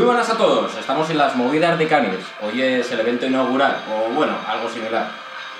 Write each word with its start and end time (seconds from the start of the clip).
Muy 0.00 0.06
buenas 0.06 0.30
a 0.30 0.38
todos, 0.38 0.74
estamos 0.78 1.10
en 1.10 1.18
las 1.18 1.36
movidas 1.36 1.78
de 1.78 1.86
Canis. 1.86 2.24
Hoy 2.40 2.62
es 2.62 2.90
el 2.90 3.00
evento 3.00 3.26
inaugural, 3.26 3.84
o 3.86 4.08
bueno, 4.14 4.32
algo 4.48 4.66
similar. 4.66 5.10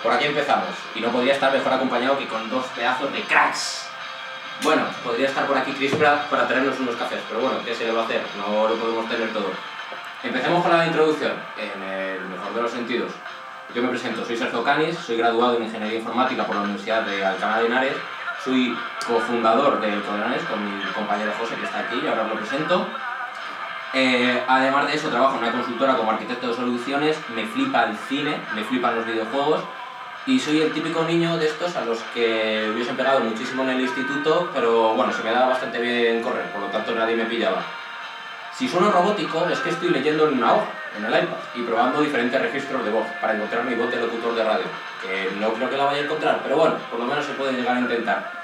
Por 0.02 0.14
aquí 0.14 0.24
empezamos, 0.24 0.70
y 0.94 1.00
no 1.00 1.10
podría 1.10 1.34
estar 1.34 1.52
mejor 1.52 1.74
acompañado 1.74 2.16
que 2.16 2.26
con 2.26 2.48
dos 2.48 2.64
pedazos 2.74 3.12
de 3.12 3.20
cracks. 3.24 3.86
Bueno, 4.62 4.84
podría 5.04 5.28
estar 5.28 5.46
por 5.46 5.58
aquí 5.58 5.72
Chris 5.72 5.94
Pratt 5.94 6.30
para 6.30 6.48
traernos 6.48 6.80
unos 6.80 6.96
cafés, 6.96 7.20
pero 7.28 7.42
bueno, 7.42 7.58
¿qué 7.66 7.74
se 7.74 7.84
le 7.84 7.92
va 7.92 8.00
a 8.00 8.04
hacer? 8.06 8.22
No 8.38 8.66
lo 8.66 8.76
podemos 8.76 9.06
tener 9.10 9.30
todo. 9.30 9.50
Empecemos 10.22 10.62
con 10.62 10.74
la 10.74 10.86
introducción, 10.86 11.32
en 11.58 11.82
el 11.82 12.20
mejor 12.20 12.54
de 12.54 12.62
los 12.62 12.70
sentidos. 12.70 13.12
Yo 13.74 13.82
me 13.82 13.90
presento, 13.90 14.24
soy 14.24 14.38
Sergio 14.38 14.64
Canis, 14.64 14.96
soy 14.96 15.18
graduado 15.18 15.58
en 15.58 15.64
Ingeniería 15.64 15.98
Informática 15.98 16.46
por 16.46 16.56
la 16.56 16.62
Universidad 16.62 17.02
de 17.02 17.26
Alcalá 17.26 17.58
de 17.58 17.66
Henares, 17.66 17.96
soy 18.42 18.74
cofundador 19.06 19.82
del 19.82 20.00
Codenares 20.00 20.42
con 20.44 20.64
mi 20.64 20.82
compañero 20.92 21.30
José 21.38 21.56
que 21.56 21.66
está 21.66 21.80
aquí 21.80 22.00
y 22.02 22.08
ahora 22.08 22.24
lo 22.24 22.36
presento. 22.36 22.86
Eh, 23.92 24.42
además 24.46 24.86
de 24.86 24.94
eso, 24.94 25.08
trabajo 25.08 25.36
en 25.36 25.42
una 25.42 25.52
consultora 25.52 25.96
como 25.96 26.12
arquitecto 26.12 26.48
de 26.48 26.54
soluciones, 26.54 27.18
me 27.34 27.44
flipa 27.44 27.84
el 27.84 27.96
cine, 27.96 28.40
me 28.54 28.62
flipan 28.62 28.94
los 28.94 29.06
videojuegos 29.06 29.62
y 30.26 30.38
soy 30.38 30.60
el 30.60 30.72
típico 30.72 31.02
niño 31.02 31.36
de 31.38 31.46
estos 31.46 31.74
a 31.76 31.84
los 31.84 31.98
que 32.14 32.70
hubiesen 32.72 32.96
pegado 32.96 33.20
muchísimo 33.20 33.64
en 33.64 33.70
el 33.70 33.80
instituto, 33.80 34.50
pero 34.54 34.94
bueno, 34.94 35.12
se 35.12 35.24
me 35.24 35.32
daba 35.32 35.48
bastante 35.48 35.80
bien 35.80 36.22
correr, 36.22 36.44
por 36.52 36.60
lo 36.60 36.66
tanto 36.68 36.94
nadie 36.94 37.16
me 37.16 37.24
pillaba. 37.24 37.64
Si 38.54 38.68
sueno 38.68 38.92
robótico 38.92 39.46
es 39.50 39.58
que 39.60 39.70
estoy 39.70 39.88
leyendo 39.88 40.28
en 40.28 40.34
una 40.34 40.52
hoja, 40.52 40.68
en 40.96 41.04
el 41.04 41.10
iPad, 41.10 41.36
y 41.54 41.62
probando 41.62 42.00
diferentes 42.02 42.40
registros 42.40 42.84
de 42.84 42.90
voz 42.90 43.06
para 43.20 43.34
encontrar 43.34 43.64
mi 43.64 43.74
voz 43.74 43.90
de 43.90 44.00
locutor 44.00 44.34
de 44.34 44.44
radio, 44.44 44.66
que 45.02 45.34
no 45.40 45.52
creo 45.54 45.70
que 45.70 45.76
la 45.76 45.84
vaya 45.86 46.02
a 46.02 46.04
encontrar, 46.04 46.40
pero 46.44 46.56
bueno, 46.58 46.76
por 46.90 47.00
lo 47.00 47.06
menos 47.06 47.24
se 47.24 47.32
puede 47.32 47.54
llegar 47.54 47.76
a 47.76 47.80
intentar. 47.80 48.39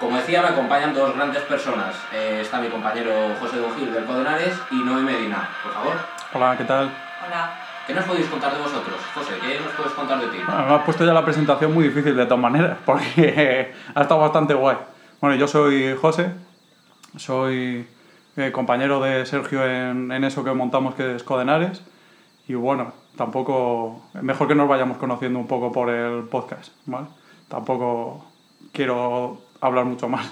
Como 0.00 0.16
decía, 0.16 0.42
me 0.42 0.48
acompañan 0.48 0.94
dos 0.94 1.14
grandes 1.14 1.42
personas. 1.42 1.94
Eh, 2.12 2.38
está 2.42 2.60
mi 2.60 2.68
compañero 2.68 3.12
José 3.40 3.58
Don 3.58 3.74
Gil 3.76 3.92
del 3.92 4.04
Codenares 4.04 4.58
y 4.70 4.76
Noé 4.76 5.02
Medina, 5.02 5.48
por 5.62 5.72
favor. 5.72 5.94
Hola, 6.32 6.56
¿qué 6.56 6.64
tal? 6.64 6.90
Hola. 7.26 7.58
¿Qué 7.86 7.92
nos 7.92 8.04
podéis 8.04 8.26
contar 8.28 8.54
de 8.54 8.62
vosotros? 8.62 8.96
José, 9.14 9.34
¿qué 9.42 9.60
nos 9.60 9.72
puedes 9.74 9.92
contar 9.92 10.18
de 10.18 10.28
ti? 10.28 10.38
Bueno, 10.46 10.66
me 10.66 10.74
has 10.74 10.82
puesto 10.84 11.04
ya 11.04 11.12
la 11.12 11.24
presentación 11.24 11.74
muy 11.74 11.84
difícil 11.84 12.16
de 12.16 12.24
todas 12.24 12.40
maneras, 12.40 12.78
porque 12.86 13.74
ha 13.94 14.02
estado 14.02 14.20
bastante 14.20 14.54
guay. 14.54 14.78
Bueno, 15.20 15.36
yo 15.36 15.46
soy 15.46 15.94
José, 16.00 16.32
soy 17.16 17.86
eh, 18.36 18.52
compañero 18.52 19.00
de 19.00 19.26
Sergio 19.26 19.66
en, 19.66 20.10
en 20.12 20.24
eso 20.24 20.44
que 20.44 20.52
montamos 20.52 20.94
que 20.94 21.14
es 21.14 21.22
Codenares, 21.22 21.82
y 22.48 22.54
bueno, 22.54 22.94
tampoco, 23.16 24.02
mejor 24.14 24.48
que 24.48 24.54
nos 24.54 24.68
vayamos 24.68 24.96
conociendo 24.96 25.38
un 25.38 25.46
poco 25.46 25.70
por 25.70 25.90
el 25.90 26.24
podcast, 26.24 26.72
¿vale? 26.86 27.08
Tampoco 27.48 28.24
quiero 28.72 29.43
hablar 29.66 29.84
mucho 29.84 30.08
más. 30.08 30.26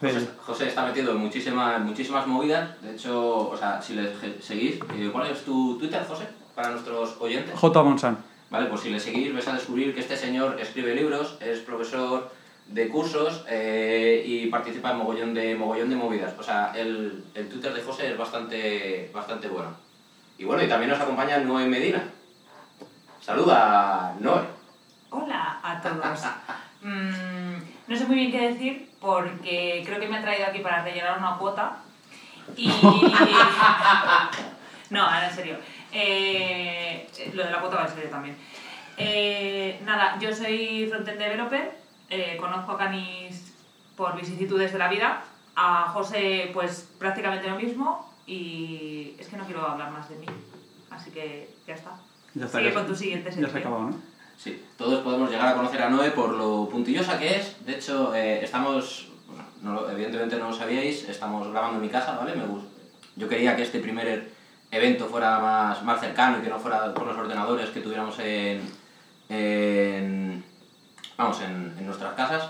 José. 0.00 0.28
José 0.38 0.68
está 0.68 0.84
metido 0.86 1.12
en 1.12 1.18
muchísimas, 1.18 1.80
muchísimas 1.80 2.26
movidas. 2.26 2.80
De 2.82 2.92
hecho, 2.92 3.50
o 3.50 3.56
sea, 3.56 3.80
si 3.82 3.94
le 3.94 4.14
seguís, 4.40 4.76
eh, 4.94 5.10
¿cuál 5.12 5.26
es 5.30 5.44
tu 5.44 5.78
Twitter, 5.78 6.02
José? 6.06 6.26
Para 6.54 6.70
nuestros 6.70 7.16
oyentes. 7.20 7.54
J. 7.54 7.82
Monsan. 7.82 8.18
Vale, 8.48 8.66
pues 8.66 8.80
si 8.80 8.90
le 8.90 8.98
seguís, 8.98 9.32
vais 9.32 9.46
a 9.46 9.52
descubrir 9.52 9.94
que 9.94 10.00
este 10.00 10.16
señor 10.16 10.58
escribe 10.58 10.94
libros, 10.94 11.36
es 11.40 11.60
profesor 11.60 12.32
de 12.66 12.88
cursos 12.88 13.44
eh, 13.48 14.24
y 14.26 14.46
participa 14.46 14.92
en 14.92 14.98
mogollón 14.98 15.34
de, 15.34 15.54
mogollón 15.54 15.90
de 15.90 15.96
movidas. 15.96 16.34
O 16.38 16.42
sea, 16.42 16.72
el, 16.74 17.24
el 17.34 17.48
Twitter 17.48 17.72
de 17.74 17.82
José 17.82 18.10
es 18.10 18.18
bastante, 18.18 19.10
bastante 19.12 19.48
bueno. 19.48 19.70
Y 20.38 20.44
bueno, 20.44 20.62
y 20.62 20.68
también 20.68 20.90
nos 20.90 21.00
acompaña 21.00 21.38
Noé 21.38 21.66
Medina. 21.66 22.02
Saluda, 23.20 24.16
Noé. 24.18 24.42
Hola 25.10 25.60
a 25.62 25.80
todos. 25.80 26.20
Mm, 26.82 27.49
no 27.90 27.96
sé 27.96 28.06
muy 28.06 28.16
bien 28.16 28.32
qué 28.32 28.50
decir 28.52 28.88
porque 29.00 29.82
creo 29.84 29.98
que 30.00 30.08
me 30.08 30.18
ha 30.18 30.22
traído 30.22 30.46
aquí 30.46 30.60
para 30.60 30.82
rellenar 30.84 31.18
una 31.18 31.36
cuota. 31.36 31.78
Y. 32.56 32.68
no, 34.90 35.02
ahora 35.02 35.28
en 35.28 35.34
serio. 35.34 35.56
Eh, 35.92 37.08
lo 37.34 37.44
de 37.44 37.50
la 37.50 37.60
cuota 37.60 37.76
va 37.76 37.86
en 37.86 37.94
serio 37.94 38.10
también. 38.10 38.36
Eh, 38.96 39.80
nada, 39.84 40.18
yo 40.20 40.34
soy 40.34 40.86
frontend 40.88 41.18
developer. 41.18 41.78
eh, 42.10 42.36
conozco 42.38 42.72
a 42.72 42.78
Canis 42.78 43.54
por 43.96 44.16
vicisitudes 44.16 44.72
de 44.72 44.78
la 44.78 44.88
vida. 44.88 45.24
A 45.56 45.88
José, 45.88 46.50
pues 46.54 46.88
prácticamente 46.98 47.48
lo 47.48 47.56
mismo. 47.56 48.08
Y 48.26 49.14
es 49.18 49.28
que 49.28 49.36
no 49.36 49.44
quiero 49.44 49.66
hablar 49.66 49.90
más 49.90 50.08
de 50.08 50.16
mí. 50.16 50.26
Así 50.90 51.10
que 51.10 51.50
ya 51.66 51.74
está. 51.74 51.98
Ya 52.34 52.46
está, 52.46 52.58
Sigue 52.58 52.70
ya 52.70 52.74
con 52.76 52.86
tu 52.86 52.94
siguiente 52.94 53.30
Ya 53.30 53.34
se 53.34 53.40
ha 53.40 53.42
sección. 53.48 53.62
acabado, 53.62 53.90
¿no? 53.90 53.96
Sí, 54.42 54.64
todos 54.78 55.00
podemos 55.02 55.30
llegar 55.30 55.48
a 55.48 55.54
conocer 55.54 55.82
a 55.82 55.90
Noé 55.90 56.12
por 56.12 56.30
lo 56.32 56.66
puntillosa 56.70 57.18
que 57.18 57.36
es. 57.36 57.62
De 57.66 57.74
hecho, 57.74 58.14
eh, 58.14 58.42
estamos, 58.42 59.08
evidentemente 59.92 60.36
no 60.38 60.48
lo 60.48 60.54
sabíais, 60.54 61.06
estamos 61.10 61.48
grabando 61.50 61.76
en 61.76 61.82
mi 61.82 61.90
casa, 61.90 62.16
¿vale? 62.16 62.34
Me 62.34 62.44
Yo 63.16 63.28
quería 63.28 63.54
que 63.54 63.62
este 63.62 63.80
primer 63.80 64.30
evento 64.70 65.06
fuera 65.08 65.38
más, 65.40 65.82
más 65.82 66.00
cercano 66.00 66.38
y 66.38 66.42
que 66.42 66.48
no 66.48 66.58
fuera 66.58 66.94
con 66.94 67.06
los 67.06 67.18
ordenadores 67.18 67.68
que 67.68 67.80
tuviéramos 67.80 68.18
en, 68.20 68.62
en- 69.28 70.42
vamos, 71.18 71.38
en, 71.42 71.74
en 71.78 71.84
nuestras 71.86 72.14
casas. 72.14 72.48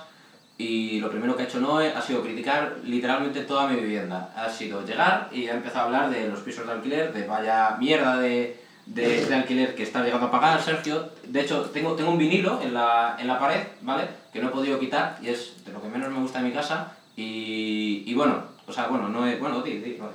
Y 0.58 1.00
lo 1.00 1.10
primero 1.10 1.34
que 1.34 1.42
ha 1.42 1.46
hecho 1.46 1.58
Noé 1.58 1.92
ha 1.92 2.02
sido 2.02 2.22
criticar 2.22 2.76
literalmente 2.84 3.40
toda 3.40 3.66
mi 3.66 3.80
vivienda. 3.80 4.32
Ha 4.36 4.48
sido 4.48 4.84
llegar 4.86 5.28
y 5.32 5.48
ha 5.48 5.54
empezado 5.54 5.80
a 5.80 5.84
hablar 5.86 6.10
de 6.10 6.28
los 6.28 6.38
pisos 6.40 6.66
de 6.66 6.72
alquiler, 6.72 7.12
de 7.12 7.26
vaya 7.26 7.76
mierda 7.80 8.18
de, 8.18 8.62
de, 8.86 9.24
de 9.26 9.34
alquiler 9.34 9.74
que 9.74 9.82
está 9.82 10.02
llegando 10.02 10.26
a 10.26 10.30
pagar 10.30 10.60
Sergio. 10.62 11.10
De 11.24 11.40
hecho, 11.40 11.62
tengo, 11.70 11.94
tengo 11.94 12.10
un 12.10 12.18
vinilo 12.18 12.60
en 12.62 12.74
la, 12.74 13.16
en 13.18 13.26
la 13.26 13.38
pared, 13.38 13.62
¿vale? 13.82 14.08
Que 14.32 14.40
no 14.40 14.48
he 14.48 14.52
podido 14.52 14.78
quitar 14.78 15.18
y 15.22 15.28
es 15.28 15.64
de 15.64 15.72
lo 15.72 15.80
que 15.82 15.88
menos 15.88 16.10
me 16.10 16.18
gusta 16.20 16.40
de 16.40 16.48
mi 16.48 16.52
casa. 16.54 16.96
Y, 17.16 18.04
y 18.06 18.14
bueno, 18.14 18.42
o 18.66 18.72
sea, 18.72 18.86
bueno, 18.88 19.08
no 19.08 19.26
es, 19.26 19.38
bueno, 19.38 19.62
di, 19.62 19.78
di, 19.78 19.98
Noé. 19.98 20.10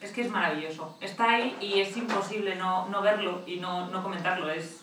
Es 0.00 0.12
que 0.12 0.22
es 0.22 0.30
maravilloso. 0.30 0.96
Está 1.00 1.30
ahí 1.30 1.56
y 1.60 1.80
es 1.80 1.96
imposible 1.96 2.54
no, 2.56 2.88
no 2.88 3.02
verlo 3.02 3.42
y 3.46 3.56
no, 3.56 3.88
no 3.90 4.02
comentarlo. 4.02 4.48
Es. 4.50 4.82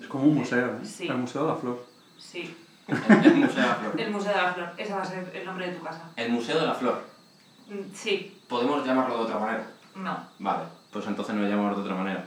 Es 0.00 0.06
como 0.08 0.24
un 0.24 0.36
museo, 0.36 0.66
¿eh? 0.66 0.84
Sí. 0.84 1.08
El 1.08 1.18
Museo 1.18 1.42
de 1.42 1.48
la 1.48 1.56
Flor. 1.56 1.86
Sí. 2.18 2.54
El, 2.88 2.96
el 3.24 3.34
Museo 3.34 3.62
de 3.62 3.68
la 3.68 3.74
Flor. 3.74 4.00
El 4.00 4.10
Museo 4.10 4.32
de 4.32 4.42
la 4.42 4.52
Flor. 4.54 4.72
Ese 4.76 4.92
va 4.94 5.02
a 5.02 5.04
ser 5.04 5.32
el 5.34 5.44
nombre 5.44 5.68
de 5.70 5.76
tu 5.76 5.82
casa. 5.84 6.10
El 6.16 6.32
Museo 6.32 6.58
de 6.60 6.66
la 6.66 6.74
Flor. 6.74 7.02
Mm, 7.68 7.94
Sí. 7.94 8.38
Podemos 8.48 8.86
llamarlo 8.86 9.16
de 9.18 9.22
otra 9.24 9.38
manera. 9.38 9.66
No. 9.94 10.16
Vale, 10.38 10.64
pues 10.92 11.06
entonces 11.06 11.34
nos 11.34 11.48
llamamos 11.50 11.76
de 11.76 11.82
otra 11.82 11.94
manera. 11.96 12.24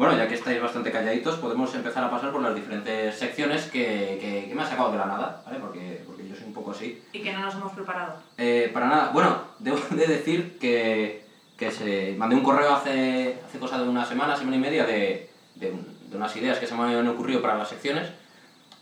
Bueno, 0.00 0.16
ya 0.16 0.26
que 0.26 0.34
estáis 0.34 0.58
bastante 0.62 0.90
calladitos, 0.90 1.36
podemos 1.36 1.74
empezar 1.74 2.02
a 2.02 2.10
pasar 2.10 2.32
por 2.32 2.40
las 2.40 2.54
diferentes 2.54 3.14
secciones 3.18 3.66
que, 3.66 4.16
que, 4.18 4.46
que 4.48 4.54
me 4.54 4.62
ha 4.62 4.66
sacado 4.66 4.90
de 4.92 4.96
la 4.96 5.04
nada, 5.04 5.42
¿vale? 5.44 5.58
Porque, 5.58 6.02
porque 6.06 6.26
yo 6.26 6.34
soy 6.34 6.46
un 6.46 6.54
poco 6.54 6.70
así. 6.70 7.02
Y 7.12 7.20
que 7.20 7.30
no 7.34 7.40
nos 7.40 7.54
hemos 7.54 7.72
preparado. 7.72 8.14
Eh, 8.38 8.70
para 8.72 8.86
nada, 8.88 9.10
bueno, 9.12 9.36
debo 9.58 9.76
de 9.90 10.06
decir 10.06 10.56
que, 10.58 11.26
que 11.58 11.70
se 11.70 12.14
mandé 12.16 12.34
un 12.34 12.42
correo 12.42 12.72
hace, 12.74 13.40
hace 13.46 13.58
cosa 13.58 13.76
de 13.76 13.86
una 13.90 14.06
semana, 14.06 14.34
semana 14.34 14.56
y 14.56 14.60
media, 14.60 14.86
de, 14.86 15.28
de, 15.56 15.70
un- 15.70 15.86
de 16.08 16.16
unas 16.16 16.34
ideas 16.34 16.58
que 16.58 16.66
se 16.66 16.74
me 16.74 16.82
han 16.96 17.06
ocurrido 17.06 17.42
para 17.42 17.58
las 17.58 17.68
secciones. 17.68 18.08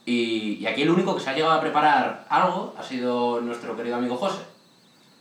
Y, 0.07 0.59
y 0.61 0.67
aquí 0.69 0.83
el 0.83 0.91
único 0.91 1.17
que 1.17 1.21
se 1.21 1.31
ha 1.31 1.35
llegado 1.35 1.55
a 1.55 1.61
preparar 1.61 2.27
algo 2.29 2.77
ha 2.79 2.83
sido 2.85 3.41
nuestro 3.41 3.77
querido 3.77 3.97
amigo 3.97 4.15
José. 4.19 4.39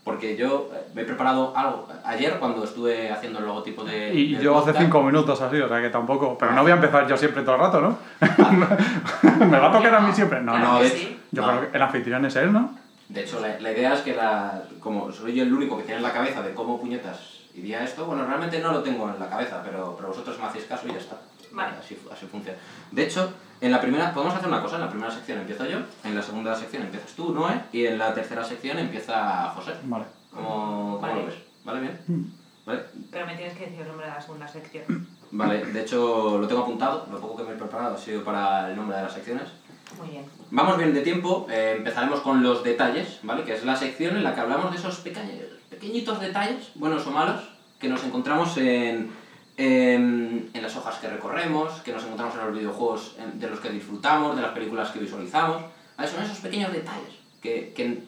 Porque 0.07 0.37
yo 0.37 0.69
eh, 0.73 0.87
me 0.95 1.01
he 1.01 1.05
preparado 1.05 1.51
algo 1.53 1.85
ayer 2.05 2.39
cuando 2.39 2.63
estuve 2.63 3.11
haciendo 3.11 3.39
el 3.39 3.45
logotipo 3.45 3.83
de. 3.83 4.13
Y 4.13 4.35
del 4.35 4.41
yo 4.43 4.57
hace 4.57 4.71
cinco 4.71 5.03
minutos 5.03 5.41
así, 5.41 5.57
o 5.59 5.67
sea 5.67 5.81
que 5.81 5.89
tampoco. 5.89 6.37
Pero 6.37 6.53
no 6.53 6.61
voy 6.61 6.71
a 6.71 6.75
empezar 6.75 7.05
yo 7.09 7.17
siempre 7.17 7.43
todo 7.43 7.55
el 7.55 7.61
rato, 7.61 7.81
¿no? 7.81 7.97
Me 9.45 9.59
va 9.59 9.67
a 9.67 9.71
tocar 9.73 9.95
a 9.95 9.99
mí 9.99 10.13
siempre. 10.13 10.39
No, 10.39 10.53
Claro 10.53 10.65
no. 10.67 10.73
no, 10.75 10.79
de- 10.81 10.89
sí. 10.89 11.19
Yo 11.31 11.41
no. 11.41 11.47
creo 11.49 11.71
que 11.71 11.75
el 11.77 11.83
anfitrión 11.83 12.25
es 12.25 12.35
él, 12.37 12.53
¿no? 12.53 12.73
De 13.09 13.21
hecho, 13.21 13.41
la, 13.41 13.59
la 13.59 13.71
idea 13.73 13.93
es 13.95 13.99
que 14.01 14.15
la, 14.15 14.63
como 14.79 15.11
soy 15.11 15.33
yo 15.33 15.43
el 15.43 15.51
único 15.53 15.77
que 15.77 15.83
tiene 15.83 15.97
en 15.97 16.03
la 16.03 16.13
cabeza 16.13 16.41
de 16.41 16.53
cómo 16.53 16.79
puñetas 16.79 17.39
iría 17.53 17.83
esto, 17.83 18.05
bueno, 18.05 18.25
realmente 18.25 18.59
no 18.59 18.71
lo 18.71 18.81
tengo 18.83 19.09
en 19.09 19.19
la 19.19 19.27
cabeza, 19.29 19.61
pero, 19.61 19.93
pero 19.97 20.07
vosotros 20.09 20.37
me 20.39 20.45
hacéis 20.45 20.65
caso 20.65 20.87
y 20.87 20.91
ya 20.91 20.99
está. 20.99 21.17
Vale. 21.51 21.73
Así, 21.79 21.97
así 22.11 22.25
funciona. 22.27 22.57
De 22.91 23.03
hecho, 23.03 23.29
en 23.59 23.71
la 23.71 23.81
primera, 23.81 24.13
podemos 24.13 24.35
hacer 24.35 24.47
una 24.47 24.61
cosa, 24.61 24.75
en 24.75 24.81
la 24.81 24.89
primera 24.89 25.11
sección 25.11 25.39
empiezo 25.39 25.65
yo, 25.65 25.79
en 26.03 26.15
la 26.15 26.21
segunda 26.21 26.55
sección 26.55 26.83
empiezas 26.83 27.11
tú, 27.13 27.33
Noé, 27.33 27.61
y 27.71 27.85
en 27.85 27.97
la 27.97 28.13
tercera 28.13 28.43
sección 28.43 28.77
empieza 28.77 29.49
José. 29.55 29.73
Vale. 29.83 30.05
¿Cómo, 30.31 30.49
cómo 30.49 30.99
Vale. 30.99 31.21
lo 31.21 31.25
ves? 31.27 31.35
¿Vale? 31.63 31.79
Bien. 31.81 32.33
¿Vale? 32.65 32.81
Pero 33.11 33.25
me 33.25 33.35
tienes 33.35 33.57
que 33.57 33.65
decir 33.65 33.81
el 33.81 33.87
nombre 33.87 34.07
de 34.07 34.13
la 34.13 34.21
segunda 34.21 34.47
sección. 34.47 35.07
Vale, 35.31 35.65
de 35.65 35.81
hecho 35.81 36.37
lo 36.37 36.47
tengo 36.47 36.61
apuntado, 36.61 37.07
lo 37.11 37.19
poco 37.19 37.37
que 37.37 37.43
me 37.43 37.53
he 37.53 37.57
preparado 37.57 37.95
ha 37.95 37.97
sido 37.97 38.23
para 38.23 38.69
el 38.69 38.75
nombre 38.75 38.97
de 38.97 39.03
las 39.03 39.13
secciones. 39.13 39.49
Muy 39.97 40.09
bien. 40.09 40.25
Vamos 40.51 40.77
bien 40.77 40.93
de 40.93 41.01
tiempo, 41.01 41.47
eh, 41.49 41.75
empezaremos 41.77 42.19
con 42.21 42.43
los 42.43 42.63
detalles, 42.63 43.19
¿vale? 43.23 43.43
Que 43.43 43.55
es 43.55 43.63
la 43.63 43.75
sección 43.75 44.17
en 44.17 44.23
la 44.23 44.35
que 44.35 44.41
hablamos 44.41 44.71
de 44.71 44.77
esos 44.77 44.97
pequeños, 44.97 45.45
pequeñitos 45.69 46.19
detalles, 46.19 46.71
buenos 46.75 47.07
o 47.07 47.11
malos, 47.11 47.41
que 47.79 47.87
nos 47.87 48.03
encontramos 48.03 48.57
en, 48.57 49.11
en, 49.57 50.49
en 50.53 50.61
las 50.61 50.75
hojas 50.75 50.97
que 50.99 51.07
recorremos, 51.09 51.81
que 51.81 51.91
nos 51.91 52.03
encontramos 52.03 52.35
en 52.35 52.45
los 52.45 52.53
videojuegos 52.55 53.15
en- 53.19 53.39
de 53.39 53.49
los 53.49 53.59
que 53.59 53.69
disfrutamos, 53.69 54.35
de 54.35 54.41
las 54.43 54.51
películas 54.51 54.91
que 54.91 54.99
visualizamos. 54.99 55.63
¿vale? 55.97 56.09
Son 56.09 56.23
esos 56.23 56.37
pequeños 56.39 56.71
detalles 56.71 57.13
que, 57.41 57.73
que, 57.75 58.03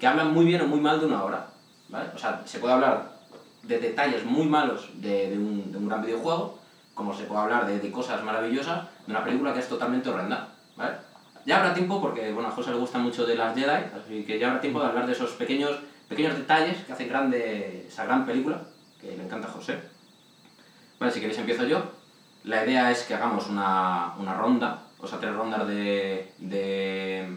que 0.00 0.06
hablan 0.06 0.32
muy 0.32 0.44
bien 0.46 0.62
o 0.62 0.66
muy 0.66 0.80
mal 0.80 0.98
de 0.98 1.06
una 1.06 1.22
obra, 1.24 1.48
¿vale? 1.88 2.08
O 2.14 2.18
sea, 2.18 2.42
se 2.46 2.58
puede 2.58 2.74
hablar 2.74 3.12
de 3.62 3.78
detalles 3.78 4.24
muy 4.24 4.46
malos 4.46 4.88
de, 4.94 5.30
de 5.30 5.38
un, 5.38 5.70
de 5.72 5.78
un 5.78 5.88
gran 5.88 6.02
videojuego, 6.02 6.58
como 6.94 7.14
se 7.14 7.24
puede 7.24 7.40
hablar 7.42 7.66
de, 7.66 7.78
de 7.78 7.90
cosas 7.90 8.22
maravillosas 8.24 8.84
de 9.06 9.12
una 9.12 9.22
película 9.24 9.52
que 9.52 9.60
es 9.60 9.68
totalmente 9.68 10.08
horrenda, 10.08 10.48
¿vale? 10.76 10.92
Ya 11.44 11.58
habrá 11.58 11.74
tiempo, 11.74 12.00
porque 12.00 12.32
bueno, 12.32 12.48
a 12.48 12.52
José 12.52 12.70
le 12.70 12.78
gusta 12.78 12.98
mucho 12.98 13.24
de 13.24 13.36
las 13.36 13.54
Jedi, 13.54 13.68
así 13.70 14.24
que 14.24 14.38
ya 14.38 14.48
habrá 14.48 14.60
tiempo 14.60 14.80
de 14.80 14.86
hablar 14.86 15.06
de 15.06 15.12
esos 15.12 15.30
pequeños, 15.32 15.78
pequeños 16.08 16.36
detalles 16.36 16.78
que 16.84 16.92
hacen 16.92 17.08
grande 17.08 17.84
esa 17.86 18.04
gran 18.04 18.26
película, 18.26 18.62
que 19.00 19.16
le 19.16 19.22
encanta 19.24 19.46
a 19.46 19.52
José. 19.52 19.78
Vale, 20.98 21.12
si 21.12 21.20
queréis 21.20 21.38
empiezo 21.38 21.64
yo. 21.64 21.82
La 22.44 22.64
idea 22.64 22.90
es 22.90 23.02
que 23.02 23.14
hagamos 23.14 23.48
una, 23.48 24.12
una 24.18 24.34
ronda, 24.34 24.82
o 25.00 25.06
sea, 25.06 25.18
tres 25.18 25.34
rondas 25.34 25.66
de, 25.66 26.32
de, 26.38 27.36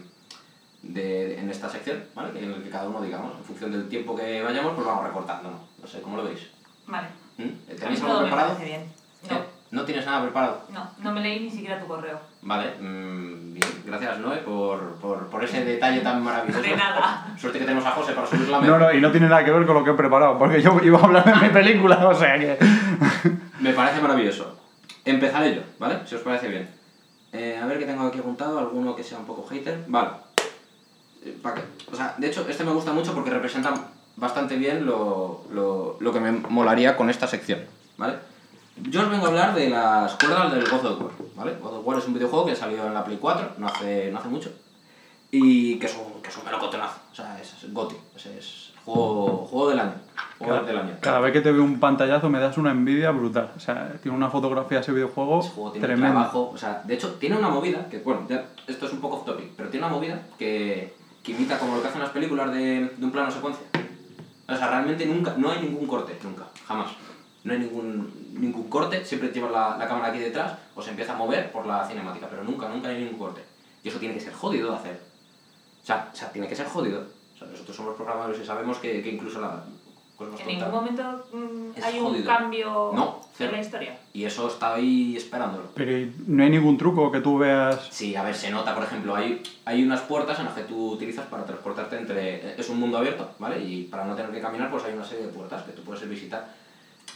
de- 0.82 1.38
en 1.40 1.50
esta 1.50 1.68
sección, 1.68 2.04
¿vale? 2.14 2.38
En 2.38 2.52
el 2.52 2.62
que 2.62 2.70
cada 2.70 2.88
uno, 2.88 3.00
digamos, 3.02 3.36
en 3.36 3.44
función 3.44 3.72
del 3.72 3.88
tiempo 3.88 4.14
que 4.14 4.42
vayamos, 4.42 4.74
pues 4.74 4.86
vamos 4.86 5.04
recortando, 5.04 5.50
¿no? 5.50 5.58
No 5.82 5.86
sé, 5.88 6.00
¿cómo 6.00 6.16
lo 6.16 6.24
veis? 6.24 6.48
Vale. 6.86 7.08
¿Mm? 7.38 7.74
¿Tenéis 7.78 8.02
algo 8.02 8.14
me 8.14 8.20
preparado? 8.22 8.48
parece 8.54 8.64
bien. 8.64 8.80
¿Eh? 8.82 9.28
No, 9.30 9.60
¿No 9.72 9.84
tienes 9.84 10.04
nada 10.06 10.22
preparado? 10.22 10.62
no, 10.70 10.90
no 10.98 11.12
me 11.12 11.20
leí 11.20 11.40
ni 11.40 11.50
siquiera 11.50 11.78
tu 11.80 11.86
correo. 11.86 12.18
Vale, 12.42 12.70
mm, 12.80 13.52
bien. 13.54 13.68
Gracias, 13.84 14.18
Noé, 14.18 14.38
por, 14.38 14.94
por, 14.96 15.28
por 15.28 15.42
ese 15.44 15.64
detalle 15.64 16.00
tan 16.00 16.22
maravilloso. 16.22 16.62
De 16.62 16.76
nada. 16.76 17.26
Suerte 17.38 17.58
que 17.58 17.64
tenemos 17.64 17.84
a 17.86 17.90
José 17.92 18.12
para 18.12 18.26
subir 18.26 18.48
la 18.48 18.60
No, 18.60 18.78
no, 18.78 18.92
y 18.92 19.00
no 19.00 19.10
tiene 19.10 19.28
nada 19.28 19.44
que 19.44 19.50
ver 19.50 19.66
con 19.66 19.74
lo 19.76 19.84
que 19.84 19.90
he 19.90 19.94
preparado, 19.94 20.38
porque 20.38 20.60
yo 20.62 20.78
iba 20.82 20.98
a 21.00 21.04
hablar 21.04 21.24
de 21.24 21.46
mi 21.46 21.52
película, 21.52 21.96
o 22.08 22.14
sea 22.14 22.38
que... 22.38 22.58
Me 23.60 23.72
parece 23.72 24.00
maravilloso. 24.00 24.56
Empezaré 25.04 25.56
yo, 25.56 25.62
¿vale? 25.78 26.00
Si 26.06 26.14
os 26.14 26.22
parece 26.22 26.48
bien. 26.48 26.68
Eh, 27.32 27.58
a 27.62 27.66
ver 27.66 27.78
qué 27.78 27.86
tengo 27.86 28.06
aquí 28.06 28.18
apuntado, 28.18 28.58
alguno 28.58 28.96
que 28.96 29.04
sea 29.04 29.18
un 29.18 29.26
poco 29.26 29.46
hater. 29.46 29.84
Vale. 29.86 30.10
Eh, 31.24 31.38
¿pa' 31.42 31.54
qué? 31.54 31.62
O 31.90 31.96
sea, 31.96 32.14
de 32.18 32.26
hecho, 32.26 32.46
este 32.48 32.64
me 32.64 32.72
gusta 32.72 32.92
mucho 32.92 33.14
porque 33.14 33.30
representa 33.30 33.74
bastante 34.16 34.56
bien 34.56 34.86
lo, 34.86 35.44
lo, 35.50 35.96
lo 36.00 36.12
que 36.12 36.20
me 36.20 36.32
molaría 36.32 36.96
con 36.96 37.08
esta 37.08 37.26
sección, 37.26 37.60
¿vale? 37.96 38.16
Yo 38.76 39.02
os 39.02 39.10
vengo 39.10 39.26
a 39.26 39.28
hablar 39.28 39.54
de 39.54 39.68
las 39.68 40.14
cuerdas 40.14 40.52
del 40.52 40.68
God 40.68 40.86
of 40.86 41.02
War, 41.02 41.12
¿vale? 41.36 41.56
God 41.60 41.78
of 41.78 41.86
War 41.86 41.98
es 41.98 42.06
un 42.06 42.14
videojuego 42.14 42.46
que 42.46 42.56
salió 42.56 42.86
en 42.86 42.94
la 42.94 43.04
Play 43.04 43.18
4, 43.20 43.54
no 43.58 43.66
hace, 43.66 44.10
no 44.10 44.18
hace 44.18 44.28
mucho, 44.28 44.52
y 45.30 45.78
que 45.78 45.86
es 45.86 45.96
un, 45.96 46.22
que 46.22 46.28
es 46.28 46.36
un 46.36 46.44
melocotonazo, 46.44 47.00
o 47.12 47.14
sea, 47.14 47.38
es, 47.40 47.52
es 47.62 47.72
GOTY, 47.72 47.96
ese 48.16 48.38
es 48.38 48.69
juego, 48.84 49.46
juego 49.50 49.70
del 49.70 49.80
año, 49.80 49.94
juego 50.38 50.54
Cada, 50.54 50.66
del 50.66 50.78
año. 50.78 50.96
cada 51.00 51.20
vez 51.20 51.32
que 51.32 51.40
te 51.40 51.52
veo 51.52 51.62
un 51.62 51.78
pantallazo 51.80 52.28
me 52.30 52.38
das 52.40 52.56
una 52.58 52.70
envidia 52.70 53.10
brutal. 53.10 53.52
O 53.56 53.60
sea, 53.60 53.92
tiene 54.02 54.16
una 54.16 54.30
fotografía 54.30 54.80
ese 54.80 54.92
videojuego, 54.92 55.40
Ese 55.40 55.50
juego 55.50 55.72
tiene 55.72 55.86
un 55.86 55.92
tremenda. 55.92 56.14
trabajo, 56.14 56.50
o 56.54 56.56
sea, 56.58 56.82
de 56.84 56.94
hecho, 56.94 57.14
tiene 57.14 57.36
una 57.36 57.48
movida, 57.48 57.88
que 57.88 57.98
bueno, 57.98 58.26
ya, 58.28 58.44
esto 58.66 58.86
es 58.86 58.92
un 58.92 59.00
poco 59.00 59.16
off 59.16 59.24
topic, 59.26 59.50
pero 59.56 59.68
tiene 59.68 59.86
una 59.86 59.94
movida 59.94 60.20
que, 60.38 60.94
que 61.22 61.32
imita 61.32 61.58
como 61.58 61.76
lo 61.76 61.82
que 61.82 61.88
hacen 61.88 62.00
las 62.00 62.10
películas 62.10 62.52
de, 62.52 62.90
de 62.96 63.04
un 63.04 63.10
plano 63.12 63.30
secuencia. 63.30 63.64
O 64.48 64.56
sea, 64.56 64.68
realmente 64.68 65.06
nunca, 65.06 65.34
no 65.36 65.50
hay 65.50 65.60
ningún 65.62 65.86
corte, 65.86 66.16
nunca, 66.24 66.44
jamás. 66.66 66.88
No 67.44 67.52
hay 67.52 67.60
ningún, 67.60 68.12
ningún 68.34 68.68
corte, 68.68 69.04
siempre 69.04 69.30
llevas 69.30 69.52
la, 69.52 69.76
la 69.78 69.88
cámara 69.88 70.08
aquí 70.08 70.18
detrás 70.18 70.54
o 70.74 70.82
se 70.82 70.90
empieza 70.90 71.12
a 71.12 71.16
mover 71.16 71.50
por 71.52 71.64
la 71.66 71.86
cinemática, 71.86 72.26
pero 72.28 72.42
nunca, 72.44 72.68
nunca 72.68 72.88
hay 72.88 72.98
ningún 73.04 73.18
corte. 73.18 73.42
Y 73.82 73.88
eso 73.88 73.98
tiene 73.98 74.14
que 74.14 74.20
ser 74.20 74.32
jodido 74.34 74.70
de 74.70 74.76
hacer. 74.76 75.00
O 75.82 75.86
sea, 75.86 76.10
o 76.12 76.16
sea 76.16 76.30
tiene 76.32 76.48
que 76.48 76.56
ser 76.56 76.66
jodido. 76.66 77.02
Sea, 77.40 77.48
nosotros 77.48 77.76
somos 77.76 77.96
programadores 77.96 78.40
y 78.40 78.44
sabemos 78.44 78.78
que, 78.78 79.02
que 79.02 79.10
incluso 79.10 79.40
la... 79.40 79.64
Pues 80.18 80.28
En 80.40 80.46
ningún 80.48 80.70
momento 80.70 81.02
mm, 81.32 81.82
hay 81.82 81.98
un 81.98 82.04
jodido. 82.04 82.26
cambio 82.26 82.90
No, 82.94 83.20
en 83.38 83.52
la 83.52 83.58
historia. 83.58 83.98
Y 84.12 84.24
eso 84.24 84.48
está 84.48 84.74
ahí 84.74 85.16
esperándolo. 85.16 85.70
Pero 85.74 85.96
¿y 85.96 86.14
no 86.26 86.42
hay 86.42 86.50
ningún 86.50 86.76
truco 86.76 87.10
que 87.10 87.22
tú 87.22 87.38
veas... 87.38 87.88
Sí, 87.90 88.14
a 88.14 88.22
ver, 88.22 88.34
se 88.34 88.50
nota, 88.50 88.74
por 88.74 88.84
ejemplo, 88.84 89.16
hay, 89.16 89.42
hay 89.64 89.82
unas 89.82 90.02
puertas 90.02 90.38
en 90.38 90.44
las 90.44 90.54
que 90.54 90.64
tú 90.64 90.90
utilizas 90.90 91.24
para 91.28 91.46
transportarte 91.46 91.96
entre... 91.96 92.60
Es 92.60 92.68
un 92.68 92.78
mundo 92.78 92.98
abierto, 92.98 93.30
¿vale? 93.38 93.64
Y 93.64 93.84
para 93.84 94.04
no 94.04 94.14
tener 94.14 94.30
que 94.30 94.42
caminar, 94.42 94.70
pues 94.70 94.84
hay 94.84 94.92
una 94.92 95.04
serie 95.04 95.24
de 95.24 95.32
puertas 95.32 95.62
que 95.62 95.72
tú 95.72 95.82
puedes 95.82 96.06
visitar. 96.06 96.48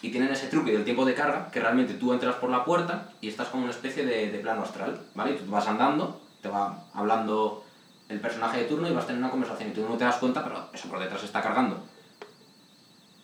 Y 0.01 0.11
tienen 0.11 0.31
ese 0.31 0.47
truque 0.47 0.73
del 0.73 0.85
tiempo 0.85 1.05
de 1.05 1.15
carga, 1.15 1.51
que 1.51 1.61
realmente 1.61 1.93
tú 1.95 2.15
entras 2.15 2.37
por 2.37 2.49
la 2.49 2.65
puerta 2.65 3.11
y 3.21 3.29
estás 3.29 3.49
como 3.49 3.65
una 3.65 3.73
especie 3.73 4.07
de, 4.07 4.31
de 4.31 4.39
plano 4.39 4.63
astral, 4.63 4.99
¿vale? 5.15 5.33
Y 5.33 5.35
tú 5.35 5.51
vas 5.51 5.69
andando, 5.69 6.23
te 6.41 6.49
va 6.49 6.85
hablando 6.95 7.65
el 8.09 8.21
personaje 8.21 8.59
de 8.61 8.65
turno 8.65 8.89
y 8.89 8.93
vas 8.93 9.07
teniendo 9.07 9.27
una 9.27 9.31
conversación 9.33 9.71
y 9.71 9.73
tú 9.73 9.87
no 9.89 9.97
te 9.97 10.05
das 10.05 10.17
cuenta, 10.17 10.43
pero 10.45 10.69
eso 10.73 10.89
por 10.89 10.99
detrás 10.99 11.21
se 11.21 11.27
está 11.27 11.41
cargando. 11.43 11.83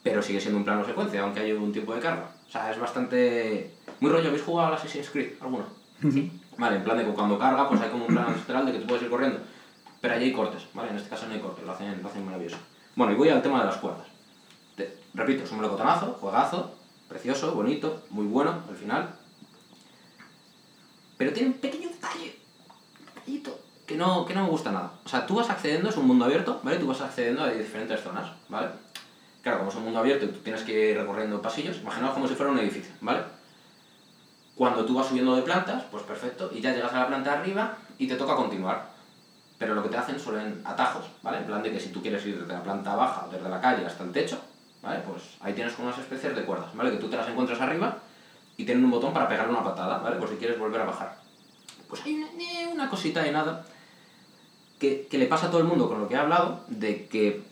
Pero 0.02 0.22
sigue 0.22 0.40
siendo 0.40 0.58
un 0.58 0.64
plano 0.64 0.84
secuencia, 0.84 1.22
aunque 1.22 1.40
haya 1.40 1.54
un 1.54 1.72
tiempo 1.72 1.94
de 1.94 2.00
carga. 2.00 2.30
O 2.48 2.50
sea, 2.50 2.70
es 2.70 2.78
bastante... 2.78 3.74
Muy 4.00 4.10
rollo, 4.10 4.28
¿habéis 4.28 4.42
jugado 4.42 4.68
al 4.68 4.74
Assassin's 4.74 5.10
Creed 5.10 5.34
alguno? 5.40 5.66
Sí. 6.00 6.32
Vale, 6.56 6.76
en 6.76 6.84
plan 6.84 6.96
de 6.96 7.04
que 7.04 7.12
cuando 7.12 7.38
carga, 7.38 7.68
pues 7.68 7.80
hay 7.82 7.90
como 7.90 8.06
un 8.06 8.14
plan 8.14 8.26
astral 8.34 8.64
de 8.66 8.72
que 8.72 8.78
tú 8.78 8.86
puedes 8.86 9.02
ir 9.02 9.10
corriendo. 9.10 9.40
Pero 10.00 10.14
allí 10.14 10.24
hay 10.24 10.32
cortes, 10.32 10.62
¿vale? 10.72 10.90
En 10.90 10.96
este 10.96 11.10
caso 11.10 11.26
no 11.26 11.34
hay 11.34 11.40
cortes, 11.40 11.64
lo 11.64 11.72
hacen, 11.72 12.02
lo 12.02 12.08
hacen 12.08 12.24
maravilloso. 12.24 12.56
Bueno, 12.96 13.12
y 13.12 13.16
voy 13.16 13.28
al 13.28 13.42
tema 13.42 13.60
de 13.60 13.66
las 13.66 13.76
cuerdas. 13.76 14.06
Te- 14.76 14.96
repito, 15.12 15.44
es 15.44 15.50
un 15.52 15.58
melocotonazo, 15.58 16.14
juegazo, 16.14 16.74
precioso, 17.08 17.52
bonito, 17.54 18.02
muy 18.08 18.24
bueno 18.24 18.62
al 18.68 18.76
final. 18.76 19.14
Pero 21.18 21.32
tiene 21.34 21.48
un 21.50 21.54
pequeño 21.58 21.88
detalle, 21.90 22.38
un 22.98 23.06
detallito, 23.06 23.60
que 23.90 23.96
no, 23.96 24.24
que 24.24 24.34
no 24.34 24.44
me 24.44 24.50
gusta 24.50 24.70
nada. 24.70 24.92
O 25.04 25.08
sea, 25.08 25.26
tú 25.26 25.34
vas 25.34 25.50
accediendo, 25.50 25.88
es 25.88 25.96
un 25.96 26.06
mundo 26.06 26.24
abierto, 26.24 26.60
¿vale? 26.62 26.78
Tú 26.78 26.86
vas 26.86 27.00
accediendo 27.00 27.42
a 27.42 27.48
diferentes 27.48 28.00
zonas, 28.00 28.30
¿vale? 28.48 28.68
Claro, 29.42 29.58
como 29.58 29.70
es 29.70 29.76
un 29.76 29.82
mundo 29.82 29.98
abierto 29.98 30.26
y 30.26 30.28
tú 30.28 30.38
tienes 30.38 30.62
que 30.62 30.90
ir 30.90 30.96
recorriendo 30.96 31.42
pasillos, 31.42 31.78
imaginaos 31.78 32.14
como 32.14 32.28
si 32.28 32.36
fuera 32.36 32.52
un 32.52 32.58
edificio, 32.60 32.92
¿vale? 33.00 33.22
Cuando 34.54 34.84
tú 34.84 34.94
vas 34.94 35.08
subiendo 35.08 35.34
de 35.34 35.42
plantas, 35.42 35.82
pues 35.90 36.04
perfecto, 36.04 36.52
y 36.54 36.60
ya 36.60 36.72
llegas 36.72 36.92
a 36.92 37.00
la 37.00 37.08
planta 37.08 37.32
de 37.32 37.36
arriba 37.38 37.78
y 37.98 38.06
te 38.06 38.14
toca 38.14 38.36
continuar. 38.36 38.90
Pero 39.58 39.74
lo 39.74 39.82
que 39.82 39.88
te 39.88 39.96
hacen 39.96 40.20
son 40.20 40.62
atajos, 40.64 41.06
¿vale? 41.22 41.38
En 41.38 41.46
plan 41.46 41.60
de 41.60 41.72
que 41.72 41.80
si 41.80 41.88
tú 41.88 42.00
quieres 42.00 42.24
ir 42.26 42.38
desde 42.38 42.52
la 42.52 42.62
planta 42.62 42.94
baja 42.94 43.26
desde 43.28 43.48
la 43.48 43.60
calle 43.60 43.84
hasta 43.84 44.04
el 44.04 44.12
techo, 44.12 44.38
¿vale? 44.82 45.00
Pues 45.00 45.36
ahí 45.40 45.52
tienes 45.52 45.76
unas 45.80 45.98
especies 45.98 46.36
de 46.36 46.44
cuerdas, 46.44 46.72
¿vale? 46.76 46.92
Que 46.92 46.98
tú 46.98 47.08
te 47.08 47.16
las 47.16 47.28
encuentras 47.28 47.60
arriba 47.60 47.98
y 48.56 48.64
tienen 48.64 48.84
un 48.84 48.92
botón 48.92 49.12
para 49.12 49.28
pegarle 49.28 49.52
una 49.52 49.64
patada, 49.64 49.98
¿vale? 49.98 50.14
Por 50.14 50.28
si 50.28 50.36
quieres 50.36 50.60
volver 50.60 50.80
a 50.80 50.84
bajar. 50.84 51.18
Pues 51.88 52.02
hay 52.04 52.14
una, 52.14 52.28
eh, 52.28 52.68
una 52.72 52.88
cosita 52.88 53.24
de 53.24 53.32
nada 53.32 53.64
que, 54.80 55.06
que 55.08 55.18
le 55.18 55.26
pasa 55.26 55.46
a 55.46 55.50
todo 55.50 55.60
el 55.60 55.66
mundo 55.66 55.88
con 55.88 56.00
lo 56.00 56.08
que 56.08 56.14
he 56.14 56.18
hablado, 56.18 56.64
de 56.66 57.06
que, 57.06 57.42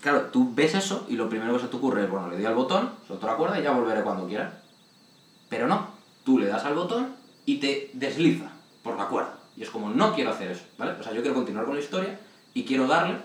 claro, 0.00 0.22
tú 0.32 0.52
ves 0.54 0.74
eso 0.74 1.06
y 1.08 1.14
lo 1.14 1.28
primero 1.28 1.52
que 1.52 1.60
se 1.60 1.68
te 1.68 1.76
ocurre 1.76 2.04
es, 2.04 2.10
bueno, 2.10 2.28
le 2.28 2.36
doy 2.36 2.46
al 2.46 2.54
botón, 2.54 2.90
suelto 3.06 3.26
la 3.26 3.36
cuerda 3.36 3.60
y 3.60 3.62
ya 3.62 3.70
volveré 3.70 4.02
cuando 4.02 4.26
quiera. 4.26 4.62
Pero 5.48 5.68
no, 5.68 5.88
tú 6.24 6.38
le 6.38 6.46
das 6.46 6.64
al 6.64 6.74
botón 6.74 7.14
y 7.44 7.58
te 7.58 7.90
desliza 7.92 8.50
por 8.82 8.96
la 8.96 9.06
cuerda. 9.06 9.34
Y 9.56 9.62
es 9.62 9.70
como, 9.70 9.90
no 9.90 10.14
quiero 10.14 10.30
hacer 10.30 10.50
eso, 10.50 10.64
¿vale? 10.78 10.92
O 10.98 11.02
sea, 11.02 11.12
yo 11.12 11.20
quiero 11.20 11.34
continuar 11.34 11.66
con 11.66 11.76
la 11.76 11.82
historia 11.82 12.18
y 12.54 12.64
quiero 12.64 12.86
darle 12.86 13.18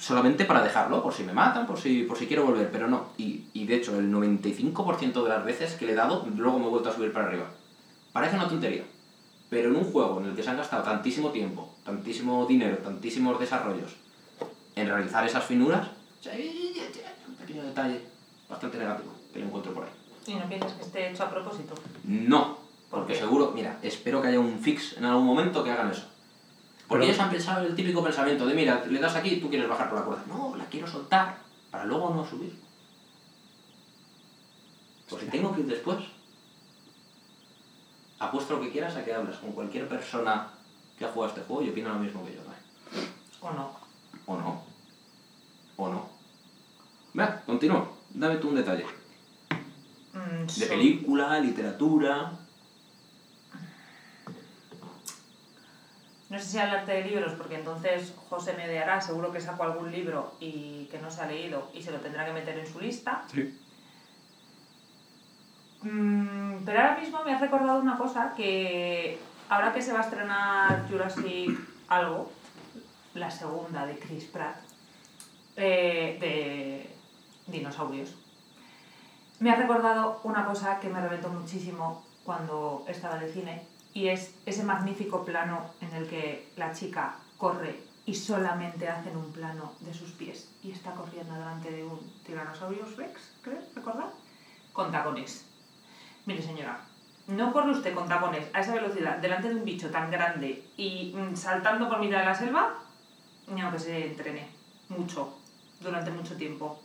solamente 0.00 0.44
para 0.44 0.62
dejarlo, 0.62 1.02
por 1.02 1.12
si 1.12 1.24
me 1.24 1.32
matan, 1.32 1.66
por 1.66 1.78
si, 1.78 2.04
por 2.04 2.16
si 2.16 2.26
quiero 2.26 2.46
volver, 2.46 2.70
pero 2.72 2.88
no. 2.88 3.08
Y, 3.18 3.44
y 3.52 3.66
de 3.66 3.76
hecho, 3.76 3.98
el 3.98 4.10
95% 4.12 5.22
de 5.22 5.28
las 5.28 5.44
veces 5.44 5.74
que 5.74 5.86
le 5.86 5.92
he 5.92 5.96
dado, 5.96 6.26
luego 6.36 6.58
me 6.58 6.66
he 6.66 6.70
vuelto 6.70 6.88
a 6.88 6.94
subir 6.94 7.12
para 7.12 7.26
arriba. 7.26 7.50
Parece 8.12 8.36
una 8.36 8.48
tontería, 8.48 8.84
pero 9.50 9.70
en 9.70 9.76
un 9.76 9.84
juego 9.84 10.20
en 10.20 10.26
el 10.26 10.36
que 10.36 10.42
se 10.42 10.50
han 10.50 10.56
gastado 10.56 10.82
tantísimo 10.82 11.30
tiempo, 11.30 11.74
tantísimo 11.84 12.44
dinero, 12.46 12.78
tantísimos 12.78 13.38
desarrollos 13.40 13.94
en 14.74 14.86
realizar 14.88 15.26
esas 15.26 15.44
finuras, 15.44 15.88
un 17.26 17.34
pequeño 17.36 17.62
detalle 17.64 18.00
bastante 18.48 18.78
negativo 18.78 19.12
que 19.32 19.38
lo 19.40 19.46
encuentro 19.46 19.72
por 19.74 19.84
ahí. 19.84 19.90
¿Y 20.26 20.34
no 20.34 20.48
piensas 20.48 20.72
que 20.72 20.82
esté 20.82 21.10
hecho 21.10 21.24
a 21.24 21.30
propósito? 21.30 21.74
No, 22.04 22.58
¿Por 22.90 23.00
porque 23.00 23.14
seguro, 23.14 23.52
mira, 23.54 23.78
espero 23.82 24.20
que 24.20 24.28
haya 24.28 24.40
un 24.40 24.58
fix 24.58 24.96
en 24.96 25.04
algún 25.04 25.24
momento 25.26 25.64
que 25.64 25.70
hagan 25.70 25.90
eso. 25.90 26.06
Porque 26.86 27.02
Pero- 27.02 27.12
ellos 27.12 27.20
han 27.20 27.30
pensado 27.30 27.66
el 27.66 27.74
típico 27.74 28.02
pensamiento 28.02 28.46
de, 28.46 28.54
mira, 28.54 28.84
le 28.86 28.98
das 28.98 29.14
aquí 29.14 29.34
y 29.34 29.40
tú 29.40 29.48
quieres 29.50 29.68
bajar 29.68 29.90
por 29.90 29.98
la 29.98 30.04
cuerda. 30.04 30.24
No, 30.26 30.56
la 30.56 30.64
quiero 30.66 30.86
soltar 30.86 31.38
para 31.70 31.84
luego 31.84 32.14
no 32.14 32.26
subir. 32.26 32.58
Pues 35.08 35.22
si 35.22 35.28
tengo 35.30 35.54
que 35.54 35.60
ir 35.60 35.66
después. 35.66 35.98
Apuesto 38.18 38.56
lo 38.56 38.60
que 38.62 38.70
quieras 38.70 38.96
a 38.96 39.04
que 39.04 39.14
hables 39.14 39.36
con 39.36 39.52
cualquier 39.52 39.88
persona 39.88 40.48
que 40.98 41.04
ha 41.04 41.08
jugado 41.12 41.32
este 41.34 41.46
juego 41.46 41.62
y 41.62 41.70
opina 41.70 41.90
lo 41.90 41.98
mismo 42.00 42.24
que 42.24 42.34
yo. 42.34 42.40
¿vale? 42.44 42.58
¿O 43.40 43.50
no? 43.52 43.76
¿O 44.26 44.36
no? 44.36 44.62
¿O 45.76 45.88
no? 45.88 46.08
Venga, 47.14 47.42
continúa. 47.46 47.88
Dame 48.10 48.36
tú 48.36 48.48
un 48.48 48.56
detalle. 48.56 48.84
Mm, 50.12 50.46
De 50.46 50.48
so- 50.48 50.68
película, 50.68 51.38
literatura... 51.40 52.32
No 56.30 56.38
sé 56.38 56.44
si 56.44 56.58
hablarte 56.58 56.92
de 56.92 57.04
libros, 57.04 57.32
porque 57.38 57.54
entonces 57.54 58.12
José 58.28 58.52
me 58.52 58.70
dará, 58.70 59.00
seguro 59.00 59.32
que 59.32 59.40
saco 59.40 59.62
algún 59.62 59.90
libro 59.90 60.34
y 60.40 60.84
que 60.90 60.98
no 60.98 61.10
se 61.10 61.22
ha 61.22 61.26
leído 61.26 61.70
y 61.72 61.82
se 61.82 61.90
lo 61.90 61.98
tendrá 62.00 62.26
que 62.26 62.32
meter 62.34 62.58
en 62.58 62.70
su 62.70 62.80
lista. 62.80 63.24
Sí. 63.32 63.58
Mm, 65.82 66.64
pero 66.64 66.80
ahora 66.80 66.98
mismo 66.98 67.22
me 67.24 67.32
has 67.32 67.40
recordado 67.40 67.80
una 67.80 67.96
cosa 67.96 68.34
que 68.36 69.18
ahora 69.48 69.72
que 69.72 69.82
se 69.82 69.92
va 69.92 70.00
a 70.00 70.02
estrenar 70.02 70.88
Jurassic 70.88 71.58
algo, 71.88 72.30
la 73.14 73.30
segunda 73.30 73.86
de 73.86 73.98
Chris 73.98 74.24
Pratt, 74.24 74.56
eh, 75.56 76.18
de 76.20 76.96
dinosaurios, 77.46 78.14
me 79.40 79.50
ha 79.50 79.56
recordado 79.56 80.20
una 80.24 80.44
cosa 80.44 80.80
que 80.80 80.88
me 80.88 81.00
reventó 81.00 81.28
muchísimo 81.28 82.04
cuando 82.24 82.84
estaba 82.88 83.16
en 83.16 83.22
el 83.22 83.32
cine 83.32 83.66
y 83.94 84.08
es 84.08 84.34
ese 84.46 84.64
magnífico 84.64 85.24
plano 85.24 85.70
en 85.80 85.94
el 85.94 86.08
que 86.08 86.52
la 86.56 86.72
chica 86.72 87.16
corre 87.36 87.80
y 88.04 88.14
solamente 88.14 88.88
hacen 88.88 89.16
un 89.16 89.32
plano 89.32 89.72
de 89.80 89.94
sus 89.94 90.12
pies 90.12 90.50
y 90.62 90.72
está 90.72 90.92
corriendo 90.92 91.34
delante 91.34 91.70
de 91.70 91.84
un 91.84 91.98
Tyrannosaurus 92.24 92.96
Rex, 92.96 93.32
creo, 93.42 93.60
¿recordad? 93.74 94.10
Con 94.72 94.90
tacones. 94.92 95.47
Mire 96.28 96.42
señora, 96.42 96.78
no 97.26 97.54
corre 97.54 97.70
usted 97.70 97.94
con 97.94 98.06
tacones 98.06 98.50
a 98.52 98.60
esa 98.60 98.74
velocidad 98.74 99.16
delante 99.16 99.48
de 99.48 99.54
un 99.54 99.64
bicho 99.64 99.88
tan 99.88 100.10
grande 100.10 100.62
y 100.76 101.14
mm, 101.16 101.34
saltando 101.34 101.88
por 101.88 102.00
mitad 102.00 102.18
de 102.18 102.26
la 102.26 102.34
selva, 102.34 102.74
ni 103.46 103.62
aunque 103.62 103.78
se 103.78 104.08
entrene 104.08 104.46
mucho, 104.90 105.38
durante 105.80 106.10
mucho 106.10 106.36
tiempo. 106.36 106.82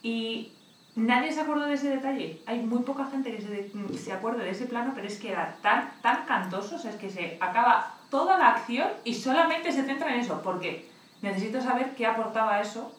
Y 0.00 0.52
nadie 0.94 1.32
se 1.32 1.40
acordó 1.40 1.66
de 1.66 1.74
ese 1.74 1.88
detalle. 1.88 2.40
Hay 2.46 2.60
muy 2.60 2.84
poca 2.84 3.06
gente 3.06 3.34
que 3.34 3.42
se, 3.42 3.98
se 3.98 4.12
acuerde 4.12 4.44
de 4.44 4.50
ese 4.50 4.66
plano, 4.66 4.92
pero 4.94 5.08
es 5.08 5.18
que 5.18 5.32
era 5.32 5.56
tan, 5.60 6.00
tan 6.00 6.24
cantoso, 6.24 6.76
o 6.76 6.78
sea, 6.78 6.92
es 6.92 6.98
que 6.98 7.10
se 7.10 7.38
acaba 7.40 7.96
toda 8.10 8.38
la 8.38 8.50
acción 8.50 8.88
y 9.02 9.12
solamente 9.12 9.72
se 9.72 9.82
centra 9.82 10.14
en 10.14 10.20
eso, 10.20 10.40
porque 10.40 10.88
necesito 11.20 11.60
saber 11.60 11.96
qué 11.96 12.06
aportaba 12.06 12.60
eso 12.60 12.94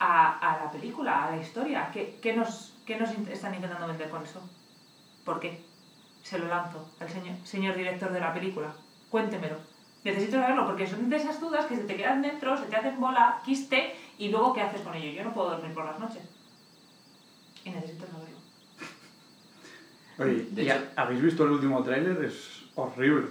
a, 0.00 0.38
a 0.40 0.64
la 0.64 0.72
película, 0.72 1.24
a 1.24 1.30
la 1.30 1.40
historia. 1.40 1.88
¿Qué, 1.92 2.18
qué 2.20 2.34
nos, 2.34 2.75
¿Qué 2.86 2.96
nos 2.96 3.10
están 3.10 3.54
intentando 3.54 3.88
vender 3.88 4.08
con 4.08 4.22
eso? 4.22 4.40
¿Por 5.24 5.40
qué? 5.40 5.60
Se 6.22 6.38
lo 6.38 6.46
lanzo 6.46 6.88
al 7.00 7.08
señor, 7.08 7.36
señor 7.44 7.74
director 7.76 8.12
de 8.12 8.20
la 8.20 8.32
película. 8.32 8.72
Cuéntemelo. 9.10 9.56
Necesito 10.04 10.36
saberlo 10.38 10.66
porque 10.66 10.86
son 10.86 11.08
de 11.10 11.16
esas 11.16 11.40
dudas 11.40 11.66
que 11.66 11.76
se 11.76 11.82
te 11.84 11.96
quedan 11.96 12.22
dentro, 12.22 12.56
se 12.56 12.66
te 12.66 12.76
hacen 12.76 13.00
bola, 13.00 13.40
quiste 13.44 13.96
y 14.18 14.28
luego 14.28 14.52
¿qué 14.54 14.62
haces 14.62 14.82
con 14.82 14.94
ello? 14.94 15.10
Yo 15.12 15.24
no 15.24 15.34
puedo 15.34 15.50
dormir 15.50 15.74
por 15.74 15.84
las 15.84 15.98
noches. 15.98 16.22
Y 17.64 17.70
necesito 17.70 18.06
saberlo. 18.06 18.36
Oye, 20.20 20.46
De 20.52 20.62
¿y 20.62 20.70
hecho- 20.70 20.84
¿habéis 20.94 21.22
visto 21.22 21.42
el 21.44 21.50
último 21.50 21.82
tráiler? 21.82 22.24
Es 22.24 22.62
horrible. 22.76 23.28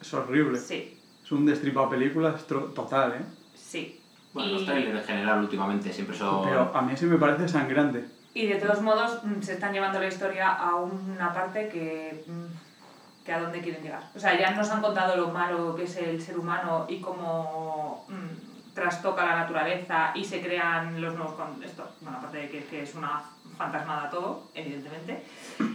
Es 0.00 0.12
horrible. 0.12 0.58
Sí, 0.58 0.98
Es 1.24 1.32
un 1.32 1.46
destripa 1.46 1.88
películas 1.88 2.46
total, 2.46 3.12
¿eh? 3.14 3.24
sí. 3.54 4.00
Bueno, 4.34 4.50
y, 4.50 4.52
los 4.52 4.66
trailers 4.66 5.00
en 5.00 5.06
general 5.06 5.40
últimamente 5.40 5.90
siempre 5.90 6.14
son... 6.16 6.44
Pero 6.44 6.70
a 6.76 6.82
mí 6.82 6.94
sí 6.94 7.06
me 7.06 7.16
parece 7.16 7.48
sangrante. 7.48 8.04
Y 8.34 8.46
de 8.46 8.56
todos 8.56 8.80
modos 8.82 9.24
mm, 9.24 9.42
se 9.42 9.54
están 9.54 9.72
llevando 9.72 9.98
la 10.00 10.08
historia 10.08 10.54
a 10.54 10.76
una 10.76 11.32
parte 11.32 11.68
que, 11.68 12.24
mm, 12.26 13.24
que 13.24 13.32
a 13.32 13.40
dónde 13.40 13.60
quieren 13.60 13.82
llegar. 13.82 14.02
O 14.14 14.18
sea, 14.18 14.38
ya 14.38 14.52
nos 14.52 14.70
han 14.70 14.80
contado 14.80 15.16
lo 15.16 15.28
malo 15.28 15.74
que 15.74 15.84
es 15.84 15.96
el 15.96 16.20
ser 16.20 16.38
humano 16.38 16.86
y 16.88 17.00
cómo 17.00 18.04
mm, 18.08 18.74
trastoca 18.74 19.24
la 19.24 19.36
naturaleza 19.36 20.12
y 20.14 20.24
se 20.24 20.40
crean 20.40 21.00
los 21.00 21.14
nuevos... 21.14 21.34
Con 21.34 21.62
esto, 21.62 21.88
bueno, 22.00 22.18
aparte 22.18 22.38
de 22.38 22.48
que, 22.48 22.64
que 22.64 22.82
es 22.82 22.94
una 22.94 23.22
fantasmada 23.56 24.08
todo, 24.08 24.48
evidentemente. 24.54 25.24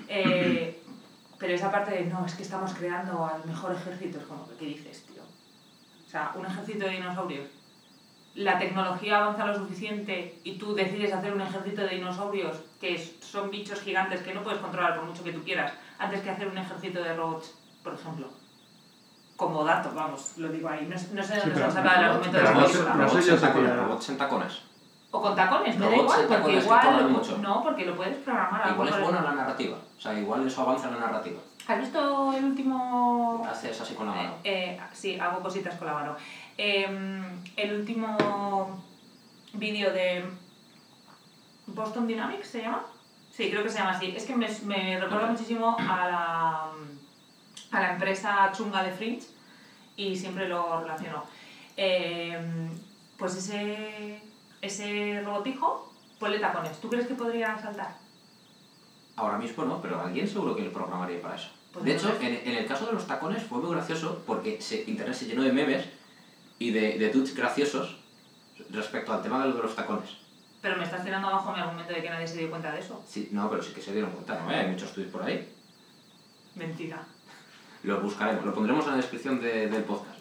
Eh, 0.08 0.82
pero 1.38 1.54
esa 1.54 1.70
parte 1.70 1.92
de, 1.92 2.06
no, 2.06 2.26
es 2.26 2.36
que 2.36 2.44
estamos 2.44 2.74
creando 2.74 3.26
al 3.26 3.46
mejor 3.46 3.74
ejército, 3.74 4.20
es 4.20 4.26
como, 4.26 4.48
¿qué 4.58 4.66
dices, 4.66 5.06
tío? 5.06 5.22
O 5.22 6.10
sea, 6.10 6.32
un 6.36 6.46
ejército 6.46 6.86
de 6.86 6.92
dinosaurios. 6.92 7.50
La 8.36 8.58
tecnología 8.58 9.18
avanza 9.18 9.46
lo 9.46 9.54
suficiente 9.54 10.28
y 10.44 10.54
tú 10.54 10.74
decides 10.74 11.12
hacer 11.12 11.32
un 11.32 11.42
ejército 11.42 11.82
de 11.82 11.90
dinosaurios 11.90 12.62
que 12.80 12.98
son 12.98 13.52
bichos 13.52 13.80
gigantes 13.80 14.22
que 14.22 14.34
no 14.34 14.42
puedes 14.42 14.58
controlar 14.60 14.92
por 14.92 15.04
mucho 15.04 15.24
que 15.24 15.32
tú 15.32 15.42
quieras, 15.42 15.72
antes 16.00 16.20
que 16.20 16.30
hacer 16.32 16.48
un 16.48 16.58
ejército 16.58 17.00
de 17.00 17.14
robots, 17.14 17.54
por 17.84 17.94
ejemplo. 17.94 18.28
Como 19.36 19.64
dato, 19.64 19.92
vamos, 19.94 20.32
lo 20.38 20.50
digo 20.50 20.68
ahí. 20.68 20.86
No, 20.86 20.98
sé- 20.98 21.08
no 21.12 21.24
sé 21.24 21.34
de 21.36 21.42
Sí, 21.42 21.50
dónde 21.50 21.60
se 21.60 21.66
han 21.66 21.72
sacado 21.72 21.96
el 21.96 22.02
Robots- 22.02 22.10
argumento 22.10 22.38
de 22.38 22.44
la 22.44 22.54
película. 22.54 22.94
robots 22.94 23.28
en 23.28 23.40
tacones, 23.40 23.76
robots 23.78 24.10
en 24.10 24.18
tacones. 24.18 24.62
O 25.12 25.22
con 25.22 25.36
tacones, 25.36 25.78
me 25.78 25.86
da 25.90 25.96
igual, 25.96 26.26
porque 26.28 26.54
igual... 26.54 27.10
mucho. 27.10 27.38
No, 27.38 27.62
porque 27.62 27.86
lo 27.86 27.96
puedes 27.96 28.18
programar. 28.18 28.68
Igual 28.68 28.90
es 28.90 29.00
bueno 29.00 29.20
en 29.20 29.24
la 29.26 29.34
narrativa. 29.34 29.78
O 29.98 30.02
sea, 30.02 30.14
igual 30.16 30.48
eso 30.48 30.62
avanza 30.62 30.88
en 30.88 30.96
la 30.96 31.00
narrativa. 31.02 31.40
¿Has 31.68 31.80
visto 31.80 32.34
el 32.34 32.44
último 32.44 33.46
Haces 33.50 33.80
así 33.80 33.94
con 33.94 34.08
la 34.08 34.12
mano. 34.14 34.36
Eh, 34.44 34.76
eh, 34.76 34.78
sí, 34.92 35.16
hago 35.18 35.40
cositas 35.40 35.76
con 35.76 35.88
la 35.88 35.94
mano. 35.94 36.16
Eh, 36.58 36.88
el 37.56 37.74
último 37.80 38.84
vídeo 39.54 39.92
de 39.92 40.24
Boston 41.68 42.08
Dynamics, 42.08 42.48
¿se 42.48 42.62
llama? 42.62 42.86
Sí, 43.32 43.50
creo 43.50 43.64
que 43.64 43.70
se 43.70 43.80
llama 43.80 43.92
así. 43.92 44.14
Es 44.16 44.26
que 44.26 44.36
me, 44.36 44.48
me 44.66 45.00
recuerda 45.00 45.28
muchísimo 45.28 45.76
a 45.80 46.08
la, 46.08 46.72
a 47.72 47.82
la 47.82 47.94
empresa 47.94 48.52
chunga 48.56 48.84
de 48.84 48.92
Fringe 48.92 49.28
y 49.96 50.16
siempre 50.16 50.48
lo 50.48 50.82
relaciono. 50.82 51.24
Eh, 51.76 52.70
pues 53.18 53.36
ese, 53.36 54.22
ese 54.62 55.22
robotijo, 55.26 55.92
ponle 56.20 56.40
tacones. 56.40 56.80
¿Tú 56.80 56.90
crees 56.90 57.08
que 57.08 57.16
podría 57.16 57.58
saltar? 57.60 57.98
Ahora 59.16 59.38
mismo 59.38 59.66
no, 59.66 59.82
pero 59.82 60.02
alguien 60.02 60.28
seguro 60.28 60.56
que 60.56 60.64
lo 60.64 60.72
programaría 60.72 61.22
para 61.22 61.36
eso. 61.36 61.50
Pues 61.72 61.86
de 61.86 61.96
hecho, 61.96 62.16
en, 62.22 62.34
en 62.48 62.58
el 62.58 62.68
caso 62.68 62.86
de 62.86 62.94
los 62.94 63.08
tacones 63.08 63.42
fue 63.44 63.58
muy 63.60 63.72
gracioso 63.72 64.22
porque 64.28 64.62
se, 64.62 64.84
internet 64.88 65.16
se 65.16 65.26
llenó 65.26 65.42
de 65.42 65.52
memes 65.52 65.88
y 66.60 66.72
de, 66.72 66.98
de 67.00 67.10
tweets 67.10 67.36
graciosos 67.36 67.98
respecto 68.72 69.14
al 69.14 69.22
tema 69.22 69.44
de 69.44 69.50
lo 69.52 69.56
de 69.58 69.64
los 69.64 69.76
tacones. 69.76 70.10
Pero 70.62 70.78
me 70.78 70.84
estás 70.84 71.04
tirando 71.04 71.28
abajo 71.28 71.52
mi 71.52 71.60
argumento 71.60 71.94
de 71.94 72.02
que 72.02 72.10
nadie 72.10 72.28
se 72.28 72.38
dio 72.38 72.50
cuenta 72.50 72.72
de 72.72 72.80
eso. 72.80 73.04
Sí, 73.08 73.30
no, 73.32 73.50
pero 73.50 73.62
sí 73.62 73.74
que 73.74 73.82
se 73.82 73.92
dieron 73.92 74.12
cuenta, 74.12 74.40
¿no? 74.40 74.50
Hay 74.50 74.68
muchos 74.68 74.94
tweets 74.94 75.12
por 75.12 75.24
ahí. 75.24 75.50
Mentira. 76.56 77.04
Lo 77.84 78.00
buscaremos, 78.00 78.46
lo 78.46 78.54
pondremos 78.54 78.86
en 78.86 78.92
la 78.92 78.98
descripción 78.98 79.42
de- 79.42 79.68
del 79.70 79.84
podcast. 79.84 80.14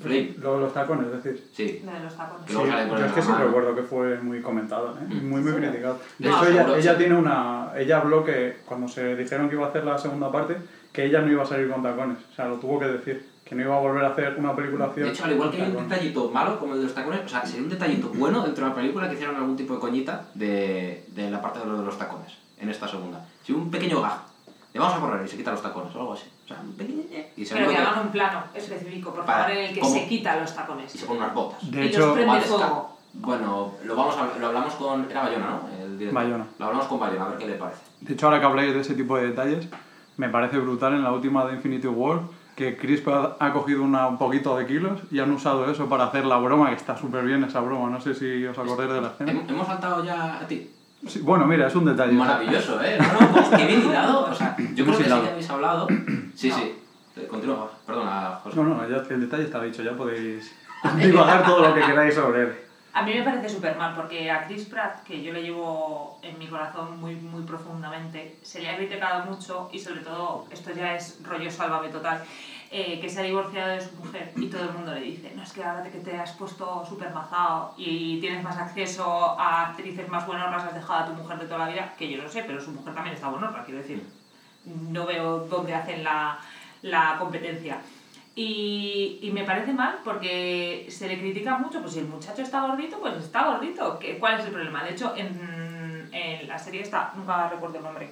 Flame. 0.00 0.34
Luego 0.38 0.60
los 0.60 0.72
tacones, 0.74 1.06
es 1.08 1.22
decir. 1.24 1.48
Sí, 1.52 1.82
Lo 1.84 1.92
de 1.92 2.00
los 2.00 2.16
tacones. 2.16 2.46
Sí, 2.46 2.52
yo 2.54 3.06
es 3.06 3.12
que 3.12 3.22
sí 3.22 3.32
recuerdo 3.32 3.74
que 3.74 3.82
fue 3.82 4.20
muy 4.20 4.40
comentado, 4.40 4.96
¿eh? 4.96 5.04
Mm. 5.08 5.28
muy 5.28 5.40
muy 5.40 5.52
¿Sí? 5.52 5.58
criticado. 5.58 6.00
De 6.18 6.28
No, 6.28 6.42
hecho, 6.44 6.50
ella, 6.52 6.76
ella 6.76 6.98
tiene 6.98 7.14
una... 7.16 7.72
Ella 7.76 7.98
habló 7.98 8.24
que 8.24 8.58
cuando 8.66 8.86
se 8.86 9.16
dijeron 9.16 9.48
que 9.48 9.56
iba 9.56 9.66
a 9.66 9.70
hacer 9.70 9.84
la 9.84 9.98
segunda 9.98 10.30
parte, 10.30 10.56
que 10.92 11.04
ella 11.06 11.20
no 11.22 11.32
iba 11.32 11.42
a 11.42 11.46
salir 11.46 11.68
con 11.70 11.82
tacones. 11.82 12.18
O 12.30 12.34
sea, 12.34 12.46
lo 12.46 12.56
tuvo 12.56 12.78
que 12.78 12.86
decir. 12.86 13.28
Que 13.50 13.56
no 13.56 13.62
iba 13.62 13.76
a 13.76 13.80
volver 13.80 14.04
a 14.04 14.10
hacer 14.10 14.36
una 14.38 14.54
película. 14.54 14.86
De 14.94 15.08
hecho, 15.08 15.24
al 15.24 15.32
igual 15.32 15.50
que 15.50 15.60
hay 15.60 15.70
un 15.72 15.88
detallito 15.88 16.30
malo 16.30 16.56
como 16.60 16.74
el 16.74 16.78
de 16.78 16.84
los 16.84 16.94
tacones, 16.94 17.20
o 17.26 17.28
sea, 17.28 17.44
sería 17.44 17.64
un 17.64 17.68
detallito 17.68 18.08
bueno 18.14 18.42
dentro 18.42 18.62
de 18.64 18.70
la 18.70 18.76
película 18.76 19.08
que 19.08 19.14
hicieran 19.16 19.34
algún 19.34 19.56
tipo 19.56 19.74
de 19.74 19.80
coñita 19.80 20.24
de, 20.34 21.04
de 21.08 21.30
la 21.32 21.42
parte 21.42 21.58
de 21.58 21.66
lo 21.66 21.78
de 21.78 21.84
los 21.84 21.98
tacones, 21.98 22.32
en 22.60 22.68
esta 22.68 22.86
segunda. 22.86 23.26
Sí, 23.42 23.52
un 23.52 23.68
pequeño 23.68 24.00
gag. 24.00 24.20
Le 24.72 24.78
vamos 24.78 24.94
a 24.96 25.00
correr 25.00 25.26
y 25.26 25.28
se 25.28 25.36
quita 25.36 25.50
los 25.50 25.62
tacones 25.62 25.92
o 25.96 25.98
algo 25.98 26.12
así. 26.12 26.26
O 26.44 26.46
sea, 26.46 26.60
un 26.60 26.74
pequeño... 26.74 27.02
Y 27.36 27.44
se, 27.44 27.54
Pero 27.56 27.70
que 27.70 27.76
hagan 27.76 28.06
un 28.06 28.12
plano 28.12 28.44
específico, 28.54 29.12
por 29.12 29.24
Para- 29.24 29.38
favor, 29.42 29.56
en 29.56 29.64
el 29.64 29.74
que 29.74 29.80
¿cómo? 29.80 29.94
se 29.94 30.06
quita 30.06 30.36
los 30.40 30.52
y 30.52 30.54
tacones. 30.54 30.92
se 30.92 31.06
pone 31.06 31.18
unas 31.18 31.34
botas. 31.34 31.70
De 31.72 31.84
y 31.84 31.88
hecho, 31.88 31.98
los 32.06 32.12
prende 32.14 32.40
fuego. 32.42 32.96
Bueno, 33.14 33.72
lo, 33.84 33.96
vamos 33.96 34.16
a, 34.16 34.38
lo 34.38 34.46
hablamos 34.46 34.74
con... 34.74 35.10
Era 35.10 35.22
Bayona, 35.22 35.46
¿no? 35.50 35.60
El 35.82 35.98
director. 35.98 36.22
Bayona. 36.22 36.46
Lo 36.56 36.66
hablamos 36.66 36.86
con 36.86 37.00
Bayona, 37.00 37.24
a 37.24 37.28
ver 37.30 37.38
qué 37.38 37.48
le 37.48 37.54
parece. 37.54 37.80
De 38.00 38.12
hecho, 38.14 38.26
ahora 38.26 38.38
que 38.38 38.46
habláis 38.46 38.72
de 38.74 38.80
ese 38.80 38.94
tipo 38.94 39.16
de 39.16 39.26
detalles, 39.26 39.66
me 40.18 40.28
parece 40.28 40.58
brutal 40.58 40.94
en 40.94 41.02
la 41.02 41.10
última 41.10 41.44
de 41.46 41.54
Infinity 41.56 41.88
War 41.88 42.20
que 42.60 42.76
Chris 42.76 43.00
Pratt 43.00 43.36
ha 43.40 43.54
cogido 43.54 43.82
una- 43.82 44.06
un 44.06 44.18
poquito 44.18 44.54
de 44.54 44.66
kilos 44.66 45.00
y 45.10 45.18
han 45.18 45.30
usado 45.30 45.70
eso 45.70 45.88
para 45.88 46.04
hacer 46.04 46.26
la 46.26 46.36
broma, 46.36 46.68
que 46.68 46.74
está 46.76 46.94
súper 46.94 47.24
bien 47.24 47.42
esa 47.42 47.60
broma. 47.60 47.88
No 47.88 47.98
sé 48.02 48.14
si 48.14 48.44
os 48.44 48.58
acordáis 48.58 48.92
de 48.92 49.00
la 49.00 49.08
escena. 49.08 49.32
Hem- 49.32 49.48
Hemos 49.48 49.66
saltado 49.66 50.04
ya 50.04 50.36
a 50.40 50.46
ti. 50.46 50.70
Sí, 51.06 51.20
bueno, 51.20 51.46
mira, 51.46 51.68
es 51.68 51.74
un 51.74 51.86
detalle. 51.86 52.12
Maravilloso, 52.12 52.78
¿eh? 52.84 52.98
No, 53.00 53.18
no, 53.26 53.32
pues, 53.32 53.48
qué 53.48 53.64
bien 53.66 53.80
hilado. 53.88 54.26
O 54.30 54.34
sea, 54.34 54.54
yo 54.74 54.84
creo 54.84 54.98
que 54.98 55.04
sí 55.04 55.08
que 55.10 55.28
habéis 55.30 55.48
hablado. 55.50 55.86
Sí, 56.34 56.50
No. 56.50 56.56
sí. 56.56 56.74
Eh, 57.16 57.26
Continúa, 57.30 57.70
perdona, 57.86 58.38
José. 58.44 58.56
No, 58.56 58.64
no, 58.64 58.86
ya, 58.86 58.96
el 59.08 59.20
detalle 59.22 59.44
está 59.44 59.62
dicho, 59.62 59.82
ya 59.82 59.92
podéis 59.92 60.54
divagar 60.98 61.42
todo 61.46 61.66
lo 61.66 61.74
que 61.74 61.80
queráis 61.80 62.14
sobre 62.14 62.42
él. 62.42 62.52
A 62.92 63.02
mí 63.02 63.14
me 63.14 63.22
parece 63.22 63.48
súper 63.48 63.76
mal, 63.76 63.94
porque 63.94 64.30
a 64.30 64.46
Chris 64.46 64.64
Pratt, 64.64 65.04
que 65.04 65.22
yo 65.22 65.32
le 65.32 65.42
llevo 65.42 66.18
en 66.22 66.36
mi 66.40 66.48
corazón 66.48 66.98
muy, 66.98 67.14
muy 67.14 67.42
profundamente, 67.44 68.36
se 68.42 68.60
le 68.60 68.68
ha 68.68 68.76
criticado 68.76 69.26
mucho 69.26 69.70
y 69.72 69.78
sobre 69.78 70.00
todo, 70.00 70.46
esto 70.50 70.72
ya 70.72 70.96
es 70.96 71.20
rollo 71.22 71.48
sálvame 71.52 71.90
total, 71.90 72.24
eh, 72.72 72.98
que 73.00 73.08
se 73.08 73.20
ha 73.20 73.22
divorciado 73.22 73.70
de 73.70 73.80
su 73.80 73.94
mujer 73.94 74.32
y 74.36 74.48
todo 74.48 74.62
el 74.62 74.72
mundo 74.72 74.92
le 74.92 75.02
dice, 75.02 75.32
no, 75.36 75.42
es 75.44 75.52
que 75.52 75.62
ahora 75.62 75.88
que 75.88 75.98
te 76.00 76.16
has 76.16 76.32
puesto 76.32 76.84
súper 76.84 77.12
mazado 77.14 77.74
y 77.76 78.20
tienes 78.20 78.42
más 78.42 78.56
acceso 78.56 79.38
a 79.38 79.68
actrices 79.68 80.08
más 80.08 80.26
buenas, 80.26 80.64
has 80.64 80.74
dejado 80.74 81.04
a 81.04 81.06
tu 81.06 81.12
mujer 81.12 81.38
de 81.38 81.46
toda 81.46 81.66
la 81.66 81.68
vida, 81.68 81.94
que 81.96 82.10
yo 82.10 82.20
lo 82.20 82.28
sé, 82.28 82.42
pero 82.42 82.60
su 82.60 82.72
mujer 82.72 82.92
también 82.92 83.14
está 83.14 83.28
buena, 83.28 83.52
quiero 83.64 83.78
decir, 83.78 84.04
no 84.64 85.06
veo 85.06 85.46
dónde 85.46 85.74
hacen 85.74 86.02
la, 86.02 86.40
la 86.82 87.16
competencia. 87.20 87.80
Y, 88.36 89.18
y 89.22 89.30
me 89.32 89.44
parece 89.44 89.72
mal 89.72 89.98
porque 90.04 90.86
se 90.88 91.08
le 91.08 91.18
critica 91.18 91.58
mucho, 91.58 91.80
pues 91.80 91.92
si 91.94 91.98
el 91.98 92.06
muchacho 92.06 92.42
está 92.42 92.66
gordito, 92.66 92.98
pues 93.00 93.16
está 93.16 93.46
gordito. 93.50 93.98
¿Qué- 93.98 94.18
¿Cuál 94.18 94.38
es 94.38 94.46
el 94.46 94.52
problema? 94.52 94.84
De 94.84 94.90
hecho, 94.92 95.14
en, 95.16 96.08
en 96.12 96.48
la 96.48 96.58
serie 96.58 96.82
está, 96.82 97.12
nunca 97.16 97.48
recuerdo 97.48 97.78
el 97.78 97.84
nombre, 97.84 98.10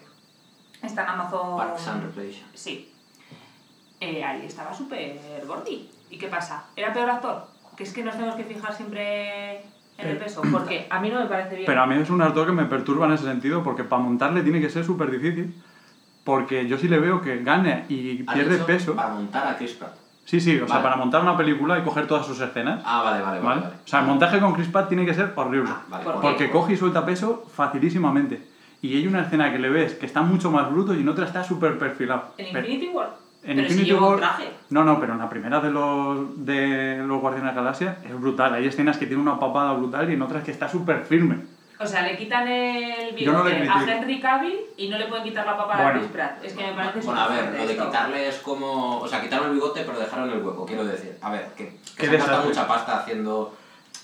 está 0.82 1.04
en 1.04 1.08
Amazon... 1.08 1.56
Parks 1.56 1.86
and 1.88 2.04
Recreation. 2.04 2.46
Sí. 2.54 2.92
Eh, 4.00 4.22
ahí 4.24 4.44
estaba 4.44 4.74
súper 4.74 5.18
gordi. 5.46 5.88
¿Y 6.10 6.18
qué 6.18 6.28
pasa? 6.28 6.64
¿Era 6.76 6.92
peor 6.92 7.10
actor? 7.10 7.46
Que 7.76 7.84
es 7.84 7.92
que 7.92 8.02
nos 8.02 8.14
tenemos 8.14 8.34
que 8.36 8.44
fijar 8.44 8.74
siempre 8.74 9.56
en 9.98 10.08
el 10.08 10.16
Eh, 10.16 10.20
peso. 10.20 10.42
Porque 10.52 10.86
a 10.90 11.00
mí 11.00 11.10
no 11.10 11.20
me 11.20 11.26
parece 11.26 11.54
bien. 11.54 11.66
Pero 11.66 11.82
a 11.82 11.86
mí 11.86 11.94
es 11.96 12.10
un 12.10 12.20
actor 12.22 12.46
que 12.46 12.52
me 12.52 12.64
perturba 12.64 13.06
en 13.06 13.12
ese 13.12 13.24
sentido, 13.24 13.62
porque 13.62 13.84
para 13.84 14.02
montarle 14.02 14.42
tiene 14.42 14.60
que 14.60 14.68
ser 14.70 14.84
súper 14.84 15.10
difícil, 15.10 15.54
porque 16.24 16.66
yo 16.68 16.76
sí 16.76 16.88
le 16.88 16.98
veo 16.98 17.20
que 17.20 17.42
gane 17.42 17.86
y 17.88 18.22
pierde 18.24 18.58
peso. 18.58 18.94
Para 18.96 19.10
montar 19.10 19.46
a 19.46 19.56
Chris 19.56 19.72
Pratt. 19.72 19.94
Sí, 20.28 20.42
sí, 20.42 20.60
o 20.60 20.68
sea, 20.68 20.82
para 20.82 20.96
montar 20.96 21.22
una 21.22 21.38
película 21.38 21.78
y 21.78 21.82
coger 21.82 22.06
todas 22.06 22.26
sus 22.26 22.38
escenas. 22.38 22.82
Ah, 22.84 23.00
vale, 23.02 23.22
vale, 23.22 23.38
vale. 23.40 23.48
¿Vale? 23.48 23.60
vale. 23.62 23.74
O 23.82 23.88
sea, 23.88 24.00
el 24.00 24.06
montaje 24.08 24.38
con 24.40 24.52
Chris 24.52 24.68
Pratt 24.68 24.86
tiene 24.88 25.06
que 25.06 25.14
ser 25.14 25.32
horrible. 25.34 25.70
Ah, 25.72 25.80
vale, 25.88 26.04
¿Por 26.04 26.12
por- 26.12 26.20
qué? 26.22 26.28
Porque 26.28 26.50
coge 26.50 26.72
y 26.74 26.76
suelta 26.76 27.06
peso 27.06 27.46
facilísimamente. 27.54 28.42
Y 28.82 28.94
hay 28.94 29.06
una 29.06 29.22
escena 29.22 29.50
que 29.50 29.58
le 29.58 29.70
ves 29.70 29.94
que 29.94 30.04
está 30.04 30.20
mucho 30.20 30.50
más 30.50 30.70
bruto 30.70 30.92
y 30.94 31.00
en 31.00 31.08
otra 31.08 31.24
está 31.24 31.42
súper 31.42 31.78
perfilado. 31.78 32.24
¿En 32.36 32.52
Pero- 32.52 32.66
Infinity 32.66 32.88
War? 32.94 33.08
en 33.42 33.56
pero 33.56 33.60
Infinity 33.62 33.90
si 33.90 33.96
War- 33.96 34.18
traje. 34.18 34.50
No, 34.68 34.84
no, 34.84 35.00
pero 35.00 35.14
en 35.14 35.18
la 35.18 35.30
primera 35.30 35.60
de 35.60 35.70
los, 35.70 36.44
de 36.44 37.02
los 37.06 37.20
Guardianes 37.22 37.50
de 37.50 37.56
la 37.56 37.62
Galaxia 37.62 37.96
es 38.04 38.20
brutal. 38.20 38.52
Hay 38.52 38.66
escenas 38.66 38.98
que 38.98 39.06
tiene 39.06 39.22
una 39.22 39.40
papada 39.40 39.72
brutal 39.72 40.10
y 40.10 40.12
en 40.12 40.20
otras 40.20 40.44
que 40.44 40.50
está 40.50 40.68
súper 40.68 41.06
firme. 41.06 41.38
O 41.80 41.86
sea, 41.86 42.02
le 42.02 42.16
quitan 42.16 42.48
el 42.48 43.10
no 43.24 43.44
bigote 43.44 43.68
a. 43.68 43.84
Henry 43.96 44.20
Cavill 44.20 44.58
y 44.76 44.88
no 44.88 44.98
le 44.98 45.06
pueden 45.06 45.24
quitar 45.24 45.46
la 45.46 45.56
papa 45.56 45.74
a 45.78 45.82
Bueno. 45.84 46.00
Chris 46.00 46.10
Pratt. 46.12 46.44
Es 46.44 46.52
que 46.52 46.66
me 46.66 46.72
parece 46.72 47.00
Bueno, 47.06 47.20
a 47.20 47.28
ver, 47.28 47.54
lo 47.56 47.66
de 47.66 47.76
quitarle 47.76 48.28
es 48.28 48.36
como. 48.38 48.98
O 49.00 49.06
sea, 49.08 49.22
quitaron 49.22 49.46
el 49.48 49.54
bigote, 49.54 49.82
pero 49.86 49.98
dejaron 49.98 50.28
el 50.30 50.42
hueco, 50.42 50.66
quiero 50.66 50.84
decir. 50.84 51.16
A 51.22 51.30
ver, 51.30 51.46
que, 51.56 51.68
que 51.68 51.78
Qué 51.96 52.06
se 52.06 52.12
desastre. 52.12 52.48
mucha 52.48 52.66
pasta 52.66 52.98
haciendo. 53.00 53.54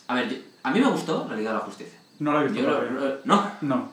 A 0.07 0.15
ver, 0.15 0.29
yo- 0.29 0.37
a 0.63 0.71
mí 0.71 0.81
me 0.81 0.87
gustó 0.89 1.27
la 1.29 1.35
Liga 1.37 1.51
de 1.51 1.59
la 1.59 1.65
Justicia. 1.65 1.99
No 2.21 2.31
lo 2.33 2.41
he 2.43 2.45
visto 2.45 2.61
Yo 2.61 2.69
lo- 2.71 3.17
no, 3.25 3.51
No. 3.61 3.91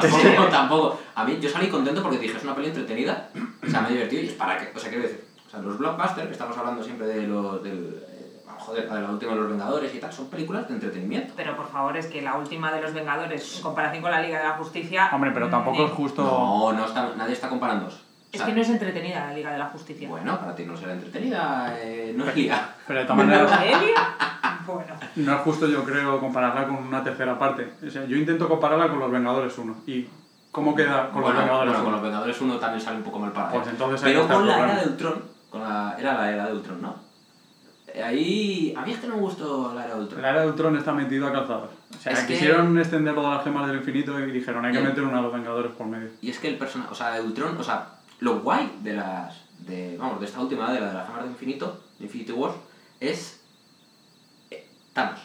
tampoco, 0.00 0.44
tampoco. 0.50 1.00
A 1.14 1.24
mí, 1.24 1.38
yo 1.40 1.48
salí 1.48 1.68
contento 1.68 2.02
porque 2.02 2.18
dije, 2.18 2.36
es 2.36 2.44
una 2.44 2.54
peli 2.54 2.68
entretenida, 2.68 3.30
o 3.66 3.70
sea, 3.70 3.80
me 3.80 3.88
he 3.88 3.92
divertido 3.92 4.22
y 4.22 4.26
es 4.26 4.32
para 4.34 4.58
que, 4.58 4.76
o 4.76 4.78
sea, 4.78 4.90
quiero 4.90 5.04
decir, 5.04 5.24
o 5.46 5.50
sea, 5.50 5.60
los 5.60 5.78
blockbusters, 5.78 6.26
que 6.26 6.32
estamos 6.32 6.56
hablando 6.58 6.82
siempre 6.84 7.06
de 7.06 7.26
los, 7.26 7.62
del, 7.62 8.04
joder, 8.62 8.88
de 8.90 9.00
la 9.00 9.10
última 9.10 9.32
de 9.32 9.38
los 9.40 9.48
Vengadores 9.50 9.94
y 9.94 9.98
tal, 9.98 10.12
son 10.12 10.26
películas 10.28 10.68
de 10.68 10.74
entretenimiento. 10.74 11.34
Pero 11.36 11.56
por 11.56 11.68
favor, 11.70 11.96
es 11.96 12.06
que 12.06 12.22
la 12.22 12.36
última 12.36 12.72
de 12.72 12.80
los 12.80 12.92
Vengadores, 12.94 13.56
en 13.56 13.62
comparación 13.62 14.02
con 14.02 14.10
la 14.10 14.20
Liga 14.20 14.38
de 14.38 14.44
la 14.44 14.54
Justicia. 14.54 15.10
Hombre, 15.12 15.30
pero 15.32 15.48
tampoco 15.48 15.82
eh, 15.82 15.86
es 15.86 15.92
justo... 15.92 16.22
No, 16.22 16.72
no 16.72 16.86
está, 16.86 17.10
nadie 17.16 17.32
está 17.34 17.48
comparándoos. 17.48 17.94
O 17.94 17.98
Es 18.32 18.38
sea, 18.38 18.46
que 18.46 18.54
no 18.54 18.62
es 18.62 18.68
entretenida 18.70 19.26
la 19.26 19.34
Liga 19.34 19.52
de 19.52 19.58
la 19.58 19.66
Justicia. 19.66 20.08
Bueno, 20.08 20.38
para 20.38 20.54
ti 20.54 20.64
no 20.64 20.76
será 20.76 20.92
entretenida, 20.94 21.74
eh, 21.78 22.14
no 22.16 22.26
es 22.28 22.34
liga. 22.34 22.70
Pero 22.86 23.00
de 23.00 23.04
todas 23.06 23.26
maneras. 23.26 23.60
Bueno. 24.66 24.94
no 25.16 25.34
es 25.34 25.40
justo 25.40 25.66
yo 25.66 25.84
creo 25.84 26.20
compararla 26.20 26.66
con 26.66 26.76
una 26.76 27.02
tercera 27.02 27.38
parte. 27.38 27.72
O 27.86 27.90
sea, 27.90 28.04
yo 28.04 28.16
intento 28.16 28.48
compararla 28.48 28.88
con 28.88 29.00
Los 29.00 29.10
Vengadores 29.10 29.58
1. 29.58 29.74
¿Y 29.86 30.08
cómo 30.52 30.74
queda 30.74 31.10
con 31.10 31.22
bueno, 31.22 31.28
Los 31.34 31.38
Vengadores 31.44 31.72
bueno, 31.74 31.78
1? 31.80 31.84
con 31.84 31.92
los 31.92 32.02
Vengadores 32.02 32.40
uno 32.40 32.56
también 32.58 32.80
sale 32.80 32.96
un 32.98 33.02
poco 33.02 33.18
mal 33.18 33.32
parado. 33.32 33.54
Pues 33.56 33.68
entonces 33.68 34.00
Pero 34.02 34.28
con 34.28 34.46
la 34.46 34.58
era 34.58 34.80
de 34.80 34.86
Ultron, 34.88 35.22
con 35.50 35.60
la, 35.62 35.96
era 35.98 36.14
la 36.14 36.30
era 36.30 36.46
de 36.46 36.52
Ultron, 36.52 36.80
¿no? 36.80 36.94
Ahí, 38.00 38.72
a 38.76 38.82
mí 38.86 38.92
es 38.92 38.98
que 39.00 39.06
no 39.08 39.16
me 39.16 39.20
gustó 39.22 39.72
la 39.74 39.84
era 39.84 39.94
de 39.96 40.00
Ultron. 40.02 40.22
La 40.22 40.30
era 40.30 40.40
de 40.42 40.46
Ultron 40.48 40.76
está 40.76 40.92
metido 40.92 41.26
a 41.26 41.32
calzadas. 41.32 41.70
O 41.94 41.98
sea, 41.98 42.12
Es 42.12 42.20
que- 42.20 42.34
quisieron 42.34 42.78
extender 42.78 43.14
de 43.14 43.22
las 43.22 43.44
gemas 43.44 43.66
del 43.66 43.78
infinito 43.78 44.18
y 44.20 44.30
dijeron, 44.30 44.64
hay 44.64 44.72
que 44.72 44.80
meter 44.80 45.02
una 45.04 45.18
a 45.18 45.22
los 45.22 45.32
Vengadores 45.32 45.72
por 45.72 45.86
medio. 45.86 46.08
Y 46.20 46.30
es 46.30 46.38
que 46.38 46.48
el 46.48 46.56
personaje, 46.56 46.90
o 46.90 46.94
sea, 46.94 47.10
de 47.12 47.20
Ultron, 47.20 47.56
o 47.58 47.62
sea, 47.64 47.88
lo 48.20 48.40
guay 48.40 48.78
de 48.82 48.94
las, 48.94 49.34
de, 49.58 49.96
vamos, 49.98 50.20
de 50.20 50.26
esta 50.26 50.40
última, 50.40 50.72
de 50.72 50.80
la 50.80 50.88
de 50.88 50.94
las 50.94 51.06
gemas 51.06 51.22
del 51.22 51.32
infinito, 51.32 51.80
de 51.98 52.04
Infinity 52.06 52.32
Wars, 52.32 52.54
es 53.00 53.40
eh, 54.50 54.66
Thanos. 54.92 55.20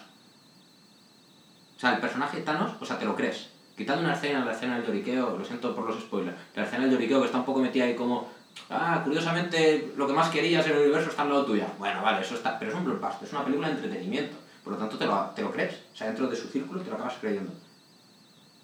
O 1.78 1.80
sea, 1.80 1.94
el 1.94 2.00
personaje 2.02 2.42
Thanos, 2.42 2.72
o 2.82 2.86
sea, 2.86 2.98
te 2.98 3.06
lo 3.06 3.16
crees. 3.16 3.50
Quitando 3.78 4.02
una 4.04 4.14
escena, 4.14 4.44
la 4.44 4.54
escena 4.54 4.78
del 4.78 4.88
lloriqueo, 4.88 5.38
lo 5.38 5.46
siento 5.46 5.76
por 5.76 5.86
los 5.86 6.00
spoilers, 6.02 6.36
la 6.56 6.64
escena 6.64 6.84
del 6.84 6.94
lloriqueo 6.94 7.20
que 7.20 7.28
está 7.28 7.38
un 7.38 7.46
poco 7.46 7.60
metida 7.60 7.86
ahí 7.86 7.96
como, 7.96 8.28
ah, 8.70 9.02
curiosamente 9.04 9.94
lo 9.96 10.08
que 10.08 10.14
más 10.14 10.30
querías 10.30 10.66
en 10.66 10.74
el 10.74 10.84
universo 10.84 11.10
está 11.10 11.24
al 11.24 11.30
lado 11.30 11.46
tuya. 11.46 11.68
Bueno, 11.80 12.02
vale, 12.02 12.22
eso 12.22 12.36
está, 12.36 12.58
pero 12.60 12.72
es 12.72 12.78
un 12.78 12.86
blockbuster, 12.86 13.28
es 13.28 13.34
una 13.34 13.44
película 13.44 13.68
de 13.68 13.76
entretenimiento. 13.76 14.38
Por 14.64 14.74
lo 14.74 14.80
tanto, 14.80 14.98
te 14.98 15.06
lo, 15.06 15.18
te 15.36 15.42
lo 15.42 15.52
crees. 15.52 15.76
O 15.94 15.96
sea, 15.96 16.08
dentro 16.08 16.28
de 16.28 16.36
su 16.36 16.48
círculo 16.50 16.82
te 16.82 16.90
lo 16.90 16.96
acabas 16.96 17.16
creyendo. 17.22 17.52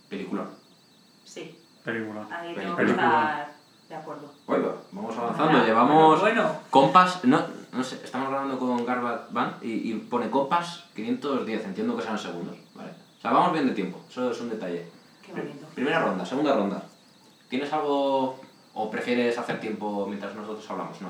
Película. 0.10 0.46
Sí, 1.24 1.58
Película. 1.84 2.28
ahí 2.30 2.54
tengo 2.56 2.76
que 2.76 2.84
estar 2.84 3.54
de 3.90 3.96
acuerdo. 3.96 4.34
Oiga, 4.48 4.76
vamos 4.92 5.18
avanzando, 5.18 5.52
Bueno, 5.52 5.66
llevamos... 5.66 6.20
Bueno, 6.20 6.56
Compas, 6.70 7.24
no, 7.26 7.46
no 7.72 7.84
sé, 7.84 8.00
estamos 8.04 8.28
hablando 8.28 8.58
con 8.58 8.86
Garbat 8.86 9.32
Van 9.32 9.56
y, 9.62 9.92
y 9.92 9.94
pone 9.96 10.30
Compas 10.30 10.86
510, 10.96 11.66
entiendo 11.66 11.96
que 11.96 12.04
sean 12.04 12.18
segundos, 12.18 12.58
¿vale? 12.74 12.92
O 13.18 13.22
sea, 13.22 13.32
vamos 13.32 13.54
bien 13.54 13.68
de 13.68 13.74
tiempo, 13.74 14.02
eso 14.10 14.32
es 14.32 14.42
un 14.42 14.50
detalle. 14.50 14.88
qué 15.26 15.32
bonito. 15.32 15.68
Primera 15.76 16.04
ronda, 16.04 16.26
segunda 16.26 16.56
ronda. 16.56 16.84
¿Tienes 17.50 17.72
algo 17.72 18.40
o 18.74 18.90
prefieres 18.92 19.38
hacer 19.38 19.60
tiempo 19.60 20.06
mientras 20.08 20.34
nosotros 20.36 20.70
hablamos? 20.70 21.02
No, 21.02 21.10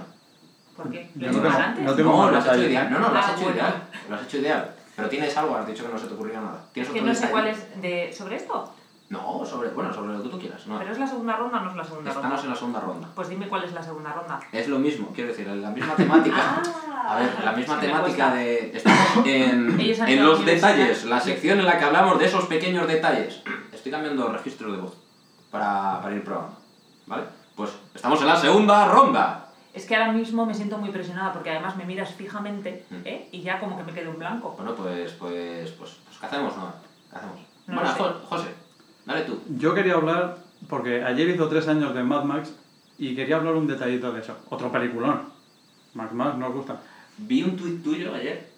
¿Por 0.75 0.89
qué? 0.91 1.09
¿Lo 1.15 1.31
no 1.31 1.41
tengo- 1.41 1.57
antes? 1.57 1.83
no 1.85 1.93
tengo- 1.95 2.11
no 2.25 2.31
lo 2.31 2.37
has 2.37 2.45
hecho 2.47 2.63
ideal. 2.63 2.91
No, 2.91 2.99
no, 2.99 3.09
lo 3.09 3.19
has 3.19 3.25
Ah, 3.27 3.31
hecho 3.31 3.41
bueno. 3.41 3.55
ideal. 3.55 3.83
Lo 4.09 4.15
has 4.15 4.23
hecho 4.23 4.37
ideal. 4.37 4.75
Pero 4.95 5.09
tienes 5.09 5.37
algo, 5.37 5.55
has 5.55 5.67
dicho 5.67 5.85
que 5.85 5.91
no 5.93 5.97
se 5.99 6.07
te 6.07 6.13
ocurría 6.13 6.39
nada. 6.41 6.65
¿Tienes 6.73 6.91
Que 6.91 6.99
otro 6.99 7.13
no 7.13 7.19
sé 7.19 7.29
cuál 7.29 7.47
es 7.47 7.81
de... 7.81 8.13
sobre 8.13 8.35
esto. 8.35 8.73
No, 9.09 9.45
sobre, 9.45 9.69
bueno, 9.69 9.93
sobre 9.93 10.13
lo 10.13 10.23
que 10.23 10.29
tú 10.29 10.39
quieras. 10.39 10.65
No. 10.65 10.79
¿Pero 10.79 10.91
es 10.91 10.97
la 10.97 11.05
segunda 11.05 11.35
ronda 11.35 11.59
o 11.59 11.63
no 11.65 11.69
es 11.69 11.75
la 11.75 11.83
segunda 11.83 12.09
Estamos 12.09 12.31
en 12.31 12.37
ronda? 12.37 12.49
la 12.49 12.55
segunda 12.55 12.79
ronda. 12.79 13.07
Pues 13.13 13.29
dime 13.29 13.47
cuál 13.47 13.63
es 13.63 13.73
la 13.73 13.83
segunda 13.83 14.13
ronda. 14.13 14.39
Es 14.51 14.67
lo 14.67 14.79
mismo, 14.79 15.09
quiero 15.13 15.29
decir, 15.29 15.47
la 15.47 15.69
misma 15.69 15.95
temática. 15.95 16.35
Ah, 17.05 17.17
A 17.17 17.19
ver, 17.19 17.43
la 17.43 17.51
misma 17.51 17.79
que 17.81 17.87
temática 17.87 18.33
de... 18.33 18.77
Estamos 18.77 19.25
en, 19.27 19.77
en 20.07 20.23
los 20.25 20.45
detalles, 20.45 21.03
la 21.03 21.19
sección 21.19 21.59
en 21.59 21.65
la 21.65 21.77
que 21.77 21.83
hablamos 21.83 22.17
de 22.17 22.25
esos 22.25 22.45
pequeños 22.45 22.87
detalles. 22.87 23.41
Estoy 23.73 23.91
cambiando 23.91 24.29
registro 24.31 24.71
de 24.71 24.77
voz 24.79 24.95
para, 25.51 26.01
para 26.01 26.15
ir 26.15 26.23
probando, 26.23 26.55
¿vale? 27.05 27.23
Pues 27.55 27.71
estamos 27.93 28.19
en 28.21 28.27
la 28.27 28.35
segunda 28.35 28.87
ronda. 28.87 29.49
Es 29.73 29.85
que 29.85 29.95
ahora 29.95 30.11
mismo 30.11 30.45
me 30.45 30.53
siento 30.53 30.77
muy 30.77 30.89
presionada 30.91 31.33
porque 31.33 31.49
además 31.49 31.75
me 31.75 31.85
miras 31.85 32.13
fijamente 32.13 32.85
Mm. 32.89 32.95
¿eh? 33.05 33.29
y 33.31 33.41
ya 33.41 33.59
como 33.59 33.77
que 33.77 33.83
me 33.83 33.93
quedo 33.93 34.11
en 34.11 34.19
blanco. 34.19 34.53
Bueno, 34.57 34.75
pues, 34.75 35.11
pues, 35.13 35.71
pues, 35.71 35.97
pues 36.05 36.17
¿qué 36.19 36.25
hacemos, 36.25 36.55
no? 36.57 36.73
¿Qué 37.09 37.15
hacemos? 37.17 37.39
No 37.67 37.75
bueno, 37.75 38.19
José, 38.29 38.47
dale 39.05 39.21
tú. 39.21 39.41
Yo 39.57 39.73
quería 39.73 39.93
hablar, 39.95 40.37
porque 40.69 41.03
ayer 41.03 41.29
hizo 41.29 41.47
tres 41.47 41.67
años 41.67 41.93
de 41.95 42.03
Mad 42.03 42.23
Max 42.23 42.53
y 42.97 43.15
quería 43.15 43.37
hablar 43.37 43.55
un 43.55 43.67
detallito 43.67 44.11
de 44.11 44.19
eso. 44.21 44.37
Otro 44.49 44.71
peliculón. 44.71 45.29
Mad 45.93 46.11
Max 46.11 46.37
nos 46.37 46.53
gusta. 46.53 46.79
Vi 47.17 47.43
un 47.43 47.55
tuit 47.55 47.83
tuyo 47.83 48.13
ayer 48.13 48.51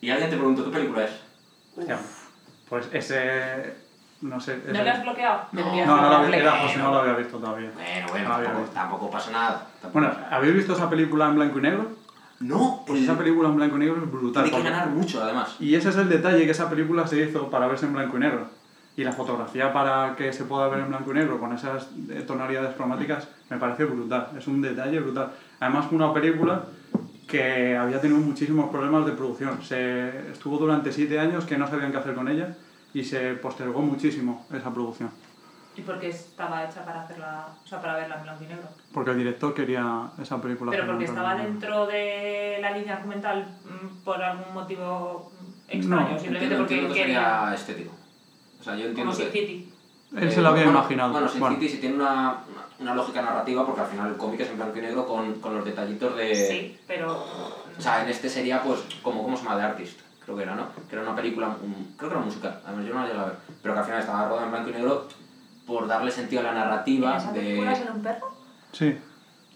y 0.00 0.10
alguien 0.10 0.30
te 0.30 0.36
preguntó 0.36 0.64
qué 0.64 0.70
película 0.70 1.04
es. 1.04 1.12
Hostia, 1.76 1.98
pues 2.68 2.88
ese... 2.92 3.83
No 4.24 4.40
sé. 4.40 4.58
¿No 4.66 4.72
le 4.72 4.88
has 4.90 5.02
bloqueado? 5.02 5.42
No. 5.52 5.60
No, 5.84 5.86
no, 5.86 6.08
lo 6.08 6.16
había- 6.16 6.36
era 6.38 6.52
José, 6.62 6.78
no 6.78 6.90
lo 6.92 6.98
había 7.00 7.12
visto 7.12 7.36
todavía. 7.38 7.70
Bueno, 7.74 8.06
bueno, 8.08 8.28
No 8.30 8.34
tampoco, 8.36 8.58
visto. 8.60 8.74
tampoco 8.74 9.10
pasa 9.10 9.30
nada. 9.32 9.66
tampoco 9.82 9.92
Bueno, 10.06 10.14
¿habéis 10.30 10.54
visto 10.54 10.72
esa 10.72 10.88
película 10.88 11.26
en 11.28 11.34
blanco 11.34 11.58
y 11.58 11.62
negro? 11.62 11.88
no, 12.40 12.82
Pues 12.86 12.98
el- 13.00 13.04
esa 13.04 13.18
película 13.18 13.50
en 13.50 13.56
blanco 13.56 13.76
y 13.76 13.80
negro 13.80 13.96
es 14.02 14.10
brutal. 14.10 14.44
tiene 14.44 14.56
que 14.58 14.64
ganar 14.70 14.88
mucho, 14.88 15.22
además. 15.22 15.56
Y 15.60 15.74
ese 15.74 15.90
es 15.90 15.96
el 15.96 16.08
detalle, 16.08 16.42
que 16.46 16.50
esa 16.52 16.70
película 16.70 17.06
se 17.06 17.20
hizo 17.20 17.50
para 17.50 17.66
verse 17.66 17.84
en 17.84 17.92
blanco 17.92 18.16
y 18.16 18.20
negro. 18.20 18.46
Y 18.96 19.04
la 19.04 19.12
fotografía 19.12 19.72
para 19.74 20.14
que 20.16 20.32
se 20.32 20.44
pueda 20.44 20.68
ver 20.68 20.80
en 20.80 20.88
blanco 20.88 21.10
y 21.10 21.14
negro 21.14 21.38
con 21.38 21.52
esas 21.52 21.88
tonalidades 22.26 22.74
cromáticas 22.76 23.28
me 23.50 23.58
parece 23.58 23.84
brutal. 23.84 24.28
Es 24.38 24.46
un 24.46 24.62
detalle 24.62 25.00
brutal. 25.00 25.32
Además, 25.60 25.84
fue 25.86 25.96
una 25.96 26.14
película 26.14 26.62
que 27.28 27.76
había 27.76 28.00
tenido 28.00 28.20
muchísimos 28.20 28.70
problemas 28.70 29.04
de 29.04 29.12
producción. 29.12 29.62
Se 29.62 30.30
estuvo 30.30 30.56
durante 30.56 30.92
siete 30.92 31.18
años 31.20 31.44
que 31.44 31.58
no 31.58 31.66
sabían 31.68 31.90
qué 31.92 31.98
hacer 31.98 32.14
con 32.14 32.28
ella 32.28 32.56
y 32.94 33.04
se 33.04 33.34
postergó 33.34 33.82
muchísimo 33.82 34.46
esa 34.52 34.72
producción. 34.72 35.10
¿Y 35.76 35.80
por 35.82 35.98
qué 35.98 36.08
estaba 36.08 36.64
hecha 36.64 36.84
para 36.84 37.02
hacerla, 37.02 37.48
o 37.64 37.66
sea, 37.66 37.80
para 37.80 37.96
verla 37.96 38.16
en 38.16 38.22
blanco 38.22 38.44
y 38.44 38.46
negro? 38.46 38.68
Porque 38.92 39.10
el 39.10 39.18
director 39.18 39.52
quería 39.52 40.08
esa 40.22 40.40
película. 40.40 40.70
Pero 40.70 40.86
porque 40.86 41.04
estaba 41.04 41.34
dentro 41.34 41.86
de 41.86 42.58
la 42.60 42.70
línea 42.70 42.94
argumental 42.96 43.58
mm, 43.64 44.04
por 44.04 44.22
algún 44.22 44.54
motivo 44.54 45.32
extraño, 45.68 46.12
No, 46.12 46.18
simplemente 46.18 46.44
Entiendo, 46.44 46.58
porque 46.58 46.74
entiendo 46.74 46.94
que 46.94 47.00
quería... 47.00 47.40
sería 47.40 47.54
estético. 47.54 47.92
O 48.60 48.62
sea, 48.62 48.76
yo 48.76 48.86
entiendo 48.86 49.12
Como 49.12 49.14
Sin 49.14 49.32
que... 49.32 49.40
City. 49.40 49.72
Él 50.16 50.28
Eh, 50.28 50.30
se 50.30 50.40
lo 50.42 50.48
había 50.50 50.62
bueno, 50.62 50.78
imaginado. 50.78 51.12
Bueno, 51.12 51.28
Sin 51.28 51.40
Bueno. 51.40 51.56
City 51.56 51.68
sí 51.68 51.78
tiene 51.78 51.96
una, 51.96 52.44
una, 52.78 52.94
lógica 52.94 53.20
narrativa 53.22 53.66
porque 53.66 53.80
al 53.80 53.88
final 53.88 54.10
el 54.10 54.16
cómic 54.16 54.40
es 54.40 54.50
en 54.50 54.56
blanco 54.56 54.78
y 54.78 54.82
negro 54.82 55.08
con, 55.08 55.40
con 55.40 55.56
los 55.56 55.64
detallitos 55.64 56.16
de... 56.16 56.36
Sí, 56.36 56.78
pero... 56.86 57.20
O 57.76 57.80
sea, 57.80 58.04
en 58.04 58.10
este 58.10 58.28
sería 58.28 58.62
pues 58.62 58.78
como, 59.02 59.24
¿cómo 59.24 59.36
se 59.36 59.42
llama? 59.42 59.56
The 59.56 59.62
Artist, 59.64 60.00
creo 60.24 60.36
que 60.36 60.42
era, 60.42 60.54
¿no? 60.54 60.68
Que 60.88 60.96
era 60.96 61.02
una 61.02 61.14
película, 61.14 61.48
un- 61.62 61.94
creo 61.96 62.10
que 62.10 62.16
era 62.16 62.24
musical, 62.24 62.60
además 62.66 62.86
yo 62.86 62.94
no 62.94 63.00
la 63.00 63.06
llegué 63.06 63.20
a 63.20 63.24
ver, 63.26 63.36
pero 63.62 63.74
que 63.74 63.80
al 63.80 63.86
final 63.86 64.00
estaba 64.00 64.28
rodada 64.28 64.44
en 64.46 64.50
blanco 64.52 64.70
y 64.70 64.72
negro 64.72 65.08
por 65.66 65.86
darle 65.86 66.10
sentido 66.10 66.40
a 66.40 66.44
la 66.44 66.50
¿En 66.50 66.54
narrativa 66.56 67.16
esa 67.16 67.32
película 67.32 67.70
de... 67.72 67.82
era 67.82 67.92
un 67.92 68.02
perro? 68.02 68.34
Sí, 68.72 68.98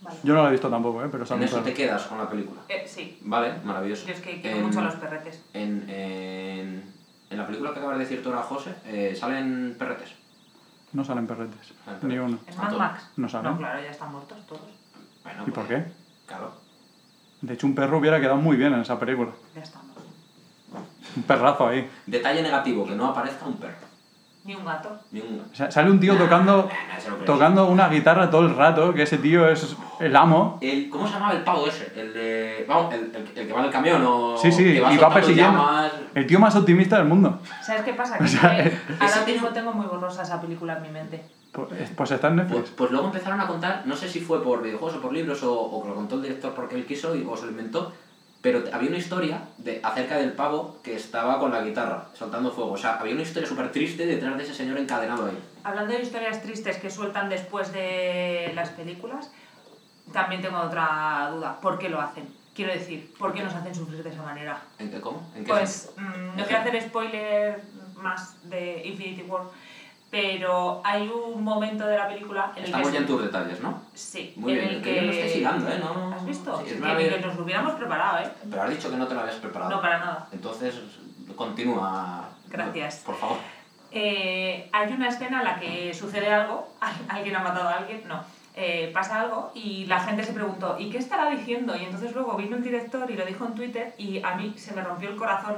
Vale. 0.01 0.19
yo 0.23 0.35
no 0.35 0.43
la 0.43 0.49
he 0.49 0.53
visto 0.53 0.71
tampoco, 0.71 1.05
¿eh? 1.05 1.09
pero 1.11 1.25
En 1.27 1.33
un 1.33 1.43
eso 1.43 1.61
te 1.61 1.75
quedas 1.75 2.03
con 2.07 2.19
la 2.19 2.29
película. 2.31 2.61
Eh, 2.69 2.85
sí, 2.87 3.19
Vale, 3.23 3.55
maravilloso. 3.65 4.07
yo 4.07 4.15
es 4.15 4.21
que 4.21 4.41
quiero 4.41 4.59
En- 4.59 4.67
mucho 4.67 4.79
a 4.81 4.85
los 4.85 4.95
perretes. 4.95 5.43
En, 5.53 5.89
en, 5.91 6.93
en 7.31 7.37
la 7.39 7.47
película 7.47 7.73
que 7.73 7.79
acabas 7.81 7.99
de 7.99 8.05
decir 8.05 8.23
tú 8.23 8.29
ahora, 8.31 8.43
José, 8.43 8.75
eh, 8.87 9.15
salen 9.19 9.75
perretes. 9.79 10.11
No 10.93 11.05
salen 11.05 11.27
perretes, 11.27 11.75
Salen 11.85 12.09
ni 12.09 12.17
uno. 12.19 12.39
¿En 12.47 12.59
¿A 12.59 12.63
Mad? 12.63 12.73
Max? 12.79 13.11
No 13.17 13.29
salen. 13.29 13.53
No, 13.53 13.59
claro, 13.59 13.81
ya 13.83 13.91
están 13.91 14.11
muertos 14.13 14.39
todos. 14.47 14.63
Bueno, 15.23 15.43
¿Y 15.47 15.51
por 15.51 15.67
pues, 15.67 15.85
qué? 15.85 15.93
Claro. 16.27 16.53
De 17.43 17.55
hecho, 17.55 17.67
un 17.67 17.75
perro 17.75 17.99
hubiera 17.99 18.19
quedado 18.21 18.37
muy 18.37 18.57
bien 18.57 18.73
en 18.73 18.81
esa 18.81 18.99
película. 18.99 19.31
Ya 19.55 19.63
estamos. 19.63 19.88
Un 21.17 21.23
perrazo 21.23 21.67
ahí. 21.69 21.89
Detalle 22.07 22.43
negativo, 22.43 22.87
que 22.87 22.95
no 22.95 23.07
aparezca 23.07 23.47
un 23.47 23.57
perro. 23.57 23.75
Ni 24.45 24.55
un 24.55 24.65
gato. 24.65 24.91
Ni 25.11 25.21
un... 25.21 25.43
O 25.53 25.55
sea, 25.55 25.71
sale 25.71 25.91
un 25.91 26.01
tío 26.01 26.17
tocando, 26.17 26.71
tocando 27.27 27.67
una 27.67 27.89
guitarra 27.89 28.31
todo 28.31 28.43
el 28.47 28.55
rato, 28.57 28.95
que 28.95 29.03
ese 29.03 29.19
tío 29.19 29.47
es 29.49 29.77
el 30.01 30.17
amo. 30.17 30.59
El, 30.63 30.89
¿Cómo 30.89 31.07
se 31.07 31.15
llamaba 31.15 31.33
el 31.35 31.43
pavo 31.45 31.67
ese? 31.67 31.93
El 31.95 32.15
de. 32.15 32.65
Vamos, 32.67 32.95
el, 32.95 33.13
el, 33.15 33.29
el 33.39 33.47
que 33.47 33.53
va 33.53 33.61
en 33.61 33.67
el 33.67 33.71
camión 33.71 34.03
o. 34.07 34.39
Sí, 34.39 34.51
sí, 34.51 34.65
que 34.65 34.77
y 34.91 34.97
va 34.97 35.13
persiguiendo. 35.13 35.59
llamas. 35.59 35.93
El 36.15 36.27
tío 36.27 36.39
más 36.39 36.57
optimista 36.57 36.97
del 36.97 37.07
mundo. 37.07 37.39
¿Sabes 37.63 37.83
qué 37.83 37.93
pasa? 37.95 38.17
Que 38.19 38.25
O 38.25 38.27
es 38.27 38.31
sea, 38.33 38.57
que 38.57 38.69
ese 39.05 39.19
ahora 39.19 39.27
mismo 39.27 39.49
tengo 39.49 39.73
muy 39.73 39.87
borrosa 39.87 40.23
esa 40.23 40.41
película 40.41 40.77
en 40.77 40.83
mi 40.83 40.89
mente. 40.91 41.23
Pues, 41.53 41.69
pues 41.95 42.11
está 42.11 42.29
en 42.29 42.37
Pues, 42.37 42.49
Netflix. 42.49 42.71
pues 42.71 42.91
luego 42.91 43.07
empezaron 43.09 43.41
a 43.41 43.47
contar, 43.47 43.83
no 43.85 43.97
sé 43.97 44.09
si 44.09 44.21
fue 44.21 44.43
por 44.43 44.63
videojuegos 44.63 44.97
o 44.99 45.01
por 45.03 45.13
libros 45.13 45.43
o, 45.43 45.53
o 45.53 45.83
que 45.83 45.89
lo 45.89 45.95
contó 45.95 46.15
el 46.17 46.23
director 46.23 46.55
porque 46.55 46.77
él 46.77 46.87
quiso 46.87 47.15
y, 47.17 47.27
o 47.29 47.37
se 47.37 47.47
lo 47.47 47.51
inventó, 47.51 47.93
pero 48.51 48.65
había 48.73 48.89
una 48.89 48.97
historia 48.97 49.43
de, 49.59 49.79
acerca 49.83 50.17
del 50.17 50.33
pavo 50.33 50.79
que 50.83 50.95
estaba 50.95 51.39
con 51.39 51.53
la 51.53 51.61
guitarra, 51.61 52.07
soltando 52.15 52.51
fuego. 52.51 52.73
O 52.73 52.79
sea, 52.79 52.95
había 52.95 53.13
una 53.13 53.21
historia 53.21 53.47
súper 53.47 53.71
triste 53.71 54.07
detrás 54.07 54.39
de 54.39 54.45
ese 54.45 54.55
señor 54.55 54.79
encadenado 54.79 55.27
ahí. 55.27 55.39
Hablando 55.65 55.93
de 55.93 56.01
historias 56.01 56.41
tristes 56.41 56.79
que 56.79 56.89
sueltan 56.89 57.29
después 57.29 57.71
de 57.75 58.51
las 58.55 58.71
películas, 58.71 59.31
también 60.15 60.41
tengo 60.41 60.59
otra 60.61 61.31
duda. 61.35 61.61
¿Por 61.61 61.79
qué 61.79 61.91
lo 61.91 62.01
hacen? 62.01 62.27
Quiero 62.55 62.73
decir, 62.73 63.13
¿por 63.19 63.35
qué 63.35 63.43
nos 63.43 63.55
hacen 63.55 63.75
sufrir 63.75 64.03
de 64.03 64.09
esa 64.09 64.23
manera? 64.23 64.63
¿En 64.79 64.91
qué 64.91 64.99
cómo? 64.99 65.31
¿En 65.37 65.45
qué 65.45 65.51
Pues 65.51 65.93
mm, 65.99 66.37
no 66.39 66.45
quiero 66.47 66.61
hacer 66.63 66.83
spoiler 66.85 67.63
más 67.97 68.49
de 68.49 68.81
Infinity 68.83 69.25
War, 69.29 69.43
pero 70.11 70.81
hay 70.85 71.07
un 71.09 71.43
momento 71.45 71.87
de 71.87 71.97
la 71.97 72.09
película 72.09 72.53
en 72.57 72.61
el 72.63 72.65
Estamos 72.67 72.89
que... 72.89 72.95
ya 72.95 73.01
en 73.01 73.07
tus 73.07 73.23
detalles, 73.23 73.61
¿no? 73.61 73.83
Sí, 73.95 74.33
Muy 74.37 74.53
en 74.53 74.59
bien, 74.59 74.71
el 74.77 74.83
que 74.83 74.95
yo 74.95 75.01
que... 75.03 75.11
estés 75.11 75.37
hilando, 75.37 75.69
¿eh? 75.69 75.79
No, 75.83 76.15
¿Has 76.15 76.25
visto? 76.25 76.59
sí, 76.59 76.65
es 76.75 76.81
que 76.81 77.21
nos 77.27 77.37
lo 77.37 77.45
hubiéramos 77.45 77.75
preparado, 77.75 78.19
¿eh? 78.25 78.31
Pero 78.49 78.63
has 78.63 78.71
dicho 78.71 78.91
que 78.91 78.97
no 78.97 79.07
te 79.07 79.15
lo 79.15 79.21
habías 79.21 79.37
preparado. 79.37 79.71
No, 79.71 79.81
para 79.83 79.99
nada. 79.99 80.29
Entonces, 80.33 80.75
continúa. 81.37 82.29
Gracias. 82.49 83.03
Por 83.05 83.15
favor. 83.17 83.37
eh, 83.91 84.69
hay 84.73 84.93
una 84.93 85.09
escena 85.09 85.39
en 85.41 85.45
la 85.45 85.59
que 85.61 85.93
sucede 85.95 86.33
algo, 86.33 86.69
alguien 87.09 87.37
ha 87.37 87.41
matado 87.41 87.69
a 87.69 87.75
alguien, 87.79 88.03
no, 88.09 88.23
eh, 88.55 88.91
pasa 88.93 89.21
algo 89.21 89.51
y 89.55 89.87
la 89.87 90.01
gente 90.01 90.25
se 90.25 90.33
preguntó, 90.33 90.77
¿y 90.79 90.91
qué 90.91 90.99
estará 90.99 91.31
diciendo? 91.31 91.77
Y 91.77 91.85
entonces 91.85 92.15
luego 92.15 92.37
vino 92.37 92.57
el 92.57 92.63
director 92.63 93.11
y 93.11 93.15
lo 93.15 93.25
dijo 93.25 93.45
en 93.47 93.55
Twitter 93.55 93.95
y 93.99 94.23
a 94.23 94.35
mí 94.35 94.55
se 94.57 94.75
me 94.75 94.83
rompió 94.83 95.11
el 95.11 95.17
corazón. 95.17 95.57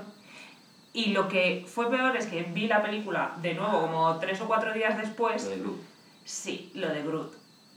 Y 0.92 1.12
lo 1.12 1.29
que 1.29 1.64
fue 1.72 1.88
peor 1.90 2.16
es 2.16 2.26
que 2.26 2.42
vi 2.42 2.66
la 2.66 2.83
película 2.83 3.33
de 3.40 3.55
nuevo 3.55 3.83
como 3.83 4.18
tres 4.18 4.40
o 4.40 4.46
cuatro 4.46 4.72
días 4.72 4.96
después. 4.98 5.44
Lo 5.44 5.50
de 5.50 5.59
Groot. 5.59 5.81
Sí, 6.24 6.70
lo 6.74 6.88
de 6.88 7.03
Groot. 7.03 7.33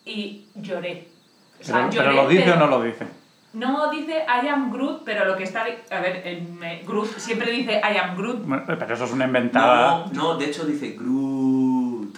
Y 0.05 0.45
lloré. 0.55 1.07
O 1.53 1.57
Pero, 1.59 1.63
sea, 1.67 1.89
pero 1.89 2.03
lloré, 2.03 2.15
lo 2.15 2.27
dice 2.27 2.43
pero- 2.43 2.55
o 2.55 2.59
no 2.59 2.67
lo 2.67 2.81
dice. 2.83 3.05
No 3.53 3.91
dice 3.91 4.25
I 4.43 4.47
am 4.47 4.71
Groot, 4.73 5.03
pero 5.05 5.25
lo 5.25 5.37
que 5.37 5.43
está... 5.43 5.63
A 5.91 5.99
ver, 5.99 6.41
Groot 6.87 7.19
siempre 7.19 7.51
dice 7.51 7.73
I 7.83 7.97
am 7.97 8.17
Groot. 8.17 8.43
Pero 8.65 8.93
eso 8.95 9.05
es 9.05 9.11
una 9.11 9.25
inventada. 9.25 10.05
No, 10.11 10.11
no, 10.13 10.37
de 10.37 10.45
hecho 10.45 10.65
dice 10.65 10.95
Groot. 10.99 12.17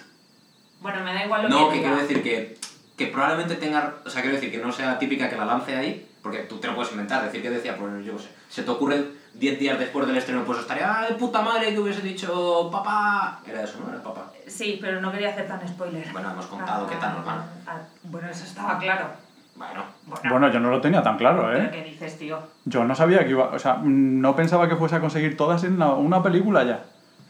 Bueno, 0.79 1.03
me 1.03 1.13
da 1.13 1.25
igual 1.25 1.43
lo 1.43 1.49
No, 1.49 1.67
que 1.67 1.73
que 1.73 1.77
diga. 1.79 1.89
quiero 1.89 2.07
decir 2.07 2.23
que, 2.23 2.57
que 2.95 3.07
probablemente 3.07 3.55
tenga. 3.55 3.95
O 4.05 4.09
sea, 4.09 4.21
quiero 4.21 4.37
decir 4.37 4.49
que 4.51 4.59
no 4.59 4.71
sea 4.71 4.97
típica 4.97 5.29
que 5.29 5.35
la 5.35 5.43
lance 5.45 5.75
ahí, 5.75 6.07
porque 6.23 6.39
tú 6.43 6.57
te 6.59 6.67
lo 6.67 6.75
puedes 6.75 6.91
inventar. 6.91 7.25
Decir 7.25 7.41
que 7.41 7.49
decía, 7.49 7.75
pues 7.75 8.05
yo 8.05 8.15
qué 8.15 8.23
sé. 8.23 8.29
Se 8.47 8.63
te 8.63 8.71
ocurre 8.71 9.03
10 9.37 9.59
días 9.59 9.77
después 9.77 10.07
del 10.07 10.15
estreno, 10.17 10.43
pues 10.45 10.59
estaría, 10.59 10.99
¡ay, 10.99 11.13
puta 11.19 11.41
madre! 11.41 11.73
Que 11.73 11.79
hubiese 11.79 12.01
dicho, 12.01 12.69
papá. 12.71 13.41
Era 13.45 13.63
eso, 13.63 13.79
¿no? 13.79 13.91
Era 13.91 14.01
papá. 14.01 14.31
Sí, 14.47 14.77
pero 14.81 15.01
no 15.01 15.11
quería 15.11 15.29
hacer 15.29 15.47
tan 15.47 15.67
spoiler. 15.67 16.07
Bueno, 16.11 16.31
hemos 16.31 16.45
contado 16.45 16.87
qué 16.87 16.95
tal 16.95 17.15
nos 17.17 17.25
van. 17.25 17.43
Ah, 17.67 17.79
Bueno, 18.03 18.29
eso 18.29 18.45
estaba 18.45 18.77
claro. 18.79 19.07
Bueno, 19.55 19.83
Bueno, 20.05 20.29
Bueno, 20.29 20.51
yo 20.51 20.59
no 20.59 20.69
lo 20.69 20.81
tenía 20.81 21.01
tan 21.03 21.17
claro, 21.17 21.47
¿pero 21.51 21.63
¿eh? 21.63 21.69
qué 21.71 21.83
dices, 21.83 22.17
tío? 22.17 22.39
Yo 22.65 22.83
no 22.83 22.95
sabía 22.95 23.23
que 23.23 23.31
iba. 23.31 23.45
O 23.47 23.59
sea, 23.59 23.79
no 23.83 24.35
pensaba 24.35 24.67
que 24.69 24.75
fuese 24.75 24.95
a 24.95 25.01
conseguir 25.01 25.35
todas 25.37 25.63
en 25.63 25.81
una 25.81 26.21
película 26.23 26.63
ya. 26.63 26.83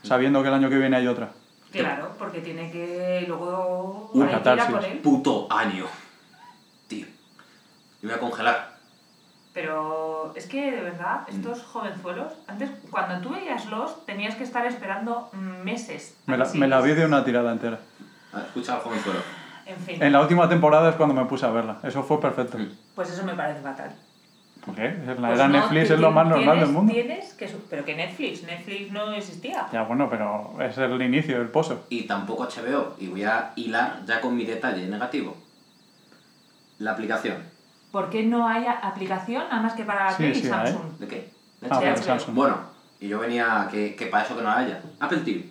Sabiendo 0.04 0.42
que 0.44 0.50
el 0.50 0.54
año 0.56 0.70
que 0.70 0.78
viene 0.78 0.98
hay 0.98 1.08
otra. 1.08 1.30
Claro, 1.72 2.12
porque 2.18 2.40
tiene 2.42 2.72
que 2.72 3.26
luego... 3.28 4.12
Un 4.14 4.24
hay 4.24 4.28
que 4.30 4.34
ir 4.36 4.40
a 4.40 4.44
catarsis. 4.44 5.02
puto 5.02 5.48
año. 5.52 5.86
Tío. 6.88 7.06
Me 8.02 8.10
voy 8.10 8.18
a 8.18 8.20
congelar. 8.20 8.75
Pero 9.56 10.34
es 10.36 10.48
que, 10.48 10.70
de 10.70 10.82
verdad, 10.82 11.22
estos 11.30 11.64
jovenzuelos... 11.64 12.34
Antes, 12.46 12.70
cuando 12.92 13.26
tú 13.26 13.34
veías 13.34 13.66
los, 13.68 14.06
tenías 14.06 14.36
que 14.36 14.44
estar 14.44 14.66
esperando 14.66 15.30
meses. 15.32 16.18
Me 16.26 16.38
la, 16.38 16.46
me 16.56 16.68
la 16.68 16.82
vi 16.82 16.92
de 16.92 17.06
una 17.06 17.24
tirada 17.24 17.54
entera. 17.54 17.80
A 18.34 18.38
ver, 18.40 18.46
escucha 18.48 18.74
al 18.76 18.82
joven 18.82 19.00
suelo. 19.02 19.22
En 19.66 19.78
fin, 19.78 20.04
En 20.04 20.12
la 20.12 20.20
última 20.20 20.50
temporada 20.50 20.90
es 20.90 20.96
cuando 20.98 21.16
me 21.16 21.24
puse 21.24 21.46
a 21.46 21.52
verla. 21.52 21.80
Eso 21.84 22.04
fue 22.04 22.20
perfecto. 22.20 22.58
Mm. 22.58 22.70
pues 22.96 23.10
eso 23.12 23.24
me 23.24 23.34
parece 23.34 23.62
fatal. 23.62 23.96
¿Por 24.66 24.76
qué? 24.76 24.94
La 25.08 25.16
Pues 25.30 25.40
era 25.40 25.48
no, 25.48 25.60
Netflix, 25.60 25.90
es 25.90 26.00
lo 26.02 26.12
más 26.12 26.26
tienes- 26.26 26.46
normal 26.46 26.60
del 26.60 26.70
mundo. 26.74 26.92
Tienes 26.94 27.34
que... 27.36 27.48
Pero 27.70 27.86
que 27.86 27.96
Netflix, 27.96 28.44
Netflix 28.44 28.92
no 28.92 29.14
existía. 29.14 29.68
Ya, 29.72 29.84
bueno, 29.84 30.10
pero 30.10 30.54
es 30.62 30.78
el 30.78 31.02
inicio, 31.02 31.42
el 31.42 31.48
pozo. 31.48 31.86
Y 31.90 32.04
tampoco 32.04 32.44
HBO. 32.44 32.96
Y 33.00 33.08
voy 33.08 33.24
a 33.24 33.54
hilar 33.56 34.02
ya 34.06 34.20
con 34.20 34.36
mi 34.36 34.44
detalle 34.44 34.86
negativo. 34.86 35.38
La 36.80 36.92
aplicación. 36.92 37.55
¿Por 37.96 38.10
qué 38.10 38.24
no 38.24 38.46
hay 38.46 38.66
aplicación 38.68 39.44
nada 39.50 39.62
más 39.62 39.72
que 39.72 39.86
para 39.86 40.04
la 40.04 40.12
Sí, 40.12 40.26
y 40.26 40.36
sí, 40.36 40.50
Samsung? 40.50 40.98
¿De 41.00 41.08
qué? 41.08 41.32
¿De 41.62 41.68
Ah, 41.70 41.80
HBO. 41.80 42.04
Samsung. 42.04 42.36
Bueno, 42.36 42.58
y 43.00 43.08
yo 43.08 43.20
venía 43.20 43.70
que, 43.72 43.96
que 43.96 44.08
para 44.08 44.26
eso 44.26 44.36
que 44.36 44.44
no 44.44 44.52
haya. 44.52 44.82
Apple 45.00 45.20
TV. 45.20 45.50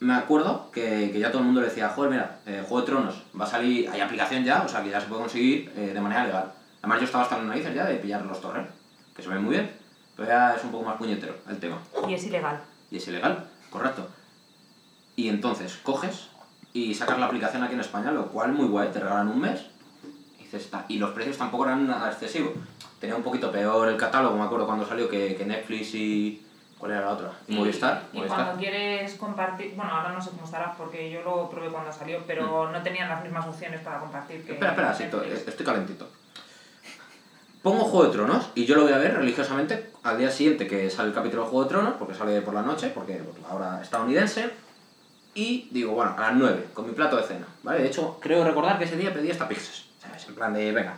Me 0.00 0.12
acuerdo 0.12 0.70
que, 0.70 1.10
que 1.10 1.18
ya 1.18 1.30
todo 1.30 1.38
el 1.38 1.46
mundo 1.46 1.62
le 1.62 1.68
decía, 1.68 1.88
joder, 1.88 2.10
mira, 2.10 2.38
eh, 2.44 2.62
Juego 2.68 2.80
de 2.82 2.86
Tronos 2.86 3.22
va 3.40 3.46
a 3.46 3.48
salir, 3.48 3.88
hay 3.88 4.02
aplicación 4.02 4.44
ya, 4.44 4.60
o 4.60 4.68
sea 4.68 4.82
que 4.82 4.90
ya 4.90 5.00
se 5.00 5.06
puede 5.06 5.22
conseguir 5.22 5.72
eh, 5.74 5.92
de 5.94 6.00
manera 6.02 6.26
legal. 6.26 6.52
Además 6.82 6.98
yo 6.98 7.06
estaba 7.06 7.24
hasta 7.24 7.36
en 7.36 7.46
las 7.46 7.56
narices 7.56 7.74
ya 7.74 7.86
de 7.86 7.94
pillar 7.94 8.20
los 8.26 8.42
torrents, 8.42 8.70
que 9.16 9.22
se 9.22 9.30
ven 9.30 9.42
muy 9.42 9.54
bien, 9.54 9.74
pero 10.16 10.28
ya 10.28 10.56
es 10.56 10.64
un 10.64 10.70
poco 10.70 10.84
más 10.84 10.96
puñetero 10.96 11.34
el 11.48 11.58
tema. 11.58 11.78
Y 12.06 12.12
es 12.12 12.26
ilegal. 12.26 12.60
Y 12.90 12.98
es 12.98 13.08
ilegal, 13.08 13.42
correcto. 13.70 14.06
Y 15.16 15.30
entonces 15.30 15.78
coges 15.82 16.28
y 16.74 16.92
sacas 16.94 17.18
la 17.18 17.24
aplicación 17.24 17.62
aquí 17.62 17.72
en 17.72 17.80
España, 17.80 18.10
lo 18.10 18.26
cual 18.26 18.52
muy 18.52 18.66
guay, 18.66 18.90
te 18.92 19.00
regalan 19.00 19.28
un 19.28 19.40
mes. 19.40 19.64
"Está". 20.58 20.84
y 20.88 20.98
los 20.98 21.10
precios 21.10 21.36
tampoco 21.38 21.64
eran 21.64 21.86
nada 21.86 22.10
excesivos. 22.10 22.52
Tenía 23.00 23.16
un 23.16 23.22
poquito 23.22 23.50
peor 23.52 23.88
el 23.88 23.96
catálogo, 23.96 24.36
me 24.36 24.44
acuerdo 24.44 24.66
cuando 24.66 24.86
salió, 24.86 25.08
que, 25.08 25.34
que 25.36 25.44
Netflix 25.44 25.94
y... 25.94 26.40
¿Cuál 26.78 26.92
era 26.92 27.02
la 27.02 27.12
otra? 27.12 27.32
Y 27.48 27.54
Movistar. 27.54 28.02
Y 28.12 28.16
Movistar. 28.18 28.44
cuando 28.44 28.60
quieres 28.60 29.14
compartir, 29.14 29.72
bueno, 29.74 29.90
ahora 29.94 30.12
no 30.12 30.20
sé 30.20 30.30
cómo 30.30 30.44
estará 30.44 30.74
porque 30.76 31.10
yo 31.10 31.22
lo 31.22 31.48
probé 31.48 31.68
cuando 31.68 31.90
salió, 31.92 32.22
pero 32.26 32.70
no 32.70 32.82
tenían 32.82 33.08
las 33.08 33.22
mismas 33.22 33.46
opciones 33.46 33.80
para 33.80 34.00
compartir 34.00 34.44
que 34.44 34.52
Mm. 34.52 34.54
Espera, 34.54 34.92
espera, 34.92 34.94
sí, 34.94 35.04
estoy 35.46 35.64
calentito. 35.64 36.06
Pongo 37.62 37.84
Juego 37.84 38.06
de 38.06 38.12
Tronos 38.12 38.50
y 38.54 38.66
yo 38.66 38.74
lo 38.76 38.82
voy 38.82 38.92
a 38.92 38.98
ver 38.98 39.14
religiosamente 39.16 39.90
al 40.02 40.18
día 40.18 40.30
siguiente 40.30 40.66
que 40.66 40.90
sale 40.90 41.08
el 41.08 41.14
capítulo 41.14 41.44
de 41.44 41.48
Juego 41.48 41.64
de 41.64 41.70
Tronos, 41.70 41.94
porque 41.98 42.14
sale 42.14 42.42
por 42.42 42.52
la 42.52 42.60
noche, 42.60 42.90
porque 42.94 43.14
pues, 43.14 43.40
la 43.40 43.54
hora 43.54 43.80
estadounidense. 43.82 44.50
Y 45.34 45.68
digo, 45.70 45.92
bueno, 45.94 46.14
a 46.18 46.20
las 46.20 46.34
9, 46.34 46.66
con 46.74 46.86
mi 46.86 46.92
plato 46.92 47.16
de 47.16 47.22
cena. 47.22 47.46
¿Vale? 47.62 47.80
De 47.80 47.86
hecho, 47.88 48.18
creo 48.20 48.44
recordar 48.44 48.78
que 48.78 48.84
ese 48.84 48.96
día 48.98 49.14
pedí 49.14 49.30
hasta 49.30 49.48
pizzas. 49.48 49.83
En 50.28 50.34
plan 50.34 50.52
de, 50.54 50.72
venga, 50.72 50.96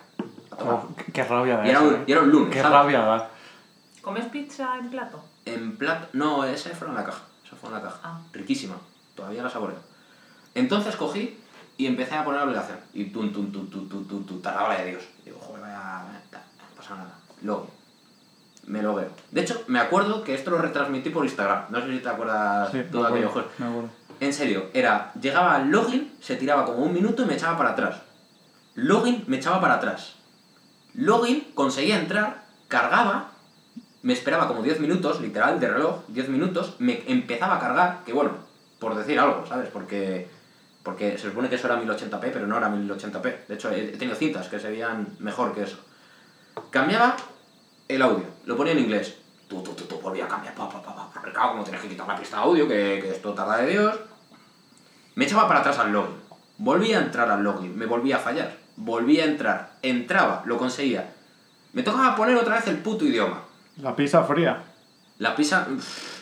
a 0.51 0.57
tomar. 0.57 0.75
Oh, 0.75 0.89
qué, 1.12 1.25
rabia 1.25 1.57
da 1.59 1.67
Y 1.67 1.71
era 1.71 1.79
eso, 1.81 1.89
un- 1.89 1.95
¿eh? 1.95 2.05
y 2.07 2.12
era 2.12 2.21
un 2.23 2.31
lunes, 2.31 2.53
Qué 2.55 2.61
¿sabes? 2.62 2.73
rabia 2.79 3.01
da. 3.01 3.31
¿Comes 4.03 4.25
pizza 4.27 4.79
en 4.79 4.91
plato? 4.91 5.23
En 5.45 5.77
plato. 5.77 6.07
No, 6.12 6.45
ese 6.45 6.71
fue 6.71 6.89
en 6.89 6.95
la 6.95 7.05
caja. 7.05 7.23
Esa 7.45 7.57
fue 7.57 7.69
en 7.71 7.75
la 7.77 7.83
caja. 7.83 7.99
Ah. 8.03 8.21
Riquísima. 8.33 8.75
Todavía 9.15 9.43
la 9.43 9.51
saboreo. 9.51 9.79
Entonces 10.55 10.97
cogí 10.97 11.39
y 11.77 11.87
empecé 11.87 12.15
a 12.15 12.25
poner 12.25 12.41
la 12.41 12.47
obligación. 12.47 12.79
Y 12.95 13.07
tum, 13.07 13.33
tum, 13.33 13.51
tum, 13.53 13.69
tum, 13.69 13.89
tum, 13.89 14.07
tum, 14.07 14.25
tum, 14.27 14.43
de 14.43 14.85
Dios. 14.91 15.03
Digo, 15.25 15.39
joder, 15.41 15.62
vaya. 15.62 16.03
No 16.33 16.77
pasa 16.77 16.95
nada. 16.97 17.15
Luego. 17.43 17.69
Me 18.67 18.83
lo 18.83 18.95
veo. 18.95 19.11
De 19.31 19.43
hecho, 19.43 19.62
me 19.69 19.79
acuerdo 19.79 20.25
que 20.25 20.35
esto 20.35 20.51
lo 20.51 20.59
retransmití 20.59 21.11
por 21.11 21.25
Instagram. 21.25 21.67
No 21.71 21.81
sé 21.81 21.93
si 21.93 21.99
te 21.99 22.09
acuerdas 22.09 22.71
Sí, 22.73 22.83
todo 22.91 23.03
me 23.03 23.09
aquello. 23.09 23.27
me 23.59 23.67
acuerdo. 23.67 23.89
En 24.19 24.33
serio, 24.33 24.71
era. 24.73 25.12
Llegaba 25.21 25.57
al 25.57 25.71
login, 25.71 26.12
se 26.21 26.37
tiraba 26.37 26.65
como 26.65 26.79
un 26.79 26.93
minuto 26.93 27.23
y 27.23 27.27
me 27.27 27.35
echaba 27.35 27.57
para 27.59 27.71
atrás. 27.71 27.97
Login, 28.77 29.25
me 29.27 29.39
echaba 29.39 29.61
para 29.61 29.75
atrás. 29.75 30.17
Login, 30.95 31.49
conseguía 31.55 31.99
entrar, 31.99 32.45
cargaba, 32.69 33.31
me 34.03 34.12
esperaba 34.12 34.47
como 34.47 34.62
10 34.62 34.81
minutos, 34.81 35.21
literal, 35.21 35.59
de 35.59 35.69
reloj, 35.69 36.03
10 36.09 36.29
minutos, 36.29 36.77
me 36.79 37.03
empezaba 37.07 37.57
a 37.57 37.61
cargar, 37.61 38.05
que 38.05 38.12
bueno, 38.12 38.33
por 38.79 38.95
decir 38.95 39.19
algo, 39.19 39.47
¿sabes? 39.47 39.71
Porque, 39.71 40.29
porque 40.83 41.17
se 41.17 41.31
supone 41.31 41.49
que 41.49 41.57
eso 41.57 41.67
era 41.67 41.81
1080p, 41.81 42.21
pero 42.21 42.47
no 42.47 42.59
era 42.59 42.69
1080p. 42.69 43.47
De 43.47 43.55
hecho, 43.55 43.71
he 43.71 43.89
tenido 43.97 44.15
cintas 44.15 44.49
que 44.49 44.61
se 44.61 44.71
veían 44.71 45.09
mejor 45.21 45.55
que 45.55 45.62
eso. 45.62 45.79
Cambiaba 46.71 47.17
el 47.89 48.03
audio, 48.03 48.27
lo 48.45 48.57
ponía 48.59 48.75
en 48.75 48.81
inglés. 48.81 49.17
Tú, 49.49 49.62
tú, 49.62 49.73
tú, 49.73 49.85
tú, 49.85 49.99
volvía 50.01 50.27
a 50.27 50.29
cambiar, 50.29 50.55
pa, 50.55 50.69
pa, 50.69 50.83
pa, 50.83 50.95
pa, 50.95 51.23
claro, 51.33 51.53
como 51.53 51.65
tienes 51.65 51.81
que 51.81 51.89
quitar 51.89 52.07
la 52.07 52.17
pista 52.17 52.37
de 52.37 52.43
audio, 52.43 52.69
que, 52.69 53.01
que 53.03 53.11
esto 53.11 53.33
tarda 53.33 53.59
de 53.59 53.69
Dios. 53.69 53.99
Me 55.15 55.25
echaba 55.25 55.49
para 55.49 55.61
atrás 55.61 55.79
al 55.79 55.93
login. 55.93 56.17
Volvía 56.59 56.99
a 56.99 57.03
entrar 57.03 57.31
al 57.31 57.43
login, 57.43 57.77
me 57.77 57.87
volvía 57.87 58.17
a 58.17 58.21
fallar. 58.21 58.65
Volvía 58.77 59.25
a 59.25 59.27
entrar, 59.27 59.73
entraba, 59.83 60.43
lo 60.47 60.59
conseguía. 60.59 61.12
Me 61.73 61.83
tocaba 61.83 62.15
poner 62.17 62.37
otra 62.37 62.57
vez 62.57 62.67
el 62.69 62.79
puto 62.79 63.05
idioma. 63.05 63.43
La 63.79 63.95
pizza 63.97 64.23
fría. 64.25 64.62
La 65.19 65.35
pizza, 65.35 65.67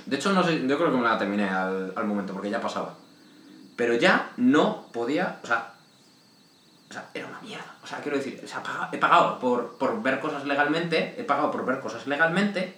de 0.06 0.16
hecho 0.16 0.32
no 0.32 0.42
sé, 0.42 0.66
yo 0.66 0.78
creo 0.78 0.90
que 0.90 0.96
me 0.96 1.02
la 1.02 1.18
terminé 1.18 1.48
al, 1.48 1.92
al 1.96 2.04
momento 2.04 2.32
porque 2.32 2.50
ya 2.50 2.60
pasaba. 2.60 2.94
Pero 3.76 3.94
ya 3.94 4.30
no 4.36 4.86
podía, 4.92 5.40
o 5.42 5.46
sea, 5.46 5.74
o 6.88 6.92
sea, 6.92 7.08
era 7.12 7.26
una 7.26 7.40
mierda. 7.40 7.74
O 7.82 7.86
sea, 7.86 7.98
quiero 7.98 8.16
decir, 8.16 8.40
o 8.44 8.46
sea, 8.46 8.62
he 8.92 8.98
pagado 8.98 9.38
por, 9.40 9.76
por 9.78 10.00
ver 10.02 10.20
cosas 10.20 10.44
legalmente, 10.44 11.14
he 11.18 11.24
pagado 11.24 11.50
por 11.50 11.64
ver 11.66 11.80
cosas 11.80 12.06
legalmente 12.06 12.76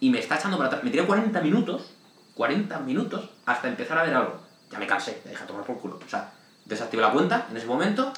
y 0.00 0.10
me 0.10 0.18
está 0.18 0.36
echando 0.36 0.56
para 0.56 0.68
atrás. 0.68 0.84
Me 0.84 0.90
tiré 0.90 1.04
40 1.04 1.40
minutos, 1.40 1.94
40 2.34 2.80
minutos 2.80 3.30
hasta 3.46 3.68
empezar 3.68 3.98
a 3.98 4.02
ver 4.02 4.14
algo. 4.14 4.40
Ya 4.70 4.78
me 4.78 4.86
cansé, 4.86 5.22
ya 5.24 5.30
dejé 5.30 5.44
tomar 5.44 5.64
por 5.64 5.78
culo. 5.78 6.00
O 6.04 6.08
sea, 6.08 6.32
desactivé 6.64 7.02
la 7.02 7.12
cuenta 7.12 7.46
en 7.50 7.56
ese 7.56 7.66
momento 7.66 8.12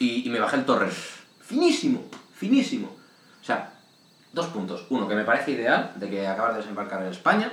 y, 0.00 0.26
y 0.26 0.30
me 0.30 0.40
bajé 0.40 0.56
el 0.56 0.64
torrent. 0.64 0.92
Finísimo, 1.40 2.04
finísimo. 2.34 2.88
O 3.40 3.44
sea, 3.44 3.72
dos 4.32 4.46
puntos. 4.48 4.86
Uno, 4.90 5.06
que 5.06 5.14
me 5.14 5.24
parece 5.24 5.52
ideal 5.52 5.92
de 5.94 6.10
que 6.10 6.26
acabas 6.26 6.54
de 6.54 6.60
desembarcar 6.62 7.02
en 7.02 7.08
España, 7.08 7.52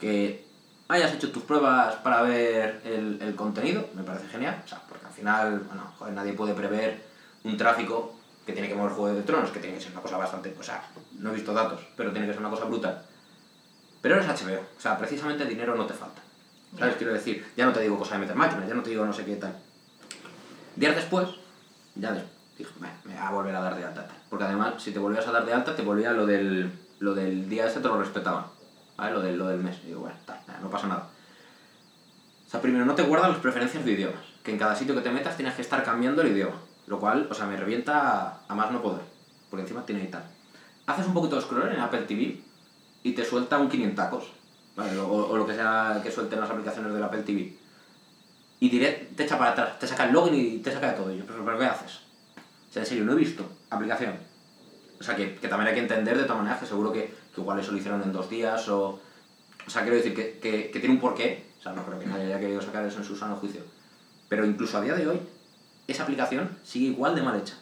que 0.00 0.46
hayas 0.88 1.12
hecho 1.12 1.30
tus 1.30 1.42
pruebas 1.42 1.96
para 1.96 2.22
ver 2.22 2.80
el, 2.84 3.18
el 3.20 3.34
contenido, 3.34 3.86
me 3.94 4.02
parece 4.02 4.28
genial. 4.28 4.62
O 4.64 4.68
sea, 4.68 4.80
porque 4.88 5.06
al 5.06 5.12
final, 5.12 5.58
bueno, 5.60 5.92
joder, 5.98 6.14
nadie 6.14 6.32
puede 6.32 6.54
prever 6.54 7.04
un 7.44 7.56
tráfico 7.56 8.14
que 8.46 8.52
tiene 8.54 8.68
que 8.68 8.74
mover 8.74 8.92
Juego 8.92 9.14
de 9.14 9.22
Tronos, 9.22 9.50
que 9.50 9.60
tiene 9.60 9.76
que 9.76 9.82
ser 9.82 9.92
una 9.92 10.00
cosa 10.00 10.16
bastante, 10.16 10.56
o 10.58 10.62
sea, 10.62 10.82
no 11.18 11.30
he 11.30 11.34
visto 11.34 11.52
datos, 11.52 11.82
pero 11.94 12.12
tiene 12.12 12.26
que 12.26 12.32
ser 12.32 12.40
una 12.40 12.48
cosa 12.48 12.64
brutal. 12.64 13.02
Pero 14.00 14.14
eres 14.14 14.26
HBO, 14.26 14.60
o 14.60 14.80
sea, 14.80 14.96
precisamente 14.96 15.44
dinero 15.44 15.74
no 15.74 15.84
te 15.84 15.92
falta. 15.92 16.22
¿Sabes? 16.78 16.96
Quiero 16.96 17.12
decir, 17.12 17.46
ya 17.56 17.66
no 17.66 17.72
te 17.72 17.80
digo 17.80 17.98
cosa 17.98 18.14
de 18.14 18.20
meter 18.20 18.36
máquinas, 18.36 18.66
ya 18.66 18.74
no 18.74 18.82
te 18.82 18.90
digo 18.90 19.04
no 19.04 19.12
sé 19.12 19.24
qué 19.24 19.36
tal. 19.36 19.54
Días 20.76 20.96
después, 20.96 21.28
ya 21.98 22.12
des- 22.12 22.24
dije, 22.56 22.70
"Bueno, 22.78 22.94
me 23.04 23.14
voy 23.14 23.22
a 23.22 23.30
volver 23.30 23.54
a 23.56 23.60
dar 23.60 23.76
de 23.76 23.84
alta. 23.84 24.06
Porque 24.30 24.44
además, 24.44 24.74
si 24.82 24.90
te 24.92 24.98
volvías 24.98 25.26
a 25.26 25.32
dar 25.32 25.44
de 25.44 25.52
alta, 25.52 25.76
te 25.76 25.82
volvía 25.82 26.12
lo 26.12 26.26
del, 26.26 26.72
lo 26.98 27.14
del 27.14 27.48
día 27.48 27.66
ese, 27.66 27.80
te 27.80 27.88
lo 27.88 27.98
respetaban. 27.98 28.44
¿Vale? 28.96 29.12
Lo 29.12 29.20
del, 29.20 29.38
lo 29.38 29.46
del 29.48 29.60
mes. 29.60 29.76
Y 29.84 29.88
digo, 29.88 30.00
bueno, 30.00 30.16
tal, 30.26 30.40
no 30.62 30.70
pasa 30.70 30.86
nada. 30.88 31.08
O 32.46 32.50
sea, 32.50 32.60
primero, 32.60 32.84
no 32.84 32.94
te 32.94 33.02
guardan 33.02 33.30
las 33.32 33.40
preferencias 33.40 33.84
de 33.84 33.92
idiomas. 33.92 34.24
Que 34.42 34.52
en 34.52 34.58
cada 34.58 34.74
sitio 34.74 34.94
que 34.94 35.02
te 35.02 35.10
metas 35.10 35.36
tienes 35.36 35.54
que 35.54 35.62
estar 35.62 35.84
cambiando 35.84 36.22
el 36.22 36.28
idioma. 36.28 36.56
Lo 36.86 36.98
cual, 36.98 37.28
o 37.30 37.34
sea, 37.34 37.46
me 37.46 37.56
revienta 37.56 38.38
a 38.48 38.54
más 38.54 38.70
no 38.72 38.80
poder. 38.82 39.02
Porque 39.50 39.62
encima 39.62 39.84
tiene 39.84 40.04
y 40.04 40.08
tal. 40.08 40.22
Haces 40.86 41.06
un 41.06 41.14
poquito 41.14 41.36
de 41.36 41.42
scroll 41.42 41.70
en 41.70 41.80
Apple 41.80 42.02
TV 42.02 42.40
y 43.02 43.12
te 43.12 43.24
suelta 43.24 43.58
un 43.58 43.68
500 43.68 43.96
tacos. 44.04 44.24
¿vale? 44.76 44.96
o, 44.98 45.06
o 45.08 45.36
lo 45.36 45.46
que 45.46 45.54
sea 45.54 46.00
que 46.02 46.10
suelten 46.10 46.40
las 46.40 46.48
aplicaciones 46.50 46.92
del 46.94 47.02
Apple 47.02 47.22
TV. 47.22 47.56
Y 48.60 48.70
te 48.80 49.22
echa 49.22 49.38
para 49.38 49.52
atrás, 49.52 49.78
te 49.78 49.86
saca 49.86 50.04
el 50.04 50.12
login 50.12 50.34
y 50.34 50.58
te 50.58 50.72
saca 50.72 50.90
de 50.90 50.96
todo. 50.96 51.12
Yo, 51.12 51.24
pero, 51.24 51.44
pero 51.44 51.58
¿qué 51.58 51.64
haces? 51.66 52.00
O 52.68 52.72
sea, 52.72 52.82
en 52.82 52.88
serio, 52.88 53.04
no 53.04 53.12
he 53.12 53.16
visto 53.16 53.48
aplicación. 53.70 54.14
O 55.00 55.02
sea, 55.02 55.14
que, 55.14 55.36
que 55.36 55.48
también 55.48 55.68
hay 55.68 55.74
que 55.74 55.80
entender 55.80 56.16
de 56.16 56.24
todas 56.24 56.38
maneras 56.38 56.58
que 56.58 56.66
seguro 56.66 56.92
que, 56.92 57.14
que 57.34 57.40
igual 57.40 57.60
eso 57.60 57.70
lo 57.70 57.78
hicieron 57.78 58.02
en 58.02 58.12
dos 58.12 58.28
días 58.28 58.68
o... 58.68 59.00
O 59.66 59.70
sea, 59.70 59.82
quiero 59.82 59.96
decir 59.96 60.14
que, 60.14 60.38
que, 60.38 60.70
que 60.70 60.80
tiene 60.80 60.94
un 60.94 61.00
porqué. 61.00 61.46
O 61.58 61.62
sea, 61.62 61.72
no 61.72 61.84
creo 61.84 61.98
que 62.00 62.06
nadie 62.06 62.24
haya 62.24 62.40
querido 62.40 62.62
sacar 62.62 62.84
eso 62.84 62.98
en 62.98 63.04
su 63.04 63.14
sano 63.16 63.36
juicio. 63.36 63.60
Pero 64.28 64.44
incluso 64.44 64.78
a 64.78 64.80
día 64.80 64.94
de 64.94 65.06
hoy, 65.06 65.20
esa 65.86 66.02
aplicación 66.02 66.56
sigue 66.64 66.86
igual 66.86 67.14
de 67.14 67.22
mal 67.22 67.38
hecha. 67.38 67.54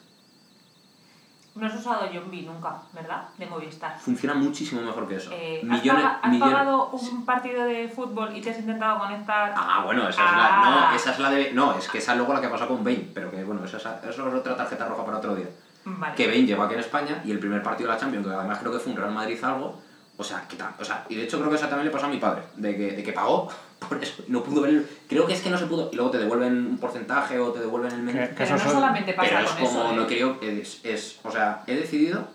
No 1.56 1.66
has 1.66 1.74
usado 1.74 2.10
Yombi 2.12 2.42
nunca, 2.42 2.76
¿verdad? 2.92 3.22
De 3.38 3.46
Movistar. 3.46 3.98
Funciona 3.98 4.34
muchísimo 4.34 4.82
mejor 4.82 5.08
que 5.08 5.16
eso. 5.16 5.30
Eh, 5.32 5.60
¿has, 5.70 5.80
millones, 5.82 6.04
has 6.22 6.30
millones- 6.30 6.54
pagado 6.54 6.86
un 6.90 7.24
partido 7.24 7.64
de 7.64 7.88
fútbol 7.88 8.36
y 8.36 8.40
te 8.42 8.50
has 8.50 8.58
intentado 8.58 8.98
conectar? 8.98 9.54
Ah, 9.56 9.82
bueno, 9.84 10.02
esa 10.08 10.22
es 10.22 10.30
Ah. 10.32 10.60
la. 10.62 10.70
No, 10.90 10.96
esa 10.96 11.10
es 11.12 11.18
la 11.18 11.30
de. 11.30 11.52
No, 11.52 11.72
es 11.78 11.88
que 11.88 11.98
esa 11.98 12.12
es 12.12 12.18
luego 12.18 12.34
la 12.34 12.40
que 12.42 12.48
pasó 12.48 12.68
con 12.68 12.84
Bane. 12.84 13.10
Pero 13.14 13.30
que 13.30 13.42
bueno, 13.42 13.64
esa, 13.64 13.78
esa- 13.78 14.00
es 14.08 14.18
otra 14.18 14.56
tarjeta 14.56 14.86
roja 14.86 15.04
para 15.04 15.16
otro 15.18 15.34
día. 15.34 15.46
Vale. 15.86 16.14
Que 16.14 16.26
Bane 16.26 16.42
llegó 16.44 16.62
aquí 16.64 16.74
en 16.74 16.80
España 16.80 17.22
y 17.24 17.30
el 17.30 17.38
primer 17.38 17.62
partido 17.62 17.88
de 17.88 17.94
la 17.94 18.00
Champions, 18.00 18.26
que 18.26 18.34
además 18.34 18.58
creo 18.58 18.72
que 18.72 18.78
fue 18.78 18.92
un 18.92 18.98
Real 18.98 19.12
Madrid 19.12 19.42
algo. 19.42 19.80
O 20.18 20.24
sea, 20.24 20.46
que 20.48 20.56
tal. 20.56 20.72
O 20.78 20.84
sea, 20.84 21.04
y 21.08 21.14
de 21.14 21.24
hecho 21.24 21.38
creo 21.38 21.50
que 21.50 21.56
eso 21.56 21.66
también 21.68 21.86
le 21.86 21.90
pasó 21.92 22.06
a 22.06 22.08
mi 22.08 22.18
padre. 22.18 22.42
De 22.56 22.76
que, 22.76 22.92
de 22.92 23.02
que 23.02 23.12
pagó 23.12 23.48
por 23.88 24.02
eso. 24.02 24.22
y 24.26 24.30
No 24.32 24.42
pudo 24.42 24.62
ver. 24.62 24.70
el- 24.70 24.88
Creo 25.08 25.26
que 25.26 25.34
es 25.34 25.42
que 25.42 25.50
no 25.50 25.58
se 25.58 25.66
pudo. 25.66 25.90
Y 25.92 25.96
luego 25.96 26.10
te 26.10 26.18
devuelven 26.18 26.66
un 26.66 26.78
porcentaje 26.78 27.38
o 27.38 27.52
te 27.52 27.60
devuelven 27.60 27.92
el 27.92 28.02
menú. 28.02 28.26
Pero 28.36 28.50
no 28.56 28.58
solamente 28.70 29.12
pasa 29.12 29.28
Pero 29.28 29.40
es 29.44 29.50
con 29.52 29.66
como 29.66 29.80
eso, 29.82 29.92
no 29.94 30.08
¿eh? 30.08 30.60
es, 30.62 30.80
es 30.84 31.20
o 31.22 31.30
sea 31.30 31.62
he 31.66 31.74
decidido 31.74 32.28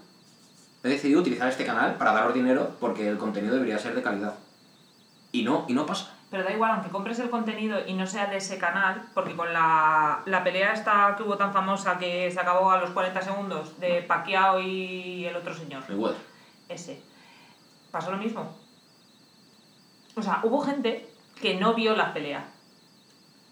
he 0.83 0.89
decidido 0.89 1.21
utilizar 1.21 1.47
este 1.47 1.65
canal 1.65 1.95
para 1.95 2.11
daros 2.13 2.33
dinero 2.33 2.75
porque 2.79 3.07
el 3.07 3.17
contenido 3.17 3.53
debería 3.53 3.77
ser 3.77 3.93
de 3.95 4.01
calidad 4.01 4.33
y 5.31 5.43
no 5.43 5.65
y 5.67 5.73
no 5.73 5.85
pasa 5.85 6.11
Pero 6.31 6.43
da 6.43 6.51
igual, 6.51 6.71
aunque 6.71 6.89
compres 6.89 7.19
el 7.19 7.29
contenido 7.29 7.79
y 7.87 7.93
no 7.93 8.05
sea 8.07 8.25
de 8.27 8.37
ese 8.37 8.57
canal, 8.57 9.03
porque 9.13 9.35
con 9.35 9.51
la, 9.53 10.21
la 10.25 10.43
pelea 10.43 10.73
esta 10.73 11.13
que 11.17 11.23
hubo 11.23 11.37
tan 11.37 11.51
famosa 11.53 11.97
que 11.99 12.29
se 12.31 12.39
acabó 12.39 12.71
a 12.71 12.79
los 12.79 12.89
40 12.91 13.21
segundos 13.21 13.79
de 13.79 14.01
Pacquiao 14.03 14.59
y 14.59 15.25
el 15.25 15.35
otro 15.35 15.53
señor, 15.53 15.83
igual 15.89 16.15
ese, 16.69 17.01
pasó 17.91 18.11
lo 18.11 18.17
mismo. 18.17 18.55
O 20.15 20.21
sea, 20.21 20.39
hubo 20.43 20.61
gente 20.61 21.07
que 21.41 21.55
no 21.59 21.73
vio 21.73 21.95
la 21.95 22.13
pelea. 22.13 22.45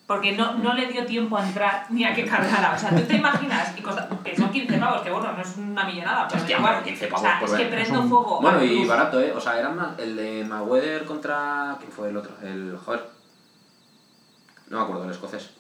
Porque 0.08 0.32
no, 0.32 0.56
no 0.56 0.74
le 0.74 0.88
dio 0.88 1.06
tiempo 1.06 1.38
a 1.38 1.46
entrar 1.48 1.86
ni 1.90 2.04
a 2.04 2.16
que 2.16 2.26
cargara. 2.26 2.74
O 2.76 2.80
sea, 2.80 2.90
tú 2.90 3.02
te 3.04 3.16
imaginas 3.18 3.78
y 3.78 3.82
cosa- 3.82 4.10
que 4.24 4.36
son 4.36 4.50
15 4.52 4.78
pavos, 4.80 5.02
que 5.02 5.12
bueno, 5.12 5.32
no 5.34 5.42
es 5.42 5.56
una 5.58 5.84
millonada, 5.84 6.28
pero 6.28 6.42
Hostia, 6.42 6.58
igual. 6.58 6.74
pero 6.74 6.86
15 6.86 7.08
pavos 7.08 7.22
o 7.22 7.26
sea, 7.28 7.40
es 7.46 7.52
que 7.52 7.58
ver. 7.70 7.70
prendo 7.84 8.02
un- 8.02 8.10
fuego. 8.10 8.42
bueno 8.42 8.64
y 8.64 8.86
barato 8.88 9.22
eh 9.22 9.32
o 9.32 9.40
sea 9.40 9.60
era 9.60 9.70
más 9.70 10.00
el 10.00 10.16
de 10.16 10.44
Mayweather 10.46 11.06
contra 11.06 11.76
quién 11.80 11.92
fue 11.92 12.10
el 12.10 12.18
otro 12.18 12.34
el 12.42 12.76
joder 12.84 13.08
no 14.70 14.78
me 14.78 14.84
acuerdo 14.84 15.04
el 15.06 15.12
escocés 15.12 15.52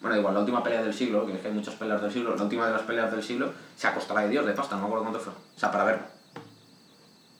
bueno 0.00 0.16
igual 0.16 0.34
la 0.34 0.40
última 0.40 0.62
pelea 0.64 0.82
del 0.82 0.92
siglo 0.92 1.24
que 1.26 1.34
es 1.34 1.40
que 1.40 1.48
hay 1.48 1.54
muchas 1.54 1.74
peleas 1.74 2.02
del 2.02 2.12
siglo 2.12 2.34
la 2.36 2.42
última 2.42 2.66
de 2.66 2.72
las 2.72 2.82
peleas 2.82 3.10
del 3.12 3.22
siglo 3.22 3.52
se 3.76 3.86
acostó 3.86 4.14
la 4.14 4.22
de 4.22 4.30
Dios 4.30 4.44
de 4.46 4.52
pasta 4.52 4.74
no 4.74 4.82
me 4.82 4.86
acuerdo 4.88 5.04
cuánto 5.04 5.20
fue 5.20 5.32
o 5.32 5.58
sea 5.60 5.70
para 5.70 5.84
verla 5.84 6.06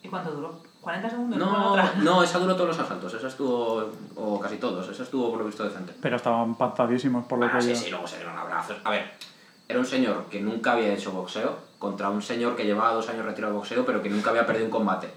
¿Y 0.06 0.08
cuánto 0.08 0.30
duró? 0.30 0.60
¿40 0.82 1.10
segundos? 1.10 1.38
no 1.38 1.72
otra? 1.72 1.94
no 1.96 2.22
esa 2.22 2.38
duró 2.38 2.54
todos 2.54 2.68
los 2.68 2.78
asaltos 2.78 3.12
esa 3.12 3.26
estuvo 3.26 3.90
o 4.14 4.38
casi 4.38 4.56
todos 4.56 4.88
esa 4.88 5.02
estuvo 5.02 5.30
por 5.30 5.40
lo 5.40 5.46
visto 5.46 5.64
decente 5.64 5.92
Pero 6.00 6.14
estaban 6.16 6.54
pactadísimos 6.54 7.26
por 7.26 7.40
lo 7.40 7.46
Ah, 7.46 7.52
que 7.56 7.62
sí, 7.62 7.70
yo. 7.70 7.74
sí, 7.76 7.90
luego 7.90 8.06
se 8.06 8.16
dieron 8.18 8.38
abrazos. 8.38 8.76
A 8.84 8.90
ver, 8.90 9.10
era 9.68 9.80
un 9.80 9.84
señor 9.86 10.26
que 10.30 10.40
nunca 10.40 10.72
había 10.72 10.94
hecho 10.94 11.10
boxeo 11.10 11.58
contra 11.80 12.08
un 12.08 12.22
señor 12.22 12.54
que 12.54 12.64
llevaba 12.64 12.92
dos 12.94 13.08
años 13.08 13.24
retirado 13.26 13.52
de 13.54 13.58
boxeo 13.58 13.84
pero 13.84 14.00
que 14.00 14.08
nunca 14.10 14.30
había 14.30 14.46
perdido 14.46 14.66
un 14.66 14.70
combate. 14.70 15.10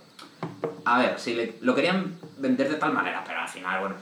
A 0.85 0.97
ver, 0.97 1.19
si 1.19 1.35
le- 1.35 1.57
lo 1.61 1.75
querían 1.75 2.17
vender 2.37 2.67
de 2.67 2.75
tal 2.75 2.91
manera, 2.91 3.23
pero 3.27 3.39
al 3.39 3.47
final, 3.47 3.79
bueno, 3.81 3.95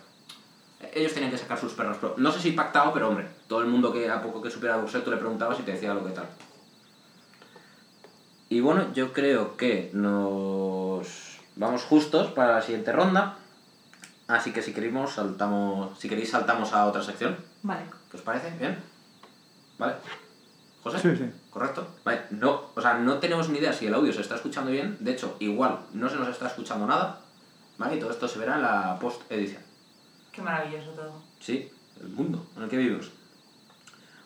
ellos 0.93 1.13
tenían 1.13 1.31
que 1.31 1.37
sacar 1.37 1.59
sus 1.59 1.73
perros. 1.73 1.97
pro- 1.97 2.13
No 2.17 2.31
sé 2.31 2.39
si 2.39 2.51
pactado, 2.51 2.93
pero 2.93 3.09
hombre, 3.09 3.27
todo 3.49 3.59
el 3.59 3.67
mundo 3.67 3.91
que 3.91 4.09
a 4.09 4.21
poco 4.21 4.41
que 4.41 4.49
supiera 4.49 4.77
boxeo 4.77 5.01
tú 5.03 5.11
le 5.11 5.17
preguntabas 5.17 5.59
y 5.59 5.63
te 5.63 5.73
decía 5.73 5.93
lo 5.93 6.05
que 6.05 6.11
tal. 6.11 6.27
Y 8.49 8.61
bueno, 8.61 8.93
yo 8.93 9.11
creo 9.13 9.57
que 9.57 9.89
nos 9.93 11.39
vamos 11.55 11.83
justos 11.83 12.31
para 12.31 12.53
la 12.53 12.61
siguiente 12.61 12.91
ronda. 12.91 13.37
Así 14.27 14.51
que 14.51 14.61
si 14.61 14.73
queréis 14.73 14.93
saltamos, 15.09 15.97
si 15.99 16.07
queréis 16.09 16.31
saltamos 16.31 16.73
a 16.73 16.85
otra 16.85 17.03
sección. 17.03 17.37
Vale. 17.63 17.81
¿Qué 18.09 18.17
os 18.17 18.23
parece? 18.23 18.51
¿Bien? 18.57 18.77
¿Vale? 19.77 19.95
¿José? 20.83 20.99
Sí, 20.99 21.15
sí. 21.15 21.29
¿Correcto? 21.49 21.87
Vale, 22.05 22.21
no, 22.31 22.69
o 22.73 22.81
sea, 22.81 22.95
no 22.95 23.17
tenemos 23.19 23.49
ni 23.49 23.59
idea 23.59 23.73
si 23.73 23.87
el 23.87 23.93
audio 23.93 24.13
se 24.13 24.21
está 24.21 24.35
escuchando 24.35 24.71
bien. 24.71 24.97
De 24.99 25.11
hecho, 25.11 25.35
igual 25.39 25.79
no 25.93 26.09
se 26.09 26.15
nos 26.15 26.29
está 26.29 26.47
escuchando 26.47 26.87
nada. 26.87 27.19
¿Vale? 27.77 27.97
Y 27.97 27.99
todo 27.99 28.11
esto 28.11 28.27
se 28.27 28.39
verá 28.39 28.55
en 28.55 28.61
la 28.63 28.97
post-edición. 28.99 29.61
Qué 30.31 30.41
maravilloso 30.41 30.91
todo. 30.91 31.21
Sí, 31.39 31.69
el 32.01 32.09
mundo 32.09 32.45
en 32.55 32.63
el 32.63 32.69
que 32.69 32.77
vivimos. 32.77 33.11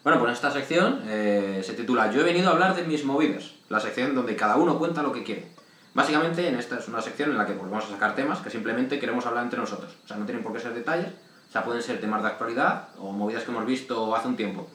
Bueno, 0.03 0.19
pues 0.19 0.33
esta 0.33 0.49
sección 0.49 1.03
eh, 1.05 1.61
se 1.63 1.73
titula 1.73 2.11
Yo 2.11 2.21
he 2.21 2.23
venido 2.23 2.49
a 2.49 2.53
hablar 2.53 2.75
de 2.75 2.83
mis 2.83 3.05
movidas. 3.05 3.51
La 3.69 3.79
sección 3.79 4.15
donde 4.15 4.35
cada 4.35 4.55
uno 4.55 4.79
cuenta 4.79 5.03
lo 5.03 5.11
que 5.11 5.23
quiere. 5.23 5.51
Básicamente, 5.93 6.47
en 6.47 6.55
esta 6.55 6.79
es 6.79 6.87
una 6.87 7.03
sección 7.03 7.29
en 7.29 7.37
la 7.37 7.45
que 7.45 7.53
pues, 7.53 7.69
vamos 7.69 7.85
a 7.85 7.89
sacar 7.89 8.15
temas 8.15 8.39
que 8.39 8.49
simplemente 8.49 8.99
queremos 8.99 9.27
hablar 9.27 9.43
entre 9.43 9.59
nosotros. 9.59 9.95
O 10.03 10.07
sea, 10.07 10.17
no 10.17 10.25
tienen 10.25 10.43
por 10.43 10.53
qué 10.53 10.59
ser 10.59 10.73
detalles. 10.73 11.09
O 11.49 11.51
sea, 11.51 11.63
pueden 11.63 11.83
ser 11.83 12.01
temas 12.01 12.23
de 12.23 12.29
actualidad 12.29 12.89
o 12.97 13.11
movidas 13.11 13.43
que 13.43 13.51
hemos 13.51 13.65
visto 13.67 14.15
hace 14.15 14.27
un 14.27 14.35
tiempo. 14.35 14.67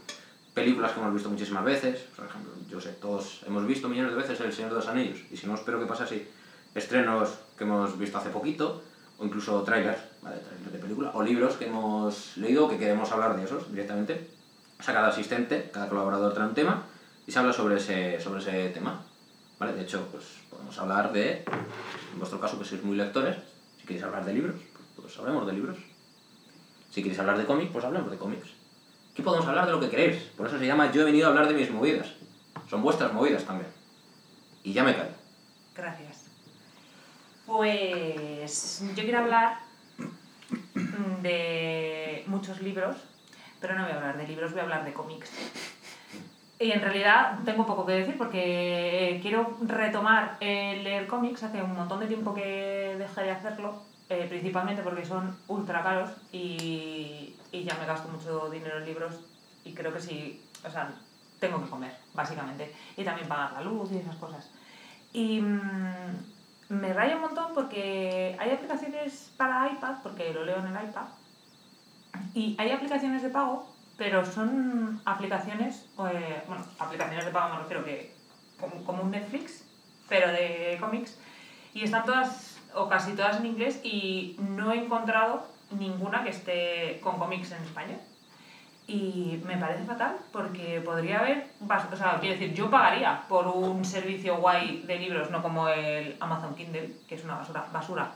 Películas 0.55 0.93
que 0.93 1.01
hemos 1.01 1.13
visto 1.13 1.29
muchísimas 1.29 1.65
veces. 1.65 2.03
Por 2.15 2.27
ejemplo, 2.27 2.53
yo 2.69 2.81
sé, 2.81 2.91
todos 2.93 3.43
hemos 3.49 3.67
visto 3.67 3.89
millones 3.89 4.13
de 4.13 4.19
veces 4.19 4.41
El 4.41 4.53
Señor 4.53 4.71
de 4.71 4.77
los 4.77 4.87
Anillos. 4.87 5.19
Y 5.33 5.37
si 5.37 5.49
no, 5.49 5.57
espero 5.57 5.81
que 5.81 5.87
pase 5.87 6.05
así. 6.05 6.29
Estrenos 6.73 7.31
que 7.59 7.65
hemos 7.65 7.99
visto 7.99 8.17
hace 8.19 8.31
poquito. 8.31 8.81
O 9.19 9.25
incluso 9.25 9.61
trailers, 9.63 9.99
¿vale? 10.23 10.37
Trailers 10.37 10.73
de 10.73 10.79
película. 10.79 11.11
O 11.15 11.23
libros 11.25 11.55
que 11.55 11.67
hemos 11.67 12.37
leído 12.37 12.69
que 12.69 12.79
queremos 12.79 13.11
hablar 13.11 13.37
de 13.37 13.43
esos 13.43 13.73
directamente. 13.73 14.36
O 14.79 14.83
sea, 14.83 14.95
cada 14.95 15.09
asistente, 15.09 15.71
cada 15.73 15.89
colaborador 15.89 16.35
trae 16.35 16.49
un 16.49 16.55
tema 16.55 16.85
y 17.27 17.33
se 17.33 17.39
habla 17.39 17.53
sobre 17.53 17.77
ese, 17.77 18.21
sobre 18.21 18.41
ese 18.41 18.69
tema. 18.71 19.03
¿Vale? 19.59 19.73
De 19.73 19.83
hecho, 19.83 20.07
pues 20.13 20.25
podemos 20.51 20.79
hablar 20.79 21.13
de, 21.13 21.45
en 22.13 22.19
vuestro 22.19 22.39
caso 22.39 22.59
que 22.59 22.65
sois 22.65 22.83
muy 22.83 22.97
lectores, 22.97 23.37
si 23.81 23.87
queréis 23.87 24.05
hablar 24.05 24.25
de 24.25 24.35
libros, 24.35 24.61
pues, 24.97 25.19
hablemos 25.19 25.47
de 25.47 25.53
libros. 25.53 25.79
Si 26.91 27.03
queréis 27.03 27.21
hablar 27.21 27.39
de 27.39 27.47
cómics, 27.47 27.71
pues 27.73 27.85
hablemos 27.85 28.11
de 28.11 28.19
cómics. 28.19 28.49
Aquí 29.13 29.23
podemos 29.23 29.47
hablar 29.47 29.67
de 29.67 29.73
lo 29.73 29.81
que 29.81 29.89
queréis. 29.89 30.17
Por 30.37 30.47
eso 30.47 30.59
se 30.59 30.67
llama 30.67 30.91
Yo 30.91 31.03
he 31.03 31.05
venido 31.05 31.27
a 31.27 31.31
hablar 31.31 31.49
de 31.49 31.55
mis 31.55 31.71
movidas. 31.71 32.09
Son 32.69 32.83
vuestras 32.83 33.13
movidas 33.13 33.45
también. 33.45 33.71
Y 34.63 34.73
ya 34.73 34.83
me 34.83 34.95
callo. 34.95 35.15
Gracias. 35.75 36.25
Pues 37.47 38.83
yo 38.97 39.03
quiero 39.05 39.21
hablar 39.21 39.61
de 41.23 42.25
muchos 42.27 42.61
libros, 42.61 42.97
pero 43.61 43.75
no 43.75 43.83
voy 43.83 43.93
a 43.93 43.97
hablar 43.97 44.17
de 44.17 44.27
libros, 44.29 44.53
voy 44.53 44.61
a 44.61 44.65
hablar 44.65 44.85
de 44.85 44.93
cómics. 44.93 45.31
Y 46.59 46.73
en 46.73 46.81
realidad 46.81 47.41
tengo 47.45 47.67
poco 47.67 47.85
que 47.85 47.93
decir 47.93 48.17
porque 48.17 49.19
quiero 49.21 49.59
retomar 49.61 50.39
eh, 50.41 50.81
leer 50.83 51.07
cómics. 51.07 51.43
Hace 51.43 51.63
un 51.63 51.75
montón 51.75 52.01
de 52.01 52.07
tiempo 52.07 52.33
que 52.33 52.97
dejé 52.99 53.23
de 53.25 53.31
hacerlo, 53.31 53.83
eh, 54.09 54.27
principalmente 54.29 54.83
porque 54.83 55.05
son 55.05 55.37
ultra 55.49 55.83
caros 55.83 56.11
y, 56.33 57.35
y 57.53 57.65
ya 57.65 57.75
me 57.79 57.87
gasto 57.87 58.09
mucho 58.09 58.49
dinero 58.49 58.79
en 58.79 58.87
libros 58.87 59.21
y 59.65 59.75
creo 59.75 59.93
que 59.93 60.01
sí, 60.01 60.41
o 60.65 60.71
sea, 60.71 60.95
tengo 61.41 61.63
que 61.63 61.69
comer, 61.69 61.95
básicamente. 62.15 62.75
Y 62.97 63.05
también 63.05 63.29
pagar 63.29 63.53
la 63.53 63.63
luz 63.63 63.91
y 63.93 63.99
esas 63.99 64.17
cosas. 64.17 64.49
Y 65.13 65.41
mm, 65.41 66.17
me 66.69 66.93
raya 66.93 67.17
un 67.17 67.23
montón 67.23 67.53
porque 67.53 68.37
hay 68.39 68.51
aplicaciones 68.51 69.33
para 69.37 69.71
iPad, 69.71 69.97
porque 70.03 70.33
lo 70.33 70.45
leo 70.45 70.59
en 70.59 70.69
el 70.69 70.89
iPad, 70.89 71.07
y 72.35 72.57
hay 72.59 72.71
aplicaciones 72.71 73.23
de 73.23 73.31
pago, 73.31 73.67
pero 73.97 74.25
son 74.25 75.01
aplicaciones, 75.05 75.87
eh, 76.11 76.43
bueno, 76.47 76.65
aplicaciones 76.79 77.25
de 77.25 77.31
pago 77.31 77.55
me 77.55 77.61
refiero 77.61 77.85
que 77.85 78.15
como, 78.85 79.03
un 79.03 79.11
Netflix, 79.11 79.65
pero 80.09 80.29
de 80.29 80.77
cómics, 80.81 81.19
y 81.75 81.85
están 81.85 82.05
todas, 82.05 82.59
o 82.75 82.89
casi 82.89 83.13
todas 83.13 83.39
en 83.39 83.47
inglés, 83.47 83.81
y 83.83 84.37
no 84.39 84.73
he 84.73 84.79
encontrado 84.79 85.47
ninguna 85.71 86.23
que 86.23 86.31
esté 86.31 87.01
con 87.03 87.19
cómics 87.19 87.53
en 87.53 87.63
español. 87.63 87.99
Y 88.89 89.43
me 89.45 89.57
parece 89.57 89.85
fatal 89.85 90.17
porque 90.31 90.81
podría 90.81 91.19
haber, 91.19 91.49
o 91.61 91.97
sea, 91.97 92.19
quiero 92.21 92.39
decir, 92.39 92.55
yo 92.55 92.71
pagaría 92.71 93.25
por 93.29 93.49
un 93.49 93.85
servicio 93.85 94.37
guay 94.37 94.85
de 94.87 94.99
libros, 94.99 95.29
no 95.31 95.43
como 95.43 95.69
el 95.69 96.17
Amazon 96.21 96.55
Kindle, 96.55 96.93
que 97.09 97.17
es 97.17 97.25
una 97.25 97.35
basura. 97.35 97.67
basura. 97.73 98.13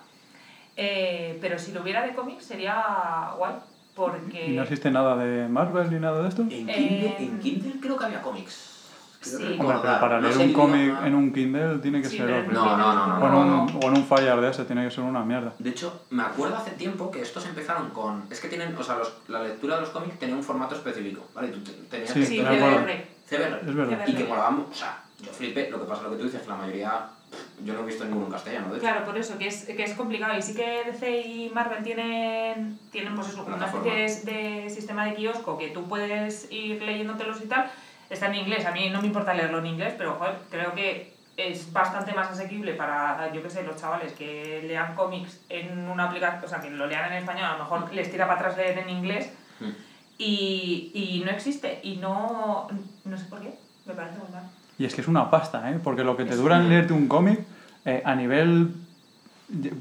Eh, 0.77 1.39
pero 1.41 1.59
si 1.59 1.73
lo 1.73 1.83
hubiera 1.83 2.03
de 2.03 2.15
cómics 2.15 2.45
sería 2.45 3.33
guay, 3.37 3.55
porque... 3.95 4.47
¿Y 4.51 4.57
no 4.57 4.63
existe 4.63 4.91
nada 4.91 5.17
de 5.17 5.49
Marvel 5.49 5.91
ni 5.91 5.99
nada 5.99 6.23
de 6.23 6.29
esto? 6.29 6.43
En 6.43 6.49
Kindle, 6.49 7.07
Eh, 7.07 7.17
en 7.21 7.39
Kindle 7.41 7.75
creo 7.81 7.97
que 7.97 8.05
había 8.05 8.23
cómics. 8.23 8.67
Sí. 9.23 9.35
Hombre, 9.59 9.77
pero 9.83 10.01
para 10.01 10.19
leer 10.19 10.39
un 10.39 10.53
cómic 10.55 10.95
en 11.05 11.15
un 11.15 11.31
Kindle 11.31 11.79
tiene 11.81 12.01
que 12.01 12.09
Sí, 12.09 12.17
ser 12.17 12.31
horrible. 12.31 12.55
No, 12.55 12.75
no, 12.79 12.95
no, 12.95 13.07
no, 13.07 13.23
O 13.23 13.27
en, 13.29 13.35
un, 13.35 13.81
o 13.85 13.89
en 13.89 13.97
un 13.99 14.05
Fire 14.07 14.41
de 14.41 14.49
ese 14.49 14.65
tiene 14.65 14.83
que 14.83 14.91
ser 14.91 15.05
una 15.05 15.23
mierda. 15.23 15.53
De 15.59 15.69
hecho, 15.69 16.05
me 16.09 16.23
acuerdo 16.23 16.57
hace 16.57 16.71
tiempo 16.71 17.11
que 17.11 17.21
estos 17.21 17.45
empezaron 17.45 17.91
con... 17.91 18.25
Es 18.31 18.41
que 18.41 18.49
tienen, 18.49 18.75
o 18.75 18.83
sea, 18.83 18.97
los- 18.97 19.13
la 19.29 19.43
lectura 19.43 19.75
de 19.75 19.83
los 19.83 19.91
cómics 19.91 20.19
tenía 20.19 20.35
un 20.37 20.43
formato 20.43 20.75
específico, 20.75 21.27
¿vale? 21.35 21.49
Tú 21.49 21.61
te- 21.61 21.73
tenías 21.91 22.09
Sí, 22.11 22.21
que 22.21 22.27
Sí. 22.27 22.39
CBR. 22.39 23.05
CBR. 23.29 23.61
Es 23.69 23.75
verdad. 23.75 24.05
Y 24.09 24.15
que 24.15 24.25
molaban, 24.25 24.65
o 24.71 24.75
sea, 24.75 25.03
yo 25.21 25.31
flipé, 25.31 25.71
lo 25.71 25.79
que 25.81 25.85
pasa 25.85 26.01
es 26.01 26.05
lo 26.05 26.11
que 26.13 26.17
tú 26.17 26.25
dices, 26.25 26.41
que 26.41 26.49
la 26.49 26.57
mayoría, 26.57 27.03
yo 27.65 27.75
no 27.75 27.81
he 27.81 27.87
visto 27.87 28.05
ninguno 28.05 28.27
en 28.27 28.33
castellano, 28.33 28.69
de 28.69 28.79
hecho. 28.79 28.81
Claro, 28.81 29.05
por 29.05 29.17
eso, 29.19 29.39
que 29.39 29.47
es, 29.47 29.65
que 29.65 29.83
es 29.85 29.95
complicado. 29.95 30.37
Y 30.37 30.43
sí 30.43 30.55
que 30.55 30.83
DC 30.85 31.21
y 31.21 31.51
Marvel 31.51 31.83
tienen, 31.83 32.79
tienen 32.91 33.15
pues 33.15 33.29
eso, 33.29 33.45
una 33.45 33.67
especie 33.67 34.25
de, 34.25 34.63
de 34.63 34.71
sistema 34.71 35.05
de 35.07 35.15
kiosco 35.15 35.57
que 35.59 35.69
tú 35.69 35.87
puedes 35.89 36.51
ir 36.51 36.83
leyéndotelos 36.83 37.41
y 37.43 37.47
tal. 37.47 37.71
Está 38.09 38.27
en 38.27 38.35
inglés, 38.37 38.67
a 38.67 38.73
mí 38.73 38.91
no 38.91 39.01
me 39.01 39.07
importa 39.07 39.35
leerlo 39.35 39.59
en 39.59 39.67
inglés, 39.67 39.95
pero 39.97 40.15
joder, 40.15 40.37
creo 40.51 40.75
que 40.75 41.13
es 41.37 41.73
bastante 41.73 42.13
más 42.13 42.29
asequible 42.31 42.75
para, 42.75 43.33
yo 43.33 43.43
qué 43.43 43.49
sé, 43.49 43.63
los 43.63 43.77
chavales 43.77 44.13
que 44.15 44.63
lean 44.67 44.95
cómics 44.95 45.41
en 45.49 45.89
una 45.89 46.05
aplicación, 46.05 46.45
o 46.45 46.49
sea, 46.49 46.61
que 46.61 46.71
lo 46.71 46.87
lean 46.87 47.13
en 47.13 47.19
español, 47.19 47.45
a 47.45 47.53
lo 47.57 47.65
mejor 47.65 47.93
les 47.95 48.11
tira 48.11 48.27
para 48.27 48.41
atrás 48.41 48.57
leer 48.57 48.79
en 48.79 48.91
inglés 48.91 49.31
Mm. 49.61 49.71
y, 50.19 50.91
y 50.95 51.23
no 51.25 51.31
existe. 51.31 51.81
Y 51.83 51.97
no, 51.97 52.67
no 53.05 53.19
sé 53.19 53.25
por 53.27 53.41
qué, 53.41 53.55
me 53.87 53.95
parece 53.95 54.19
muy 54.19 54.29
mal. 54.31 54.45
Y 54.81 54.87
es 54.87 54.95
que 54.95 55.03
es 55.03 55.09
una 55.09 55.29
pasta, 55.31 55.71
¿eh? 55.71 55.79
Porque 55.85 56.03
lo 56.05 56.17
que 56.17 56.25
te 56.25 56.31
Es 56.31 56.39
dura 56.39 56.57
en 56.57 56.63
una- 56.63 56.71
leerte 56.71 56.95
un 56.95 57.07
cómic, 57.07 57.41
eh, 57.85 58.03
a 58.03 58.15
nivel... 58.15 58.73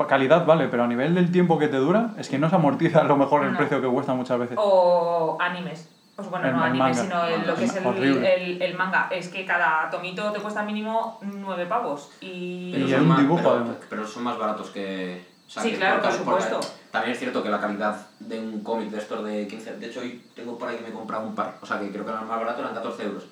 Calidad 0.10 0.46
vale, 0.46 0.68
pero 0.68 0.84
a 0.84 0.88
nivel 0.88 1.16
del 1.16 1.32
tiempo 1.32 1.58
que 1.58 1.70
te 1.70 1.78
dura, 1.78 2.10
es 2.18 2.28
que 2.28 2.38
no 2.38 2.50
se 2.50 2.56
amortiza 2.56 3.00
a 3.00 3.04
lo 3.06 3.16
mejor 3.16 3.46
el 3.46 3.54
No. 3.54 3.58
precio 3.58 3.80
que 3.80 3.88
cuesta 3.88 4.14
muchas 4.14 4.38
veces. 4.40 4.58
O 4.60 5.38
animes. 5.40 5.88
Pues 6.18 6.30
bueno, 6.30 6.48
El- 6.48 6.54
no 6.54 6.66
el 6.66 6.72
animes, 6.72 6.98
manga. 6.98 7.02
sino 7.04 7.24
el- 7.42 7.48
lo 7.48 7.56
que 7.56 7.64
es 7.64 7.76
el, 7.78 8.26
el, 8.26 8.62
el 8.62 8.76
manga. 8.78 9.08
Es 9.10 9.30
que 9.30 9.46
cada 9.46 9.90
tomito 9.90 10.34
te 10.34 10.40
cuesta 10.42 10.64
mínimo 10.64 11.18
nueve 11.22 11.66
pavos. 11.68 12.10
Y. 12.20 12.74
Y 12.76 12.82
son 12.82 12.92
es 12.94 13.00
un 13.00 13.08
más- 13.08 13.20
dibujo, 13.20 13.42
pero, 13.42 13.56
además. 13.56 13.76
pero 13.90 14.06
son 14.08 14.24
más 14.24 14.38
baratos 14.38 14.70
que... 14.72 15.24
o 15.48 15.50
sea, 15.50 15.64
Sí, 15.64 15.72
que 15.72 15.78
claro, 15.78 16.02
por 16.02 16.12
supuesto. 16.12 16.60
También 16.92 17.14
es 17.14 17.20
cierto 17.20 17.42
que 17.42 17.50
la 17.50 17.62
calidad 17.62 17.96
de 18.20 18.38
un 18.40 18.62
cómic 18.64 18.90
de 18.90 18.98
estos 18.98 19.24
de 19.24 19.48
15... 19.48 19.78
De 19.78 19.86
hecho, 19.88 20.02
hoy 20.02 20.22
tengo 20.36 20.58
por 20.58 20.68
ahí 20.68 20.76
que 20.76 20.82
me 20.84 20.90
he 20.90 20.94
comprado 20.94 21.26
un 21.26 21.36
par. 21.36 21.56
O 21.62 21.66
sea, 21.66 21.80
que 21.80 21.90
creo 21.90 22.04
que 22.04 22.12
eran 22.12 22.28
más 22.28 22.40
barato, 22.40 22.62
eran 22.62 22.74
14 22.74 23.04
euros. 23.04 23.24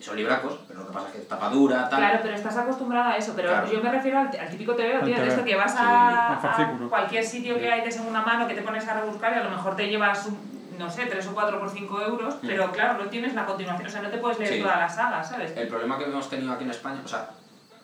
Son 0.00 0.16
libracos, 0.16 0.58
pero 0.66 0.80
lo 0.80 0.86
que 0.86 0.92
pasa 0.92 1.06
es 1.08 1.12
que 1.12 1.18
es 1.20 1.28
tapadura, 1.28 1.88
tal... 1.88 1.98
Claro, 2.00 2.18
pero 2.22 2.34
estás 2.34 2.56
acostumbrada 2.56 3.12
a 3.12 3.16
eso. 3.16 3.32
Pero 3.36 3.48
Claro. 3.50 3.70
yo 3.70 3.82
me 3.82 3.90
refiero 3.90 4.18
al, 4.18 4.26
al 4.28 4.48
típico 4.48 4.74
TVO, 4.74 5.04
tío, 5.04 5.20
de 5.20 5.28
esto 5.28 5.44
que 5.44 5.54
vas 5.56 5.72
Sí, 5.72 5.78
a, 5.80 6.86
cualquier 6.88 7.24
sitio 7.24 7.58
que 7.58 7.70
hay 7.70 7.82
de 7.82 7.90
segunda 7.92 8.22
mano 8.22 8.46
que 8.48 8.54
te 8.54 8.62
pones 8.62 8.86
a 8.88 8.94
rebuscar 9.00 9.34
y 9.36 9.38
a 9.40 9.44
lo 9.44 9.50
mejor 9.50 9.76
te 9.76 9.88
llevas, 9.88 10.26
un- 10.26 10.38
no 10.78 10.88
sé, 10.90 11.04
tres 11.04 11.26
o 11.26 11.34
cuatro 11.34 11.60
por 11.60 11.68
5 11.68 12.00
euros, 12.00 12.34
Mm. 12.36 12.46
pero 12.46 12.72
claro, 12.72 13.02
no 13.02 13.10
tienes 13.10 13.34
la 13.34 13.44
continuación. 13.44 13.86
O 13.86 13.90
sea, 13.90 14.00
no 14.02 14.08
te 14.08 14.16
puedes 14.18 14.38
leer 14.38 14.54
Sí. 14.54 14.62
toda 14.62 14.76
la 14.78 14.88
saga, 14.88 15.22
¿sabes? 15.22 15.54
El 15.54 15.68
problema 15.68 15.98
que 15.98 16.04
hemos 16.04 16.30
tenido 16.30 16.52
aquí 16.52 16.64
en 16.64 16.70
España, 16.70 17.02
o 17.04 17.08
sea, 17.08 17.28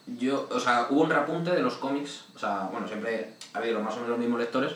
yo, 0.07 0.49
o 0.51 0.59
sea, 0.61 0.87
hubo 0.89 1.03
un 1.03 1.11
repunte 1.11 1.51
de 1.51 1.61
los 1.61 1.75
cómics, 1.77 2.25
o 2.35 2.39
sea, 2.39 2.69
bueno, 2.73 2.87
siempre 2.89 3.35
ha 3.53 3.59
habido 3.59 3.81
más 3.81 3.93
o 3.93 3.97
menos 3.97 4.11
los 4.11 4.19
mismos 4.19 4.41
lectores, 4.41 4.73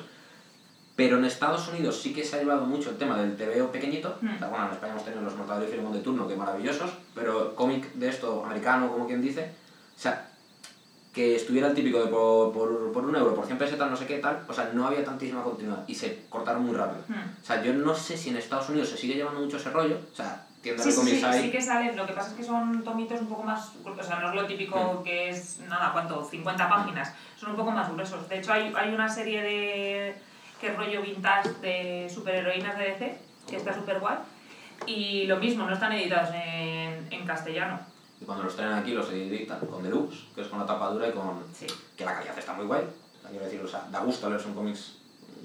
pero 1.01 1.17
en 1.17 1.25
Estados 1.25 1.67
Unidos 1.69 2.01
sí 2.03 2.13
que 2.13 2.23
se 2.23 2.37
ha 2.37 2.41
llevado 2.41 2.67
mucho 2.67 2.91
el 2.91 2.99
tema 2.99 3.17
del 3.17 3.37
TVO 3.37 3.73
pequeñito, 3.73 4.19
Mm. 4.21 4.35
o 4.35 4.39
sea, 4.39 4.49
bueno, 4.49 4.67
en 4.67 4.73
España 4.73 4.93
hemos 4.93 5.05
tenido 5.05 5.23
los 5.23 5.35
Mortadelo 5.37 5.67
y 5.67 5.71
Filemón 5.71 5.93
de 5.95 6.01
turno, 6.01 6.29
que 6.29 6.37
maravillosos, 6.37 6.91
pero 7.15 7.55
cómic 7.55 7.93
de 7.95 8.09
esto, 8.11 8.45
americano, 8.45 8.93
como 8.93 9.07
quien 9.07 9.23
dice, 9.23 9.51
o 9.97 10.01
sea, 10.01 10.27
que 11.15 11.35
estuviera 11.37 11.69
el 11.69 11.75
típico 11.75 11.99
de 12.05 12.07
por, 12.09 12.53
por, 12.53 12.93
por 12.93 13.05
un 13.05 13.17
euro, 13.17 13.35
por 13.35 13.47
100 13.47 13.59
pesetas, 13.59 13.91
no 13.91 13.97
sé 13.97 14.07
qué 14.07 14.19
tal, 14.19 14.45
o 14.47 14.53
sea, 14.53 14.71
no 14.75 14.87
había 14.87 15.05
tantísima 15.05 15.43
continuidad 15.43 15.83
y 15.89 15.95
se 15.95 16.25
cortaron 16.29 16.65
muy 16.67 16.77
rápido. 16.77 17.03
Mm. 17.09 17.43
O 17.43 17.47
sea, 17.47 17.63
yo 17.63 17.73
no 17.73 17.95
sé 17.95 18.17
si 18.19 18.29
en 18.31 18.37
Estados 18.37 18.69
Unidos 18.69 18.91
se 18.91 18.97
sigue 18.99 19.15
llevando 19.15 19.41
mucho 19.41 19.57
ese 19.57 19.71
rollo, 19.71 19.99
o 20.13 20.15
sea, 20.15 20.47
tiendas 20.63 20.85
Sí, 20.85 20.91
de 20.91 20.95
sí, 20.95 21.01
cómics 21.01 21.19
sí, 21.21 21.25
hay... 21.25 21.43
sí 21.45 21.51
que 21.51 21.63
salen. 21.63 21.97
Lo 21.97 22.07
que 22.07 22.13
pasa 22.13 22.29
es 22.31 22.35
que 22.37 22.45
son 22.45 22.85
tomitos 22.85 23.19
un 23.23 23.29
poco 23.29 23.43
más. 23.45 23.71
O 23.83 24.03
sea, 24.05 24.21
no 24.21 24.29
es 24.29 24.35
lo 24.35 24.45
típico 24.47 24.99
Mm. 25.01 25.03
que 25.03 25.31
es, 25.31 25.59
nada, 25.69 25.91
¿cuánto? 25.95 26.23
50 26.23 26.69
páginas. 26.69 27.15
Son 27.41 27.51
un 27.53 27.57
poco 27.57 27.71
más 27.71 27.91
gruesos. 27.91 28.29
De 28.29 28.39
hecho, 28.39 28.53
hay, 28.53 28.71
hay 28.77 28.93
una 28.95 29.09
serie 29.09 29.41
de. 29.43 30.15
Que 30.61 30.68
es 30.68 30.77
rollo 30.77 31.03
vintage 31.03 31.49
de 31.61 32.11
superheroínas 32.12 32.77
de 32.79 32.85
DC, 32.85 33.18
que 33.49 33.57
está 33.57 33.75
súper 33.75 33.99
guay. 34.01 34.16
Y 34.87 35.27
lo 35.27 35.37
mismo, 35.37 35.64
no 35.66 35.75
están 35.75 35.92
editados 35.92 36.31
en, 36.35 37.07
en 37.11 37.27
castellano. 37.27 37.79
Y 38.20 38.25
cuando 38.25 38.44
los 38.44 38.55
traen 38.57 38.73
aquí 38.75 38.92
los 38.92 39.11
editan 39.11 39.59
con 39.61 39.83
deluxe, 39.83 40.27
que 40.35 40.42
es 40.42 40.49
con 40.49 40.59
la 40.59 40.66
tapa 40.66 40.88
dura 40.90 41.09
y 41.09 41.12
con... 41.12 41.42
Sí. 41.55 41.66
que 41.96 42.05
la 42.05 42.14
calidad 42.14 42.38
está 42.38 42.53
muy 42.55 42.66
guay. 42.66 42.83
Quiero 43.31 43.44
decir, 43.44 43.61
o 43.62 43.68
sea, 43.68 43.87
da 43.90 44.01
gusto 44.01 44.29
leerse 44.29 44.49
un 44.49 44.55
cómics 44.55 44.96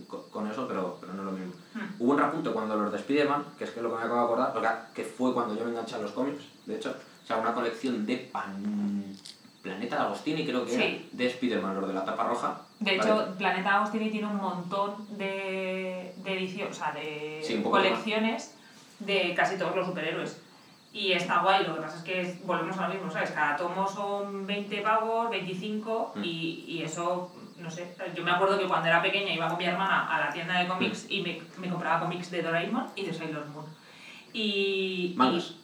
co- 0.07 0.23
con 0.31 0.49
eso, 0.49 0.67
pero, 0.67 0.97
pero 0.99 1.13
no 1.13 1.21
es 1.21 1.25
lo 1.27 1.31
mismo. 1.33 1.53
Hmm. 1.75 1.87
Hubo 1.99 2.11
un 2.13 2.17
repunte 2.19 2.49
cuando 2.51 2.75
los 2.75 2.91
de 2.91 2.97
Spiderman, 2.99 3.45
que 3.57 3.65
es 3.65 3.69
que 3.71 3.79
es 3.79 3.83
lo 3.83 3.91
que 3.91 3.97
me 3.97 4.03
acabo 4.03 4.19
de 4.21 4.25
acordar, 4.25 4.57
o 4.57 4.61
sea, 4.61 4.87
que 4.93 5.03
fue 5.03 5.33
cuando 5.33 5.55
yo 5.55 5.63
me 5.65 5.71
enganché 5.71 5.95
a 5.95 5.99
los 5.99 6.11
cómics, 6.11 6.43
de 6.65 6.75
hecho, 6.77 6.95
o 7.23 7.27
sea, 7.27 7.37
una 7.37 7.53
colección 7.53 8.05
de 8.05 8.17
pan... 8.17 9.15
Planeta 9.65 10.03
Agostini 10.03 10.45
creo 10.45 10.63
que 10.63 10.71
Sí. 10.71 10.81
era, 10.83 10.97
de 11.11 11.29
Spiderman, 11.31 11.75
los 11.75 11.87
de 11.87 11.93
la 11.95 12.05
tapa 12.05 12.23
roja. 12.27 12.61
De 12.79 12.97
Vale. 12.97 13.09
hecho, 13.09 13.35
Planeta 13.35 13.75
Agostini 13.77 14.11
tiene 14.11 14.27
un 14.27 14.35
montón 14.37 14.93
de, 15.17 16.13
de 16.17 16.33
ediciones, 16.37 16.77
o 16.77 16.79
sea, 16.79 16.91
de 16.91 17.41
Sí, 17.43 17.61
colecciones 17.63 18.55
de 18.99 19.33
casi 19.35 19.57
todos 19.57 19.75
los 19.75 19.87
superhéroes. 19.87 20.39
Y 20.93 21.11
está 21.13 21.39
guay, 21.41 21.65
lo 21.65 21.73
que 21.75 21.81
pasa 21.81 21.97
es 21.97 22.03
que 22.03 22.39
volvemos 22.45 22.77
a 22.77 22.87
lo 22.87 22.93
mismo, 22.93 23.09
¿sabes? 23.11 23.31
Cada 23.31 23.57
tomo 23.57 23.87
son 23.87 24.45
20 24.45 24.81
pavos, 24.81 25.29
25, 25.31 26.13
Mm. 26.15 26.23
y, 26.23 26.63
y 26.67 26.83
eso, 26.83 27.31
no 27.57 27.69
sé. 27.71 27.95
Yo 28.15 28.23
me 28.23 28.29
acuerdo 28.31 28.59
que 28.59 28.67
cuando 28.67 28.87
era 28.87 29.01
pequeña 29.01 29.33
iba 29.33 29.47
con 29.49 29.57
mi 29.57 29.65
hermana 29.65 30.07
a 30.15 30.19
la 30.19 30.31
tienda 30.31 30.59
de 30.59 30.67
cómics 30.67 31.07
y 31.09 31.21
me, 31.23 31.41
me 31.57 31.69
compraba 31.69 32.01
cómics 32.01 32.29
de 32.29 32.43
Doraemon 32.43 32.87
y 32.95 33.03
de 33.07 33.13
Sailor 33.13 33.47
Moon. 33.47 33.65
Y. 34.31 35.13
Mangas. 35.17 35.43
y- 35.51 35.57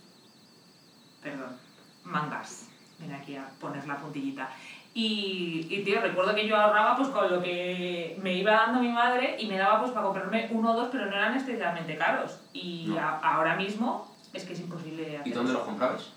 perdón, 1.21 1.55
mangas. 2.03 2.67
Ven 3.01 3.13
aquí 3.13 3.35
a 3.35 3.47
poner 3.59 3.85
la 3.87 3.97
puntillita. 3.97 4.49
Y, 4.93 5.67
y 5.69 5.83
tío, 5.83 6.01
recuerdo 6.01 6.35
que 6.35 6.45
yo 6.47 6.55
ahorraba 6.57 6.97
pues 6.97 7.07
con 7.09 7.29
lo 7.31 7.41
que 7.41 8.15
me 8.21 8.33
iba 8.33 8.51
dando 8.51 8.81
mi 8.81 8.89
madre 8.89 9.37
y 9.39 9.47
me 9.47 9.57
daba 9.57 9.79
pues 9.79 9.91
para 9.91 10.05
comprarme 10.05 10.47
uno 10.51 10.71
o 10.71 10.75
dos, 10.75 10.89
pero 10.91 11.05
no 11.05 11.15
eran 11.15 11.33
excesivamente 11.35 11.95
caros. 11.97 12.39
Y 12.53 12.85
No. 12.89 12.99
a- 12.99 13.19
ahora 13.19 13.55
mismo 13.55 14.09
es 14.33 14.43
que 14.43 14.53
es 14.53 14.59
imposible 14.59 15.17
hacer 15.17 15.27
¿Y 15.27 15.31
dónde 15.31 15.53
los 15.53 15.63
comprabas? 15.63 16.09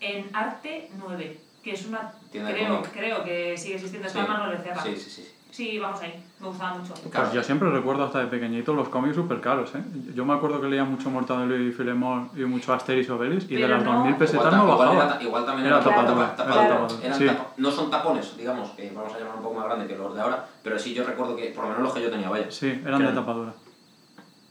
En 0.00 0.28
Arte 0.34 0.90
9, 0.96 1.40
que 1.62 1.70
es 1.72 1.86
una... 1.86 2.12
Tienda 2.30 2.50
Creo, 2.52 2.82
creo 2.92 3.24
que 3.24 3.56
sigue 3.56 3.76
existiendo, 3.76 4.08
está 4.08 4.20
en 4.20 4.28
Manuel 4.28 4.58
Becerra. 4.58 4.82
sí, 4.82 4.96
sí, 4.96 5.10
sí. 5.10 5.28
Sí, 5.56 5.78
vamos 5.78 5.98
ahí, 6.02 6.22
me 6.38 6.48
gustaba 6.48 6.74
mucho. 6.76 6.92
Pues 7.10 7.32
yo 7.32 7.42
siempre 7.42 7.70
recuerdo 7.70 8.04
hasta 8.04 8.18
de 8.20 8.26
pequeñito 8.26 8.74
los 8.74 8.90
cómics 8.90 9.16
súper 9.16 9.40
caros, 9.40 9.74
¿eh? 9.74 9.82
Yo 10.14 10.26
me 10.26 10.34
acuerdo 10.34 10.60
que 10.60 10.66
leía 10.68 10.84
mucho 10.84 11.08
Mortadelo 11.08 11.56
y 11.58 11.72
Filemón 11.72 12.28
y 12.36 12.40
mucho 12.40 12.74
Asterix 12.74 13.08
Obelix 13.08 13.44
y 13.44 13.54
de 13.54 13.62
Pero 13.62 13.68
las 13.76 13.82
no- 13.84 13.92
2000 13.94 14.16
pesetas 14.16 14.52
Igual, 14.52 14.56
no 14.58 14.72
igual 14.74 14.78
bajaba. 14.88 15.14
era- 15.14 15.22
igual 15.22 15.46
también 15.46 15.66
Era 15.68 15.76
eran 15.80 15.88
tapa 15.88 16.06
tapa- 16.06 16.36
tapa- 16.36 16.88
sí. 17.14 17.24
tapa- 17.26 17.46
no 17.56 17.70
son 17.70 17.90
tapones, 17.90 18.36
digamos, 18.36 18.68
que 18.72 18.90
vamos 18.94 19.14
a 19.14 19.18
llamar 19.18 19.36
un 19.36 19.42
poco 19.42 19.54
más 19.54 19.64
grande 19.64 19.86
que 19.86 19.96
los 19.96 20.14
de 20.14 20.20
ahora, 20.20 20.46
pero 20.62 20.78
sí 20.78 20.92
yo 20.92 21.04
recuerdo 21.04 21.34
que, 21.34 21.46
por 21.46 21.64
lo 21.64 21.70
menos 21.70 21.84
los 21.84 21.94
que 21.94 22.02
yo 22.02 22.10
tenía, 22.10 22.28
vaya. 22.28 22.50
Sí, 22.50 22.82
eran 22.84 23.06
de 23.06 23.12
tapadura. 23.12 23.54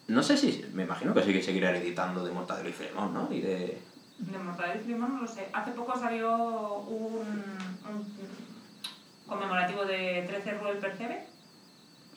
No 0.07 0.23
sé 0.23 0.35
si, 0.37 0.65
me 0.73 0.85
imagino 0.85 1.13
que 1.13 1.21
sí 1.21 1.33
que 1.33 1.43
seguirán 1.43 1.75
editando 1.75 2.25
de 2.25 2.31
Mortadelo 2.31 2.67
y 2.69 2.73
Filemón, 2.73 3.13
¿no? 3.13 3.27
Y 3.31 3.41
de... 3.41 3.79
De 4.17 4.39
Mortadelo 4.39 4.81
y 4.81 4.83
Filemón 4.85 5.13
no 5.17 5.21
lo 5.21 5.27
sé. 5.27 5.49
Hace 5.53 5.69
poco 5.71 5.95
salió 5.99 6.33
un, 6.35 7.17
un 7.91 8.25
conmemorativo 9.27 9.85
de 9.85 10.23
13 10.27 10.53
Ruel 10.59 10.77
Percebe. 10.77 11.25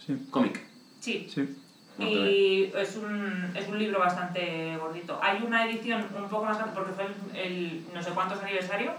Sí, 0.04 0.26
cómic. 0.30 0.60
Sí, 1.00 1.28
sí. 1.32 1.56
Y 1.98 2.70
es 2.76 2.96
un, 2.96 3.52
es 3.56 3.66
un 3.68 3.78
libro 3.78 3.98
bastante 3.98 4.76
gordito. 4.76 5.18
Hay 5.20 5.42
una 5.42 5.66
edición 5.66 6.06
un 6.16 6.28
poco 6.28 6.44
más 6.44 6.56
grande, 6.58 6.74
porque 6.74 6.92
fue 6.92 7.06
el, 7.06 7.36
el 7.36 7.84
no 7.92 8.00
sé 8.02 8.10
cuántos 8.10 8.40
aniversario, 8.40 8.92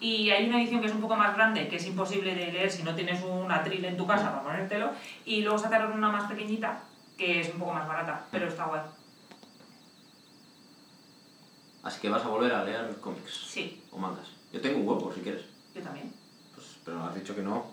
y 0.00 0.30
hay 0.30 0.48
una 0.48 0.60
edición 0.60 0.80
que 0.80 0.88
es 0.88 0.92
un 0.94 1.00
poco 1.00 1.14
más 1.14 1.36
grande, 1.36 1.68
que 1.68 1.76
es 1.76 1.86
imposible 1.86 2.34
de 2.34 2.50
leer 2.50 2.70
si 2.72 2.82
no 2.82 2.94
tienes 2.96 3.22
un 3.22 3.50
atril 3.52 3.84
en 3.84 3.96
tu 3.96 4.04
casa 4.06 4.30
para 4.32 4.42
ponértelo, 4.42 4.90
y 5.24 5.42
luego 5.42 5.58
sacaron 5.58 5.92
una 5.92 6.10
más 6.10 6.28
pequeñita, 6.28 6.80
que 7.16 7.40
es 7.40 7.50
un 7.54 7.60
poco 7.60 7.72
más 7.72 7.86
barata, 7.86 8.26
pero 8.32 8.48
está 8.48 8.64
guay. 8.64 8.80
Así 11.84 12.00
que 12.00 12.08
vas 12.08 12.24
a 12.24 12.28
volver 12.28 12.52
a 12.52 12.64
leer 12.64 12.96
cómics 13.00 13.44
Sí, 13.46 13.80
o 13.92 13.98
mangas. 13.98 14.26
Yo 14.52 14.60
tengo 14.60 14.78
un 14.80 14.88
huevo, 14.88 15.12
si 15.12 15.20
quieres. 15.20 15.44
yo 15.74 15.82
también. 15.82 16.12
Pero 16.84 17.04
has 17.04 17.14
dicho 17.14 17.34
que 17.34 17.42
no. 17.42 17.66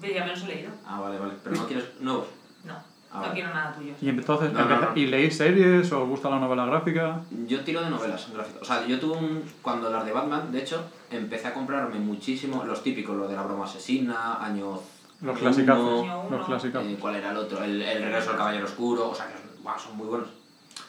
Pero 0.00 0.14
ya 0.14 0.24
me 0.24 0.30
los 0.30 0.42
he 0.42 0.46
leído. 0.46 0.70
Ah, 0.86 1.00
vale, 1.00 1.18
vale. 1.18 1.34
Pero 1.42 1.56
no 1.56 1.66
quieres 1.66 1.84
nuevos. 2.00 2.26
No, 2.64 2.74
Ah, 3.10 3.14
no 3.14 3.20
vale. 3.22 3.34
quiero 3.34 3.54
nada 3.54 3.74
tuyo. 3.74 3.94
Y 4.02 4.08
entonces, 4.08 4.52
No, 4.52 4.58
no, 4.58 4.64
empeza- 4.74 4.90
no. 4.94 4.96
¿y 5.00 5.06
leéis 5.06 5.36
series 5.36 5.92
o 5.92 6.02
os 6.02 6.08
gusta 6.08 6.28
la 6.28 6.38
novela 6.40 6.66
gráfica? 6.66 7.22
Yo 7.46 7.60
tiro 7.64 7.80
de 7.82 7.90
novelas 7.90 8.30
gráficas. 8.32 8.62
O 8.62 8.64
sea, 8.64 8.84
yo 8.86 8.98
tuve 9.00 9.16
un... 9.18 9.44
Cuando 9.62 9.88
las 9.90 10.04
de 10.04 10.12
Batman, 10.12 10.50
de 10.52 10.58
hecho, 10.60 10.84
empecé 11.10 11.46
a 11.48 11.54
comprarme 11.54 11.98
muchísimo 11.98 12.64
los 12.64 12.82
típicos, 12.82 13.16
los 13.16 13.28
de 13.30 13.36
la 13.36 13.42
broma 13.44 13.64
asesina, 13.64 14.44
año... 14.44 14.80
Los 15.22 15.40
uno. 15.40 16.26
Los 16.48 16.64
eh, 16.66 16.96
¿Cuál 17.00 17.16
era 17.16 17.30
el 17.30 17.36
otro? 17.38 17.64
El, 17.64 17.80
el 17.80 18.02
regreso 18.02 18.28
del 18.30 18.36
caballero 18.38 18.66
oscuro. 18.66 19.08
O 19.10 19.14
sea, 19.14 19.26
que 19.28 19.32
son, 19.78 19.96
muy 19.96 20.06
buenos. 20.08 20.28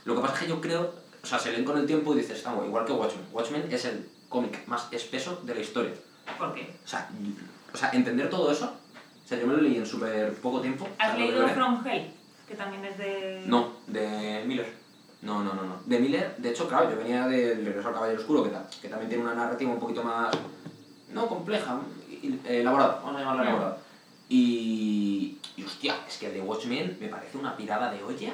Lo 0.04 0.16
que 0.16 0.22
pasa 0.22 0.34
es 0.34 0.40
que 0.42 0.48
yo 0.50 0.60
creo... 0.60 0.94
O 1.24 1.26
sea, 1.26 1.40
se 1.40 1.52
leen 1.52 1.64
con 1.64 1.78
el 1.78 1.86
tiempo 1.86 2.14
y 2.14 2.18
dices, 2.18 2.40
está 2.40 2.54
igual 2.66 2.84
que 2.86 2.92
Watchmen. 2.92 3.26
Watchmen 3.32 3.68
es 3.72 3.86
el 3.86 4.10
cómic 4.28 4.68
más 4.68 4.88
espeso 4.92 5.42
de 5.44 5.56
la 5.56 5.62
historia. 5.62 5.94
¿Por 6.38 6.54
qué? 6.54 6.76
O 6.84 6.88
sea, 6.88 7.10
o 7.78 7.80
sea, 7.80 7.92
entender 7.92 8.28
todo 8.28 8.52
eso... 8.52 8.66
O 8.66 9.28
sea, 9.28 9.38
yo 9.38 9.46
me 9.46 9.54
lo 9.54 9.62
leí 9.62 9.76
en 9.76 9.86
súper 9.86 10.34
poco 10.36 10.62
tiempo. 10.62 10.86
o 10.86 10.96
sea, 10.96 11.12
¿Has 11.12 11.18
leído. 11.20 11.48
From 11.50 11.86
Hell? 11.86 12.12
Que 12.48 12.56
también 12.56 12.84
es 12.86 12.98
de... 12.98 13.44
No, 13.46 13.74
de 13.86 14.44
Miller. 14.48 14.74
No, 15.22 15.44
no, 15.44 15.54
no, 15.54 15.64
no. 15.64 15.76
De 15.86 16.00
Miller, 16.00 16.36
de 16.38 16.50
hecho, 16.50 16.68
claro, 16.68 16.90
yo 16.90 16.98
venía 16.98 17.28
del 17.28 17.66
Regreso 17.66 17.90
al 17.90 17.94
Caballero 17.94 18.20
Oscuro, 18.20 18.44
que, 18.44 18.50
tal, 18.50 18.66
que 18.82 18.88
también 18.88 19.10
tiene 19.10 19.26
una 19.26 19.36
narrativa 19.36 19.72
un 19.72 19.80
poquito 19.80 20.02
más. 20.02 20.34
No 21.12 21.28
compleja, 21.28 21.80
eh, 22.10 22.62
elaborada, 22.62 23.02
vamos 23.04 23.18
a 23.18 23.20
llamarla 23.20 23.44
elaborada. 23.44 23.78
Y. 24.30 25.38
Y 25.56 25.64
hostia, 25.64 25.98
es 26.08 26.18
que 26.18 26.28
el 26.28 26.34
de 26.34 26.42
Watchmen 26.42 26.98
me 27.00 27.10
parece 27.10 27.38
una 27.38 27.58
pirada 27.58 27.92
de 27.92 28.04
olla, 28.04 28.32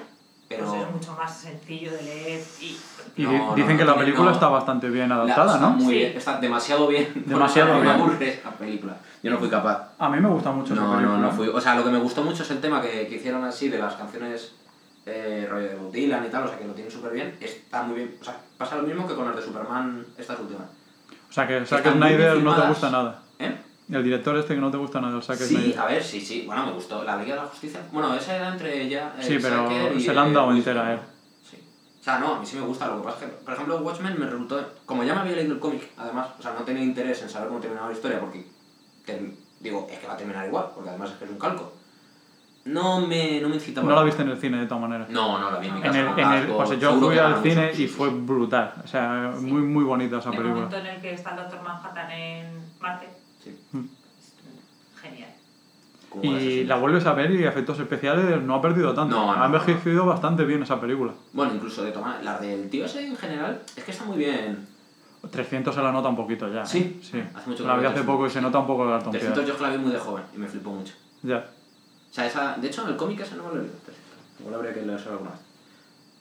pero. 0.48 0.66
Pues 0.68 0.82
es 0.82 0.92
mucho 0.92 1.12
más 1.14 1.36
sencillo 1.38 1.92
de 1.92 2.02
leer 2.04 2.44
y 2.62 2.78
Y 3.16 3.24
No, 3.24 3.30
di- 3.32 3.38
no, 3.38 3.56
dicen 3.56 3.72
no 3.74 3.78
que 3.78 3.86
la 3.86 3.96
película 3.96 4.26
no. 4.30 4.32
está 4.32 4.48
bastante 4.48 4.90
bien 4.90 5.10
La- 5.10 5.16
adaptada, 5.16 5.54
está 5.56 5.60
¿no? 5.60 5.70
Muy 5.76 5.86
Sí. 5.94 6.00
bien, 6.00 6.18
está 6.18 6.40
demasiado 6.40 6.88
bien. 6.88 7.12
Demasiado 7.26 7.74
me 7.76 7.82
bien. 7.82 7.94
aburre 7.96 8.42
la 8.44 8.52
película. 8.52 8.98
Yo 9.22 9.32
no 9.32 9.38
fui 9.38 9.50
capaz. 9.50 9.90
A 10.00 10.10
mí 10.10 10.20
me 10.20 10.28
gusta 10.30 10.52
mucho 10.52 10.74
esa 10.74 10.84
No, 10.84 10.92
película. 10.96 11.18
no, 11.18 11.24
no 11.28 11.32
fui. 11.32 11.48
O 11.48 11.62
sea, 11.62 11.76
lo 11.76 11.84
que 11.84 11.92
me 11.92 12.00
gustó 12.00 12.24
mucho 12.24 12.44
es 12.44 12.52
el 12.52 12.60
tema 12.62 12.82
que, 12.82 13.08
que 13.08 13.16
hicieron 13.16 13.44
así 13.44 13.70
de 13.70 13.78
las 13.80 13.94
canciones 13.96 14.54
eh, 15.06 15.48
rollo 15.50 15.68
de 15.68 15.92
Dylan 15.92 16.26
y 16.26 16.30
tal, 16.30 16.44
o 16.44 16.48
sea, 16.48 16.58
que 16.58 16.66
lo 16.66 16.74
tienen 16.74 16.92
súper 16.92 17.12
bien. 17.14 17.36
Está 17.42 17.84
muy 17.84 17.96
bien. 17.98 18.18
O 18.22 18.24
sea, 18.24 18.38
pasa 18.58 18.76
lo 18.78 18.84
mismo 18.84 19.08
que 19.08 19.16
con 19.16 19.26
las 19.26 19.36
de 19.36 19.42
Superman, 19.42 20.06
estas 20.18 20.40
últimas. 20.40 20.64
O 21.30 21.34
sea, 21.34 21.48
que 21.48 21.66
Snyder 21.66 22.38
no 22.44 22.56
te 22.56 22.68
gusta 22.68 22.90
nada. 22.90 23.20
¿Eh? 23.90 23.96
El 23.96 24.04
director 24.04 24.36
este 24.38 24.56
que 24.56 24.62
no 24.62 24.72
te 24.72 24.78
gusta 24.78 25.02
nada, 25.02 25.16
el 25.18 25.24
Zack 25.24 25.38
Sí, 25.38 25.56
Snyder. 25.56 25.80
a 25.80 25.86
ver, 25.86 26.04
sí, 26.04 26.22
sí. 26.22 26.44
Bueno, 26.46 26.66
me 26.68 26.72
gustó. 26.74 27.04
La 27.04 27.18
Liga 27.18 27.36
de 27.36 27.42
la 27.42 27.48
Justicia. 27.48 27.82
Bueno, 27.92 28.14
esa 28.16 28.36
era 28.36 28.50
entre 28.50 28.82
ella. 28.82 29.14
eh, 29.20 29.24
Sí, 29.24 29.38
pero 29.42 29.70
y, 29.96 30.00
se 30.02 30.14
la 30.14 30.24
han 30.24 30.30
eh, 30.32 30.34
dado 30.34 30.52
entera 30.52 30.88
a 30.88 30.94
él. 30.94 31.00
Sí. 31.50 31.58
O 32.00 32.04
sea, 32.04 32.20
no, 32.20 32.36
a 32.36 32.40
mí 32.40 32.46
sí 32.46 32.56
me 32.58 32.62
gusta. 32.66 32.88
Lo 32.88 32.98
que 33.02 33.04
pasa 33.06 33.26
es 33.26 33.32
que, 33.32 33.38
por 33.46 33.54
ejemplo, 33.54 33.78
Watchmen 33.80 34.20
me 34.20 34.26
resultó. 34.26 34.62
Como 34.86 35.04
ya 35.04 35.14
me 35.16 35.22
había 35.22 35.36
leído 35.36 35.54
el 35.54 35.60
cómic, 35.60 35.90
además, 35.98 36.28
o 36.40 36.42
sea, 36.42 36.54
no 36.54 36.62
tenía 36.66 36.84
interés 36.84 37.22
en 37.22 37.30
saber 37.30 37.50
cómo 37.50 37.60
terminaba 37.60 37.88
la 37.90 37.94
historia 37.94 38.20
porque. 38.20 38.46
que- 39.06 39.34
digo, 39.60 39.88
es 39.90 39.98
que 40.00 40.08
va 40.08 40.14
a 40.14 40.18
terminar 40.18 40.46
igual, 40.46 40.66
porque 40.76 40.90
además 40.90 41.12
es 41.12 41.16
que 41.18 41.24
es 41.26 41.32
un 41.32 41.38
calco. 41.40 41.74
No 42.66 43.06
me, 43.06 43.42
no 43.42 43.50
me 43.50 43.56
incitaba. 43.56 43.88
No 43.90 43.96
la 43.96 44.04
viste 44.04 44.22
en 44.22 44.30
el 44.30 44.38
cine 44.40 44.58
de 44.58 44.66
todas 44.68 44.82
maneras. 44.82 45.10
No, 45.10 45.38
no 45.38 45.52
la 45.52 45.60
vi 45.60 45.68
en 45.68 45.74
mi 45.74 45.80
En 45.82 45.84
casa. 45.86 46.00
el, 46.00 46.06
en 46.08 46.32
el, 46.32 46.48
casco, 46.48 46.58
pues 46.58 46.80
yo 46.80 46.90
seguro 46.92 47.08
fui 47.08 47.18
al 47.20 47.44
cine 47.44 47.72
y 47.78 47.88
fue 47.88 48.10
brutal. 48.10 48.74
O 48.84 48.88
sea, 48.88 49.34
muy, 49.40 49.62
muy 49.62 49.84
bonita 49.84 50.20
esa 50.20 50.30
el 50.30 50.36
película. 50.38 50.56
momento 50.66 50.78
en 50.78 50.86
el 50.88 51.02
que 51.02 51.14
está 51.14 51.32
el 51.32 51.36
Doctor 51.38 51.62
Manhattan 51.62 52.12
en 52.12 52.62
Marte. 52.80 53.10
Sí. 53.44 53.56
Genial. 55.02 55.30
Como 56.10 56.24
Y 56.24 56.64
la 56.66 56.78
vuelves 56.78 57.06
a 57.06 57.14
ver 57.14 57.32
y 57.32 57.44
efectos 57.44 57.80
especiales 57.80 58.42
no 58.44 58.56
ha 58.56 58.62
perdido 58.62 58.94
tanto. 58.94 59.16
No, 59.16 59.26
no, 59.26 59.32
ha 59.34 59.38
no. 59.38 59.46
envejecido 59.46 60.06
bastante 60.06 60.46
bien 60.46 60.64
esa 60.64 60.80
película. 60.80 61.14
Bueno, 61.34 61.56
incluso 61.56 61.84
de 61.84 61.92
tomar. 61.92 62.24
La 62.24 62.38
del 62.40 62.70
tío 62.70 62.86
ese 62.86 63.06
en 63.06 63.18
general, 63.18 63.62
es 63.76 63.84
que 63.84 63.92
está 63.92 64.06
muy 64.06 64.18
bien. 64.18 64.68
300 65.30 65.74
se 65.74 65.82
la 65.82 65.92
nota 65.92 66.10
un 66.10 66.16
poquito 66.18 66.48
ya. 66.54 66.64
¿eh? 66.64 66.66
Sí. 66.66 67.00
sí. 67.02 67.24
Hace 67.34 67.50
mucho 67.50 67.64
que 67.64 67.68
La 67.70 67.78
vi 67.78 67.86
hace 67.86 68.04
poco 68.04 68.28
y 68.28 68.30
se 68.30 68.42
nota 68.42 68.60
un 68.60 68.68
poco 68.68 68.86
de 68.86 68.92
cartón 68.92 69.12
300 69.14 69.40
piedra. 69.40 69.54
yo 69.54 69.58
que 69.58 69.64
la 69.64 69.76
vi 69.76 69.82
muy 69.84 69.92
de 69.92 70.00
joven 70.00 70.24
y 70.36 70.38
me 70.38 70.48
flipó 70.48 70.72
mucho. 70.72 70.94
Ya. 71.24 71.38
O 72.12 72.14
sea, 72.14 72.28
esa, 72.28 72.58
de 72.58 72.68
hecho, 72.68 72.88
el 72.88 72.96
cómic 72.98 73.22
ese 73.22 73.36
no 73.36 73.44
me 73.44 73.50
lo 73.50 73.56
he 73.56 73.60
leído. 73.64 73.76
300. 73.86 74.40
Igual 74.42 74.56
habría 74.56 74.74
que 74.74 74.82
leerse 74.84 75.10
alguna 75.10 75.32
vez. 75.32 75.40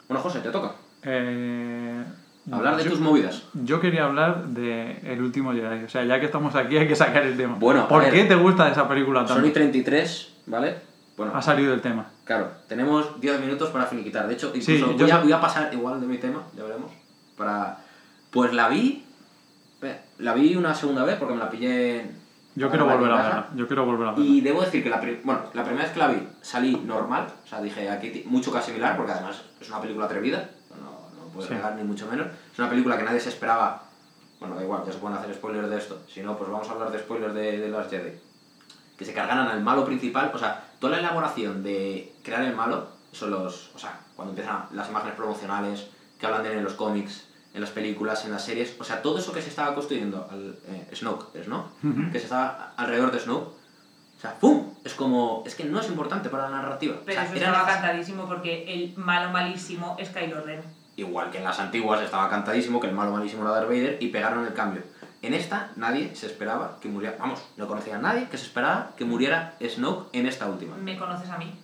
Bueno, 0.08 0.22
José, 0.22 0.40
te 0.40 0.50
toca. 0.50 0.72
Eh, 1.02 2.04
Hablar 2.50 2.76
de 2.76 2.84
yo- 2.84 2.90
tus 2.90 3.00
movidas. 3.00 3.42
Yo 3.54 3.80
quería 3.80 4.04
hablar 4.06 4.46
de 4.48 4.98
El 5.04 5.22
último 5.22 5.52
Jedi. 5.52 5.84
O 5.84 5.88
sea, 5.88 6.04
ya 6.04 6.18
que 6.18 6.26
estamos 6.26 6.54
aquí 6.56 6.76
hay 6.76 6.88
que 6.88 6.96
sacar 6.96 7.22
el 7.22 7.36
tema. 7.36 7.56
Bueno, 7.58 7.86
¿Por 7.88 8.02
ver. 8.02 8.12
qué 8.12 8.24
te 8.24 8.34
gusta 8.34 8.68
esa 8.68 8.88
película 8.88 9.24
tanto? 9.24 9.40
Sony 9.42 9.52
33, 9.52 10.32
¿vale? 10.46 10.76
Bueno, 11.16 11.32
Ha 11.36 11.42
salido 11.42 11.72
el 11.74 11.80
tema. 11.80 12.06
claro, 12.24 12.50
tenemos 12.68 13.20
10 13.20 13.38
minutos 13.40 13.70
para 13.70 13.86
finiquitar. 13.86 14.26
De 14.26 14.34
hecho, 14.34 14.48
incluso 14.48 14.70
Sí, 14.72 14.78
yo 14.78 15.04
voy, 15.06 15.10
a, 15.10 15.18
voy 15.18 15.32
a 15.32 15.40
pasar 15.40 15.72
igual 15.72 16.00
de 16.00 16.06
mi 16.06 16.18
tema, 16.18 16.42
ya 16.56 16.64
veremos. 16.64 16.90
Para... 17.36 17.78
Pues 18.30 18.52
la 18.52 18.68
vi. 18.68 19.04
La 20.18 20.32
vi 20.34 20.54
una 20.56 20.74
segunda 20.74 21.04
vez 21.04 21.16
porque 21.16 21.34
me 21.34 21.40
la 21.40 21.50
pillé. 21.50 22.06
Yo 22.54 22.68
quiero 22.70 22.84
volver 22.86 23.10
a 23.10 23.16
verla. 23.16 23.48
Yo 23.56 23.66
quiero 23.66 23.84
volver 23.84 24.08
a 24.08 24.10
verla. 24.12 24.24
Y 24.24 24.40
debo 24.40 24.62
decir 24.62 24.82
que 24.82 24.90
la, 24.90 24.98
bueno, 25.24 25.42
la 25.54 25.64
primera 25.64 25.84
vez 25.84 25.92
que 25.92 25.98
la 25.98 26.08
vi 26.08 26.26
salí 26.40 26.76
normal, 26.86 27.26
o 27.44 27.46
sea, 27.48 27.60
dije 27.60 27.88
aquí 27.90 28.22
mucho 28.26 28.52
que 28.52 28.58
asimilar, 28.58 28.96
porque 28.96 29.12
además 29.12 29.42
es 29.60 29.68
una 29.68 29.80
película 29.80 30.06
atrevida, 30.06 30.48
puedo 31.32 31.46
Sí. 31.48 31.54
negar 31.54 31.74
ni 31.74 31.82
mucho 31.84 32.06
menos. 32.06 32.26
Es 32.52 32.58
una 32.58 32.68
película 32.70 32.96
que 32.96 33.04
nadie 33.04 33.20
se 33.20 33.28
esperaba, 33.30 33.82
bueno, 34.40 34.54
da 34.56 34.62
igual, 34.62 34.82
ya 34.86 34.92
se 34.92 34.98
pueden 34.98 35.16
hacer 35.18 35.34
spoilers 35.34 35.70
de 35.70 35.78
esto, 35.78 36.02
si 36.12 36.20
no, 36.22 36.36
pues 36.36 36.50
vamos 36.50 36.68
a 36.68 36.72
hablar 36.72 36.90
de 36.92 36.98
spoilers 36.98 37.34
de, 37.34 37.58
de 37.58 37.68
Last 37.68 37.90
Jedi. 37.90 38.12
Que 38.98 39.04
se 39.04 39.14
cargaran 39.14 39.48
al 39.48 39.60
malo 39.62 39.84
principal, 39.84 40.30
o 40.34 40.38
sea, 40.38 40.64
toda 40.78 40.92
la 40.92 40.98
elaboración 41.00 41.62
de 41.62 42.12
crear 42.22 42.42
el 42.42 42.54
malo, 42.54 42.88
son 43.12 43.30
los, 43.30 43.70
o 43.74 43.78
sea, 43.78 43.98
cuando 44.16 44.32
empiezan 44.32 44.66
las 44.72 44.88
imágenes 44.88 45.14
promocionales, 45.16 45.86
que 46.18 46.26
hablan 46.26 46.42
de 46.42 46.52
él 46.52 46.58
en 46.58 46.64
los 46.64 46.74
cómics, 46.74 47.24
en 47.54 47.60
las 47.60 47.70
películas, 47.70 48.24
en 48.24 48.30
las 48.32 48.44
series, 48.44 48.76
o 48.80 48.84
sea, 48.84 49.02
todo 49.02 49.18
eso 49.18 49.32
que 49.32 49.42
se 49.42 49.48
estaba 49.50 49.74
construyendo, 49.74 50.26
al, 50.30 50.56
eh, 50.68 50.88
Snoke, 50.94 51.34
¿es 51.36 51.48
no? 51.48 51.68
Ujú. 51.82 52.10
que 52.12 52.18
se 52.18 52.24
estaba 52.24 52.72
alrededor 52.76 53.10
de 53.12 53.18
Snoke. 53.20 53.48
O 53.48 54.20
sea, 54.22 54.34
¡pum! 54.38 54.72
Es 54.84 54.94
como. 54.94 55.42
Es 55.44 55.56
que 55.56 55.64
no 55.64 55.80
es 55.80 55.88
importante 55.88 56.28
para 56.28 56.44
la 56.48 56.56
narrativa. 56.58 56.94
Pero 57.04 57.20
o 57.20 57.24
sea, 57.24 57.28
eso 57.28 57.36
era 57.36 57.48
estaba 57.50 57.66
cantadísimo 57.66 58.26
porque 58.28 58.72
el 58.72 58.96
malo 58.96 59.32
malísimo 59.32 59.96
es 59.98 60.10
Kylo 60.10 60.42
Ren. 60.42 60.62
Igual 60.96 61.30
que 61.30 61.38
en 61.38 61.44
las 61.44 61.58
antiguas 61.58 62.00
estaba 62.02 62.28
cantadísimo 62.28 62.80
que 62.80 62.88
el 62.88 62.94
malo 62.94 63.12
malísimo 63.12 63.42
era 63.42 63.52
Darth 63.52 63.68
Vader 63.68 63.96
y 64.00 64.08
pegaron 64.08 64.44
el 64.46 64.52
cambio. 64.52 64.82
En 65.22 65.34
esta 65.34 65.70
nadie 65.76 66.14
se 66.14 66.26
esperaba 66.26 66.78
que 66.80 66.88
muriera. 66.88 67.16
Vamos, 67.18 67.40
no 67.56 67.66
conocía 67.66 67.96
a 67.96 68.00
nadie 68.00 68.28
que 68.28 68.36
se 68.36 68.46
esperaba 68.46 68.90
que 68.96 69.04
muriera 69.04 69.54
Snoke 69.66 70.08
en 70.12 70.26
esta 70.26 70.46
última. 70.48 70.76
¿Me 70.76 70.98
conoces 70.98 71.30
a 71.30 71.38
mí? 71.38 71.54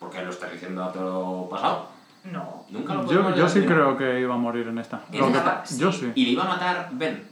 Porque 0.00 0.22
lo 0.24 0.30
está 0.30 0.48
diciendo 0.48 0.82
a 0.84 0.92
todo 0.92 1.48
pasado. 1.48 1.88
No. 2.24 2.64
Nunca 2.70 2.94
lo 2.94 3.06
Yo, 3.10 3.34
yo 3.34 3.48
sí 3.48 3.60
creo 3.62 3.96
que 3.96 4.20
iba 4.20 4.34
a 4.34 4.38
morir 4.38 4.66
en 4.68 4.78
esta. 4.78 5.02
¿En 5.12 5.22
esta? 5.24 5.44
pa- 5.44 5.64
Yo 5.76 5.92
sí. 5.92 6.10
Y 6.14 6.24
le 6.26 6.30
iba 6.32 6.44
a 6.44 6.48
matar 6.48 6.88
Ben 6.92 7.24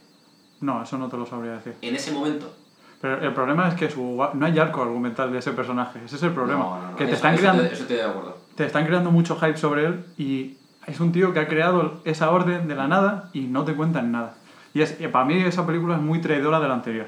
No, 0.60 0.82
eso 0.82 0.96
no 0.98 1.08
te 1.08 1.16
lo 1.16 1.26
sabría 1.26 1.52
decir. 1.52 1.74
en 1.82 1.94
ese 1.96 2.12
momento. 2.12 2.52
Pero 3.00 3.20
el 3.20 3.34
problema 3.34 3.68
es 3.68 3.74
que 3.74 3.90
su, 3.90 4.24
no 4.34 4.46
hay 4.46 4.58
arco 4.58 4.82
argumental 4.82 5.30
de 5.32 5.38
ese 5.38 5.52
personaje. 5.52 6.00
Ese 6.04 6.16
es 6.16 6.22
el 6.22 6.32
problema. 6.32 6.64
No, 6.64 6.78
no, 6.82 6.90
no. 6.92 6.96
Que 6.96 7.04
te 7.04 7.10
Eso- 7.10 7.16
están 7.16 7.34
eso 7.34 7.40
creando, 7.40 7.62
Eso 7.64 7.82
estoy 7.82 7.96
de 7.96 8.02
acuerdo. 8.04 8.38
te 8.54 8.66
están 8.66 8.86
creando 8.86 9.10
mucho 9.10 9.36
hype 9.36 9.56
sobre 9.58 9.86
él 9.86 10.04
y 10.16 10.56
es 10.86 11.00
un 11.00 11.12
tío 11.12 11.32
que 11.32 11.40
ha 11.40 11.48
creado 11.48 12.00
esa 12.04 12.30
orden 12.30 12.68
de 12.68 12.74
la 12.74 12.88
nada 12.88 13.30
y 13.32 13.42
no 13.42 13.64
te 13.64 13.74
cuentan 13.74 14.12
nada. 14.12 14.34
Y 14.72 14.82
es, 14.82 15.00
y 15.00 15.08
para 15.08 15.24
mí 15.24 15.34
esa 15.34 15.66
película 15.66 15.96
es 15.96 16.02
muy 16.02 16.20
traidora 16.20 16.60
de 16.60 16.68
la 16.68 16.74
anterior. 16.74 17.06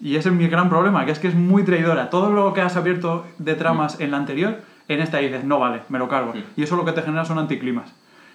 Y 0.00 0.16
ese 0.16 0.28
es 0.28 0.34
mi 0.34 0.46
gran 0.46 0.68
problema, 0.68 1.04
que 1.04 1.12
es 1.12 1.18
que 1.18 1.28
es 1.28 1.34
muy 1.34 1.64
traidora. 1.64 2.10
Todo 2.10 2.30
lo 2.30 2.52
que 2.54 2.60
has 2.60 2.76
abierto 2.76 3.26
de 3.38 3.54
tramas 3.54 4.00
en 4.00 4.12
la 4.12 4.18
anterior, 4.18 4.60
en 4.86 5.00
esta 5.00 5.18
dices, 5.18 5.44
no 5.44 5.58
vale, 5.58 5.82
me 5.88 5.98
lo 5.98 6.08
cargo. 6.08 6.32
Mm. 6.34 6.60
Y 6.60 6.62
eso 6.62 6.76
lo 6.76 6.84
que 6.84 6.92
te 6.92 7.02
genera 7.02 7.24
son 7.24 7.38
anticlimas. 7.38 7.92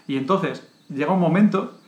Y 0.07 0.17
entonces 0.17 0.67
llega 0.89 1.13
un 1.13 1.19
momento 1.19 1.79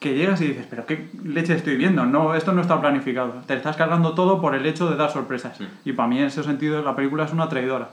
que 0.00 0.14
llegas 0.14 0.40
y 0.40 0.48
dices, 0.48 0.66
pero 0.68 0.84
qué 0.84 1.10
leche 1.24 1.54
estoy 1.54 1.76
viendo, 1.76 2.04
no, 2.04 2.34
esto 2.34 2.52
no 2.52 2.60
está 2.60 2.80
planificado. 2.80 3.42
Te 3.46 3.54
estás 3.54 3.76
cargando 3.76 4.14
todo 4.14 4.40
por 4.40 4.54
el 4.54 4.66
hecho 4.66 4.90
de 4.90 4.96
dar 4.96 5.10
sorpresas. 5.10 5.60
Mm. 5.60 5.64
Y 5.84 5.92
para 5.92 6.08
mí 6.08 6.18
en 6.18 6.24
ese 6.24 6.42
sentido 6.42 6.82
la 6.82 6.96
película 6.96 7.24
es 7.24 7.32
una 7.32 7.48
traidora. 7.48 7.90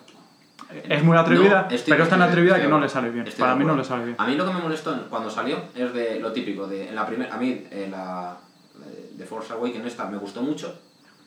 Es 0.87 1.03
muy 1.03 1.17
atrevida, 1.17 1.67
No, 1.69 1.77
pero 1.87 2.03
es 2.03 2.09
tan 2.09 2.21
atrevida 2.21 2.61
que 2.61 2.67
no 2.67 2.79
le 2.79 2.87
sale 2.89 3.09
bien. 3.09 3.25
Para 3.37 3.55
mí 3.55 3.65
no 3.65 3.75
le 3.75 3.83
sale 3.83 4.03
bien. 4.05 4.15
A 4.19 4.25
mí 4.27 4.35
lo 4.35 4.45
que 4.45 4.53
me 4.53 4.59
molestó 4.61 4.93
en- 4.93 4.99
cuando 5.09 5.29
salió 5.29 5.57
es 5.75 5.93
de 5.93 6.19
lo 6.19 6.31
típico. 6.31 6.67
De, 6.67 6.89
en 6.89 6.95
la 6.95 7.05
primera, 7.07 7.33
a 7.33 7.37
mí 7.37 7.65
eh, 7.71 7.87
la 7.89 8.37
de- 8.75 9.17
de 9.17 9.25
Force 9.25 9.51
Awakens 9.53 9.85
esta 9.87 10.05
me 10.05 10.17
gustó 10.17 10.41
mucho. 10.43 10.67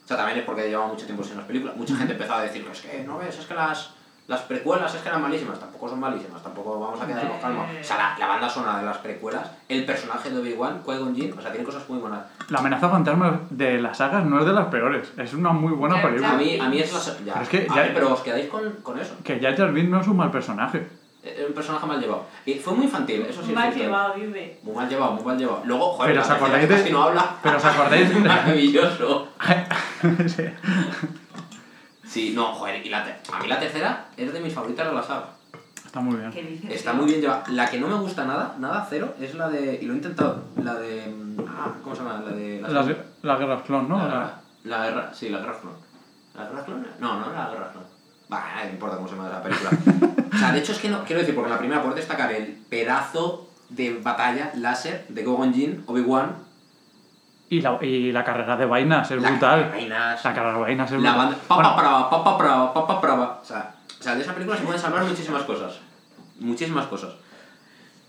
O 0.05 0.07
sea, 0.09 0.17
también 0.17 0.39
es 0.39 0.45
porque 0.45 0.69
llevaba 0.69 0.89
mucho 0.89 1.07
tiempo 1.07 1.25
sin 1.25 1.37
las 1.37 1.47
películas. 1.47 1.77
Mucha 1.77 1.97
gente 1.97 2.13
empezaba 2.13 2.41
a 2.41 2.45
decir, 2.45 2.65
es 2.71 2.81
que 2.81 3.03
no 3.05 3.19
ves, 3.19 3.39
es 3.39 3.47
que 3.47 3.55
las, 3.55 3.91
las 4.29 4.41
precuelas 4.43 4.95
es 4.95 5.01
que 5.03 5.09
eran 5.09 5.21
malísimas. 5.21 5.59
Tampoco 5.59 5.89
son 5.89 6.01
malísimas, 6.01 6.43
tampoco 6.43 6.79
vamos 6.79 7.01
a 7.01 7.07
quedarnos 7.07 7.41
calma. 7.41 7.67
O 7.81 7.85
sea, 7.85 7.97
la, 7.97 8.17
la 8.19 8.27
banda 8.27 8.49
sonora 8.49 8.79
de 8.79 8.85
las 8.87 8.99
precuelas, 8.99 9.51
el 9.69 9.85
personaje 9.85 10.31
de 10.31 10.39
Obi-Wan, 10.39 10.83
Qui-Gon 10.85 11.15
Jinn, 11.15 11.35
o 11.37 11.41
sea, 11.43 11.51
tiene 11.51 11.67
cosas 11.67 11.89
muy 11.89 11.99
buenas. 11.99 12.21
La 12.49 12.61
amenaza 12.61 12.89
fantasma 12.89 13.41
de 13.51 13.81
las 13.81 13.99
sagas 13.99 14.25
no 14.25 14.39
es 14.41 14.47
de 14.47 14.53
las 14.53 14.67
peores, 14.67 15.13
es 15.19 15.35
una 15.35 15.51
muy 15.53 15.73
buena 15.73 16.01
película. 16.01 16.31
A 16.33 16.37
mí, 16.37 16.59
a 16.59 16.69
mí 16.69 16.79
es 16.79 16.93
la... 16.93 17.01
Ya, 17.25 17.33
Pero 17.35 17.43
es 17.43 17.49
que 17.49 17.67
a 17.71 17.75
ya- 17.75 17.91
pero 17.95 18.13
os 18.15 18.21
quedáis 18.21 18.49
con, 18.49 18.71
con 18.83 18.99
eso. 18.99 19.15
Que 19.25 19.39
Jar 19.41 19.57
Jar 19.57 19.73
Binks 19.73 19.91
no 19.91 20.01
es 20.01 20.07
un 20.07 20.17
mal 20.17 20.31
personaje. 20.31 20.89
Es 21.23 21.47
un 21.47 21.55
personaje 21.55 21.87
mal 21.87 22.01
llevado. 22.01 22.25
Y 22.47 22.55
fue 22.55 22.73
muy 22.75 22.85
infantil, 22.87 23.23
eso 23.29 23.43
sí 23.43 23.51
es 23.51 23.55
Mal 23.55 23.73
cierto. 23.73 23.91
llevado, 23.91 24.15
dice. 24.15 24.59
Muy 24.65 24.75
mal 24.75 24.89
llevado, 24.89 25.13
muy 25.13 25.25
mal 25.25 25.39
llevado. 25.39 25.63
Luego, 25.65 25.93
joder, 25.93 26.11
Pero 26.13 26.23
¿os 26.23 26.31
acordáis 26.31 26.69
de- 26.69 26.91
no 26.91 27.03
habla. 27.05 27.37
Pero 27.43 27.57
¿os 27.59 27.65
acordáis 27.65 28.09
de- 28.15 28.21
Maravilloso. 28.21 29.29
Sí. 30.27 30.43
Sí, 32.13 32.33
no, 32.35 32.53
joder, 32.55 32.85
y 32.85 32.91
la 32.91 32.99
a 33.33 33.39
mí 33.41 33.49
la 33.49 33.59
tercera 33.59 34.07
es 34.17 34.33
de 34.33 34.41
mis 34.41 34.53
favoritas 34.53 34.87
de 34.87 34.93
la 34.95 35.03
saga. 35.03 35.29
Está 35.87 36.01
muy 36.01 36.17
bien. 36.17 36.31
¿Qué 36.31 36.43
dices? 36.43 36.71
Está 36.71 36.93
muy 36.93 37.07
bien 37.07 37.21
llevada. 37.23 37.45
La 37.49 37.71
que 37.71 37.79
no 37.81 37.89
me 37.89 37.95
gusta 37.97 38.25
nada, 38.25 38.55
nada 38.59 38.87
cero, 38.89 39.15
es 39.21 39.35
la 39.35 39.49
de. 39.49 39.79
Y 39.81 39.87
lo 39.87 39.95
he 39.95 39.97
intentado. 39.97 40.43
La 40.63 40.75
de. 40.75 41.15
Ah, 41.49 41.69
¿cómo 41.83 41.95
se 41.97 42.03
llama? 42.03 42.21
La 42.25 42.33
de. 42.37 42.61
La, 42.61 42.69
Las, 42.69 42.87
las 43.23 43.39
guerras 43.39 43.63
clon, 43.63 43.89
¿no? 43.89 43.97
la, 43.99 44.05
La- 44.05 44.11
guerra- 44.11 44.41
la 44.65 44.85
guerra. 44.85 45.15
Sí, 45.15 45.29
la 45.31 45.39
guerra 45.39 45.59
clon. 45.61 45.73
¿La 46.35 46.45
guerra 46.49 46.65
clon? 46.65 46.87
No, 46.99 47.21
no 47.21 47.33
la 47.33 47.49
guerra 47.51 47.73
clon. 47.73 47.85
Bah, 48.29 48.45
no 48.65 48.71
importa 48.71 48.97
cómo 48.97 49.09
se 49.09 49.15
llama 49.17 49.29
esa 49.29 49.43
película. 49.43 49.71
o 50.35 50.39
sea, 50.39 50.53
de 50.53 50.59
hecho 50.61 50.73
es 50.73 50.79
que 50.79 50.89
no. 50.89 51.05
Quiero 51.05 51.21
decir, 51.21 51.35
porque 51.35 51.49
en 51.49 51.55
la 51.55 51.59
primera 51.59 51.83
puedo 51.83 51.95
destacar 51.95 52.33
el 52.33 52.47
pedazo 52.69 53.49
de 53.71 53.99
batalla 54.03 54.51
láser 54.57 55.07
de 55.09 55.25
Gogon 55.25 55.53
Jin, 55.55 55.85
Obi-Wan. 55.87 56.37
Y, 57.53 57.61
la, 57.61 57.79
y 57.85 58.13
la 58.13 58.25
carrera 58.25 58.57
de 58.57 58.65
vainas 58.65 59.11
es 59.11 59.21
la- 59.21 59.29
brutal. 59.29 59.69
vainas, 59.71 60.25
La 60.25 60.33
carrera 60.35 60.55
de 60.55 60.61
vainas 60.61 60.91
es 60.91 61.03
La 61.03 61.13
brutal. 61.13 61.37
Papa 61.49 61.55
Bueno, 61.55 61.77
brava, 61.77 62.11
papa 62.11 62.37
brava, 62.39 62.73
papa 62.73 63.01
brava. 63.01 63.41
O 63.43 63.45
sea, 63.45 63.75
o 64.01 64.03
sea, 64.03 64.15
de 64.15 64.23
esa 64.23 64.33
película 64.33 64.57
se 64.57 64.65
pueden 64.65 64.81
salvar 64.81 65.05
muchísimas 65.05 65.43
cosas. 65.43 65.79
Muchísimas 66.41 66.87
cosas. 66.87 67.13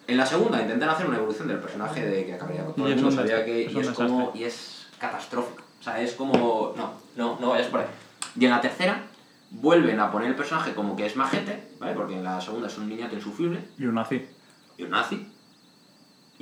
En 0.07 0.15
la 0.15 0.25
segunda 0.25 0.61
intentan 0.61 0.89
hacer 0.89 1.07
una 1.07 1.17
evolución 1.17 1.49
del 1.49 1.57
personaje 1.59 2.05
de 2.05 2.25
que 2.25 2.33
acabaría 2.35 2.63
con 2.63 2.73
todo 2.75 2.87
el 2.87 2.95
mundo 2.95 3.09
un 3.09 3.15
sabía 3.15 3.43
que. 3.43 3.65
es 3.65 3.73
Y 3.73 3.79
es 3.79 3.89
como. 3.89 4.31
Y 4.33 4.43
es 4.45 4.87
catastrófico. 4.97 5.61
O 5.79 5.83
sea, 5.83 5.99
es 5.99 6.13
como. 6.13 6.73
No, 6.77 6.93
no, 7.17 7.37
no 7.41 7.49
vayas 7.49 7.67
por 7.67 7.81
ahí. 7.81 7.87
Y 8.39 8.45
en 8.45 8.51
la 8.51 8.61
tercera 8.61 9.01
vuelven 9.51 9.99
a 9.99 10.09
poner 10.09 10.29
el 10.29 10.35
personaje 10.35 10.73
como 10.73 10.95
que 10.95 11.05
es 11.05 11.17
majete, 11.17 11.67
¿vale? 11.81 11.93
Porque 11.93 12.13
en 12.15 12.23
la 12.23 12.39
segunda 12.39 12.67
es 12.67 12.77
un 12.77 12.87
niñato 12.87 13.13
insufrible 13.15 13.59
Y 13.77 13.85
un 13.85 13.95
nazi. 13.95 14.25
y 14.77 14.83
un 14.83 14.89
nazi. 14.91 15.27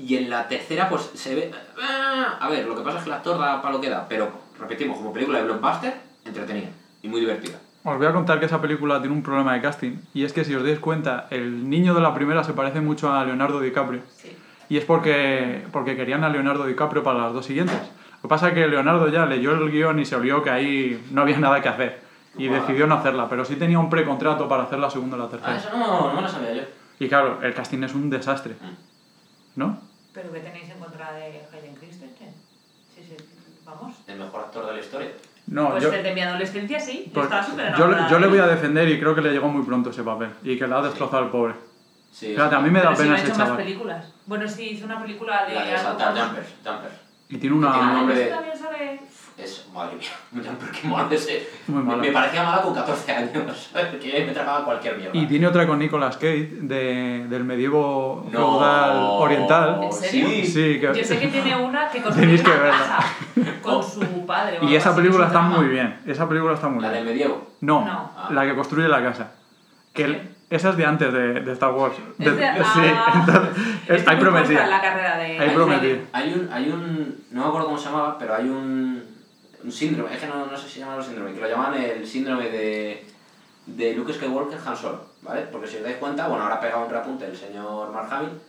Y 0.03 0.15
en 0.17 0.29
la 0.29 0.47
tercera, 0.47 0.89
pues 0.89 1.11
se 1.13 1.35
ve. 1.35 1.51
ah, 1.81 2.37
A 2.39 2.49
ver, 2.49 2.65
lo 2.65 2.75
que 2.75 2.81
pasa 2.81 2.97
es 2.97 3.03
que 3.03 3.09
el 3.09 3.15
actor 3.15 3.37
da 3.39 3.61
para 3.61 3.73
lo 3.73 3.81
que 3.81 3.89
da, 3.89 4.05
pero 4.07 4.29
repetimos, 4.59 4.97
como 4.97 5.13
película 5.13 5.39
de 5.39 5.45
blockbuster, 5.45 5.93
entretenida 6.25 6.69
y 7.03 7.07
muy 7.07 7.19
divertida. 7.19 7.57
Os 7.83 7.97
voy 7.97 8.05
a 8.07 8.13
contar 8.13 8.39
que 8.39 8.45
esa 8.45 8.61
película 8.61 8.99
tiene 8.99 9.15
un 9.15 9.23
problema 9.23 9.53
de 9.53 9.61
casting. 9.61 9.97
Y 10.13 10.23
es 10.23 10.33
que 10.33 10.43
si 10.45 10.53
os 10.55 10.63
dais 10.63 10.79
cuenta, 10.79 11.27
el 11.31 11.69
niño 11.69 11.93
de 11.93 12.01
la 12.01 12.13
primera 12.13 12.43
se 12.43 12.53
parece 12.53 12.79
mucho 12.81 13.11
a 13.11 13.25
Leonardo 13.25 13.59
DiCaprio. 13.59 14.01
Sí. 14.15 14.35
Y 14.69 14.77
es 14.77 14.85
porque, 14.85 15.65
porque 15.71 15.95
querían 15.95 16.23
a 16.23 16.29
Leonardo 16.29 16.65
DiCaprio 16.65 17.03
para 17.03 17.19
las 17.23 17.33
dos 17.33 17.45
siguientes. 17.45 17.75
Lo 17.75 18.21
que 18.21 18.27
pasa 18.27 18.49
es 18.49 18.53
que 18.53 18.67
Leonardo 18.67 19.07
ya 19.09 19.25
leyó 19.25 19.51
el 19.51 19.71
guion 19.71 19.99
y 19.99 20.05
se 20.05 20.15
olió 20.15 20.43
que 20.43 20.51
ahí 20.51 21.03
no 21.11 21.21
había 21.23 21.39
nada 21.39 21.61
que 21.61 21.69
hacer. 21.69 22.01
Y 22.37 22.47
Guau. 22.47 22.61
decidió 22.61 22.85
no 22.87 22.95
hacerla, 22.95 23.27
pero 23.27 23.43
sí 23.45 23.55
tenía 23.55 23.79
un 23.79 23.89
precontrato 23.89 24.47
para 24.47 24.63
hacer 24.63 24.77
la 24.79 24.89
segunda 24.89 25.15
o 25.17 25.19
la 25.19 25.25
Ah, 25.25 25.29
tercera. 25.29 25.57
eso 25.57 25.69
no, 25.77 26.07
no 26.09 26.13
me 26.13 26.21
lo 26.21 26.27
sabía 26.27 26.53
yo. 26.53 26.61
Y 26.99 27.09
claro, 27.09 27.39
el 27.41 27.53
casting 27.55 27.83
es 27.83 27.93
un 27.95 28.09
desastre. 28.11 28.55
¿No? 29.55 29.79
¿Pero 30.13 30.31
qué 30.31 30.39
tenéis 30.41 30.69
en 30.69 30.79
contra 30.79 31.13
de 31.13 31.23
Hayden 31.53 31.75
Christensen? 31.75 32.33
Sí, 32.95 33.03
sí, 33.07 33.15
vamos. 33.65 33.95
El 34.07 34.17
mejor 34.19 34.41
actor 34.41 34.67
de 34.67 34.73
la 34.73 34.79
historia. 34.79 35.09
No, 35.47 35.71
pues 35.71 35.83
yo, 35.83 35.91
desde 35.91 36.13
mi 36.13 36.21
adolescencia 36.21 36.79
sí, 36.79 37.03
yo 37.07 37.13
pues, 37.13 37.23
estaba 37.25 37.43
súper 37.43 37.75
yo, 37.75 38.07
yo 38.09 38.19
le 38.19 38.27
voy 38.27 38.39
a 38.39 38.47
defender 38.47 38.87
y 38.89 38.99
creo 38.99 39.15
que 39.15 39.21
le 39.21 39.31
llegó 39.31 39.47
muy 39.47 39.65
pronto 39.65 39.89
ese 39.89 40.03
papel. 40.03 40.29
Y 40.43 40.57
que 40.57 40.67
le 40.67 40.75
ha 40.75 40.81
destrozado 40.81 41.23
al 41.23 41.29
pobre. 41.31 41.55
Sí, 42.11 42.27
Fíjate, 42.33 42.55
a 42.55 42.59
mí 42.59 42.69
me 42.69 42.79
da 42.79 42.89
Pero 42.89 42.95
si 42.97 43.01
no 43.03 43.07
pena 43.15 43.15
ha 43.15 43.23
ese 43.25 43.37
chaval. 43.37 43.57
películas. 43.57 44.05
Bueno, 44.25 44.47
sí, 44.47 44.69
hizo 44.71 44.85
una 44.85 45.01
película 45.01 45.45
de... 45.45 45.53
La 45.55 45.63
de 45.65 45.75
con- 45.83 45.97
jumpers, 46.17 46.47
jumpers. 46.63 46.93
Y 47.29 47.37
tiene 47.37 47.39
Tiene 47.39 47.55
una... 47.55 47.67
un 47.69 47.73
Ah, 47.89 47.93
nombre- 47.93 48.15
¿en 48.21 48.27
eso 48.27 48.35
también 48.35 48.57
sale... 48.57 49.01
Es, 49.37 49.67
madre 49.73 49.95
mía, 49.95 50.09
jumper, 50.31 50.69
qué 50.71 50.87
malo 50.87 51.09
ese. 51.11 51.49
Muy 51.67 51.81
malo. 51.83 51.97
Me, 51.99 52.07
me 52.07 52.13
parecía 52.13 52.43
mala 52.43 52.61
con 52.61 52.73
14 52.75 53.11
años. 53.11 53.69
Que 54.01 54.23
me 54.25 54.33
tragaba 54.33 54.63
cualquier 54.65 54.97
mierda. 54.97 55.17
Y 55.17 55.25
tiene 55.27 55.47
otra 55.47 55.65
con 55.65 55.79
Nicolas 55.79 56.15
Cage 56.17 56.49
de, 56.61 57.25
del 57.29 57.43
medievo 57.43 58.27
No. 58.31 58.57
feudal 58.59 58.97
oriental. 58.97 59.79
¿En 59.83 59.91
serio? 59.93 60.27
Sí. 60.29 60.45
Sí, 60.45 60.79
que... 60.79 60.91
Yo 60.95 61.03
sé 61.03 61.19
que 61.19 61.27
tiene 61.27 61.55
una 61.55 61.89
que 61.89 62.01
construye 62.01 62.33
una 62.39 62.43
que 62.43 62.49
verla. 62.49 62.71
casa 62.71 63.61
con 63.61 63.83
su 63.83 64.25
padre. 64.25 64.59
o 64.61 64.65
Y 64.67 64.75
esa 64.75 64.95
película 64.95 65.25
es 65.25 65.31
está 65.31 65.41
muy 65.41 65.67
bien. 65.67 65.99
Esa 66.05 66.27
película 66.27 66.53
está 66.53 66.67
muy 66.67 66.81
La 66.83 66.89
del 66.89 67.03
bien. 67.03 67.15
medievo. 67.15 67.47
No, 67.61 67.85
No. 67.85 68.11
Ah. 68.17 68.29
la 68.31 68.43
que 68.45 68.55
construye 68.55 68.87
la 68.87 69.01
casa. 69.01 69.31
Que 69.93 70.05
Sí. 70.07 70.17
esa 70.49 70.69
es 70.71 70.77
de 70.77 70.85
antes 70.85 71.11
de, 71.13 71.33
de 71.41 71.51
Star 71.53 71.71
Wars. 71.73 71.95
De- 72.17 72.25
Es 72.29 72.35
de- 72.37 72.43
sí, 72.43 72.81
ah, 72.95 73.13
entonces, 73.25 73.65
es- 73.87 74.07
hay 74.07 74.17
prometida. 74.17 74.67
la 74.67 74.81
carrera 74.81 75.17
de... 75.17 75.39
Hay, 75.39 75.49
hay 76.13 76.33
un, 76.33 76.49
hay 76.51 76.69
un. 76.69 77.15
No 77.31 77.41
me 77.41 77.47
acuerdo 77.47 77.67
cómo 77.67 77.77
se 77.77 77.85
llamaba, 77.89 78.17
pero 78.17 78.35
hay 78.35 78.49
un. 78.49 79.10
Un 79.63 79.71
síndrome, 79.71 80.13
es 80.13 80.19
que 80.19 80.27
no, 80.27 80.45
no 80.45 80.57
sé 80.57 80.67
si 80.67 80.73
se 80.75 80.79
llama 80.79 80.95
el 80.97 81.03
síndrome, 81.03 81.33
que 81.33 81.39
lo 81.41 81.47
llaman 81.47 81.73
el 81.75 82.07
síndrome 82.07 82.49
de. 82.49 83.05
de 83.65 83.93
Luke 83.93 84.13
Skywalker 84.13 84.59
Han 84.65 84.75
Solo, 84.75 85.05
¿vale? 85.21 85.41
Porque 85.51 85.67
si 85.67 85.77
os 85.77 85.83
dais 85.83 85.97
cuenta, 85.97 86.27
bueno, 86.27 86.43
ahora 86.43 86.55
ha 86.55 86.59
pegado 86.61 86.85
un 86.85 86.91
repunte 86.91 87.25
el 87.25 87.37
señor 87.37 87.91
Mark 87.91 88.07
Hamill, 88.11 88.39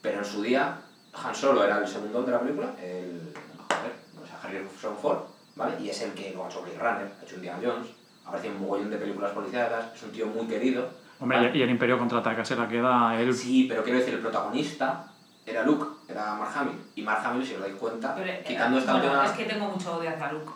pero 0.00 0.18
en 0.18 0.24
su 0.24 0.42
día 0.42 0.78
Han 1.12 1.34
Solo 1.34 1.64
era 1.64 1.78
el 1.78 1.86
segundo 1.86 2.22
de 2.22 2.32
la 2.32 2.40
película, 2.40 2.74
el. 2.82 3.34
joder, 3.68 3.92
o 4.22 4.26
sea, 4.26 4.40
Harrison 4.42 4.96
Ford, 4.96 5.18
¿vale? 5.56 5.74
Y 5.80 5.90
es 5.90 6.00
el 6.02 6.12
que 6.12 6.32
lo 6.32 6.44
ha 6.44 6.48
hecho 6.48 6.62
Blade 6.62 6.78
Runner, 6.78 7.12
ha 7.20 7.24
hecho 7.24 7.36
Indiana 7.36 7.58
Jones, 7.62 7.88
aparece 8.24 8.48
en 8.48 8.54
un 8.54 8.62
mogollón 8.62 8.90
de 8.90 8.96
películas 8.96 9.32
policíacas, 9.32 9.94
es 9.94 10.02
un 10.02 10.12
tío 10.12 10.26
muy 10.26 10.46
querido. 10.46 10.88
Hombre, 11.20 11.36
¿vale? 11.36 11.56
y 11.56 11.62
el 11.62 11.70
Imperio 11.70 11.98
contraataca 11.98 12.44
se 12.44 12.56
la 12.56 12.66
queda 12.66 13.20
él. 13.20 13.32
Sí, 13.34 13.66
pero 13.68 13.84
quiero 13.84 13.98
decir, 13.98 14.14
el 14.14 14.20
protagonista 14.20 15.06
era 15.46 15.62
Luke, 15.64 15.86
era 16.08 16.34
Mark 16.34 16.50
Hamill. 16.56 16.78
Y 16.96 17.02
Mark 17.02 17.20
Hamill, 17.24 17.46
si 17.46 17.54
os 17.54 17.60
dais 17.60 17.74
cuenta, 17.74 18.14
Pero, 18.14 18.26
eh, 18.26 18.42
quitando 18.46 18.78
esta 18.78 18.92
bueno, 18.92 19.06
última... 19.06 19.26
es 19.26 19.32
que 19.32 19.44
tengo 19.44 19.68
mucho 19.68 19.96
odio 19.98 20.10
hacia 20.10 20.32
Luke. 20.32 20.52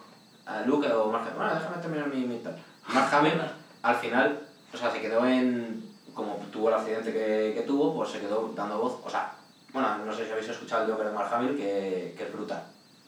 A 0.47 0.63
Luke 0.63 0.91
o 0.93 1.11
Mark 1.11 1.25
Hamill. 1.25 1.37
Bueno, 1.37 1.55
déjame 1.55 1.77
terminar 1.83 2.09
mi, 2.09 2.25
mi 2.25 2.39
tal. 2.39 2.57
Mark 2.89 3.15
Hamill, 3.15 3.41
al 3.83 3.97
final, 3.97 4.41
o 4.73 4.77
sea, 4.77 4.91
se 4.91 5.01
quedó 5.01 5.27
en... 5.27 5.85
Como 6.15 6.37
tuvo 6.51 6.69
el 6.69 6.75
accidente 6.75 7.13
que, 7.13 7.53
que 7.55 7.63
tuvo, 7.67 7.95
pues 7.95 8.11
se 8.11 8.21
quedó 8.21 8.51
dando 8.55 8.79
voz. 8.79 9.01
O 9.05 9.11
sea, 9.11 9.35
bueno, 9.73 9.99
no 9.99 10.15
sé 10.15 10.25
si 10.25 10.33
habéis 10.33 10.49
escuchado 10.49 10.85
el 10.85 10.91
Joker 10.91 11.09
de 11.09 11.13
Mark 11.13 11.29
Hamill, 11.35 11.57
que, 11.57 12.15
que 12.17 12.25
es 12.25 12.33
brutal. 12.33 12.63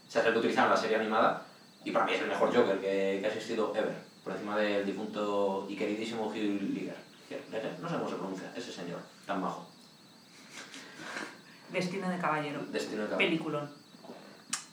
O 0.06 0.10
sea, 0.10 0.20
es 0.20 0.26
el 0.26 0.34
que 0.34 0.38
utilizaron 0.40 0.70
en 0.70 0.74
la 0.74 0.80
serie 0.80 0.96
animada. 0.96 1.42
Y 1.84 1.90
para 1.90 2.04
mí 2.04 2.12
es 2.12 2.20
el 2.20 2.28
mejor 2.28 2.54
Joker 2.54 2.78
que, 2.80 3.18
que 3.20 3.22
ha 3.24 3.28
existido 3.28 3.74
ever. 3.74 3.96
Por 4.22 4.34
encima 4.34 4.58
del 4.58 4.84
difunto 4.84 5.66
y 5.70 5.76
queridísimo 5.76 6.26
Hugh. 6.26 6.92
Ledger, 7.30 7.78
No 7.80 7.88
sé 7.88 7.96
cómo 7.96 8.08
se 8.08 8.16
pronuncia, 8.16 8.52
ese 8.56 8.72
señor, 8.72 9.00
tan 9.26 9.40
bajo. 9.40 9.66
Destino 11.70 12.08
de 12.08 12.18
caballero. 12.18 12.60
Destino 12.70 13.02
de 13.02 13.08
caballero. 13.08 13.30
Peliculón. 13.30 13.77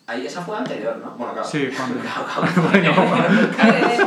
Ahí, 0.08 0.26
esa 0.28 0.42
fue 0.42 0.56
anterior, 0.56 0.98
¿no? 0.98 1.12
Bueno, 1.12 1.34
claro. 1.34 1.48
Sí, 1.48 1.68
cuando- 1.76 2.00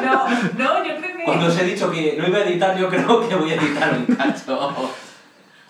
no, 0.03 0.28
no, 0.57 0.84
yo 0.84 0.96
creo 0.96 1.16
que... 1.16 1.24
Cuando 1.24 1.46
os 1.46 1.59
he 1.59 1.64
dicho 1.64 1.90
que 1.90 2.16
no 2.16 2.28
iba 2.28 2.38
a 2.38 2.42
editar, 2.42 2.76
yo 2.78 2.88
creo 2.88 3.28
que 3.28 3.34
voy 3.34 3.51
a 3.53 3.57
editar 3.57 3.92
un 3.94 4.07
cacho. 4.14 4.74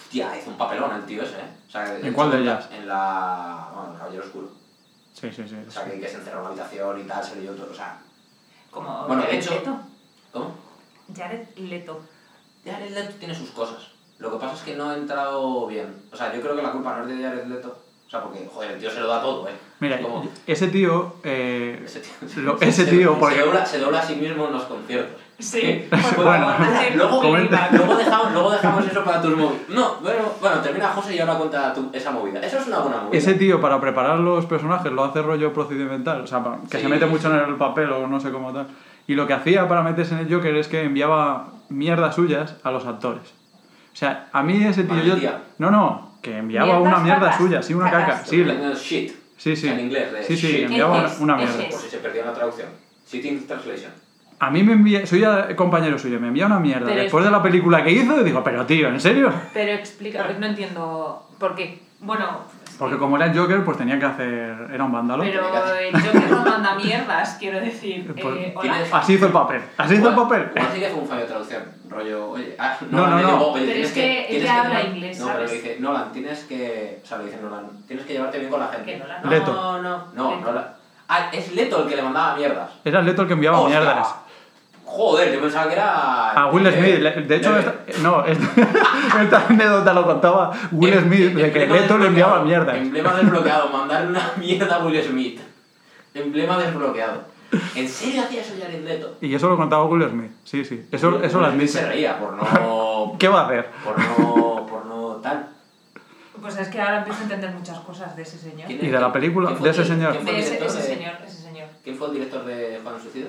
Hostia, 0.05 0.37
hizo 0.39 0.51
un 0.51 0.57
papelón 0.59 0.95
el 0.97 1.05
tío 1.07 1.23
ese, 1.23 1.39
¿eh? 1.39 1.49
O 1.67 1.71
sea, 1.71 1.99
¿En 1.99 2.13
cuál 2.13 2.31
de 2.31 2.39
ellas? 2.41 2.69
En 2.73 2.87
la... 2.89 3.69
Bueno, 3.75 3.93
el 3.93 3.99
Caballero 3.99 4.25
Oscuro. 4.25 4.49
Sí, 5.15 5.31
sí, 5.35 5.45
sí. 5.49 5.57
O 5.67 5.71
sea, 5.71 5.85
que, 5.85 5.99
que 6.01 6.09
se 6.09 6.17
encerró 6.17 6.39
en 6.39 6.45
una 6.45 6.51
habitación 6.51 7.01
y 7.01 7.05
tal, 7.05 7.25
se 7.25 7.37
leyó 7.37 7.53
todo, 7.53 7.71
o 7.71 7.75
sea... 7.75 7.99
Como 8.71 9.07
Bueno, 9.07 9.23
de 9.23 9.39
hecho- 9.39 9.51
Leto. 9.55 9.79
¿Cómo? 10.33 10.55
Jared 11.17 11.49
Leto. 11.57 12.01
Jared 12.65 12.93
Leto 12.93 13.15
tiene 13.19 13.35
sus 13.35 13.51
cosas. 13.51 13.89
Lo 14.19 14.31
que 14.33 14.39
pasa 14.39 14.55
es 14.57 14.61
que 14.63 14.77
no 14.77 14.91
ha 14.91 14.95
entrado 14.97 15.67
bien. 15.67 16.03
O 16.13 16.17
sea, 16.17 16.35
yo 16.35 16.41
creo 16.43 16.55
que 16.55 16.63
la 16.63 16.73
culpa 16.73 16.97
no 16.97 17.03
es 17.09 17.17
de 17.19 17.23
Jared 17.25 17.47
Leto. 17.47 17.79
O 18.07 18.11
sea, 18.11 18.23
porque, 18.23 18.47
joder, 18.53 18.73
el 18.73 18.79
tío 18.81 18.91
se 18.91 19.01
lo 19.01 19.09
da 19.09 19.21
todo, 19.23 19.49
¿eh? 19.49 19.53
Mira, 19.81 20.01
Como- 20.03 20.29
ese 20.47 20.69
tío... 20.69 21.15
eh, 21.23 21.81
Ese 21.85 22.01
tío, 22.01 22.43
Lo- 22.43 22.61
ese 22.61 22.85
tío, 22.87 23.15
se, 23.15 23.21
porque- 23.21 23.37
se, 23.37 23.43
dobla, 23.43 23.67
se 23.67 23.79
dobla 23.79 23.99
a 24.01 24.03
sí 24.03 24.17
mismo 24.17 24.47
en 24.47 24.53
los 24.53 24.65
conciertos. 24.65 25.21
Sí, 25.39 25.87
Bueno, 26.17 26.49
favor, 26.49 26.67
hace 26.75 26.97
luego, 26.97 27.23
luego, 27.23 27.97
dejamos, 27.97 28.33
luego 28.33 28.51
dejamos 28.51 28.87
eso 28.89 29.05
para 29.05 29.23
tus 29.23 29.37
móviles. 29.37 29.69
No, 29.69 29.95
bueno, 30.03 30.23
bueno, 30.41 30.57
termina 30.61 30.89
José 30.89 31.15
y 31.15 31.21
ahora 31.21 31.35
cuenta 31.37 31.73
tu- 31.73 31.91
esa 31.93 32.11
movida. 32.11 32.41
Eso 32.41 32.59
es 32.59 32.67
una 32.67 32.81
buena 32.81 32.97
movida. 33.03 33.17
Ese 33.17 33.35
tío 33.35 33.61
para 33.61 33.81
preparar 33.81 34.19
los 34.19 34.47
personajes 34.47 34.91
lo 34.91 35.05
hace 35.05 35.23
rollo 35.23 35.53
procedimental, 35.53 36.23
o 36.23 36.27
sea, 36.27 36.43
que 36.69 36.79
Sí. 36.79 36.83
se 36.83 36.89
mete 36.89 37.07
mucho 37.07 37.33
en 37.33 37.49
el 37.49 37.55
papel 37.55 37.89
o 37.93 38.09
no 38.09 38.19
sé 38.19 38.33
cómo 38.33 38.53
tal. 38.53 38.67
Y 39.07 39.15
lo 39.15 39.29
que 39.29 39.33
hacía 39.35 39.69
para 39.69 39.83
meterse 39.83 40.15
en 40.15 40.21
el 40.27 40.35
Joker 40.35 40.57
es 40.57 40.67
que 40.67 40.83
enviaba 40.83 41.51
mierdas 41.69 42.17
suyas 42.17 42.57
a 42.65 42.73
los 42.73 42.85
actores. 42.85 43.23
O 43.93 43.97
sea, 43.97 44.29
a 44.33 44.43
mí 44.43 44.63
ese 44.65 44.83
tío... 44.85 45.03
Yo... 45.05 45.31
No, 45.59 45.71
no, 45.71 46.19
que 46.21 46.37
enviaba 46.39 46.67
Mierdas, 46.67 46.87
una 46.87 46.99
mierda 46.99 47.39
suya, 47.39 47.63
sí, 47.63 47.75
una 47.75 47.91
caca. 47.93 48.25
Sí, 48.25 48.45
la- 48.45 48.73
shit. 48.75 49.13
Sí, 49.39 49.57
sí. 49.57 49.69
En 49.69 49.81
inglés, 49.81 50.13
de 50.13 50.23
Sí, 50.25 50.37
sí, 50.37 50.63
enviaba 50.65 50.99
una, 50.99 51.09
una 51.21 51.37
mierda. 51.37 51.55
Por 51.71 51.81
si 51.81 51.89
se 51.89 51.99
perdió 51.99 52.21
en 52.21 52.27
la 52.27 52.35
traducción. 52.35 52.69
Sitting 53.07 53.47
translation. 53.47 53.91
A 54.41 54.51
mí 54.51 54.63
me 54.63 54.75
envía, 54.75 55.05
soy 55.07 55.21
ya 55.21 55.57
compañero 55.57 55.99
suyo, 55.99 56.21
me 56.21 56.29
envía 56.29 56.47
una 56.47 56.61
mierda 56.61 56.87
Pero 56.87 57.01
después 57.03 57.23
es- 57.25 57.31
de 57.31 57.37
la 57.37 57.43
película 57.43 57.83
que 57.83 57.91
hizo 57.91 58.21
y 58.21 58.25
digo, 58.25 58.45
pero 58.45 58.67
tío, 58.67 58.89
¿en 58.89 59.01
serio? 59.01 59.33
Pero 59.55 59.73
explica, 59.73 60.29
no 60.39 60.47
entiendo 60.47 61.27
por 61.39 61.55
qué. 61.57 61.81
Bueno, 62.01 62.45
Porque 62.79 62.97
como 62.97 63.17
era 63.17 63.27
el 63.27 63.37
Joker, 63.37 63.65
pues 63.65 63.77
tenía 63.77 63.99
que 63.99 64.05
hacer, 64.05 64.69
era 64.73 64.85
un 64.85 64.93
vándalo. 64.93 65.25
pero 65.25 65.75
el 65.75 65.93
Joker 66.01 66.31
no 66.31 66.45
manda 66.45 66.77
mierdas, 66.77 67.37
quiero 67.41 67.59
decir. 67.61 68.07
Pues, 68.15 68.37
Eh. 68.37 68.55
Así 68.93 69.15
hizo 69.15 69.27
el 69.27 69.33
papel, 69.33 69.63
así 69.77 69.95
hizo 69.97 70.09
el 70.11 70.15
papel. 70.15 70.49
Igual 70.55 70.73
sí 70.73 70.81
que 70.81 70.89
fue 70.89 71.01
un 71.03 71.09
fallo 71.09 71.21
de 71.23 71.27
traducción. 71.27 71.63
Rollo, 71.89 72.31
oye, 72.31 72.55
ah, 72.59 72.77
No, 72.91 73.07
no, 73.07 73.11
no. 73.11 73.17
digo, 73.19 73.53
oye, 73.53 73.67
Pero 73.67 73.85
es 73.87 73.93
que 73.93 74.27
tienes 74.29 74.45
ella 74.45 74.61
habla 74.63 74.81
llevar- 74.81 74.97
inglés, 74.97 75.19
No, 75.21 75.27
pero 75.27 75.39
le 75.41 75.47
¿sabes? 75.49 75.63
dice, 75.65 75.77
Nolan, 75.81 76.13
tienes 76.13 76.39
que. 76.45 77.01
O 77.03 77.07
sea, 77.07 77.19
le 77.19 77.25
dice 77.25 77.39
Nolan, 77.43 77.69
tienes 77.87 78.05
que 78.07 78.13
llevarte 78.13 78.39
bien 78.39 78.51
con 78.51 78.61
la 78.61 78.69
gente. 78.69 78.93
Que 78.93 78.99
Nolan, 78.99 79.23
no, 79.23 79.31
Leto. 79.31 79.53
no, 79.55 79.83
no. 79.83 80.05
No, 80.15 80.31
Leto. 80.37 80.45
Nolan. 80.47 80.67
Ah, 81.09 81.31
es 81.33 81.53
Leto 81.55 81.83
el 81.83 81.89
que 81.89 81.97
le 81.97 82.03
mandaba 82.03 82.37
mierdas. 82.37 82.71
Era 82.85 83.01
Leto 83.03 83.23
el 83.23 83.29
que 83.29 83.35
enviaba 83.35 83.61
Hostia. 83.61 83.81
mierdas. 83.81 84.15
Joder, 84.85 85.35
yo 85.35 85.41
pensaba 85.43 85.67
que 85.69 85.75
era. 85.75 86.31
A 86.33 86.47
Will 86.51 86.67
eh, 86.67 86.73
Smith, 86.73 87.27
de 87.27 87.37
hecho, 87.37 87.57
esta, 87.59 87.75
no, 88.03 88.25
esta, 88.25 88.47
esta 89.23 89.47
anécdota 89.49 89.93
lo 89.93 90.05
contaba 90.07 90.51
Will 90.73 90.95
Em- 90.95 91.05
Smith, 91.05 91.35
de 91.35 91.53
que 91.53 91.67
Leto 91.67 91.99
le 91.99 92.07
enviaba 92.07 92.43
mierdas. 92.43 92.77
Emblema 92.77 93.13
desbloqueado, 93.15 93.69
mandarle 93.69 94.09
una 94.09 94.33
mierda 94.37 94.77
a 94.77 94.79
Will 94.85 95.03
Smith. 95.03 95.41
Emblema 96.15 96.57
desbloqueado. 96.59 97.23
¿En 97.75 97.89
serio 97.89 98.23
hacía 98.23 98.43
eso 98.43 98.55
Jared 98.61 98.85
Leto? 98.85 99.17
Y 99.21 99.35
eso 99.35 99.49
lo 99.49 99.57
contaba 99.57 99.85
Will 99.85 100.09
Smith, 100.09 100.33
sí, 100.45 100.65
sí, 100.65 100.87
eso, 100.93 101.23
eso 101.23 101.41
lo 101.41 101.47
Will 101.49 101.57
Smith 101.57 101.69
Se 101.69 101.79
admite. 101.81 101.95
reía 101.95 102.19
por 102.19 102.35
no. 102.35 103.17
¿Qué 103.19 103.29
va 103.29 103.43
a 103.43 103.47
hacer? 103.47 103.71
por 103.85 103.99
no. 103.99 104.67
por 104.67 104.87
no 104.87 105.17
tal. 105.23 105.49
Pues 106.41 106.57
es 106.59 106.69
que 106.69 106.81
ahora 106.81 106.99
empiezo 106.99 107.21
a 107.21 107.23
entender 107.25 107.51
muchas 107.51 107.81
cosas 107.81 108.15
de 108.15 108.23
ese 108.23 108.39
señor. 108.39 108.67
¿Quién 108.67 108.85
¿Y 108.85 108.89
de 108.89 109.01
la 109.01 109.13
película? 109.13 109.49
¿Quién 109.49 109.59
fue 109.59 109.69
¿De 109.69 109.73
ese 109.73 109.85
señor? 109.85 110.13
¿Quién 110.13 110.25
fue 110.25 110.33
De 110.35 110.39
ese, 110.41 110.83
señor, 110.83 111.13
ese 111.27 111.43
señor. 111.43 111.69
¿Quién 111.83 111.97
fue 111.97 112.07
el 112.09 112.13
director 112.15 112.45
de 112.45 112.81
Juan 112.83 113.01
Suicida? 113.01 113.29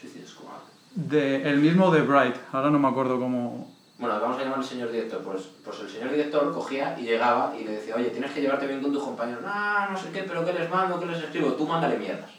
Suicide 0.00 0.26
Squad. 0.26 0.62
De, 0.94 1.48
el 1.48 1.58
mismo 1.58 1.90
de 1.90 2.02
Bright, 2.02 2.36
ahora 2.52 2.70
no 2.70 2.78
me 2.78 2.88
acuerdo 2.88 3.18
cómo... 3.18 3.70
Bueno, 3.98 4.18
vamos 4.20 4.38
a 4.38 4.42
llamar 4.42 4.58
al 4.58 4.64
señor 4.64 4.90
director. 4.90 5.20
Pues, 5.22 5.42
pues 5.64 5.80
el 5.80 5.90
señor 5.90 6.10
director 6.10 6.52
cogía 6.52 6.96
y 6.98 7.02
llegaba 7.02 7.54
y 7.58 7.64
le 7.64 7.72
decía, 7.72 7.94
oye, 7.96 8.10
tienes 8.10 8.30
que 8.32 8.40
llevarte 8.40 8.66
bien 8.66 8.80
con 8.80 8.92
tus 8.92 9.02
compañeros. 9.02 9.42
No, 9.42 9.90
no 9.90 9.96
sé 9.98 10.10
qué, 10.10 10.22
pero 10.22 10.44
¿qué 10.44 10.52
les 10.52 10.70
mando? 10.70 10.98
¿Qué 10.98 11.06
les 11.06 11.22
escribo? 11.22 11.52
Tú 11.52 11.66
mándale 11.66 11.98
mierdas. 11.98 12.30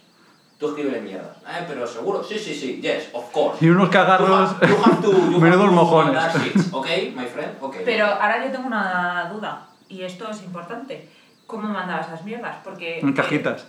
Tú 0.59 0.69
escríbele 0.69 1.01
mierdas. 1.01 1.37
Eh, 1.47 1.65
pero 1.67 1.85
seguro. 1.85 2.23
Sí, 2.23 2.39
sí, 2.39 2.53
sí. 2.55 2.79
Yes, 2.81 3.09
of 3.13 3.31
course. 3.31 3.63
Y 3.65 3.69
unos 3.69 3.87
You 3.87 3.91
cagarros... 3.91 4.29
have, 4.61 4.67
you 4.67 4.77
have 4.83 5.01
to, 5.01 5.11
Menudos 5.39 5.71
mojones. 5.71 6.21
shits, 6.35 6.69
¿Ok, 6.71 6.87
my 7.15 7.25
friend? 7.25 7.57
Ok. 7.61 7.77
Pero 7.83 8.05
ahora 8.05 8.45
yo 8.45 8.51
tengo 8.51 8.67
una 8.67 9.29
duda, 9.33 9.67
y 9.89 10.03
esto 10.03 10.29
es 10.29 10.41
importante. 10.43 11.09
¿Cómo 11.47 11.67
mandaba 11.67 12.01
esas 12.01 12.23
mierdas? 12.23 12.55
Porque... 12.63 12.99
En 12.99 13.13
cajitas. 13.13 13.65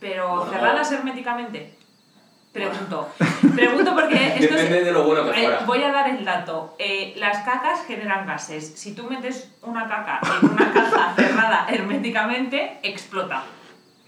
Pero 0.00 0.36
Bueno. 0.36 0.50
cerradas 0.52 0.90
herméticamente. 0.92 1.74
Pregunto. 2.52 3.08
Pregunto 3.54 3.94
porque 3.94 4.26
esto 4.38 4.54
es- 4.56 4.62
Depende 4.62 4.84
de 4.84 4.92
lo 4.92 5.04
bueno 5.04 5.24
que 5.24 5.30
Eh, 5.30 5.44
fuera. 5.44 5.60
voy 5.66 5.82
a 5.84 5.92
dar 5.92 6.08
el 6.08 6.24
dato. 6.24 6.74
Eh, 6.78 7.12
las 7.16 7.44
cacas 7.44 7.84
generan 7.86 8.26
gases. 8.26 8.72
Si 8.76 8.94
tú 8.94 9.04
metes 9.04 9.52
una 9.62 9.86
caca 9.86 10.20
en 10.40 10.48
una 10.50 10.72
caja 10.72 11.12
cerrada 11.14 11.66
herméticamente, 11.70 12.78
explota. 12.82 13.44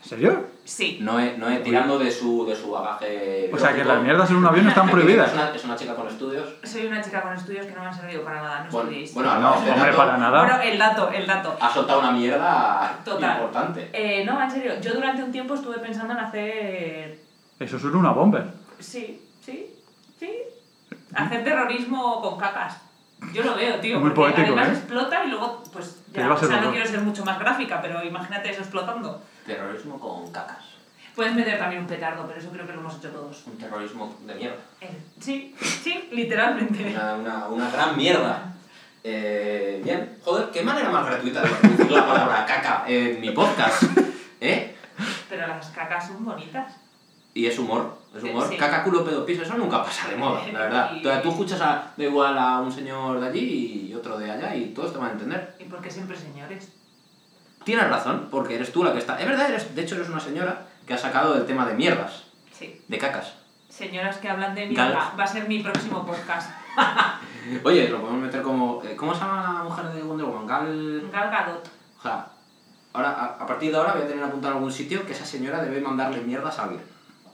¿En 0.02 0.08
serio? 0.08 0.46
Sí. 0.64 0.98
No 1.00 1.18
es, 1.18 1.38
no 1.38 1.48
es 1.48 1.62
tirando 1.62 1.98
de 1.98 2.10
su, 2.10 2.44
de 2.44 2.56
su 2.56 2.70
bagaje. 2.72 3.50
O 3.52 3.58
sea, 3.58 3.72
que 3.74 3.84
las 3.84 4.02
mierdas 4.02 4.28
en 4.30 4.36
un 4.36 4.46
avión 4.46 4.66
están 4.68 4.86
Es 4.88 4.90
prohibidas. 4.92 5.32
una, 5.32 5.54
es 5.54 5.64
una 5.64 5.76
chica 5.76 5.94
con 5.94 6.08
estudios. 6.08 6.48
Soy 6.64 6.86
una 6.86 7.00
chica 7.00 7.22
con 7.22 7.32
estudios 7.32 7.66
que 7.66 7.72
no 7.72 7.80
me 7.82 7.86
han 7.86 7.94
servido 7.94 8.22
para 8.24 8.42
nada, 8.42 8.64
no 8.64 8.70
Bueno, 8.70 8.88
estudiéis. 8.88 9.14
bueno, 9.14 9.38
No, 9.38 9.52
hombre, 9.54 9.70
dato 9.76 9.96
para 9.96 10.16
nada. 10.18 10.44
Bueno, 10.44 10.60
el 10.62 10.78
dato, 10.78 11.10
el 11.10 11.26
dato. 11.26 11.56
Ha 11.60 11.72
soltado 11.72 12.00
una 12.00 12.10
mierda 12.12 12.98
Total. 13.04 13.36
importante. 13.36 13.90
Eh, 13.92 14.24
no, 14.24 14.42
en 14.42 14.50
serio, 14.50 14.72
yo 14.80 14.92
durante 14.94 15.22
un 15.22 15.30
tiempo 15.32 15.54
estuve 15.54 15.78
pensando 15.78 16.14
en 16.14 16.20
hacer... 16.20 17.18
Eso 17.60 17.76
es 17.76 17.84
una 17.84 18.10
bomber. 18.10 18.44
Sí, 18.80 19.22
sí, 19.40 19.72
sí. 20.18 20.32
Hacer 21.14 21.44
terrorismo 21.44 22.20
con 22.20 22.38
cacas. 22.38 22.80
Yo 23.32 23.44
lo 23.44 23.54
veo, 23.54 23.78
tío. 23.78 24.00
Muy 24.00 24.10
poético, 24.10 24.48
además 24.48 24.68
¿eh? 24.68 24.72
explota 24.72 25.24
y 25.24 25.28
luego, 25.30 25.62
pues 25.72 26.02
ya, 26.12 26.32
o 26.32 26.36
sea, 26.36 26.60
no 26.60 26.72
quiero 26.72 26.86
ser 26.86 27.00
mucho 27.02 27.24
más 27.24 27.38
gráfica, 27.38 27.80
pero 27.80 28.02
imagínate 28.02 28.50
eso 28.50 28.62
explotando. 28.62 29.22
Terrorismo 29.46 29.98
con 29.98 30.30
cacas. 30.32 30.58
Puedes 31.14 31.34
meter 31.34 31.58
también 31.58 31.82
un 31.82 31.88
petardo, 31.88 32.26
pero 32.26 32.40
eso 32.40 32.50
creo 32.50 32.66
que 32.66 32.72
lo 32.72 32.80
hemos 32.80 32.96
hecho 32.96 33.10
todos. 33.10 33.42
Un 33.46 33.58
terrorismo 33.58 34.16
de 34.26 34.34
mierda. 34.34 34.56
Eh, 34.80 34.96
Sí, 35.20 35.54
sí, 35.60 36.08
literalmente. 36.12 36.90
Una, 36.90 37.14
una, 37.14 37.46
una 37.48 37.70
gran 37.70 37.96
mierda. 37.96 38.54
Eh, 39.04 39.80
bien. 39.84 40.18
Joder, 40.24 40.50
qué 40.50 40.62
manera 40.62 40.88
más 40.90 41.04
gratuita 41.06 41.42
de 41.42 41.68
decir 41.68 41.90
la 41.90 42.06
palabra 42.06 42.46
caca 42.46 42.84
en 42.86 43.20
mi 43.20 43.30
podcast. 43.30 43.82
¿Eh? 44.40 44.74
Pero 45.28 45.46
las 45.46 45.66
cacas 45.70 46.06
son 46.06 46.24
bonitas. 46.24 46.72
Y 47.34 47.46
es 47.46 47.58
humor, 47.58 47.98
es 48.14 48.22
humor. 48.22 48.46
Sí. 48.48 48.56
Caca, 48.58 48.84
culo, 48.84 49.04
pedo, 49.04 49.24
piso, 49.24 49.42
eso 49.42 49.54
nunca 49.56 49.82
pasa 49.82 50.08
de 50.08 50.16
moda, 50.16 50.46
la 50.52 50.58
verdad. 50.60 50.92
Y- 50.96 51.02
Tú, 51.02 51.08
escuchas 51.10 51.60
a, 51.62 51.92
da 51.96 52.04
igual 52.04 52.36
a 52.38 52.60
un 52.60 52.70
señor 52.70 53.20
de 53.20 53.28
allí 53.28 53.88
y 53.90 53.94
otro 53.94 54.18
de 54.18 54.30
allá 54.30 54.54
y 54.54 54.66
todos 54.74 54.92
te 54.92 54.98
van 54.98 55.08
a 55.08 55.12
entender. 55.12 55.56
¿Y 55.58 55.64
por 55.64 55.80
qué 55.80 55.90
siempre 55.90 56.16
señores? 56.16 56.70
Tienes 57.64 57.88
razón, 57.88 58.28
porque 58.30 58.54
eres 58.56 58.72
tú 58.72 58.82
la 58.84 58.92
que 58.92 58.98
está... 58.98 59.20
Es 59.20 59.26
verdad, 59.26 59.48
eres, 59.50 59.74
de 59.74 59.82
hecho 59.82 59.94
eres 59.94 60.08
una 60.08 60.20
señora 60.20 60.66
que 60.86 60.94
ha 60.94 60.98
sacado 60.98 61.34
el 61.36 61.46
tema 61.46 61.66
de 61.66 61.74
mierdas, 61.74 62.24
Sí. 62.52 62.80
de 62.88 62.98
cacas. 62.98 63.34
Señoras 63.68 64.18
que 64.18 64.28
hablan 64.28 64.54
de 64.54 64.66
mierda, 64.66 65.14
va 65.18 65.24
a 65.24 65.26
ser 65.26 65.48
mi 65.48 65.60
próximo 65.62 66.04
podcast. 66.04 66.50
Oye, 67.64 67.88
lo 67.88 68.00
podemos 68.00 68.22
meter 68.22 68.42
como... 68.42 68.82
eh, 68.84 68.94
¿Cómo 68.96 69.14
se 69.14 69.20
llama 69.20 69.42
la 69.58 69.64
mujer 69.64 69.86
de 69.86 70.02
Wonder 70.02 70.26
Woman? 70.26 70.46
Gal... 70.46 71.08
Gal 71.12 71.30
Gadot. 71.30 71.68
O 71.98 72.02
sea, 72.02 72.26
ahora, 72.92 73.10
a, 73.10 73.24
a 73.42 73.46
partir 73.46 73.70
de 73.70 73.78
ahora 73.78 73.94
voy 73.94 74.02
a 74.02 74.06
tener 74.08 74.22
apuntado 74.24 74.52
en 74.52 74.56
algún 74.58 74.72
sitio 74.72 75.06
que 75.06 75.12
esa 75.12 75.24
señora 75.24 75.62
debe 75.62 75.80
mandarle 75.80 76.20
mierdas 76.20 76.58
a 76.58 76.64
alguien. 76.64 76.82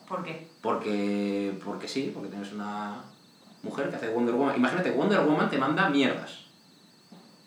¿Por 0.09 0.23
qué? 0.23 0.49
Porque, 0.63 1.59
porque 1.65 1.89
sí, 1.89 2.11
porque 2.15 2.31
tienes 2.31 2.53
una 2.53 2.97
mujer 3.63 3.91
que 3.91 3.97
hace 3.97 4.09
Wonder 4.11 4.35
Woman. 4.35 4.57
Imagínate, 4.57 4.91
Wonder 4.93 5.21
Woman 5.21 5.51
te 5.51 5.59
manda 5.59 5.89
mierdas. 5.91 6.45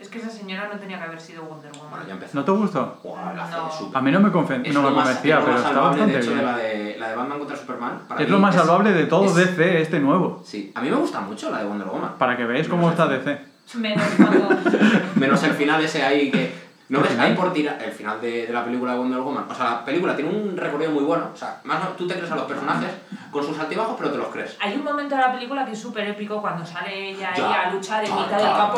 Es 0.01 0.07
que 0.09 0.17
esa 0.17 0.29
señora 0.31 0.67
no 0.73 0.79
tenía 0.79 0.97
que 0.97 1.03
haber 1.05 1.21
sido 1.21 1.43
Wonder 1.43 1.71
Woman. 1.73 1.89
Bueno, 1.91 2.05
ya 2.07 2.13
empezó. 2.13 2.35
¿No 2.39 2.43
te 2.43 2.51
gustó? 2.51 2.99
Buah, 3.03 3.33
la 3.35 3.43
hace 3.43 3.55
No. 3.83 3.91
A 3.97 4.01
mí 4.01 4.11
no 4.11 4.19
me, 4.19 4.29
conven- 4.31 4.65
Es 4.65 4.73
no 4.73 4.81
me 4.81 4.93
convencía, 4.95 5.37
es 5.37 5.45
pero 5.45 5.57
está 5.57 5.67
salvable, 5.69 5.89
bastante 5.89 6.13
de 6.13 6.19
hecho, 6.19 6.33
bien. 6.33 6.45
la 6.45 6.57
de, 6.57 6.95
la 6.99 7.09
de 7.09 7.15
Batman 7.15 7.37
contra 7.39 7.55
Superman. 7.57 7.99
para 8.07 8.21
Es 8.21 8.27
mí 8.27 8.31
lo 8.31 8.39
más 8.39 8.55
salvable 8.55 8.93
de 8.93 9.05
todo 9.05 9.25
es- 9.25 9.35
DC 9.35 9.81
este 9.81 9.99
nuevo. 9.99 10.41
Sí, 10.43 10.71
a 10.73 10.81
mí 10.81 10.89
me 10.89 10.95
gusta 10.95 11.21
mucho 11.21 11.51
la 11.51 11.59
de 11.59 11.65
Wonder 11.65 11.87
Woman. 11.87 12.13
Para 12.17 12.35
que 12.35 12.45
veáis 12.45 12.67
cómo 12.67 12.89
está 12.89 13.07
DC. 13.07 13.39
Menos 13.75 14.03
cuando... 14.17 14.49
Menos 15.15 15.43
el 15.43 15.51
final 15.53 15.81
ese 15.83 16.03
ahí 16.03 16.31
que... 16.31 16.71
¿No 16.89 16.97
¿El 16.99 17.03
ves? 17.05 17.19
Ahí 17.19 17.33
por 17.35 17.53
tirar 17.53 17.81
el 17.81 17.91
final 17.91 18.19
de, 18.19 18.47
de 18.47 18.51
la 18.51 18.65
película 18.65 18.91
de 18.93 18.97
Wonder 18.97 19.19
Woman. 19.21 19.45
O 19.49 19.53
sea, 19.55 19.65
la 19.65 19.85
película 19.85 20.13
tiene 20.15 20.29
un 20.31 20.57
recorrido 20.57 20.91
muy 20.91 21.03
bueno. 21.05 21.29
O 21.33 21.37
sea, 21.37 21.61
más 21.63 21.79
no, 21.79 21.89
tú 21.91 22.05
te 22.05 22.15
crees 22.15 22.29
a 22.31 22.35
los 22.35 22.43
personajes 22.45 22.89
con 23.31 23.45
sus 23.45 23.57
altibajos, 23.57 23.95
pero 23.97 24.11
te 24.11 24.17
los 24.17 24.27
crees. 24.27 24.57
Hay 24.59 24.75
un 24.75 24.83
momento 24.83 25.15
de 25.15 25.21
la 25.21 25.31
película 25.31 25.65
que 25.65 25.71
es 25.71 25.79
súper 25.81 26.07
épico 26.09 26.41
cuando 26.41 26.65
sale 26.65 27.11
ella 27.11 27.31
ahí 27.33 27.41
a 27.41 27.71
luchar 27.71 28.03
en 28.03 28.13
mitad 28.15 28.37
del 28.37 28.51
campo. 28.51 28.77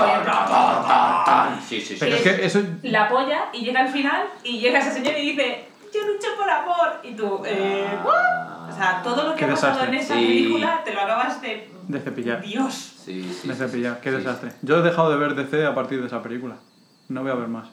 tan. 1.26 1.62
Sí, 1.62 1.80
sí, 1.82 1.94
sí. 1.94 1.98
Pero 2.00 2.16
es 2.16 2.22
que 2.22 2.46
eso... 2.46 2.62
La 2.84 3.10
polla 3.10 3.46
y 3.54 3.66
llega 3.66 3.82
al 3.82 3.90
final 3.90 4.24
y 4.44 4.60
llega 4.60 4.80
ese 4.80 4.92
señor 4.92 5.18
y 5.18 5.32
dice 5.32 5.66
yo 5.94 6.00
lucho 6.08 6.28
por 6.38 6.50
amor. 6.50 7.00
Y 7.04 7.14
tú, 7.16 7.42
eh, 7.46 7.88
¿what? 8.04 8.70
O 8.70 8.76
sea, 8.76 9.02
todo 9.04 9.30
lo 9.30 9.36
que 9.36 9.46
ha 9.46 9.50
pasado 9.50 9.84
en 9.84 9.94
esa 9.94 10.16
Sí. 10.16 10.26
película 10.26 10.82
te 10.84 10.94
lo 10.94 11.02
acabas 11.02 11.40
de... 11.42 11.70
De 11.88 12.00
cepillar. 12.00 12.42
Dios. 12.42 12.74
Sí, 12.74 13.24
sí, 13.40 13.48
De 13.48 13.54
cepillar. 13.54 13.96
sí, 13.96 14.00
Qué 14.02 14.10
sí, 14.12 14.18
desastre. 14.18 14.52
Yo 14.62 14.78
he 14.78 14.82
dejado 14.82 15.12
de 15.12 15.18
ver 15.18 15.36
DC 15.36 15.66
a 15.66 15.76
partir 15.76 16.00
de 16.02 16.08
esa 16.08 16.24
película. 16.24 16.56
No 17.10 17.22
voy 17.22 17.32
a 17.32 17.36
ver 17.36 17.48
más. 17.48 17.68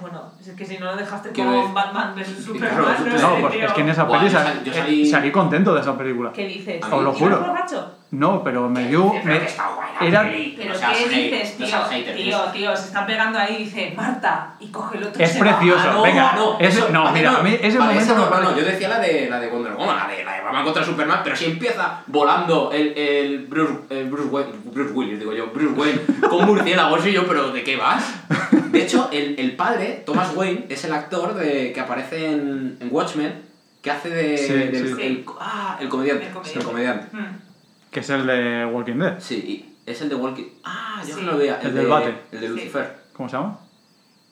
Bueno, 0.00 0.22
es 0.40 0.50
que 0.54 0.64
si 0.64 0.78
no 0.78 0.86
lo 0.86 0.96
dejaste 0.96 1.30
Quiero 1.30 1.50
con 1.50 1.60
decir- 1.60 1.74
Batman 1.74 2.14
vs 2.14 2.44
Superman, 2.44 2.70
claro, 2.84 2.98
no, 2.98 3.12
No, 3.12 3.18
sé, 3.18 3.22
No, 3.22 3.40
pues 3.40 3.52
tío. 3.54 3.66
es 3.66 3.72
que 3.72 3.80
en 3.80 3.88
esa 3.88 4.04
Buah, 4.04 4.18
peli 4.18 4.30
yo 4.30 4.38
sal- 4.38 4.46
sal- 4.46 4.64
yo 4.64 4.72
eh, 4.72 4.76
salí- 4.76 5.10
salí 5.10 5.30
contento 5.32 5.74
de 5.74 5.80
esa 5.80 5.96
película. 5.96 6.32
¿Qué 6.32 6.46
dices? 6.46 6.82
Os 6.84 6.90
lo 6.90 7.00
¿Ibas 7.02 7.16
juro. 7.18 7.38
borracho? 7.40 7.92
No, 8.12 8.42
pero 8.44 8.68
me 8.68 8.86
dio... 8.86 9.12
Me- 9.24 9.40
que 9.40 9.46
está 9.46 9.68
guay 9.74 9.88
la 10.00 10.06
era-. 10.06 10.30
Pero 10.56 10.72
No 10.72 10.78
seas 10.78 10.92
¿qué 10.96 11.04
hate, 11.04 11.10
dices, 11.32 11.52
no 11.58 11.66
tío? 11.66 11.66
seas 11.66 11.88
hater, 11.90 12.16
tío, 12.16 12.38
tío, 12.52 12.76
se 12.76 12.86
están 12.86 13.04
pegando 13.06 13.38
ahí 13.38 13.54
y 13.54 13.64
dice 13.64 13.92
Marta 13.96 14.54
y 14.60 14.68
coge 14.68 14.98
el 14.98 15.04
otro 15.04 15.22
Es 15.24 15.32
se 15.32 15.38
va. 15.40 15.44
precioso. 15.58 15.84
Ah, 15.88 15.92
no, 15.92 16.02
venga, 16.02 16.32
no, 16.36 16.58
ese- 16.60 16.78
eso- 16.78 16.88
no, 16.90 17.02
vale, 17.04 17.18
mira, 17.18 17.36
a 17.36 17.42
mí 17.42 17.58
ese 17.60 17.78
vale, 17.78 17.94
momento 17.94 18.14
no, 18.14 18.20
me 18.20 18.24
no, 18.26 18.30
parece- 18.30 18.60
yo 18.60 18.66
decía 18.66 18.88
la 18.88 18.98
de, 19.00 19.28
la 19.28 19.40
de 19.40 19.48
Wonder 19.48 19.72
Woman, 19.74 19.96
la 19.96 20.06
de, 20.06 20.24
la 20.24 20.32
de 20.34 20.40
Batman 20.42 20.64
contra 20.64 20.84
Superman, 20.84 21.20
pero 21.24 21.34
si 21.36 21.46
empieza 21.46 22.00
volando 22.06 22.70
el, 22.72 22.96
el 22.96 23.46
Bruce, 23.46 23.74
el 23.90 24.08
Bruce, 24.08 24.28
Wayne, 24.28 24.52
Bruce 24.66 24.92
Willis, 24.92 25.18
digo 25.18 25.32
yo, 25.32 25.48
Bruce 25.48 25.74
Wayne, 25.78 26.00
con 26.30 26.46
murciélagos 26.46 27.04
y 27.06 27.12
yo, 27.12 27.26
pero 27.26 27.50
¿de 27.50 27.64
qué 27.64 27.76
vas? 27.76 28.04
De 28.70 28.82
hecho, 28.82 29.08
el, 29.12 29.34
el 29.38 29.56
padre, 29.56 29.85
Thomas 30.06 30.32
Wayne, 30.36 30.66
es 30.68 30.84
el 30.84 30.92
actor 30.92 31.34
de, 31.34 31.72
que 31.72 31.80
aparece 31.80 32.30
en, 32.32 32.76
en 32.80 32.88
Watchmen, 32.90 33.42
que 33.82 33.90
hace 33.90 34.10
de... 34.10 34.36
Sí, 34.38 34.52
del- 34.52 34.96
sí. 34.96 35.02
El, 35.02 35.24
ah, 35.40 35.76
el 35.80 35.88
comediante. 35.88 36.26
El 36.26 36.32
comediante. 36.32 36.58
El 36.58 36.64
comediante. 36.64 37.16
Mm. 37.16 37.38
Que 37.90 38.00
es 38.00 38.10
el 38.10 38.26
de 38.26 38.66
Walking 38.66 38.96
Dead. 38.98 39.20
Sí, 39.20 39.34
y 39.36 39.90
es 39.90 40.00
el 40.02 40.08
de 40.08 40.14
Walking... 40.16 40.44
Ah, 40.64 41.02
yo 41.06 41.14
Sí. 41.14 41.20
que 41.20 41.26
lo 41.26 41.38
veía. 41.38 41.58
El 41.60 41.72
de, 41.74 41.80
del 41.80 41.88
bate. 41.88 42.14
El 42.32 42.40
de 42.40 42.46
Sí. 42.48 42.52
Lucifer. 42.54 42.96
¿Cómo 43.12 43.28
se 43.28 43.36
llama? 43.36 43.58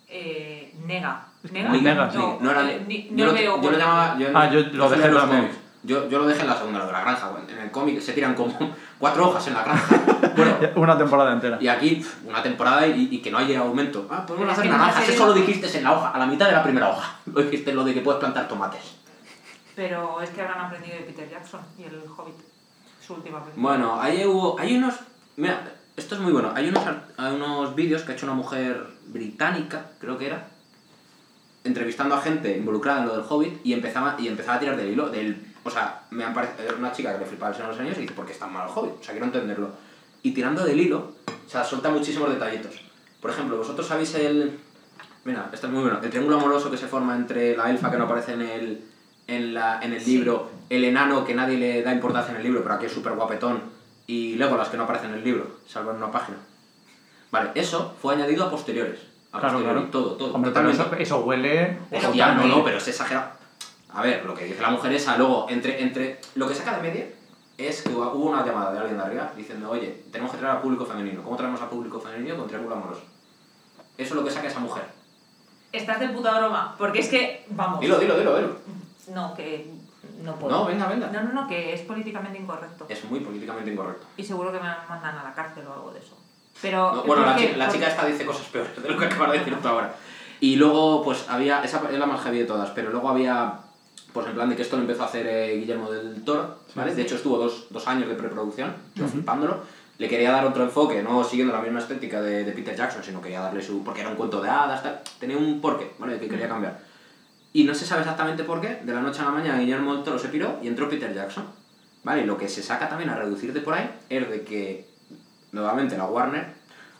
Eh, 0.09 0.75
nega. 0.87 1.27
¿Nega? 1.51 1.69
muy 1.69 1.81
nega, 1.81 2.11
sí. 2.11 2.17
No, 2.19 2.39
No 2.41 2.51
era... 2.51 2.63
ni- 2.87 3.09
yo 3.11 3.27
no 3.27 3.33
lo, 3.33 3.33
veo 3.35 3.63
yo 3.63 3.71
lo 3.71 3.79
llamaba... 3.79 4.19
Yo, 4.19 4.29
Ah, 4.35 4.51
yo 4.51 4.61
lo 4.61 4.89
dejé 4.91 5.07
en 5.07 5.15
los 5.15 5.25
cómics. 5.25 5.55
Yo, 5.83 6.09
yo 6.09 6.19
lo 6.19 6.27
dejé 6.27 6.41
en 6.43 6.49
la 6.49 6.57
segunda, 6.57 6.79
lo 6.79 6.87
de 6.87 6.93
la 6.93 7.01
granja. 7.03 7.31
En 7.49 7.59
el 7.59 7.71
cómic 7.71 8.01
se 8.01 8.13
tiran 8.15 8.35
como 8.35 8.57
cuatro 8.99 9.29
hojas 9.29 9.47
en 9.49 9.55
la 9.55 9.65
granja. 9.65 10.01
Bueno, 10.35 10.57
Una 10.75 10.99
temporada 10.99 11.33
entera. 11.33 11.59
y 11.61 11.69
aquí 11.69 12.05
una 12.27 12.43
temporada 12.43 12.85
y, 12.89 13.09
y 13.13 13.19
que 13.23 13.31
no 13.31 13.39
haya 13.39 13.61
aumento. 13.61 14.09
Ah, 14.11 14.27
podemos 14.27 14.51
hacer 14.51 14.67
naranjas. 14.69 15.09
Eso 15.09 15.27
lo 15.27 15.33
dijiste 15.33 15.79
en 15.79 15.85
la 15.85 15.93
hoja, 15.93 16.09
a 16.11 16.19
la 16.19 16.27
mitad 16.27 16.47
de 16.47 16.53
la 16.53 16.63
primera 16.65 16.91
hoja. 16.91 17.19
Lo 17.33 17.41
dijiste 17.43 17.73
lo 17.73 17.85
de 17.85 17.95
que 17.95 18.01
puedes 18.01 18.19
plantar 18.19 18.49
tomates. 18.49 18.81
Pero 19.77 20.21
es 20.21 20.31
que 20.31 20.41
habrán 20.43 20.67
aprendido 20.67 20.97
de 20.97 21.03
Peter 21.03 21.31
Jackson 21.31 21.61
y 21.79 21.85
el 21.85 22.03
Hobbit. 22.17 22.35
Su 23.07 23.15
última 23.15 23.45
película. 23.45 23.63
Bueno, 23.69 24.01
ahí 24.01 24.25
hubo... 24.25 24.59
Hay 24.59 24.77
unos... 24.77 24.95
Mira, 25.37 25.61
esto 25.97 26.17
es 26.17 26.21
muy 26.21 26.33
bueno. 26.33 26.53
Hay 26.55 26.69
unos, 26.69 26.83
hay 27.17 27.35
unos 27.35 27.75
vídeos 27.77 28.03
que 28.03 28.13
ha 28.13 28.15
hecho 28.17 28.27
una 28.27 28.35
mujer 28.35 28.89
británica, 29.07 29.87
creo 30.01 30.19
que 30.19 30.27
era, 30.27 30.49
entrevistando 31.63 32.15
a 32.17 32.21
gente 32.21 32.57
involucrada 32.57 33.01
en 33.03 33.07
lo 33.07 33.17
del 33.17 33.25
Hobbit 33.29 33.65
y 33.65 33.73
empezaba, 33.73 34.17
y 34.19 34.27
empezaba 34.27 34.57
a 34.57 34.61
tirar 34.61 34.77
del 34.77 34.91
hilo. 34.91 35.11
Del, 35.11 35.54
o 35.65 35.71
sea, 35.71 36.03
me 36.11 36.25
han 36.25 36.35
parecido 36.35 36.77
una 36.79 36.93
chica 36.93 37.13
que 37.15 37.21
le 37.21 37.27
flipaba 37.27 37.51
el 37.51 37.57
Señor 37.57 37.71
de 37.71 37.77
los 37.77 37.87
Años 37.87 37.99
y 37.99 38.03
dice, 38.03 38.15
¿por 38.15 38.27
qué 38.27 38.33
es 38.33 38.39
tan 38.39 38.53
mal 38.53 38.69
el 38.69 38.73
Hobbit? 38.75 39.01
O 39.01 39.03
sea, 39.03 39.13
quiero 39.13 39.27
entenderlo. 39.27 39.71
Y 40.23 40.33
tirando 40.33 40.65
del 40.65 40.79
hilo, 40.81 41.13
o 41.47 41.49
sea, 41.51 41.65
suelta 41.65 41.91
muchísimos 41.91 42.29
detallitos. 42.31 42.75
Por 43.21 43.31
ejemplo, 43.31 43.57
vosotros 43.57 43.87
sabéis 43.87 44.15
el... 44.15 44.59
Mira, 45.25 45.49
esto 45.53 45.67
es 45.67 45.73
muy 45.73 45.83
bueno. 45.83 45.99
El 46.03 46.11
triángulo 46.11 46.37
amoroso 46.37 46.71
que 46.71 46.77
se 46.77 46.87
forma 46.87 47.17
entre 47.17 47.57
la 47.57 47.71
elfa 47.71 47.91
que 47.91 47.97
no 47.97 48.05
aparece 48.05 48.35
en 48.35 48.43
el, 48.43 48.85
en 49.27 49.55
la, 49.55 49.81
en 49.83 49.93
el 49.95 50.01
Sí. 50.01 50.17
libro, 50.19 50.51
el 50.69 50.85
enano 50.85 51.25
que 51.25 51.35
nadie 51.35 51.57
le 51.57 51.83
da 51.83 51.93
importancia 51.93 52.31
en 52.33 52.37
el 52.39 52.43
libro, 52.43 52.63
pero 52.63 52.75
aquí 52.75 52.87
es 52.87 52.93
súper 52.93 53.15
guapetón, 53.15 53.63
y 54.07 54.35
Legolas 54.37 54.69
que 54.69 54.77
no 54.77 54.83
aparece 54.85 55.07
en 55.07 55.15
el 55.15 55.25
libro, 55.25 55.49
salvo 55.67 55.93
en 55.93 55.97
una 55.97 56.13
página. 56.13 56.37
Vale, 57.31 57.51
eso 57.55 57.95
fue 58.03 58.15
añadido 58.15 58.45
a 58.45 58.51
posteriores. 58.51 59.01
A 59.33 59.41
Claro, 59.41 59.55
posteriori, 59.55 59.81
claro. 59.89 59.91
todo, 59.91 60.15
todo. 60.17 60.35
Hombre, 60.35 60.51
pero 60.53 60.69
eso, 60.71 60.91
eso 60.99 61.21
huele... 61.25 61.79
Hostia, 61.91 62.35
no, 62.35 62.45
no, 62.47 62.63
pero 62.65 62.77
es 62.77 62.87
exagerado. 62.89 63.29
A 63.95 64.03
ver, 64.03 64.25
lo 64.25 64.35
que 64.35 64.45
dice 64.45 64.61
la 64.61 64.71
mujer 64.71 64.93
esa, 64.93 65.17
luego, 65.17 65.47
entre, 65.49 65.81
entre 65.83 66.21
lo 66.35 66.49
que 66.49 66.55
saca 66.55 66.77
de 66.77 66.83
media 66.83 67.07
es 67.57 67.83
que 67.83 67.91
hubo 67.91 68.11
una 68.11 68.45
llamada 68.45 68.73
de 68.73 68.79
alguien 68.79 68.99
de 68.99 69.05
arriba 69.05 69.33
diciendo, 69.37 69.71
oye, 69.71 70.05
tenemos 70.11 70.33
que 70.33 70.39
traer 70.39 70.57
al 70.57 70.63
público 70.63 70.85
femenino. 70.85 71.23
¿Cómo 71.23 71.37
traemos 71.37 71.61
al 71.63 71.69
público 71.69 72.01
femenino 72.01 72.37
con 72.37 72.49
triángulo 72.49 72.75
amoroso? 72.75 73.03
Eso 73.97 74.15
es 74.15 74.21
lo 74.21 74.25
que 74.25 74.31
saca 74.31 74.49
esa 74.49 74.59
mujer. 74.59 74.85
Estás 75.73 76.01
de 76.01 76.09
puta 76.09 76.39
broma. 76.39 76.75
Porque 76.77 77.01
es 77.01 77.09
que, 77.09 77.47
vamos. 77.51 77.81
Dilo, 77.81 77.99
dilo, 77.99 78.19
dilo, 78.19 78.37
dilo. 78.37 78.57
No, 79.15 79.35
que 79.35 79.71
no 80.23 80.35
puedo. 80.37 80.57
No, 80.57 80.65
venga, 80.67 80.87
venga. 80.87 81.09
No, 81.09 81.23
no, 81.23 81.33
no, 81.33 81.49
que 81.49 81.75
es 81.75 81.83
políticamente 81.83 82.39
incorrecto. 82.39 82.87
Es 82.89 83.05
muy 83.05 83.21
políticamente 83.21 83.73
incorrecto. 83.73 84.07
Y 84.17 84.25
seguro 84.25 84.51
que 84.51 84.59
me 84.59 84.69
mandan 84.89 85.19
a 85.19 85.23
la 85.23 85.33
cárcel 85.35 85.67
o 85.69 85.73
algo 85.73 85.93
de 85.93 86.01
eso. 86.01 86.19
Pero. 86.61 86.95
No, 86.95 87.03
bueno, 87.05 87.25
la, 87.25 87.37
la 87.39 87.69
chica 87.69 87.89
esta 87.89 88.07
dice 88.07 88.27
cosas 88.27 88.47
peores 88.47 88.83
de 88.83 88.89
lo 88.89 88.99
que 88.99 89.05
acabas 89.05 89.33
de 89.33 89.39
decir 89.39 89.57
tú 89.61 89.69
ahora. 89.69 89.95
Y 90.41 90.57
luego, 90.57 91.03
pues 91.03 91.27
había, 91.29 91.63
esa 91.63 91.83
es 91.91 91.99
la 91.99 92.07
más 92.07 92.21
heavy 92.23 92.41
de 92.41 92.45
todas, 92.45 92.71
pero 92.71 92.91
luego 92.91 93.09
había, 93.09 93.61
pues 94.15 94.29
en 94.29 94.35
plan 94.35 94.49
de 94.49 94.55
que 94.55 94.63
esto 94.63 94.77
lo 94.77 94.83
empezó 94.83 95.03
a 95.03 95.07
hacer 95.07 95.27
eh, 95.27 95.57
Guillermo 95.59 95.91
del 95.91 96.23
Toro, 96.23 96.61
¿vale? 96.77 96.95
De 96.95 97.03
hecho 97.03 97.17
estuvo 97.17 97.37
dos, 97.37 97.67
dos 97.69 97.87
años 97.89 98.09
de 98.09 98.15
preproducción, 98.15 98.73
yo 98.95 99.09
flipándolo. 99.09 99.63
Le 99.99 100.09
quería 100.09 100.31
dar 100.31 100.47
otro 100.47 100.63
enfoque, 100.63 101.03
no 101.03 101.23
siguiendo 101.25 101.53
la 101.53 101.61
misma 101.61 101.81
estética 101.81 102.23
de, 102.23 102.45
de 102.45 102.53
Peter 102.53 102.77
Jackson, 102.77 103.03
sino 103.03 103.21
quería 103.21 103.41
darle 103.41 103.61
su... 103.61 103.83
porque 103.83 104.01
era 104.01 104.11
un 104.11 104.17
cuento 104.17 104.41
de 104.41 104.49
hadas, 104.49 104.83
tal. 104.85 105.01
Tenía 105.19 105.37
un 105.37 105.61
porqué, 105.61 105.93
¿vale? 105.99 106.19
Que 106.19 106.29
quería 106.29 106.49
cambiar. 106.49 106.81
Y 107.53 107.65
no 107.65 107.75
se 107.75 107.85
sabe 107.85 108.03
exactamente 108.03 108.45
por 108.45 108.61
qué, 108.61 108.81
de 108.85 108.95
la 108.95 109.01
noche 109.01 109.21
a 109.21 109.25
la 109.25 109.31
mañana 109.33 109.59
Guillermo 109.59 109.95
del 109.95 110.05
Toro 110.05 110.19
se 110.19 110.29
piró 110.29 110.59
y 110.63 110.69
entró 110.69 110.89
Peter 110.89 111.13
Jackson. 111.13 111.45
¿Vale? 112.05 112.23
Y 112.23 112.27
lo 112.27 112.39
que 112.39 112.49
se 112.49 112.63
saca 112.63 112.89
también 112.89 113.11
a 113.11 113.17
reducir 113.17 113.53
de 113.53 113.61
por 113.61 113.75
ahí 113.75 113.91
es 114.09 114.31
de 114.31 114.43
que, 114.43 114.89
nuevamente, 115.53 115.97
la 115.97 116.05
Warner, 116.05 116.55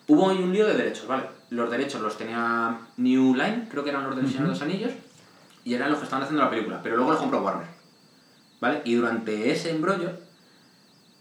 hubo 0.09 0.31
ahí 0.31 0.39
un 0.39 0.53
lío 0.53 0.67
de 0.67 0.75
derechos, 0.75 1.07
¿vale? 1.07 1.25
Los 1.51 1.71
derechos 1.71 2.01
los 2.01 2.19
tenía 2.19 2.77
New 2.97 3.35
Line, 3.35 3.69
creo 3.71 3.85
que 3.85 3.91
eran 3.91 4.05
los 4.05 4.17
del 4.17 4.27
Señor 4.27 4.45
de 4.45 4.49
los 4.49 4.63
Anillos, 4.63 4.93
y 5.65 5.75
eran 5.75 5.91
los 5.91 5.99
que 5.99 6.05
estaban 6.05 6.23
haciendo 6.25 6.43
la 6.45 6.51
película, 6.51 6.81
pero 6.83 6.97
luego 6.97 7.13
lo 7.13 7.19
compró 7.19 7.43
Warner. 7.43 7.67
¿Vale? 8.61 8.83
Y 8.85 8.95
durante 8.95 9.51
ese 9.51 9.71
embrollo, 9.71 10.11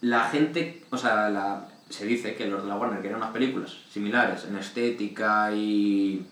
la 0.02 0.26
gente, 0.30 0.84
o 0.91 0.98
sea, 0.98 1.30
la, 1.30 1.68
se 1.89 2.06
dice 2.06 2.36
que 2.36 2.48
los 2.48 2.64
de 2.64 2.70
la 2.70 2.76
Warner 2.76 3.02
querían 3.02 3.20
unas 3.20 3.32
películas 3.32 3.72
similares 3.91 4.46
en 4.46 4.58
estética 4.58 5.52
y, 5.54 6.26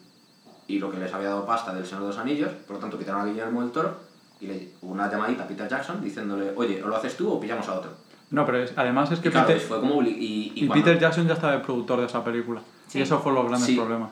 y 0.67 0.79
lo 0.79 0.91
que 0.91 0.97
les 0.99 1.13
había 1.13 1.29
dado 1.29 1.45
pasta 1.45 1.73
del 1.73 1.85
Señor 1.85 2.01
de 2.03 2.07
los 2.09 2.17
Anillos, 2.17 2.51
por 2.67 2.75
lo 2.75 2.79
tanto 2.81 2.97
quitaron 2.97 3.21
a 3.21 3.25
Guillermo 3.25 3.61
del 3.61 3.71
Toro 3.71 3.97
y 4.39 4.47
le 4.47 4.69
hubo 4.81 4.91
una 4.93 5.09
llamadita 5.11 5.43
a 5.43 5.47
Peter 5.47 5.67
Jackson 5.69 6.01
diciéndole, 6.01 6.51
oye, 6.55 6.81
o 6.83 6.87
lo 6.87 6.95
haces 6.97 7.15
tú 7.15 7.31
o 7.31 7.39
pillamos 7.39 7.67
a 7.67 7.75
otro. 7.75 7.91
No, 8.31 8.45
pero 8.45 8.59
es- 8.63 8.73
además 8.77 9.11
es 9.11 9.19
que 9.19 9.27
Y 9.27 9.31
claro, 9.31 9.47
Peter, 9.47 9.61
fue 9.61 9.79
como 9.81 10.01
y, 10.03 10.07
y 10.09 10.51
y 10.55 10.67
cuando- 10.67 10.85
Peter 10.85 10.99
Jackson 10.99 11.27
ya 11.27 11.33
estaba 11.33 11.53
de 11.53 11.59
productor 11.59 11.99
de 11.99 12.05
esa 12.05 12.23
película. 12.23 12.61
Sí. 12.87 12.99
Y 12.99 13.01
eso 13.01 13.19
fue 13.19 13.33
los 13.33 13.43
grandes 13.47 13.67
Sí. 13.67 13.75
problemas. 13.75 14.11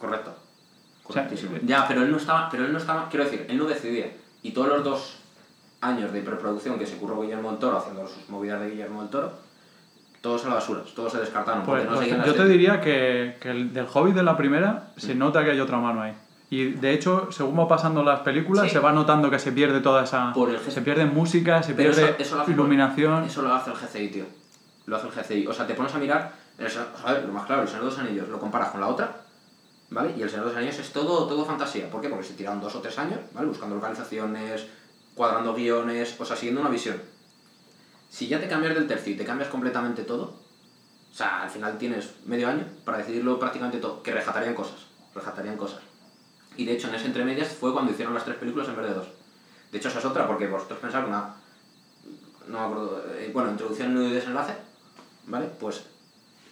Correcto. 0.00 0.34
O 1.08 1.12
sea, 1.12 1.22
Correctísimo. 1.24 1.58
ya, 1.64 1.86
pero 1.86 2.02
él 2.02 2.10
no 2.10 2.16
estaba, 2.16 2.48
pero 2.50 2.64
él 2.64 2.72
no 2.72 2.78
estaba, 2.78 3.08
quiero 3.08 3.24
decir, 3.24 3.46
él 3.48 3.56
no 3.58 3.64
decidía. 3.66 4.06
Y 4.42 4.50
todos 4.50 4.68
los 4.68 4.84
dos 4.84 5.18
años 5.80 6.12
de 6.12 6.20
preproducción 6.22 6.78
que 6.78 6.86
se 6.86 6.96
curró 6.96 7.20
Guillermo 7.22 7.50
del 7.50 7.58
Toro 7.58 7.78
haciendo 7.78 8.06
sus 8.08 8.28
movidas 8.28 8.60
de 8.60 8.70
Guillermo 8.70 9.02
del 9.02 9.10
Toro, 9.10 9.32
todos 10.20 10.44
a 10.44 10.48
la 10.48 10.54
basura, 10.56 10.80
todos 10.94 11.12
se 11.12 11.18
descartaron. 11.20 11.62
Pues, 11.64 11.84
no 11.84 11.94
pues, 11.94 12.08
yo 12.08 12.16
te 12.16 12.20
estética. 12.22 12.44
diría 12.46 12.80
que, 12.80 13.36
que 13.40 13.50
el 13.50 13.72
del 13.72 13.86
Hobbit 13.92 14.14
de 14.14 14.22
la 14.24 14.36
primera 14.36 14.88
se 14.96 15.14
Mm. 15.14 15.18
nota 15.18 15.44
que 15.44 15.52
hay 15.52 15.60
otra 15.60 15.78
mano 15.78 16.02
ahí. 16.02 16.14
Y 16.50 16.64
de 16.72 16.92
hecho, 16.92 17.30
según 17.30 17.58
va 17.58 17.68
pasando 17.68 18.02
las 18.04 18.20
películas, 18.20 18.64
Sí. 18.66 18.70
se 18.70 18.78
va 18.80 18.92
notando 18.92 19.30
que 19.30 19.38
se 19.38 19.52
pierde 19.52 19.80
toda 19.80 20.04
esa. 20.04 20.32
Por 20.32 20.50
el 20.50 20.58
se 20.60 20.80
pierde 20.82 21.04
música, 21.06 21.62
se 21.62 21.74
Pero 21.74 21.92
pierde 21.92 22.10
eso- 22.22 22.36
eso 22.36 22.44
lo 22.44 22.50
iluminación. 22.52 23.24
Eso 23.24 23.42
lo 23.42 23.52
hace 23.54 23.70
el 23.70 23.76
GCI, 23.76 24.08
tío. 24.08 24.24
Lo 24.86 24.96
hace 24.96 25.06
el 25.08 25.12
GCI. 25.12 25.46
O 25.46 25.52
sea, 25.52 25.66
te 25.66 25.74
pones 25.74 25.94
a 25.94 25.98
mirar, 25.98 26.32
el 26.58 26.68
joder, 27.02 27.24
lo 27.24 27.32
más 27.32 27.46
claro, 27.46 27.62
el 27.62 27.68
Señor 27.68 27.84
de 27.84 27.90
los 27.90 27.98
Anillos 27.98 28.28
lo 28.28 28.38
comparas 28.38 28.70
con 28.70 28.80
la 28.80 28.86
otra, 28.88 29.12
¿vale? 29.90 30.14
Y 30.16 30.22
el 30.22 30.30
Señor 30.30 30.46
de 30.46 30.52
los 30.52 30.58
Anillos 30.58 30.78
es 30.78 30.92
todo, 30.92 31.26
todo 31.26 31.44
fantasía. 31.44 31.90
¿Por 31.90 32.00
qué? 32.00 32.08
Porque 32.08 32.24
se 32.24 32.34
tiraron 32.34 32.60
dos 32.60 32.74
o 32.74 32.80
tres 32.80 32.98
años, 32.98 33.20
¿vale? 33.32 33.48
Buscando 33.48 33.74
localizaciones, 33.74 34.66
cuadrando 35.14 35.54
guiones, 35.54 36.14
o 36.18 36.24
sea, 36.24 36.36
siguiendo 36.36 36.60
una 36.60 36.70
visión. 36.70 37.00
Si 38.08 38.28
ya 38.28 38.40
te 38.40 38.48
cambias 38.48 38.74
del 38.74 38.86
tercio 38.86 39.12
y 39.12 39.16
te 39.16 39.24
cambias 39.24 39.48
completamente 39.48 40.02
todo, 40.02 40.24
o 41.10 41.14
sea, 41.14 41.42
al 41.42 41.50
final 41.50 41.78
tienes 41.78 42.10
medio 42.24 42.48
año 42.48 42.66
para 42.84 42.98
decidirlo 42.98 43.38
prácticamente 43.38 43.78
todo, 43.78 44.02
que 44.02 44.12
rejatarían 44.12 44.54
cosas, 44.54 44.86
rejatarían 45.14 45.56
cosas. 45.56 45.80
Y 46.56 46.64
de 46.64 46.72
hecho, 46.72 46.88
en 46.88 46.94
ese 46.94 47.06
entremedias 47.06 47.48
fue 47.48 47.72
cuando 47.72 47.92
hicieron 47.92 48.14
las 48.14 48.24
tres 48.24 48.36
películas 48.36 48.68
en 48.68 48.76
vez 48.76 48.86
de 48.88 48.94
dos. 48.94 49.08
De 49.72 49.78
hecho, 49.78 49.88
esa 49.88 49.98
es 49.98 50.04
otra, 50.04 50.26
porque 50.26 50.46
vosotros 50.46 50.78
pensáis 50.78 51.04
que 51.04 51.10
una 51.10 51.34
no 52.48 52.60
me 52.60 52.64
acuerdo, 52.64 53.04
eh, 53.14 53.30
bueno, 53.32 53.50
introducción, 53.50 53.96
y 54.02 54.12
desenlace, 54.12 54.54
¿vale? 55.26 55.48
Pues 55.58 55.84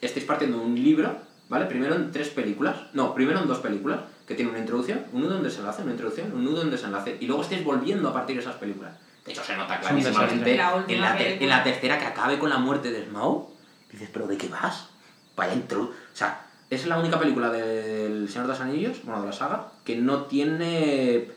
estáis 0.00 0.26
partiendo 0.26 0.58
de 0.58 0.64
un 0.64 0.74
libro, 0.74 1.16
¿vale? 1.54 1.66
Primero 1.66 1.94
en 1.94 2.10
tres 2.10 2.30
películas, 2.30 2.74
no, 2.94 3.14
primero 3.14 3.38
en 3.38 3.46
dos 3.46 3.58
películas, 3.58 4.00
que 4.26 4.34
tiene 4.34 4.50
una 4.50 4.58
introducción, 4.58 5.04
un 5.12 5.22
nudo, 5.22 5.36
un 5.36 5.44
desenlace, 5.44 5.82
una 5.82 5.92
introducción, 5.92 6.32
un 6.34 6.44
nudo, 6.44 6.62
un 6.62 6.70
desenlace, 6.70 7.16
y 7.20 7.26
luego 7.26 7.42
estáis 7.42 7.62
volviendo 7.62 8.08
a 8.08 8.12
partir 8.12 8.34
de 8.34 8.42
esas 8.42 8.56
películas. 8.56 8.92
De 9.24 9.30
hecho, 9.30 9.44
se 9.44 9.56
nota 9.56 9.78
clarísimamente. 9.78 10.56
La 10.56 10.84
en, 10.88 11.00
la 11.00 11.16
en 11.20 11.48
la 11.48 11.62
tercera 11.62 11.96
que 11.96 12.06
acabe 12.06 12.40
con 12.40 12.50
la 12.50 12.58
muerte 12.58 12.90
de 12.90 13.06
Smaug, 13.06 13.50
dices, 13.92 14.10
¿pero 14.12 14.26
de 14.26 14.36
qué 14.36 14.48
vas? 14.48 14.88
Vaya 15.36 15.54
intro... 15.54 15.82
O 15.82 16.16
sea, 16.16 16.40
es 16.70 16.86
la 16.86 16.98
única 16.98 17.20
película 17.20 17.50
del 17.50 18.28
Señor 18.28 18.48
de 18.48 18.52
los 18.52 18.60
Anillos, 18.60 19.00
bueno, 19.04 19.20
de 19.20 19.26
la 19.28 19.32
saga, 19.32 19.68
que 19.84 19.94
no 19.94 20.22
tiene 20.22 21.30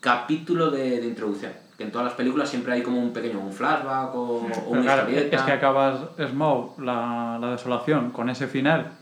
capítulo 0.00 0.70
de, 0.70 1.00
de 1.00 1.06
introducción. 1.06 1.52
Que 1.76 1.84
en 1.84 1.92
todas 1.92 2.06
las 2.06 2.14
películas 2.14 2.48
siempre 2.48 2.72
hay 2.72 2.82
como 2.82 3.00
un 3.00 3.12
pequeño 3.12 3.38
un 3.38 3.52
flashback 3.52 4.14
o, 4.14 4.48
o 4.66 4.70
una 4.70 4.82
claro, 4.82 5.02
historieta. 5.02 5.36
es 5.36 5.42
que 5.42 5.52
acabas 5.52 6.00
Smaug, 6.16 6.80
la, 6.80 7.38
la 7.40 7.50
desolación, 7.50 8.10
con 8.10 8.30
ese 8.30 8.48
final, 8.48 8.92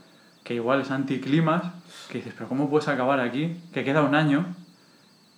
que 0.47 0.53
igual 0.53 0.79
es 0.79 0.91
anticlimas, 0.91 1.61
que 2.07 2.19
dices, 2.19 2.33
pero 2.33 2.47
¿cómo 2.47 2.69
puedes 2.69 2.87
acabar 2.87 3.19
aquí? 3.19 3.57
Que 3.73 3.83
queda 3.83 4.01
un 4.01 4.15
año 4.15 4.45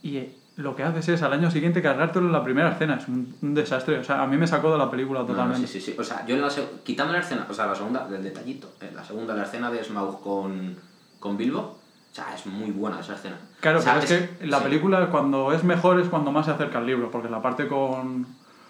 y 0.04 0.18
eh, 0.18 0.36
lo 0.56 0.76
que 0.76 0.84
haces 0.84 1.10
es 1.10 1.24
al 1.24 1.34
año 1.34 1.50
siguiente 1.50 1.82
cargártelo 1.82 2.28
en 2.28 2.32
la 2.32 2.44
primera 2.44 2.72
escena. 2.74 2.98
Es 3.02 3.08
un, 3.08 3.36
un 3.42 3.56
desastre. 3.56 3.98
O 3.98 4.04
sea, 4.04 4.22
a 4.22 4.28
mí 4.28 4.38
me 4.38 4.46
sacó 4.46 4.72
de 4.72 4.78
la 4.78 4.92
película 4.92 5.22
No, 5.22 5.26
no, 5.26 5.32
totalmente. 5.34 5.66
sí, 5.68 5.80
sí, 5.82 5.94
sí. 5.94 5.98
O 6.00 6.04
sea, 6.04 6.24
yo 6.28 6.36
en 6.36 6.42
la 6.44 6.50
quitando 6.84 7.12
la 7.14 7.22
escena, 7.22 7.48
o 7.50 7.54
sea, 7.56 7.66
la 7.66 7.74
segunda, 7.74 8.08
del 8.08 8.22
detallito, 8.24 8.72
eh, 8.82 8.92
la 8.94 9.04
segunda, 9.04 9.34
la 9.34 9.46
escena 9.46 9.72
de 9.72 9.84
Smaug 9.84 10.22
con, 10.22 10.76
con 11.20 11.38
Bilbo, 11.38 11.60
o 11.62 12.16
sea, 12.16 12.36
es 12.36 12.46
muy 12.46 12.70
buena 12.70 13.00
esa 13.00 13.16
escena. 13.16 13.38
Claro, 13.62 13.80
O 13.80 13.82
sea, 13.82 14.00
pero 14.00 14.06
es, 14.14 14.30
que 14.30 14.46
la 14.46 14.60
sí. 14.60 14.64
película 14.66 15.10
cuando 15.10 15.52
es 15.54 15.64
mejor 15.64 16.00
es 16.00 16.08
cuando 16.08 16.32
más 16.32 16.46
se 16.46 16.52
acerca 16.52 16.78
al 16.78 16.86
libro, 16.86 17.10
porque 17.10 17.30
la 17.30 17.42
parte 17.42 17.68
con, 17.68 18.28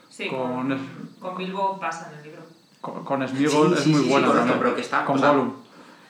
Sí, 0.09 0.27
Con 0.29 0.53
con, 0.53 0.71
es- 0.71 0.79
con 1.19 1.35
Bilbo 1.37 1.77
pasa 1.81 2.09
en 2.13 2.19
el 2.19 2.23
libro. 2.23 2.43
con, 2.79 3.03
con 3.03 3.27
Sí, 3.27 3.43
es 3.45 3.53
muy 3.87 4.03
sí, 4.03 4.09
buena 4.09 4.27
sí, 4.27 4.33
correcto, 4.33 4.55
pero 4.57 4.75
que 4.75 4.81
está- 4.81 5.03
con 5.03 5.17
o 5.17 5.19
sea, 5.19 5.31
Gollum. 5.31 5.51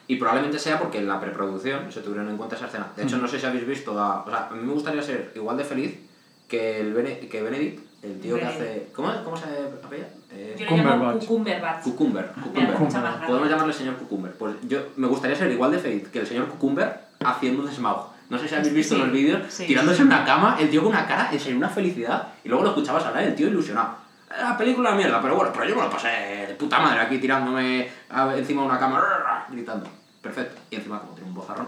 Y 0.10 0.16
probablemente 0.16 0.58
sea 0.60 0.80
porque 0.80 0.98
en 0.98 1.08
la 1.08 1.20
preproducción 1.22 1.92
se 1.92 2.02
tuvieron 2.02 2.28
en 2.30 2.36
cuenta 2.36 2.56
esa 2.56 2.66
escena. 2.66 2.88
De 2.96 3.04
hecho, 3.04 3.18
Mm. 3.18 3.22
no 3.22 3.28
sé 3.28 3.40
si 3.40 3.46
habéis 3.46 3.66
visto 3.68 3.98
a... 3.98 4.24
O 4.26 4.30
sea, 4.30 4.48
a 4.48 4.54
mí 4.56 4.62
me 4.66 4.74
gustaría 4.74 5.02
ser 5.04 5.32
igual 5.36 5.56
de 5.56 5.64
feliz 5.64 6.00
que, 6.48 6.82
el 6.82 6.94
Bene- 6.94 7.20
que 7.30 7.42
Benedict, 7.44 7.80
el 8.04 8.20
tío 8.20 8.36
que 8.36 8.42
Benedict. 8.46 8.62
hace... 8.62 8.88
¿Cómo, 8.96 9.24
cómo 9.24 9.38
se 9.38 9.46
apella? 9.46 10.08
Eh, 10.32 10.56
Yo 10.60 10.66
le 10.66 10.72
llamo 10.78 10.90
Cumberbatch. 10.94 11.26
Cucumberbatch. 11.28 11.84
Cucumber. 11.84 12.32
Cucumber. 12.44 12.80
mucha 12.80 13.00
más 13.02 13.12
gracia. 13.12 13.28
Podemos 13.28 13.50
llamarle 13.50 13.74
señor 13.74 13.96
Cucumber. 13.98 14.32
Pues 14.34 14.56
yo 14.68 14.80
me 14.98 15.06
gustaría 15.08 15.36
ser 15.36 15.52
igual 15.52 15.72
de 15.72 15.78
feliz 15.80 16.08
que 16.10 16.20
el 16.20 16.28
señor 16.28 16.48
Cucumber 16.48 17.02
haciendo 17.24 17.62
un 17.64 17.72
Smaug. 17.72 18.08
No 18.32 18.38
sé 18.40 18.48
si 18.48 18.56
habéis 18.56 18.74
visto 18.74 18.96
Sí, 18.96 19.02
los 19.02 19.12
vídeos, 19.12 19.42
sí. 19.50 19.68
tirándose 19.68 20.02
en 20.02 20.08
una 20.08 20.26
cama, 20.26 20.58
el 20.60 20.70
tío 20.72 20.82
con 20.82 20.92
una 20.92 21.06
cara, 21.08 21.30
en 21.32 21.40
serio, 21.40 21.58
una 21.58 21.70
felicidad. 21.70 22.30
Y 22.44 22.50
luego 22.50 22.64
lo 22.64 22.70
escuchabas 22.70 23.06
hablar, 23.06 23.24
el 23.26 23.36
tío 23.36 23.48
ilusionado. 23.48 23.96
La 24.40 24.56
película 24.58 24.92
mierda, 24.94 25.20
pero 25.22 25.36
bueno, 25.36 25.52
pero 25.52 25.66
yo 25.66 25.76
me 25.76 25.82
lo 25.84 25.90
pasé 25.90 26.08
de 26.48 26.56
puta 26.56 26.80
madre 26.80 27.00
aquí 27.00 27.18
tirándome 27.18 27.90
encima 28.38 28.62
de 28.62 28.68
una 28.68 28.80
cama, 28.80 29.46
gritando. 29.52 29.88
Perfecto. 30.22 30.60
Y 30.72 30.76
encima 30.76 31.00
como 31.02 31.14
tiene 31.14 31.30
un 31.30 31.36
bozarrón. 31.36 31.68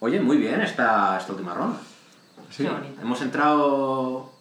Oye, 0.00 0.20
muy 0.20 0.36
bien 0.36 0.60
esta, 0.60 1.16
esta 1.18 1.32
última 1.32 1.54
ronda. 1.54 1.78
Sí. 2.50 2.64
Qué 2.64 2.70
bonito. 2.70 3.00
Hemos 3.00 3.22
entrado. 3.22 4.32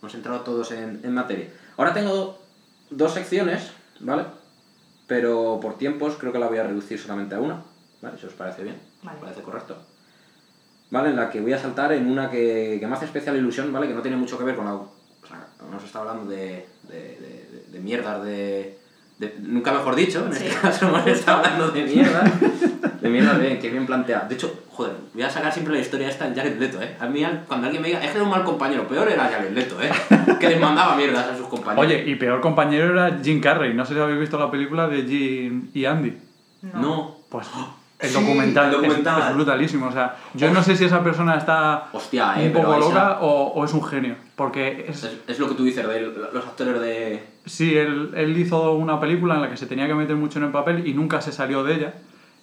Hemos 0.00 0.14
entrado 0.14 0.40
todos 0.40 0.70
en, 0.72 1.00
en 1.02 1.12
materia. 1.14 1.50
Ahora 1.76 1.92
tengo 1.92 2.38
dos 2.90 3.12
secciones, 3.12 3.70
¿vale? 4.00 4.24
Pero 5.06 5.58
por 5.60 5.76
tiempos 5.78 6.16
creo 6.16 6.32
que 6.32 6.38
la 6.38 6.46
voy 6.48 6.58
a 6.58 6.62
reducir 6.64 6.98
solamente 7.00 7.34
a 7.34 7.40
una, 7.40 7.62
¿vale? 8.02 8.18
Si 8.18 8.26
os 8.26 8.32
parece 8.34 8.62
bien. 8.62 8.80
Vale. 9.02 9.16
¿Os 9.18 9.22
parece 9.24 9.42
correcto? 9.42 9.76
¿Vale? 10.90 11.10
En 11.10 11.16
la 11.16 11.28
que 11.30 11.40
voy 11.40 11.52
a 11.52 11.58
saltar 11.58 11.92
en 11.92 12.08
una 12.10 12.30
que, 12.30 12.76
que 12.80 12.86
me 12.86 12.94
hace 12.94 13.06
especial 13.06 13.36
ilusión, 13.36 13.72
¿vale? 13.72 13.88
Que 13.88 13.94
no 13.94 14.02
tiene 14.02 14.16
mucho 14.16 14.38
que 14.38 14.44
ver 14.44 14.56
con 14.56 14.64
la. 14.66 14.74
O 14.74 14.90
sea, 15.26 15.46
hemos 15.60 15.82
estado 15.82 16.08
hablando 16.08 16.30
de, 16.30 16.66
de, 16.84 16.94
de, 16.98 17.48
de- 17.50 17.64
de 17.68 17.80
mierdas 17.80 18.22
de, 18.24 18.78
de- 19.18 19.36
Nunca 19.42 19.72
mejor 19.72 19.94
dicho, 19.96 20.24
en 20.26 20.32
este 20.32 20.50
Sí. 20.50 20.56
caso 20.60 20.86
hemos 20.88 21.06
estado 21.06 21.38
hablando 21.38 21.68
de 21.70 21.82
mierdas. 21.84 22.30
De 23.00 23.08
mierdas 23.08 23.40
bien, 23.40 23.60
que 23.60 23.70
bien 23.70 23.86
planteada. 23.86 24.26
De 24.26 24.34
hecho, 24.34 24.52
joder, 24.72 24.92
voy 25.14 25.22
a 25.22 25.30
sacar 25.30 25.52
siempre 25.52 25.72
la 25.72 25.78
historia 25.80 26.08
esta 26.08 26.26
en 26.26 26.34
Jared 26.34 26.58
Leto, 26.58 26.82
¿eh? 26.82 26.96
A 26.98 27.06
mí, 27.06 27.24
cuando 27.46 27.66
alguien 27.66 27.80
me 27.80 27.88
diga, 27.88 28.00
es 28.02 28.10
que 28.10 28.16
era 28.16 28.24
un 28.24 28.30
mal 28.30 28.42
compañero, 28.42 28.88
peor 28.88 29.08
era 29.08 29.28
Jared 29.28 29.52
Leto, 29.52 29.76
¿eh? 29.80 29.88
Que 30.40 30.48
les 30.48 30.60
mandaba 30.60 30.96
mierdas 30.96 31.26
a 31.28 31.36
sus 31.36 31.46
compañeros. 31.46 31.86
Oye, 31.86 32.02
y 32.10 32.16
peor 32.16 32.40
compañero 32.40 32.90
era 32.92 33.16
Jim 33.22 33.40
Carrey. 33.40 33.72
No 33.72 33.84
sé 33.86 33.94
si 33.94 34.00
habéis 34.00 34.18
visto 34.18 34.36
la 34.36 34.50
película 34.50 34.88
de 34.88 35.02
Jim 35.04 35.68
y 35.72 35.84
Andy. 35.84 36.18
no. 36.74 37.16
Pues 37.28 37.46
el 38.00 38.08
Sí, 38.08 38.14
documental, 38.20 38.64
el 38.68 38.70
es- 38.74 38.76
documental. 38.80 39.28
Es, 39.30 39.34
brutalísimo. 39.36 39.86
O 39.86 39.92
sea, 39.92 40.16
yo 40.34 40.50
no 40.50 40.62
sé 40.62 40.76
si 40.76 40.84
esa 40.86 41.02
persona 41.04 41.36
está 41.36 41.88
Hostia, 41.92 42.34
eh, 42.42 42.46
un 42.48 42.52
poco 42.52 42.74
esa- 42.74 42.80
loca 42.88 43.18
o, 43.20 43.52
o 43.54 43.64
es 43.64 43.72
un 43.72 43.84
genio. 43.84 44.16
Porque 44.34 44.86
es, 44.88 45.04
Es, 45.04 45.16
es 45.28 45.38
lo 45.38 45.48
que 45.48 45.54
tú 45.54 45.62
dices 45.64 45.86
de 45.86 46.00
los 46.32 46.44
actores 46.44 46.80
de. 46.80 47.22
Sí, 47.48 47.76
él, 47.76 48.12
él 48.14 48.36
hizo 48.36 48.72
una 48.72 49.00
película 49.00 49.36
en 49.36 49.42
la 49.42 49.50
que 49.50 49.56
se 49.56 49.66
tenía 49.66 49.86
que 49.86 49.94
meter 49.94 50.16
mucho 50.16 50.38
en 50.38 50.44
el 50.46 50.52
papel 50.52 50.86
y 50.86 50.92
nunca 50.94 51.20
se 51.20 51.32
salió 51.32 51.64
de 51.64 51.74
ella. 51.74 51.94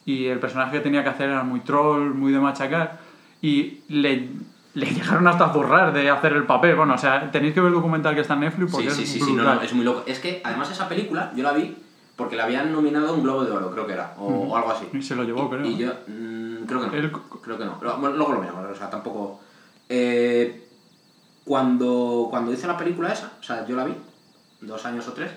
Y 0.05 0.25
el 0.25 0.39
personaje 0.39 0.77
que 0.77 0.79
tenía 0.81 1.03
que 1.03 1.09
hacer 1.09 1.29
era 1.29 1.43
muy 1.43 1.61
troll, 1.61 2.13
muy 2.13 2.31
de 2.31 2.39
machacar. 2.39 2.99
Y 3.41 3.79
le, 3.89 4.29
le 4.73 4.85
llegaron 4.85 5.27
hasta 5.27 5.45
a 5.45 5.53
zurrar 5.53 5.93
de 5.93 6.09
hacer 6.09 6.33
el 6.33 6.43
papel. 6.43 6.75
Bueno, 6.75 6.95
o 6.95 6.97
sea, 6.97 7.31
tenéis 7.31 7.53
que 7.53 7.61
ver 7.61 7.69
el 7.69 7.75
documental 7.75 8.15
que 8.15 8.21
está 8.21 8.33
en 8.33 8.41
Netflix 8.41 8.71
porque 8.71 8.89
Sí, 8.89 8.95
sí, 8.97 9.03
es 9.03 9.09
sí, 9.11 9.19
sí, 9.19 9.33
no, 9.33 9.61
es 9.61 9.73
muy 9.73 9.85
loco. 9.85 10.03
Es 10.05 10.19
que 10.19 10.41
además 10.43 10.71
esa 10.71 10.89
película 10.89 11.31
yo 11.35 11.43
la 11.43 11.53
vi 11.53 11.75
porque 12.15 12.35
la 12.35 12.45
habían 12.45 12.71
nominado 12.71 13.09
a 13.09 13.11
un 13.11 13.23
Globo 13.23 13.43
de 13.43 13.51
Oro, 13.51 13.71
creo 13.71 13.85
que 13.85 13.93
era, 13.93 14.13
o, 14.17 14.55
algo 14.55 14.71
así. 14.71 14.87
Y 14.93 15.01
se 15.01 15.15
lo 15.15 15.23
llevó, 15.23 15.45
Y- 15.45 15.49
creo. 15.49 15.65
Y 15.65 15.77
yo 15.77 15.91
mm, 16.07 16.65
creo 16.65 16.79
que 16.81 17.01
no. 17.01 17.21
Creo 17.41 17.57
que 17.57 17.65
no. 17.65 17.77
Bueno, 17.99 18.15
luego 18.15 18.33
lo 18.33 18.39
miramos, 18.39 18.65
o 18.71 18.75
sea, 18.75 18.89
tampoco. 18.89 19.41
Eh, 19.89 20.67
cuando, 21.43 22.27
cuando 22.29 22.51
hice 22.51 22.67
la 22.67 22.77
película 22.77 23.13
esa, 23.13 23.31
o 23.39 23.43
sea, 23.43 23.67
yo 23.67 23.75
la 23.75 23.85
vi, 23.85 23.93
dos 24.61 24.85
años 24.85 25.07
o 25.07 25.13
tres, 25.13 25.31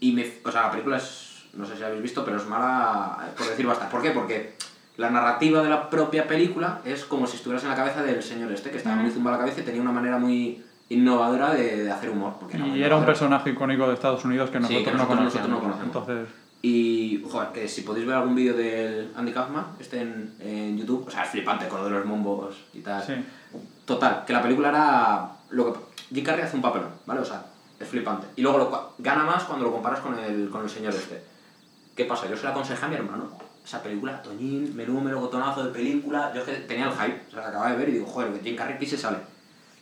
y 0.00 0.12
me. 0.12 0.26
O 0.44 0.50
sea, 0.50 0.62
la 0.62 0.70
película 0.70 0.96
es. 0.96 1.28
No 1.54 1.66
sé 1.66 1.74
si 1.74 1.80
la 1.80 1.86
habéis 1.88 2.02
visto, 2.02 2.24
pero 2.24 2.36
es 2.36 2.46
mala, 2.46 3.18
eh, 3.26 3.32
por 3.36 3.48
decir 3.48 3.66
bastante. 3.66 3.90
¿Por 3.92 4.02
qué? 4.02 4.10
Porque 4.12 4.54
la 4.96 5.10
narrativa 5.10 5.62
de 5.62 5.68
la 5.68 5.90
propia 5.90 6.28
película 6.28 6.80
es 6.84 7.04
como 7.04 7.26
si 7.26 7.36
estuvieras 7.36 7.64
en 7.64 7.70
la 7.70 7.76
cabeza 7.76 8.02
del 8.02 8.22
señor 8.22 8.52
este, 8.52 8.70
que 8.70 8.76
estaba 8.78 8.96
muy 8.96 9.10
zumbado 9.10 9.36
la 9.36 9.40
cabeza 9.44 9.60
y 9.60 9.64
tenía 9.64 9.80
una 9.82 9.90
manera 9.92 10.18
muy 10.18 10.62
innovadora 10.90 11.52
de, 11.54 11.84
de 11.84 11.90
hacer 11.90 12.10
humor. 12.10 12.34
Porque 12.38 12.56
Y 12.56 12.60
muy 12.60 12.82
era 12.82 12.96
un 12.96 13.04
personaje 13.04 13.50
icónico 13.50 13.88
de 13.88 13.94
Estados 13.94 14.24
Unidos 14.24 14.50
que 14.50 14.58
Sí, 14.58 14.62
nosotros, 14.62 14.84
que 14.84 14.90
no, 14.92 14.98
nosotros- 14.98 15.18
conocíamos. 15.18 15.48
nosotros 15.50 15.50
no 15.50 15.60
conocemos. 15.88 16.08
Entonces, 16.08 16.34
Y, 16.62 17.24
joder, 17.30 17.48
que 17.48 17.66
si 17.68 17.80
podéis 17.82 18.06
ver 18.06 18.16
algún 18.16 18.34
vídeo 18.34 18.54
del 18.54 19.10
Andy 19.16 19.32
Kaufman, 19.32 19.64
este 19.80 20.02
en, 20.02 20.34
en 20.40 20.78
YouTube, 20.78 21.06
o 21.08 21.10
sea, 21.10 21.24
es 21.24 21.30
flipante 21.30 21.66
con 21.68 21.78
lo 21.80 21.84
de 21.86 21.90
los 21.92 22.04
mombos 22.04 22.54
y 22.74 22.80
tal. 22.80 23.02
sí. 23.02 23.14
Total, 23.86 24.24
que 24.24 24.32
la 24.32 24.42
película 24.42 24.68
era. 24.68 25.30
Lo 25.50 25.72
que, 25.72 25.80
Jim 26.14 26.22
Carrey 26.24 26.44
hace 26.44 26.54
un 26.54 26.62
papelón, 26.62 26.90
¿vale? 27.06 27.20
O 27.20 27.24
sea, 27.24 27.44
es 27.80 27.88
flipante. 27.88 28.26
Y 28.36 28.42
luego 28.42 28.58
lo, 28.58 28.94
gana 28.98 29.24
más 29.24 29.44
cuando 29.44 29.64
lo 29.64 29.72
comparas 29.72 30.00
con 30.00 30.16
el, 30.18 30.50
con 30.50 30.62
el 30.62 30.70
señor 30.70 30.94
este. 30.94 31.24
¿Qué 31.96 32.04
pasa? 32.04 32.28
Yo 32.28 32.36
se 32.36 32.44
lo 32.44 32.50
aconsejé 32.50 32.84
a 32.84 32.88
mi 32.88 32.94
hermano. 32.96 33.30
esa 33.64 33.82
película, 33.82 34.22
Toñín, 34.22 34.76
menudo 34.76 35.00
melocotonazo 35.00 35.64
de 35.64 35.72
película. 35.72 36.30
Yo 36.34 36.42
es 36.42 36.46
que 36.46 36.54
tenía 36.66 36.86
el 36.86 36.92
hype, 36.92 37.24
o 37.28 37.30
sea, 37.30 37.40
la 37.40 37.48
acababa 37.48 37.70
de 37.70 37.78
ver 37.78 37.88
y 37.88 37.92
digo, 37.92 38.06
joder, 38.06 38.32
que 38.34 38.40
Jim 38.40 38.56
Carrey 38.56 38.74
aquí 38.74 38.86
se 38.86 38.98
sale. 38.98 39.16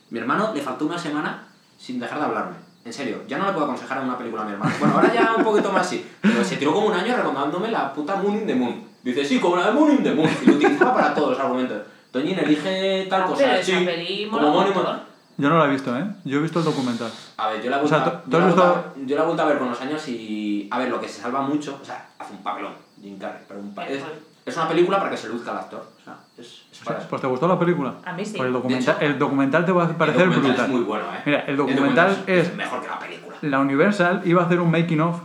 Mi 0.09 0.19
hermano 0.19 0.53
le 0.53 0.61
faltó 0.61 0.85
una 0.85 0.97
semana 0.97 1.47
sin 1.77 1.99
dejar 1.99 2.19
de 2.19 2.25
hablarme. 2.25 2.55
En 2.85 2.93
serio, 2.93 3.23
ya 3.27 3.37
no 3.37 3.45
le 3.45 3.51
puedo 3.51 3.65
aconsejar 3.65 3.97
a 3.97 4.01
una 4.01 4.17
película 4.17 4.43
a 4.43 4.45
mi 4.45 4.53
hermano. 4.53 4.73
Bueno, 4.79 4.95
ahora 4.95 5.13
ya 5.13 5.35
un 5.37 5.43
poquito 5.43 5.71
más 5.71 5.87
sí. 5.87 6.09
Pero 6.21 6.43
se 6.43 6.55
tiró 6.55 6.73
como 6.73 6.87
un 6.87 6.93
año 6.93 7.15
recomendándome 7.15 7.69
la 7.69 7.93
puta 7.93 8.15
Moon 8.15 8.37
in 8.37 8.47
the 8.47 8.55
Moon. 8.55 8.83
Dice, 9.03 9.25
sí, 9.25 9.39
como 9.39 9.57
la 9.57 9.67
de 9.67 9.71
Moon 9.73 9.91
in 9.91 10.03
the 10.03 10.13
Moon. 10.13 10.29
Y 10.41 10.45
lo 10.45 10.53
utilizaba 10.53 10.95
para 10.95 11.13
todos 11.13 11.31
los 11.31 11.39
argumentos. 11.39 11.81
Toñín, 12.11 12.39
elige 12.39 13.05
tal 13.09 13.25
cosa. 13.25 13.43
pero 13.43 13.63
Sí, 13.63 13.71
esa 13.73 13.85
peli 13.85 14.29
como. 14.29 15.08
Yo 15.39 15.49
no 15.49 15.57
la 15.57 15.65
he 15.65 15.69
visto, 15.69 15.97
¿eh? 15.97 16.05
Yo 16.25 16.37
he 16.37 16.41
visto 16.41 16.59
el 16.59 16.65
documental. 16.65 17.11
A 17.37 17.47
ver, 17.49 17.63
yo 17.63 17.69
la 17.71 17.79
he 17.79 17.83
O 17.83 17.87
sea, 17.87 17.99
vuelto, 17.99 18.17
a- 18.17 18.21
¿tú- 18.21 18.29
tú 18.29 18.31
yo 18.31 18.39
la 18.39 18.45
has 18.45 18.51
he 18.51 18.55
vuelto 18.55 18.73
visto- 18.75 18.89
a- 19.01 19.05
yo 19.07 19.15
la 19.15 19.21
he 19.21 19.25
vuelto 19.25 19.41
a 19.43 19.45
ver 19.45 19.57
con 19.57 19.69
los 19.69 19.81
años 19.81 20.07
y... 20.09 20.67
A 20.71 20.77
ver, 20.79 20.89
lo 20.89 20.99
que 21.01 21.07
se 21.07 21.21
salva 21.21 21.41
mucho, 21.41 21.79
o 21.81 21.85
sea, 21.85 22.07
hace 22.19 22.33
un 22.33 22.43
papelón, 22.43 22.73
Jim 23.01 23.17
Carrey, 23.17 23.41
pero 23.47 23.59
un 23.59 23.73
pa- 23.73 23.87
es, 23.87 24.03
es 24.45 24.55
una 24.57 24.67
película 24.67 24.97
para 24.99 25.09
que 25.11 25.17
se 25.17 25.29
luzca 25.29 25.51
el 25.51 25.57
actor, 25.57 25.87
o 26.01 26.03
sea, 26.03 26.17
es, 26.37 26.63
es 26.71 26.79
para 26.83 26.99
eso. 26.99 27.07
Pues 27.09 27.21
te 27.21 27.27
gustó 27.27 27.47
la 27.47 27.57
película. 27.57 27.93
A 28.05 28.13
mí 28.13 28.25
sí. 28.25 28.33
Pues 28.37 28.47
el 28.47 28.53
documental, 28.53 28.95
hecho, 28.97 29.05
el 29.05 29.17
documental 29.19 29.65
te 29.65 29.71
va 29.71 29.85
a 29.85 29.87
parecer 29.97 30.21
el 30.23 30.29
documental 30.29 30.51
brutal. 30.55 30.65
es 30.65 30.71
muy 30.75 30.83
bueno, 30.83 31.05
¿eh? 31.15 31.21
Mira, 31.25 31.39
el 31.41 31.57
documental 31.57 32.23
es- 32.27 32.55
mejor 32.55 32.81
que 32.81 32.87
la 32.87 32.99
película. 32.99 33.37
La 33.41 33.59
Universal 33.59 34.21
iba 34.25 34.41
a 34.41 34.45
hacer 34.45 34.59
un 34.59 34.69
making 34.71 34.99
of 35.01 35.21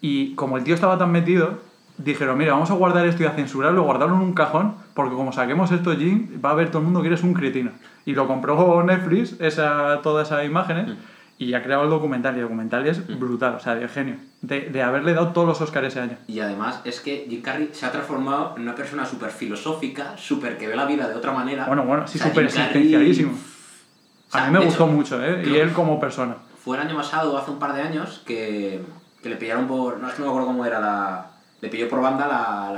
y 0.00 0.34
como 0.34 0.56
el 0.56 0.64
tío 0.64 0.74
estaba 0.74 0.98
tan 0.98 1.10
metido, 1.12 1.60
dijeron, 1.98 2.38
mira, 2.38 2.52
vamos 2.52 2.70
a 2.70 2.74
guardar 2.74 3.06
esto 3.06 3.22
y 3.22 3.26
a 3.26 3.30
censurarlo, 3.32 3.82
guardarlo 3.82 4.14
en 4.16 4.22
un 4.22 4.32
cajón, 4.34 4.74
porque 4.94 5.14
como 5.14 5.32
saquemos 5.32 5.70
esto, 5.72 5.94
Jim, 5.96 6.28
va 6.44 6.50
a 6.50 6.54
ver 6.54 6.68
todo 6.70 6.78
el 6.78 6.84
mundo 6.84 7.00
que 7.02 7.08
eres 7.08 7.22
un 7.22 7.34
cretino. 7.34 7.70
Y 8.04 8.14
lo 8.14 8.26
compró 8.26 8.82
Netflix, 8.82 9.36
esa, 9.40 10.00
todas 10.02 10.28
esas 10.28 10.44
imágenes, 10.44 10.88
Mm. 10.88 10.96
y 11.38 11.54
ha 11.54 11.62
creado 11.62 11.84
el 11.84 11.90
documental. 11.90 12.34
Y 12.34 12.38
el 12.38 12.42
documental 12.44 12.86
es 12.86 13.18
brutal, 13.18 13.54
o 13.56 13.60
sea, 13.60 13.74
de 13.74 13.88
genio. 13.88 14.16
De, 14.42 14.62
de 14.70 14.82
haberle 14.82 15.12
dado 15.14 15.28
todos 15.28 15.46
los 15.46 15.60
Oscars 15.60 15.86
ese 15.88 16.00
año. 16.00 16.16
Y 16.26 16.40
además 16.40 16.80
es 16.84 17.00
que 17.00 17.26
Jim 17.28 17.42
Carrey 17.42 17.70
se 17.72 17.86
ha 17.86 17.92
transformado 17.92 18.54
en 18.56 18.62
una 18.62 18.74
persona 18.74 19.04
súper 19.06 19.30
filosófica, 19.30 20.16
súper 20.16 20.58
que 20.58 20.66
ve 20.68 20.74
la 20.76 20.84
vida 20.86 21.08
de 21.08 21.14
otra 21.14 21.30
manera. 21.32 21.66
Bueno, 21.66 21.84
bueno, 21.84 22.06
sí, 22.08 22.18
O 22.18 22.22
sea, 22.22 22.30
súper 22.30 22.46
Carrey- 22.48 22.58
existencialísimo. 22.58 23.32
o 23.32 24.32
sea, 24.32 24.44
A 24.44 24.46
mí 24.46 24.52
me 24.58 24.64
gustó 24.64 24.84
hecho, 24.84 24.92
mucho, 24.92 25.24
¿eh? 25.24 25.44
Y 25.46 25.54
él 25.56 25.72
como 25.72 26.00
persona. 26.00 26.36
Fue 26.64 26.76
el 26.76 26.82
año 26.86 26.96
pasado, 26.96 27.36
hace 27.38 27.50
un 27.50 27.58
par 27.58 27.72
de 27.74 27.82
años, 27.82 28.22
que, 28.26 28.80
que 29.22 29.28
le 29.28 29.36
pillaron 29.36 29.66
por. 29.68 29.98
No 29.98 30.08
es 30.08 30.14
que 30.14 30.20
no 30.20 30.26
me 30.26 30.30
acuerdo 30.30 30.46
cómo 30.48 30.64
era 30.64 30.80
la. 30.80 31.26
Le 31.62 31.68
pilló 31.68 31.88
por 31.88 32.02
banda 32.02 32.26
la, 32.26 32.70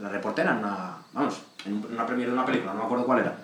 la, 0.00 0.08
reportera 0.10 0.50
en 0.52 0.58
una. 0.58 0.96
Vamos, 1.14 1.40
en 1.64 1.74
un- 1.74 1.84
en 1.86 1.92
una 1.94 2.04
premiere 2.04 2.30
de 2.32 2.36
una 2.36 2.44
película, 2.44 2.72
no 2.74 2.80
me 2.80 2.84
acuerdo 2.84 3.06
cuál 3.06 3.20
era. 3.20 3.36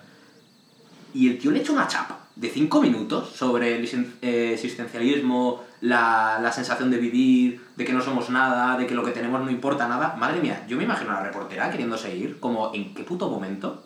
Y 1.14 1.28
el 1.28 1.38
tío 1.38 1.50
le 1.52 1.60
echó 1.60 1.72
una 1.72 1.86
chapa 1.88 2.18
de 2.36 2.50
5 2.50 2.80
minutos 2.82 3.30
sobre 3.34 3.76
el 3.76 3.84
eh, 4.22 4.50
existencialismo, 4.54 5.64
la, 5.80 6.38
la 6.42 6.52
sensación 6.52 6.90
de 6.90 6.98
vivir, 6.98 7.64
de 7.76 7.84
que 7.84 7.92
no 7.92 8.00
somos 8.02 8.30
nada, 8.30 8.76
de 8.76 8.86
que 8.86 8.94
lo 8.94 9.04
que 9.04 9.12
tenemos 9.12 9.40
no 9.40 9.50
importa 9.50 9.88
nada. 9.88 10.16
Madre 10.18 10.40
mía, 10.40 10.64
yo 10.68 10.76
me 10.76 10.84
imagino 10.84 11.10
a 11.12 11.14
la 11.14 11.22
reportera 11.22 11.70
queriéndose 11.70 12.14
ir, 12.16 12.38
como 12.40 12.72
en 12.74 12.94
qué 12.94 13.04
puto 13.04 13.28
momento 13.30 13.84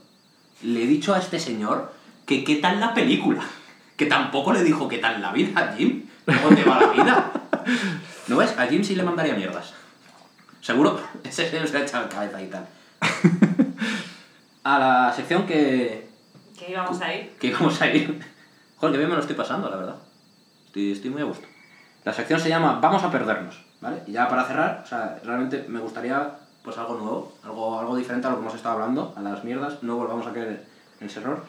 le 0.62 0.82
he 0.84 0.86
dicho 0.86 1.14
a 1.14 1.18
este 1.18 1.38
señor 1.38 1.92
que 2.26 2.44
qué 2.44 2.56
tal 2.56 2.80
la 2.80 2.94
película. 2.94 3.42
Que 3.96 4.06
tampoco 4.06 4.52
le 4.52 4.64
dijo 4.64 4.88
qué 4.88 4.98
tal 4.98 5.20
la 5.20 5.32
vida 5.32 5.74
Jim. 5.76 6.04
¿Cómo 6.24 6.56
te 6.56 6.64
va 6.64 6.80
la 6.80 6.86
vida? 6.88 7.32
¿No 8.28 8.36
ves? 8.38 8.56
A 8.58 8.66
Jim 8.66 8.82
sí 8.82 8.94
le 8.96 9.02
mandaría 9.02 9.34
mierdas. 9.34 9.74
Seguro, 10.62 10.98
ese 11.24 11.50
se 11.50 11.60
le 11.60 11.78
ha 11.78 11.82
echado 11.82 12.04
la 12.04 12.08
cabeza 12.08 12.40
y 12.42 12.46
tal. 12.46 12.66
A 14.64 14.78
la 14.78 15.12
sección 15.12 15.44
que, 15.44 16.08
Que 16.56 16.70
íbamos 16.70 17.00
a 17.00 17.12
ir. 17.14 17.32
que 17.32 17.48
íbamos 17.48 17.82
a 17.82 17.88
ir. 17.88 18.24
Joder, 18.76 18.92
que 18.92 18.98
bien 18.98 19.10
me 19.10 19.16
lo 19.16 19.20
estoy 19.20 19.34
pasando, 19.34 19.68
la 19.68 19.76
verdad. 19.76 19.96
Estoy, 20.66 20.92
estoy 20.92 21.10
muy 21.10 21.20
a 21.22 21.24
gusto. 21.24 21.46
La 22.04 22.12
sección 22.12 22.38
se 22.38 22.48
llama 22.48 22.78
Vamos 22.80 23.02
a 23.02 23.10
perdernos, 23.10 23.60
¿vale? 23.80 24.02
Y 24.06 24.12
ya 24.12 24.28
para 24.28 24.44
cerrar, 24.44 24.82
o 24.84 24.88
sea, 24.88 25.18
realmente 25.24 25.64
me 25.68 25.80
gustaría 25.80 26.38
pues 26.62 26.78
algo 26.78 26.94
nuevo, 26.94 27.32
algo, 27.42 27.80
algo 27.80 27.96
diferente 27.96 28.28
a 28.28 28.30
lo 28.30 28.36
que 28.36 28.42
hemos 28.42 28.54
estado 28.54 28.76
hablando, 28.76 29.12
a 29.16 29.20
las 29.20 29.42
mierdas, 29.42 29.82
no 29.82 29.96
volvamos 29.96 30.26
a 30.28 30.32
caer 30.32 30.64
en 31.00 31.06
ese 31.08 31.18
error. 31.18 31.44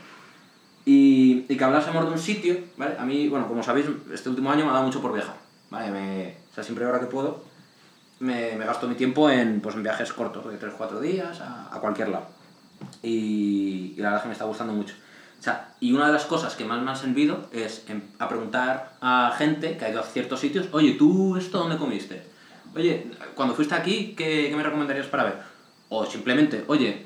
Y, 0.85 1.45
y 1.47 1.55
que 1.55 1.63
hablásemos 1.63 2.03
de 2.05 2.11
un 2.11 2.19
sitio, 2.19 2.57
¿vale? 2.77 2.95
A 2.97 3.05
mí, 3.05 3.29
bueno, 3.29 3.47
como 3.47 3.61
sabéis, 3.61 3.85
este 4.11 4.29
último 4.29 4.51
año 4.51 4.65
me 4.65 4.71
ha 4.71 4.73
dado 4.73 4.85
mucho 4.87 5.01
por 5.03 5.13
viajar, 5.13 5.35
¿vale? 5.69 5.91
Me, 5.91 6.37
o 6.51 6.55
sea, 6.55 6.63
siempre 6.63 6.83
ahora 6.85 6.99
que 6.99 7.05
puedo, 7.05 7.43
me, 8.23 8.55
me 8.55 8.65
gasto 8.65 8.87
mi 8.87 8.95
tiempo 8.95 9.29
en, 9.29 9.59
pues, 9.61 9.75
en 9.75 9.83
viajes 9.83 10.11
cortos, 10.13 10.45
de 10.49 10.59
3-4 10.59 10.99
días, 10.99 11.39
a, 11.41 11.69
a 11.75 11.79
cualquier 11.79 12.09
lado. 12.09 12.27
Y, 13.01 13.93
y 13.95 13.97
la 13.97 14.03
verdad 14.09 14.17
es 14.17 14.21
que 14.23 14.27
me 14.29 14.33
está 14.33 14.45
gustando 14.45 14.73
mucho. 14.73 14.95
O 15.39 15.43
sea, 15.43 15.73
y 15.79 15.91
una 15.91 16.07
de 16.07 16.13
las 16.13 16.25
cosas 16.25 16.55
que 16.55 16.63
más 16.63 16.81
me 16.81 16.89
han 16.89 16.95
servido 16.97 17.49
es 17.51 17.83
em- 17.89 18.01
a 18.19 18.29
preguntar 18.29 18.93
a 19.01 19.33
gente 19.37 19.77
que 19.77 19.85
ha 19.85 19.89
ido 19.89 19.99
a 19.99 20.03
ciertos 20.03 20.39
sitios, 20.39 20.67
oye, 20.71 20.93
¿tú 20.93 21.35
esto 21.35 21.59
dónde 21.59 21.77
comiste? 21.77 22.23
Oye, 22.75 23.11
cuando 23.35 23.53
fuiste 23.53 23.75
aquí, 23.75 24.15
¿qué, 24.17 24.47
qué 24.49 24.55
me 24.55 24.63
recomendarías 24.63 25.07
para 25.07 25.25
ver? 25.25 25.35
O 25.89 26.05
simplemente, 26.05 26.63
oye, 26.67 27.05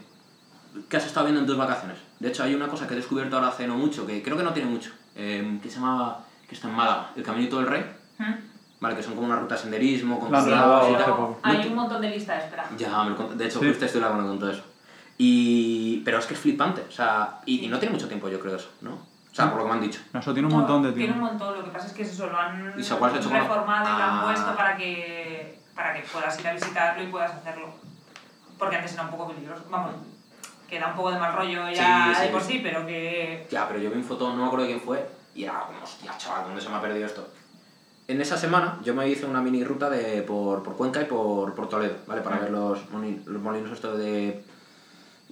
¿qué 0.87 0.97
has 0.97 1.05
estado 1.07 1.25
viendo 1.25 1.41
en 1.41 1.47
tus 1.47 1.57
vacaciones? 1.57 1.97
De 2.19 2.29
hecho, 2.29 2.43
hay 2.43 2.53
una 2.53 2.67
cosa 2.67 2.87
que 2.87 2.93
he 2.93 2.97
descubierto 2.97 3.35
ahora 3.35 3.49
hace 3.49 3.67
no 3.67 3.75
mucho, 3.75 4.05
que 4.05 4.21
creo 4.21 4.37
que 4.37 4.43
no 4.43 4.53
tiene 4.53 4.69
mucho, 4.69 4.91
em, 5.15 5.59
que 5.59 5.69
se 5.69 5.75
llama, 5.79 6.19
que 6.47 6.53
está 6.55 6.69
en 6.69 6.75
Málaga, 6.75 7.11
El 7.15 7.23
Caminito 7.23 7.57
del 7.57 7.67
Rey, 7.67 7.83
¿Mm? 8.19 8.33
¿Vale? 8.79 8.95
Que 8.95 9.03
son 9.03 9.15
como 9.15 9.27
una 9.27 9.37
ruta 9.37 9.55
de 9.55 9.61
senderismo, 9.61 10.19
con 10.19 10.31
tal. 11.05 11.15
poco. 11.15 11.39
hay 11.43 11.67
un 11.67 11.75
montón 11.75 12.01
de 12.01 12.09
lista 12.09 12.33
de 12.35 12.39
espera. 12.45 12.65
Ya, 12.77 13.03
me 13.03 13.09
lo 13.11 13.27
de 13.29 13.45
hecho, 13.45 13.59
Sí. 13.59 13.65
fuiste 13.65 13.85
estoy 13.85 14.01
la 14.01 14.09
con 14.09 14.39
todo 14.39 14.51
eso. 14.51 14.63
Y... 15.17 16.01
Pero 16.05 16.19
es 16.19 16.25
que 16.25 16.33
es 16.35 16.39
flipante, 16.39 16.85
o 16.87 16.91
sea, 16.91 17.39
y, 17.45 17.65
y 17.65 17.67
no 17.67 17.79
tiene 17.79 17.93
mucho 17.93 18.07
tiempo 18.07 18.29
yo 18.29 18.39
creo 18.39 18.55
eso, 18.55 18.69
¿no? 18.81 18.91
O 18.93 19.35
sea, 19.37 19.49
por 19.51 19.59
lo 19.59 19.63
que 19.65 19.69
me 19.69 19.75
han 19.77 19.81
dicho. 19.81 19.99
Eso 20.13 20.33
tiene 20.33 20.47
un 20.47 20.53
No, 20.53 20.59
montón 20.59 20.83
de 20.83 20.91
Tiene 20.93 21.13
un 21.13 21.19
tiempo. 21.19 21.31
montón, 21.33 21.57
lo 21.59 21.63
que 21.65 21.71
pasa 21.71 21.87
es 21.87 21.93
que 21.93 22.01
eso 22.03 22.27
lo 22.27 22.37
han 22.39 22.73
¿Y 22.77 22.81
has 22.81 22.87
hecho 22.87 23.29
con- 23.29 23.39
reformado 23.39 23.85
y 23.85 23.97
lo 23.97 24.03
han 24.03 24.19
Ah. 24.19 24.23
puesto 24.25 24.55
para 24.55 24.77
que, 24.77 25.59
para 25.75 25.93
que 25.93 26.01
puedas 26.11 26.39
ir 26.39 26.47
a 26.47 26.53
visitarlo 26.53 27.03
y 27.03 27.07
puedas 27.07 27.31
hacerlo. 27.31 27.67
Porque 28.57 28.75
antes 28.77 28.93
era 28.93 29.03
un 29.03 29.09
poco 29.11 29.27
peligroso. 29.27 29.63
Vamos, 29.69 29.91
que 30.67 30.79
da 30.79 30.87
un 30.87 30.95
poco 30.95 31.11
de 31.11 31.19
mal 31.19 31.33
rollo 31.33 31.69
ya 31.71 32.07
Sí, 32.09 32.15
sí. 32.15 32.21
de 32.23 32.27
por 32.29 32.41
sí, 32.41 32.59
pero 32.63 32.85
que. 32.85 33.47
Ya, 33.51 33.67
pero 33.67 33.79
yo 33.79 33.89
vi 33.91 33.97
un 33.97 34.03
foto, 34.03 34.29
no 34.31 34.35
me 34.37 34.45
acuerdo 34.45 34.65
de 34.65 34.71
quién 34.73 34.81
fue, 34.83 35.07
y 35.35 35.43
era 35.43 35.59
como, 35.67 35.83
hostia, 35.83 36.17
chaval, 36.17 36.45
¿dónde 36.45 36.61
se 36.61 36.69
me 36.69 36.75
ha 36.75 36.81
perdido 36.81 37.05
esto? 37.05 37.27
En 38.07 38.21
esa 38.21 38.37
semana 38.37 38.79
yo 38.83 38.93
me 38.95 39.09
hice 39.09 39.25
una 39.25 39.41
mini 39.41 39.63
ruta 39.63 39.89
de, 39.89 40.21
por, 40.21 40.63
por 40.63 40.75
Cuenca 40.77 41.01
y 41.01 41.05
por, 41.05 41.53
por 41.53 41.67
Toledo, 41.67 41.95
¿vale? 42.07 42.21
Para 42.21 42.37
Ah. 42.37 42.39
ver 42.39 42.51
los, 42.51 42.89
moni- 42.91 43.21
los 43.25 43.41
molinos 43.41 43.71
estos 43.73 43.97
de... 43.97 44.43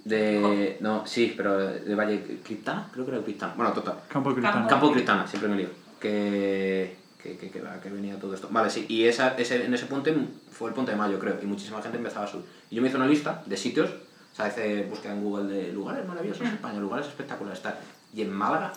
de 0.04 0.78
no, 0.82 1.06
sí, 1.08 1.34
pero 1.38 1.58
de 1.58 1.96
Valle 1.96 2.40
Criptana, 2.44 2.90
creo 2.92 3.06
que 3.06 3.12
era 3.12 3.20
el 3.20 3.24
Criptana. 3.24 3.54
Bueno, 3.56 3.72
total. 3.72 4.00
Campo 4.10 4.30
de 4.34 4.42
Cristán. 4.42 4.68
Campo. 4.68 4.92
Criptana, 4.92 5.26
siempre 5.28 5.50
me 5.50 5.56
lío. 5.58 5.70
Que, 6.00 6.98
que, 7.24 7.38
que, 7.38 7.50
que, 7.50 7.62
que 7.82 7.90
venía 7.90 8.20
todo 8.20 8.34
esto. 8.34 8.50
Vale, 8.52 8.70
sí, 8.70 8.86
y 8.90 9.06
esa, 9.06 9.36
ese, 9.38 9.66
en 9.66 9.74
ese 9.74 9.86
puente 9.86 10.14
fue 10.52 10.70
el 10.70 10.76
puente 10.76 10.92
de 10.92 10.98
mayo, 10.98 11.18
creo, 11.18 11.38
y 11.42 11.46
muchísima 11.46 11.82
gente 11.82 11.98
empezaba 11.98 12.26
a 12.26 12.28
subir. 12.28 12.46
Y 12.70 12.76
yo 12.76 12.82
me 12.82 12.90
hice 12.90 12.98
una 12.98 13.08
lista 13.08 13.42
de 13.46 13.56
sitios, 13.58 13.90
o 13.90 14.36
sea, 14.36 14.50
hice 14.50 14.84
búsqueda 14.84 15.14
en 15.14 15.24
Google 15.24 15.46
de 15.54 15.72
lugares 15.72 16.06
maravillosos 16.06 16.42
en 16.46 16.54
España, 16.54 16.78
lugares 16.80 17.08
espectaculares, 17.08 17.62
tal. 17.62 17.76
Y 18.14 18.22
en 18.22 18.32
Málaga 18.34 18.74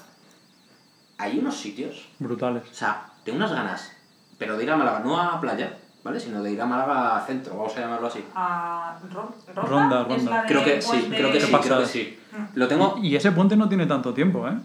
hay 1.18 1.38
unos 1.40 1.56
sitios, 1.56 2.06
Brutales. 2.20 2.62
o 2.70 2.74
sea, 2.74 3.10
tengo 3.28 3.44
unas 3.44 3.52
ganas, 3.52 3.92
pero 4.38 4.56
de 4.56 4.64
ir 4.64 4.70
a 4.70 4.76
Málaga, 4.76 5.00
no 5.00 5.20
a 5.20 5.38
playa, 5.40 5.76
¿vale? 6.02 6.18
Sino 6.18 6.42
de 6.42 6.50
ir 6.52 6.60
a 6.62 6.66
Málaga 6.66 7.22
centro, 7.26 7.56
vamos 7.56 7.76
a 7.76 7.80
llamarlo 7.80 8.06
así. 8.06 8.24
a 8.34 8.98
Ron- 9.12 9.34
Ronda, 9.54 9.64
Ronda, 9.68 10.00
es 10.02 10.08
Ronda. 10.08 10.30
la 10.30 10.42
de 10.42 10.48
Creo 10.48 10.64
que 10.64 10.80
sí, 10.82 10.88
puente- 10.88 11.16
creo 11.16 11.32
que 11.32 11.40
sí, 11.40 11.46
creo 11.46 11.58
pasada. 11.58 11.80
que 11.82 11.86
sí. 11.86 12.18
Lo 12.54 12.68
tengo... 12.68 12.98
Y 13.02 13.16
ese 13.16 13.32
puente 13.32 13.56
no 13.56 13.68
tiene 13.68 13.86
tanto 13.86 14.14
tiempo, 14.14 14.48
¿eh? 14.48 14.58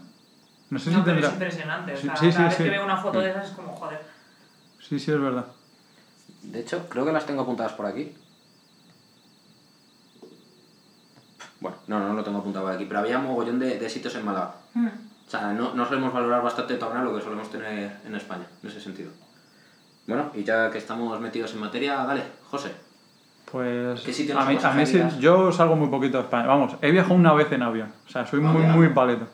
No 0.70 0.78
sé 0.78 0.90
si 0.90 0.96
No, 0.96 1.04
pero 1.04 1.12
tendrá. 1.16 1.28
es 1.28 1.34
impresionante. 1.34 1.92
O 1.92 1.96
Sí, 1.96 2.06
sea, 2.06 2.16
sí, 2.16 2.20
cada 2.30 2.32
sí, 2.32 2.42
vez 2.44 2.54
sí. 2.56 2.62
que 2.64 2.70
veo 2.70 2.84
una 2.84 2.96
foto 2.96 3.20
de 3.20 3.30
esas 3.30 3.48
es 3.50 3.52
como, 3.54 3.72
joder. 3.74 4.00
Sí, 4.80 4.98
sí, 4.98 5.10
es 5.12 5.20
verdad. 5.20 5.44
De 6.42 6.60
hecho, 6.60 6.88
creo 6.88 7.04
que 7.04 7.12
las 7.12 7.26
tengo 7.26 7.42
apuntadas 7.42 7.72
por 7.74 7.84
aquí. 7.86 8.12
Bueno, 11.60 11.76
no, 11.86 12.00
no 12.00 12.14
lo 12.14 12.24
tengo 12.24 12.38
apuntado 12.38 12.64
por 12.64 12.74
aquí, 12.74 12.84
pero 12.86 13.00
había 13.00 13.18
mogollón 13.18 13.58
de, 13.58 13.78
de 13.78 13.90
sitios 13.90 14.14
en 14.14 14.24
Málaga. 14.24 14.54
Mm. 14.74 14.88
O 15.26 15.30
sea, 15.30 15.52
no, 15.52 15.74
no 15.74 15.86
solemos 15.86 16.12
valorar 16.12 16.42
bastante 16.42 16.74
todavía 16.74 17.02
lo 17.02 17.16
que 17.16 17.22
solemos 17.22 17.50
tener 17.50 17.98
en 18.04 18.14
España, 18.14 18.46
en 18.62 18.68
ese 18.68 18.80
sentido. 18.80 19.10
Bueno, 20.06 20.30
y 20.34 20.44
ya 20.44 20.70
que 20.70 20.78
estamos 20.78 21.18
metidos 21.20 21.54
en 21.54 21.60
materia, 21.60 21.96
dale, 22.04 22.22
José. 22.50 22.72
Pues 23.50 24.00
¿Qué 24.00 24.12
sitio 24.12 24.38
a 24.38 24.44
mí, 24.44 24.58
a 24.62 24.70
mí 24.72 24.86
sí, 24.86 25.00
yo 25.20 25.52
salgo 25.52 25.76
muy 25.76 25.88
poquito 25.88 26.18
de 26.18 26.24
España. 26.24 26.46
Vamos, 26.46 26.76
he 26.82 26.90
viajado 26.90 27.14
una 27.14 27.32
vez 27.32 27.50
en 27.52 27.62
avión. 27.62 27.92
O 28.06 28.10
sea, 28.10 28.26
soy 28.26 28.40
muy, 28.40 28.62
Vaya. 28.62 28.74
muy 28.74 28.88
paleto. 28.88 29.26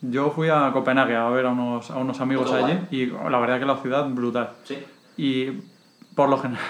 Yo 0.00 0.30
fui 0.30 0.48
a 0.48 0.70
Copenhague 0.72 1.14
a 1.14 1.28
ver 1.28 1.46
a 1.46 1.50
unos, 1.50 1.90
a 1.90 1.98
unos 1.98 2.20
amigos 2.20 2.50
allí 2.52 2.78
y 2.90 3.06
la 3.06 3.38
verdad 3.38 3.58
que 3.58 3.66
la 3.66 3.76
ciudad 3.76 4.08
brutal. 4.08 4.50
¿Sí? 4.64 4.78
Y 5.16 5.50
por 6.14 6.28
lo 6.28 6.38
general... 6.38 6.64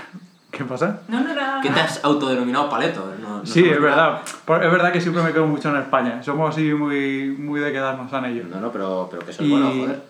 ¿Qué 0.50 0.64
pasa? 0.64 1.00
No, 1.08 1.20
no, 1.20 1.32
no. 1.34 1.60
¿Qué 1.62 1.70
te 1.70 1.80
has 1.80 2.04
autodenominado 2.04 2.68
paleto? 2.68 3.12
No- 3.20 3.38
no 3.38 3.46
Sí, 3.46 3.60
es 3.60 3.80
nada. 3.80 3.80
verdad. 3.80 4.22
Por- 4.44 4.64
Es 4.64 4.72
verdad 4.72 4.92
que 4.92 5.00
siempre 5.00 5.22
me 5.22 5.32
quedo 5.32 5.46
mucho 5.46 5.68
en 5.70 5.76
España. 5.76 6.22
Somos 6.22 6.50
así 6.54 6.72
muy, 6.74 7.34
muy 7.38 7.60
de 7.60 7.72
quedarnos 7.72 8.12
en 8.12 8.24
ello. 8.24 8.44
No, 8.50 8.60
no, 8.60 8.72
pero, 8.72 9.06
pero 9.10 9.24
que 9.24 9.30
eso 9.30 9.42
es 9.42 9.48
Y, 9.48 9.50
bueno, 9.52 9.66
joder. 9.70 10.02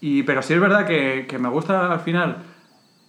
y- 0.00 0.22
pero 0.22 0.42
sí 0.42 0.54
es 0.54 0.60
verdad 0.60 0.86
que, 0.86 1.26
que 1.28 1.38
me 1.38 1.48
gusta 1.48 1.92
al 1.92 2.00
final 2.00 2.36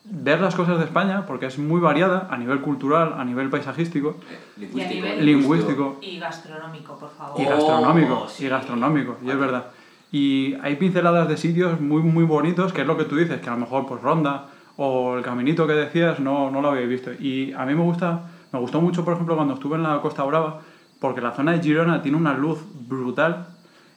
ver 0.03 0.41
las 0.41 0.55
cosas 0.55 0.79
de 0.79 0.85
España 0.85 1.25
porque 1.27 1.45
es 1.45 1.59
muy 1.59 1.79
variada 1.79 2.27
a 2.31 2.37
nivel 2.37 2.59
cultural, 2.61 3.13
a 3.17 3.23
nivel 3.23 3.49
paisajístico 3.49 4.17
Lingüístico. 4.57 4.93
nivel- 5.05 5.25
lingüístico. 5.25 5.97
Y 6.01 6.17
gastronómico, 6.19 6.97
por 6.97 7.11
favor. 7.11 7.39
y 7.39 7.45
Oh, 7.45 7.49
gastronómico. 7.49 8.27
sí. 8.27 8.45
Y 8.45 8.49
gastronómico, 8.49 9.17
y 9.23 9.29
es 9.29 9.37
verdad. 9.37 9.65
Y 10.11 10.55
hay 10.63 10.75
pinceladas 10.77 11.29
de 11.29 11.37
sitios 11.37 11.79
muy, 11.79 12.01
muy 12.01 12.23
bonitos, 12.25 12.73
que 12.73 12.81
es 12.81 12.87
lo 12.87 12.97
que 12.97 13.05
tú 13.05 13.15
dices, 13.17 13.39
que 13.39 13.49
a 13.49 13.53
lo 13.53 13.59
mejor 13.59 13.85
pues 13.87 14.01
Ronda 14.01 14.47
o 14.77 15.17
el 15.17 15.23
caminito 15.23 15.67
que 15.67 15.73
decías 15.73 16.19
no, 16.19 16.49
no 16.49 16.61
lo 16.61 16.69
habéis 16.69 16.89
visto. 16.89 17.11
Y 17.11 17.53
a 17.53 17.65
mí 17.65 17.75
me 17.75 17.83
gusta 17.83 18.23
Me 18.51 18.59
gustó 18.59 18.81
mucho, 18.81 19.05
por 19.05 19.13
ejemplo, 19.13 19.35
cuando 19.35 19.53
estuve 19.53 19.75
en 19.75 19.83
la 19.83 20.01
Costa 20.01 20.23
Brava, 20.23 20.61
porque 20.99 21.21
la 21.21 21.31
zona 21.31 21.53
de 21.53 21.61
Girona 21.61 22.01
tiene 22.01 22.17
una 22.17 22.33
luz 22.33 22.59
brutal 22.87 23.47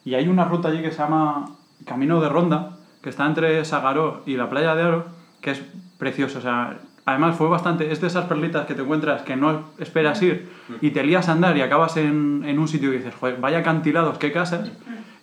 y 0.05 0.14
hay 0.14 0.29
una 0.29 0.45
ruta 0.45 0.68
allí 0.68 0.83
que 0.83 0.91
se 0.91 0.99
llama 0.99 1.47
Camino 1.85 2.20
de 2.20 2.29
Ronda, 2.29 2.77
que 3.03 3.11
está 3.11 3.27
entre 3.27 3.64
Sagaró 3.64 4.22
y 4.27 4.37
la 4.37 4.49
playa 4.49 4.75
de 4.75 4.83
Aro, 4.83 5.07
que 5.41 5.53
es 5.53 5.62
precioso. 5.99 6.39
O 6.39 6.43
sea, 6.43 6.79
además 7.05 7.37
fue 7.37 7.49
bastante. 7.49 7.91
Es 7.91 8.01
de 8.01 8.07
esas 8.07 8.27
perlitas 8.27 8.66
que 8.66 8.75
te 8.75 8.83
encuentras 8.83 9.22
que 9.22 9.37
no 9.37 9.64
esperas 9.79 10.22
ir 10.22 10.51
y 10.81 10.91
te 10.91 11.03
lías 11.05 11.29
a 11.29 11.33
andar 11.33 11.57
y 11.57 11.62
acabas 11.62 11.97
en, 11.97 12.43
en 12.47 12.59
un 12.59 12.68
sitio 12.68 12.93
y 12.93 12.99
dices, 12.99 13.14
joder, 13.14 13.39
vaya 13.41 13.59
acantilados, 13.59 14.18
qué 14.18 14.33
casas. 14.33 14.70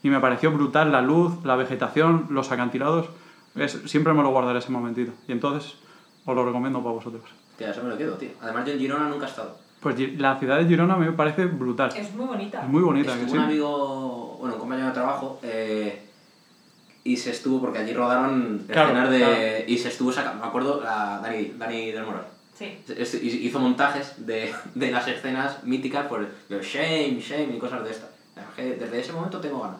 Y 0.04 0.10
me 0.10 0.20
pareció 0.20 0.52
brutal 0.52 0.92
la 0.92 1.02
luz, 1.02 1.44
la 1.44 1.56
vegetación, 1.56 2.28
los 2.30 2.52
acantilados. 2.52 3.10
Es, 3.56 3.72
siempre 3.86 4.14
me 4.14 4.24
lo 4.24 4.30
guardaré 4.32 4.60
ese 4.60 4.72
momentito. 4.72 5.12
Y 5.28 5.32
entonces 5.32 5.74
os 6.26 6.36
lo 6.36 6.46
recomiendo 6.46 6.80
para 6.82 6.94
vosotros. 6.96 7.24
Tío, 7.58 7.68
eso 7.70 7.84
me 7.84 7.90
lo 7.90 7.98
quedo, 7.98 8.16
tío. 8.16 8.30
Además, 8.42 8.66
yo 8.66 8.74
en 8.74 8.80
Girona 8.80 9.10
nunca 9.10 9.26
he 9.26 9.30
estado. 9.30 9.58
Pues 9.82 9.96
la 10.20 10.38
ciudad 10.40 10.58
de 10.60 10.66
Girona 10.68 10.96
me 10.96 11.12
parece 11.12 11.46
brutal. 11.46 11.92
Es 11.96 12.14
muy 12.14 12.26
bonita. 12.26 12.62
Es 12.64 12.70
muy 12.70 12.82
bonita, 12.84 13.14
que 13.14 13.22
Estuvo 13.22 13.32
sí. 13.32 13.38
un 13.38 13.44
amigo, 13.44 14.38
bueno, 14.40 14.56
un 14.56 14.60
compañero 14.62 14.88
de 14.88 14.94
trabajo, 14.94 15.40
eh, 15.44 16.04
y 17.04 17.18
se 17.18 17.32
estuvo, 17.32 17.60
porque 17.60 17.80
allí 17.80 17.94
rodaron 17.94 18.64
Claro, 18.68 18.90
escenas 18.90 19.10
de... 19.10 19.18
claro. 19.18 19.36
Y 19.68 19.78
se 19.80 19.88
estuvo 19.90 20.12
sacando, 20.12 20.42
me 20.44 20.48
acuerdo, 20.48 20.82
la 20.84 21.20
Dani, 21.24 21.54
Dani 21.58 21.92
del 21.92 22.06
Moral. 22.06 22.28
Sí. 22.54 22.78
Hizo 23.24 23.60
montajes 23.60 24.24
de, 24.26 24.54
de 24.76 24.92
las 24.92 25.08
escenas 25.08 25.64
míticas 25.64 26.06
por 26.06 26.22
el 26.22 26.62
shame, 26.62 27.20
shame 27.20 27.56
y 27.56 27.60
cosas 27.60 27.84
de 27.84 27.90
estas. 27.90 28.10
Es 28.38 28.44
que 28.56 28.64
Desde 28.76 29.00
ese 29.00 29.14
momento 29.14 29.40
tengo 29.40 29.62
ganas. 29.62 29.80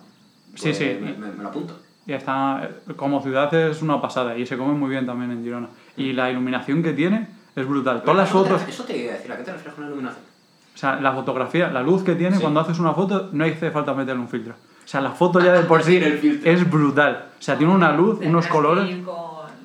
Sí, 0.56 0.62
Pues 0.64 0.78
sí. 0.78 0.86
Me, 1.00 1.14
me- 1.14 1.32
me 1.32 1.44
lo 1.44 1.50
apunto. 1.50 1.78
Y 2.08 2.14
está, 2.14 2.70
como 2.96 3.22
ciudad 3.22 3.54
es 3.54 3.82
una 3.82 4.02
pasada 4.02 4.38
y 4.38 4.46
se 4.46 4.58
come 4.58 4.74
muy 4.74 4.90
bien 4.90 5.06
también 5.06 5.32
en 5.32 5.44
Girona. 5.44 5.68
Y 5.98 6.14
la 6.14 6.32
iluminación 6.32 6.82
que 6.82 6.94
tiene 6.94 7.28
es 7.56 7.68
brutal. 7.68 8.02
Todas 8.02 8.18
las 8.18 8.30
fotos, 8.30 8.62
Eso 8.68 8.84
te 8.86 8.98
iba 8.98 9.14
a 9.14 9.18
decir, 9.18 9.32
¿a 9.32 9.38
qué 9.38 9.44
te 9.44 9.52
refieres 9.52 9.74
con 9.76 9.84
la 9.84 9.90
iluminación? 9.90 10.26
o 10.74 10.78
sea, 10.78 10.96
la 11.00 11.12
fotografía, 11.12 11.70
la 11.70 11.82
luz 11.84 12.02
que 12.04 12.16
tiene 12.16 12.38
Sí. 12.38 12.42
cuando 12.42 12.62
haces 12.62 12.80
una 12.80 12.94
foto, 12.94 13.30
no 13.34 13.44
hace 13.46 13.70
falta 13.72 13.94
meterle 13.94 14.22
un 14.22 14.30
filtro. 14.30 14.54
O 14.54 14.88
sea, 14.88 15.00
la 15.02 15.12
foto 15.12 15.40
ya 15.40 15.54
de 15.54 15.64
por 15.64 15.84
sí 15.84 16.02
es 16.44 16.70
brutal. 16.72 17.26
O 17.38 17.42
sea, 17.42 17.58
tiene 17.58 17.74
una 17.74 17.92
luz, 17.92 18.20
unos 18.24 18.48
colores. 18.48 18.96
con- 19.06 19.16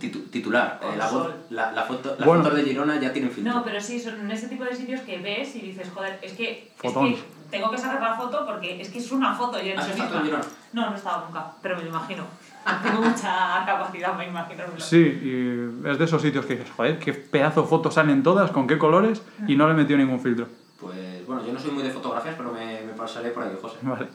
Titu- 0.01 0.31
titular. 0.31 0.79
eh, 0.83 0.95
la, 0.97 1.05
voz- 1.11 1.11
sol. 1.25 1.35
la, 1.51 1.73
la 1.73 1.83
foto, 1.85 2.15
las 2.19 2.27
Bueno. 2.27 2.43
fotos 2.43 2.59
de 2.59 2.65
Girona 2.65 3.01
ya 3.01 3.13
tienen 3.13 3.31
filtro. 3.31 3.53
No, 3.53 3.65
pero 3.65 3.81
sí, 3.81 3.99
son 3.99 4.31
ese 4.31 4.49
tipo 4.49 4.65
de 4.65 4.75
sitios 4.75 5.01
que 5.03 5.19
ves 5.19 5.57
y 5.57 5.61
dices, 5.61 5.89
joder, 5.95 6.19
es 6.23 6.33
que, 6.33 6.71
es 6.83 6.93
Fotón. 6.93 7.15
que 7.15 7.21
tengo 7.51 7.71
que 7.71 7.79
sacar 7.79 8.03
la 8.03 8.15
foto 8.15 8.45
porque 8.47 8.81
es 8.81 8.91
que 8.91 8.99
es 8.99 9.11
una 9.13 9.35
foto 9.35 9.63
y 9.63 9.71
en 9.71 9.79
¿Has 9.79 9.87
sí 9.87 9.93
estado 9.93 10.09
misma. 10.11 10.19
en 10.21 10.25
Girona? 10.27 10.45
No, 10.73 10.87
no 10.91 10.93
he 10.93 10.99
estado 10.99 11.25
nunca, 11.27 11.53
pero 11.63 11.77
me 11.77 11.83
lo 11.83 11.89
imagino. 11.89 12.25
Tengo 12.83 13.01
mucha 13.01 13.65
capacidad 13.65 14.13
para 14.13 14.27
imaginármelo. 14.29 14.81
Sí, 14.81 14.99
y 14.99 15.89
es 15.89 15.99
de 15.99 16.05
esos 16.05 16.21
sitios 16.21 16.45
que 16.47 16.57
dices, 16.57 16.71
joder, 16.77 16.99
qué 16.99 17.13
pedazo 17.15 17.63
de 17.63 17.69
fotos 17.69 17.95
salen 17.95 18.23
todas, 18.23 18.51
con 18.51 18.67
qué 18.67 18.77
colores, 18.77 19.23
y 19.47 19.55
no 19.57 19.67
le 19.69 19.75
he 19.75 19.77
metido 19.77 19.99
ningún 19.99 20.21
filtro. 20.21 20.49
Pues 20.81 21.25
bueno, 21.27 21.47
yo 21.47 21.53
no 21.53 21.59
soy 21.61 21.71
muy 21.71 21.83
de 21.85 21.91
fotografías, 21.91 22.35
pero 22.37 22.53
me, 22.53 22.83
me 22.83 22.93
pasaré 22.93 23.31
por 23.31 23.45
ahí, 23.45 23.57
José. 23.63 23.77
Vale. 23.83 24.09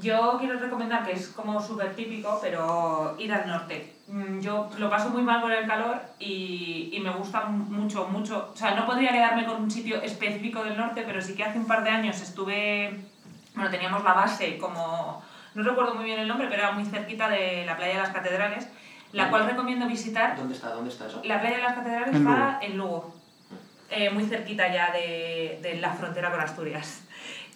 Yo 0.00 0.36
quiero 0.38 0.58
recomendar 0.58 1.04
que 1.04 1.12
es 1.12 1.28
como 1.28 1.60
súper 1.62 1.94
típico, 1.94 2.38
pero 2.40 3.14
ir 3.18 3.32
al 3.32 3.46
norte. 3.46 3.94
Mm, 4.08 4.40
Yo 4.40 4.70
lo 4.78 4.88
paso 4.88 5.10
muy 5.10 5.22
mal 5.22 5.42
con 5.42 5.52
el 5.52 5.66
calor 5.66 6.00
y, 6.18 6.90
y 6.92 7.00
me 7.00 7.10
gusta 7.10 7.42
mucho, 7.46 8.08
mucho. 8.08 8.50
O 8.54 8.56
sea, 8.56 8.74
no 8.74 8.86
podría 8.86 9.12
quedarme 9.12 9.44
con 9.44 9.62
un 9.62 9.70
sitio 9.70 10.00
específico 10.00 10.64
del 10.64 10.78
norte, 10.78 11.02
pero 11.06 11.20
sí 11.20 11.34
que 11.34 11.44
hace 11.44 11.58
un 11.58 11.66
par 11.66 11.84
de 11.84 11.90
años 11.90 12.20
estuve. 12.20 13.00
Bueno, 13.54 13.70
teníamos 13.70 14.02
la 14.02 14.14
base 14.14 14.56
como. 14.58 15.22
No 15.54 15.62
recuerdo 15.62 15.94
muy 15.94 16.04
bien 16.06 16.18
el 16.20 16.28
nombre, 16.28 16.48
pero 16.48 16.62
era 16.62 16.72
muy 16.72 16.86
cerquita 16.86 17.28
de 17.28 17.64
la 17.66 17.76
playa 17.76 17.92
de 17.96 18.00
las 18.00 18.10
Catedrales, 18.10 18.66
la 19.12 19.28
cual 19.28 19.44
recomiendo 19.46 19.86
visitar. 19.86 20.34
¿Dónde 20.36 20.54
está, 20.54 20.70
dónde 20.70 20.88
está 20.88 21.06
eso? 21.06 21.20
La 21.24 21.38
playa 21.38 21.56
de 21.56 21.62
las 21.62 21.74
Catedrales 21.74 22.14
En 22.16 22.26
está 22.26 22.58
en 22.62 22.78
Lugo, 22.78 23.14
eh, 23.90 24.08
muy 24.08 24.24
cerquita 24.24 24.72
ya 24.72 24.90
de, 24.90 25.58
de 25.60 25.74
la 25.74 25.92
frontera 25.92 26.30
con 26.30 26.40
Asturias. 26.40 27.02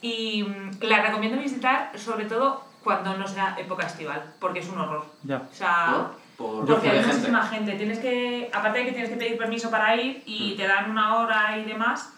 Y 0.07 0.43
mm, 0.45 0.83
la 0.83 1.03
recomiendo 1.03 1.39
visitar 1.41 1.91
sobre 1.99 2.27
todo 2.27 2.65
cuando 2.85 3.17
no 3.17 3.27
sea 3.27 3.57
época 3.59 3.87
estival, 3.87 4.23
porque 4.41 4.61
es 4.61 4.69
un 4.69 4.79
horror. 4.79 5.05
Ya. 5.25 5.39
O 5.51 5.55
sea, 5.55 6.09
¿Por? 6.37 6.47
Por 6.65 6.67
porque 6.67 6.91
hay 6.91 7.05
muchísima 7.05 7.43
gente. 7.47 7.73
Tienes 7.73 7.99
que, 7.99 8.51
aparte 8.53 8.79
de 8.81 8.85
que 8.87 8.93
tienes 8.93 9.11
que 9.11 9.17
pedir 9.17 9.39
permiso 9.39 9.71
para 9.71 9.97
ir 9.97 10.23
y 10.27 10.53
Mm. 10.53 10.57
te 10.57 10.67
dan 10.69 10.91
una 10.91 11.17
hora 11.17 11.59
y 11.59 11.65
demás, 11.65 12.13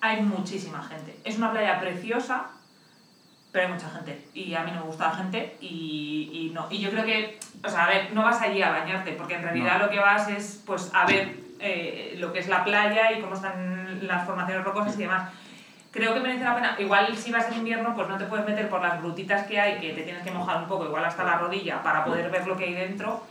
hay 0.00 0.22
muchísima 0.22 0.82
gente. 0.82 1.16
Es 1.24 1.36
una 1.38 1.50
playa 1.52 1.78
preciosa, 1.80 2.46
pero 3.52 3.66
hay 3.66 3.72
mucha 3.72 3.90
gente. 3.90 4.26
Y 4.32 4.54
a 4.54 4.62
mí 4.62 4.70
no 4.70 4.80
me 4.80 4.86
gusta 4.86 5.08
la 5.08 5.14
gente 5.16 5.56
y, 5.60 6.30
y 6.32 6.50
no. 6.54 6.66
Y 6.70 6.78
yo 6.80 6.90
creo 6.90 7.04
que, 7.04 7.38
o 7.64 7.68
sea, 7.68 7.84
a 7.84 7.88
ver, 7.88 8.12
no 8.14 8.22
vas 8.22 8.40
allí 8.40 8.62
a 8.62 8.70
bañarte, 8.70 9.12
porque 9.12 9.34
en 9.34 9.42
realidad 9.42 9.78
No. 9.78 9.86
lo 9.86 9.90
que 9.90 9.98
vas 9.98 10.28
es 10.28 10.62
pues 10.66 10.90
a 10.94 11.04
ver 11.06 11.36
eh, 11.60 12.14
lo 12.18 12.32
que 12.32 12.38
es 12.40 12.48
la 12.48 12.64
playa 12.64 13.12
y 13.12 13.20
cómo 13.20 13.34
están 13.34 14.06
las 14.06 14.24
formaciones 14.26 14.64
rocosas 14.64 14.94
y 14.96 15.02
demás. 15.02 15.30
Creo 15.94 16.12
que 16.12 16.20
merece 16.20 16.42
la 16.42 16.56
pena. 16.56 16.74
Igual 16.78 17.16
si 17.16 17.30
vas 17.30 17.46
en 17.48 17.58
invierno, 17.58 17.94
pues 17.94 18.08
no 18.08 18.18
te 18.18 18.24
puedes 18.24 18.44
meter 18.44 18.68
por 18.68 18.82
las 18.82 19.00
grutitas 19.00 19.46
que 19.46 19.60
hay, 19.60 19.78
que 19.80 19.92
te 19.92 20.02
tienes 20.02 20.22
que 20.24 20.32
mojar 20.32 20.56
un 20.56 20.66
poco, 20.66 20.86
igual 20.86 21.04
hasta 21.04 21.22
la 21.22 21.38
rodilla, 21.38 21.80
para 21.84 22.04
poder 22.04 22.30
ver 22.32 22.46
lo 22.48 22.56
que 22.56 22.64
hay 22.64 22.74
dentro. 22.74 23.22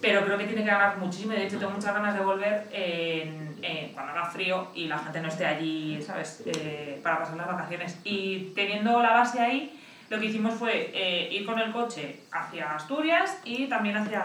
Pero 0.00 0.24
creo 0.24 0.38
que 0.38 0.44
tiene 0.46 0.62
que 0.64 0.70
ganar 0.70 0.98
muchísimo 0.98 1.32
de 1.32 1.46
hecho 1.46 1.58
tengo 1.58 1.72
muchas 1.72 1.92
ganas 1.94 2.14
de 2.14 2.20
volver 2.24 2.68
en, 2.72 3.56
en- 3.62 3.92
cuando 3.92 4.12
haga 4.12 4.26
frío 4.26 4.68
y 4.74 4.86
la 4.86 4.98
gente 4.98 5.20
no 5.20 5.28
esté 5.28 5.46
allí, 5.46 6.00
¿sabes? 6.02 6.42
Eh, 6.46 7.00
para 7.02 7.18
pasar 7.20 7.36
las 7.36 7.46
vacaciones. 7.48 7.98
Y 8.04 8.52
teniendo 8.54 9.00
la 9.02 9.12
base 9.14 9.40
ahí, 9.40 9.80
lo 10.08 10.18
que 10.20 10.26
hicimos 10.26 10.54
fue 10.54 10.90
eh, 10.94 11.28
ir 11.32 11.44
con 11.44 11.58
el 11.58 11.72
coche 11.72 12.20
hacia 12.30 12.74
Asturias 12.76 13.38
y 13.44 13.66
también 13.66 13.96
hacia, 13.96 14.22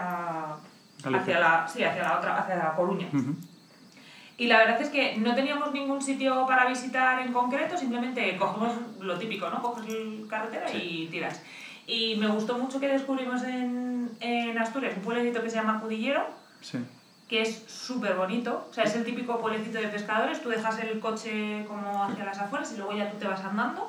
hacia, 1.14 1.38
la, 1.40 1.66
sí, 1.68 1.82
hacia 1.84 2.02
la 2.02 2.18
otra, 2.18 2.36
hacia 2.38 2.56
la 2.56 2.74
Coruña. 2.74 3.08
Ujú. 3.12 3.34
Y 4.38 4.46
la 4.46 4.58
verdad 4.58 4.80
es 4.80 4.88
que 4.88 5.16
no 5.16 5.34
teníamos 5.34 5.72
ningún 5.72 6.00
sitio 6.00 6.46
para 6.46 6.66
visitar 6.66 7.20
en 7.20 7.32
concreto, 7.32 7.76
simplemente 7.76 8.36
cogemos 8.36 8.72
lo 9.00 9.18
típico, 9.18 9.50
¿no? 9.50 9.60
Coges 9.60 9.92
el 9.92 10.26
carretera 10.30 10.72
y 10.72 11.08
tiras. 11.10 11.42
Y 11.88 12.14
me 12.16 12.28
gustó 12.28 12.56
mucho 12.56 12.78
que 12.78 12.86
descubrimos 12.88 13.42
en, 13.42 14.10
en 14.20 14.56
Asturias 14.56 14.94
un 14.96 15.02
pueblecito 15.02 15.42
que 15.42 15.50
se 15.50 15.56
llama 15.56 15.80
Cudillero, 15.80 16.24
Sí. 16.60 16.78
que 17.28 17.42
es 17.42 17.64
súper 17.66 18.14
bonito. 18.14 18.68
O 18.70 18.72
sea, 18.72 18.84
es 18.84 18.94
el 18.94 19.04
típico 19.04 19.40
pueblecito 19.40 19.78
de 19.78 19.88
pescadores. 19.88 20.40
Tú 20.40 20.50
dejas 20.50 20.78
el 20.80 21.00
coche 21.00 21.64
como 21.66 22.04
hacia 22.04 22.24
las 22.24 22.38
afueras 22.38 22.72
y 22.72 22.76
luego 22.76 22.92
ya 22.96 23.10
tú 23.10 23.16
te 23.18 23.26
vas 23.26 23.40
andando. 23.42 23.88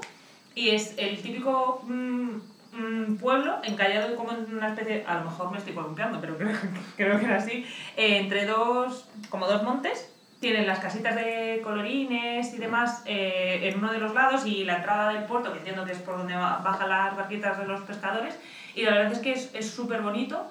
Y 0.55 0.69
es 0.69 0.95
el 0.97 1.21
típico 1.21 1.83
mm, 1.85 2.29
mm, 2.73 3.17
pueblo 3.17 3.59
encallado 3.63 4.15
como 4.15 4.31
en 4.31 4.55
una 4.57 4.69
especie, 4.69 5.03
a 5.07 5.19
lo 5.19 5.25
mejor 5.25 5.51
me 5.51 5.57
estoy 5.59 5.73
columpiando, 5.73 6.19
pero 6.19 6.37
creo, 6.39 6.55
creo 6.97 7.19
que 7.19 7.25
era 7.25 7.35
así, 7.37 7.65
eh, 7.97 8.17
entre 8.17 8.45
dos, 8.47 9.07
como 9.29 9.45
dos 9.45 9.61
montes. 9.63 10.11
Tienen 10.39 10.65
las 10.65 10.79
casitas 10.79 11.15
de 11.15 11.59
colorines 11.63 12.53
y 12.53 12.57
demás 12.57 13.03
eh, 13.05 13.59
en 13.63 13.77
uno 13.77 13.91
de 13.91 13.99
los 13.99 14.13
lados 14.13 14.45
y 14.45 14.63
la 14.63 14.77
entrada 14.77 15.13
del 15.13 15.25
puerto, 15.25 15.51
que 15.51 15.59
entiendo 15.59 15.83
que 15.85 15.91
es 15.91 15.99
por 15.99 16.17
donde 16.17 16.35
bajan 16.35 16.89
las 16.89 17.17
barquitas 17.17 17.57
de 17.57 17.67
los 17.67 17.81
pescadores. 17.81 18.39
Y 18.73 18.83
la 18.83 18.91
verdad 18.91 19.11
es 19.11 19.19
que 19.19 19.33
es 19.33 19.69
súper 19.69 20.01
bonito. 20.01 20.49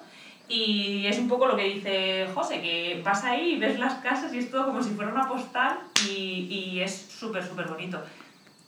Y 0.49 1.05
es 1.05 1.19
un 1.19 1.27
poco 1.27 1.45
lo 1.45 1.55
que 1.55 1.63
dice 1.63 2.27
José, 2.33 2.59
que 2.59 3.01
vas 3.05 3.23
ahí 3.23 3.53
y 3.53 3.59
ves 3.59 3.77
las 3.77 3.95
casas 3.95 4.33
y 4.33 4.39
es 4.39 4.49
todo 4.49 4.65
como 4.65 4.81
si 4.81 4.89
fuera 4.89 5.11
una 5.11 5.27
postal 5.27 5.77
y, 6.09 6.47
y 6.49 6.81
es 6.81 6.91
súper, 6.91 7.43
súper 7.43 7.67
bonito. 7.67 8.01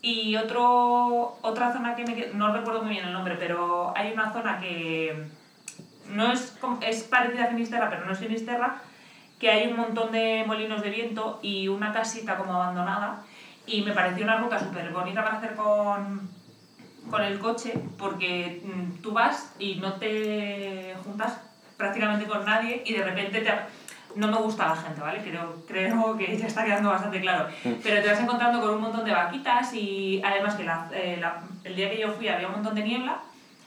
Y 0.04 0.36
otro, 0.36 1.38
otra 1.42 1.74
zona 1.74 1.96
que 1.96 2.06
me 2.06 2.28
no 2.34 2.54
recuerdo 2.54 2.84
muy 2.84 2.94
bien 2.94 3.06
el 3.06 3.14
nombre, 3.14 3.36
pero 3.40 3.94
hay 3.96 4.14
una 4.14 4.32
zona 4.32 4.60
que 4.60 5.26
no 6.10 6.32
es, 6.32 6.56
es 6.82 7.04
parecida 7.04 7.46
a 7.46 7.48
Finisterra, 7.48 7.90
pero 7.90 8.06
no 8.06 8.12
es 8.12 8.20
Finisterra, 8.20 8.82
que 9.42 9.50
hay 9.50 9.68
un 9.72 9.76
montón 9.78 10.12
de 10.12 10.44
molinos 10.46 10.84
de 10.84 10.92
viento 10.92 11.39
y 11.42 11.68
una 11.68 11.92
casita 11.92 12.38
como 12.38 12.54
abandonada. 12.54 13.24
Y 13.66 13.82
me 13.82 13.92
pareció 13.92 14.24
una 14.24 14.38
ruta 14.38 14.60
súper 14.60 14.92
bonita 14.92 15.24
para 15.24 15.38
hacer 15.38 15.56
con, 15.56 16.30
con 17.10 17.22
el 17.24 17.39
coche 17.39 17.74
porque 17.98 18.62
mm, 18.64 19.02
tú 19.02 19.12
vas 19.14 19.52
y 19.58 19.76
no 19.76 19.94
te 19.94 20.96
juntas 21.04 21.39
prácticamente 21.76 22.28
con 22.28 22.46
nadie 22.46 22.84
y 22.86 22.94
de 22.94 23.04
repente 23.04 23.42
te... 23.42 23.52
No 24.16 24.28
me 24.28 24.38
gusta 24.38 24.68
la 24.68 24.76
gente, 24.76 25.00
¿vale? 25.02 25.22
Creo, 25.24 25.64
creo 25.68 26.18
que 26.18 26.38
ya 26.38 26.46
está 26.46 26.64
quedando 26.66 26.89
bastante 26.89 27.22
claro. 27.22 27.48
Pero 27.82 28.02
te 28.04 28.10
vas 28.10 28.20
encontrando 28.20 28.60
con 28.60 28.76
un 28.76 28.82
montón 28.82 29.06
de 29.06 29.12
vaquitas 29.14 29.74
y 29.74 30.22
además 30.24 30.54
que 30.56 30.66
la- 30.66 30.89
eh, 30.94 31.18
la- 31.20 31.42
el 31.64 31.76
día 31.76 31.89
que 31.89 31.98
yo 32.00 32.12
fui 32.12 32.28
había 32.28 32.48
un 32.48 32.54
montón 32.56 32.76
de 32.76 32.84
niebla 32.84 33.20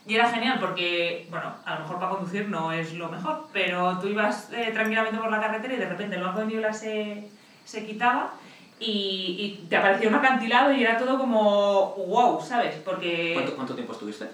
y 0.07 0.15
era 0.15 0.29
genial 0.29 0.59
porque, 0.59 1.27
bueno, 1.29 1.53
a 1.65 1.73
lo 1.75 1.79
mejor 1.81 1.99
para 1.99 2.11
conducir 2.11 2.47
no 2.49 2.71
es 2.71 2.93
lo 2.93 3.09
mejor, 3.09 3.45
pero 3.51 3.97
tú 3.99 4.07
ibas 4.07 4.51
eh, 4.53 4.71
tranquilamente 4.73 5.17
por 5.17 5.31
la 5.31 5.39
carretera 5.41 5.73
y 5.73 5.77
de 5.77 5.89
repente 5.89 6.15
el 6.15 6.23
banco 6.23 6.39
de 6.41 6.45
niebla 6.47 6.73
se, 6.73 7.27
se 7.63 7.85
quitaba 7.85 8.33
y, 8.79 9.35
y 9.61 9.65
te 9.69 9.77
aparecía 9.77 10.09
un 10.09 10.15
acantilado 10.15 10.71
y 10.73 10.83
era 10.83 10.97
todo 10.97 11.17
como 11.17 11.93
wow, 11.95 12.41
¿sabes? 12.41 12.75
Porque 12.83 13.31
¿Cuánto, 13.33 13.55
cuánto 13.55 13.73
tiempo 13.75 13.93
estuviste? 13.93 14.29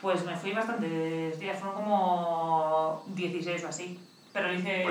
pues 0.00 0.24
me 0.24 0.34
fui 0.34 0.52
bastantes 0.52 1.38
días, 1.38 1.58
fueron 1.58 1.76
como 1.76 3.02
16 3.06 3.64
o 3.64 3.68
así. 3.68 3.98
Pero 4.32 4.48
lo 4.48 4.54
hice... 4.54 4.84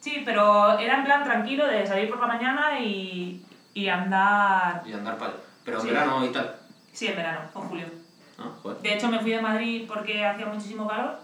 Sí, 0.00 0.20
pero 0.24 0.78
era 0.78 0.98
en 0.98 1.04
plan 1.04 1.24
tranquilo 1.24 1.66
de 1.66 1.86
salir 1.86 2.10
por 2.10 2.20
la 2.20 2.26
mañana 2.26 2.78
y, 2.78 3.42
y 3.72 3.88
andar... 3.88 4.82
Y 4.84 4.92
andar 4.92 5.16
para. 5.16 5.32
Pero 5.64 5.78
en 5.78 5.82
Sí. 5.82 5.88
verano 5.88 6.24
y 6.26 6.28
tal. 6.28 6.56
Sí, 6.92 7.06
en 7.06 7.16
verano, 7.16 7.40
en 7.54 7.60
julio. 7.62 7.86
Ah. 8.38 8.50
De 8.82 8.94
hecho, 8.94 9.08
me 9.08 9.18
fui 9.20 9.30
de 9.32 9.40
Madrid 9.42 9.84
porque 9.86 10.24
hacía 10.24 10.46
muchísimo 10.46 10.86
calor 10.88 11.16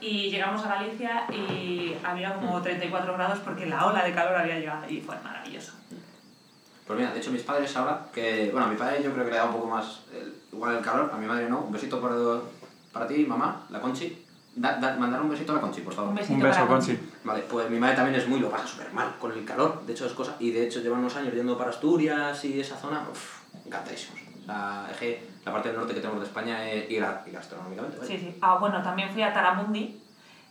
y 0.00 0.30
llegamos 0.30 0.62
a 0.64 0.68
Galicia 0.76 1.24
y 1.32 1.96
había 2.04 2.34
como 2.34 2.60
34 2.60 3.14
grados 3.14 3.38
porque 3.40 3.66
la 3.66 3.86
ola 3.86 4.04
de 4.04 4.12
calor 4.12 4.36
había 4.36 4.58
llegado 4.58 4.88
y 4.88 5.00
fue 5.00 5.16
maravilloso. 5.22 5.72
Pues 6.86 6.98
mira, 6.98 7.12
de 7.12 7.18
hecho 7.18 7.30
mis 7.30 7.42
padres 7.42 7.74
ahora, 7.76 8.06
que, 8.12 8.50
bueno, 8.52 8.66
a 8.66 8.70
mi 8.70 8.76
padre 8.76 9.02
yo 9.02 9.12
creo 9.14 9.24
que 9.24 9.30
le 9.30 9.36
da 9.38 9.46
un 9.46 9.54
poco 9.54 9.68
más, 9.68 10.00
el- 10.12 10.34
igual 10.52 10.76
el 10.76 10.82
calor, 10.84 11.10
a 11.12 11.16
mi 11.16 11.26
madre 11.26 11.48
no, 11.48 11.60
un 11.60 11.72
besito 11.72 11.98
para, 12.00 12.14
para 12.92 13.06
ti, 13.06 13.24
mamá, 13.24 13.62
la 13.70 13.80
Conchi. 13.80 14.20
Da, 14.56 14.76
da- 14.78 14.94
mandar 14.96 15.22
un 15.22 15.30
besito 15.30 15.52
a 15.52 15.54
la 15.56 15.60
Conchi, 15.62 15.80
por 15.80 15.94
favor. 15.94 16.10
Un 16.10 16.16
besito 16.16 16.34
Un 16.34 16.42
beso, 16.42 16.54
para 16.56 16.66
Conchi. 16.66 16.98
Vale, 17.24 17.40
pues 17.48 17.70
mi 17.70 17.78
madre 17.78 17.96
también 17.96 18.20
es 18.20 18.28
muy, 18.28 18.38
lo 18.38 18.50
pasa 18.50 18.66
súper 18.66 18.92
mal 18.92 19.14
con 19.18 19.32
el 19.32 19.44
calor, 19.46 19.80
de 19.86 19.92
hecho 19.94 20.04
es 20.06 20.12
cosa, 20.12 20.36
y 20.38 20.50
de 20.50 20.66
hecho 20.66 20.80
llevan 20.80 20.98
unos 21.00 21.16
años 21.16 21.32
yendo 21.32 21.56
para 21.56 21.70
Asturias 21.70 22.44
y 22.44 22.60
esa 22.60 22.76
zona, 22.76 23.02
uff, 23.10 23.38
encantadísimos. 23.64 24.20
La, 24.46 24.86
es 24.90 24.96
que 24.98 25.26
la 25.44 25.52
parte 25.52 25.68
del 25.70 25.78
norte 25.78 25.94
que 25.94 26.00
tenemos 26.00 26.20
de 26.20 26.26
España 26.26 26.68
es, 26.70 26.90
y, 26.90 26.94
gra- 26.96 27.20
y 27.26 27.30
gastronómicamente, 27.30 27.96
vaya. 27.98 28.08
Sí, 28.08 28.18
sí. 28.18 28.36
Ah, 28.42 28.56
bueno, 28.60 28.82
también 28.82 29.10
fui 29.10 29.22
a 29.22 29.32
Taramundi, 29.32 30.00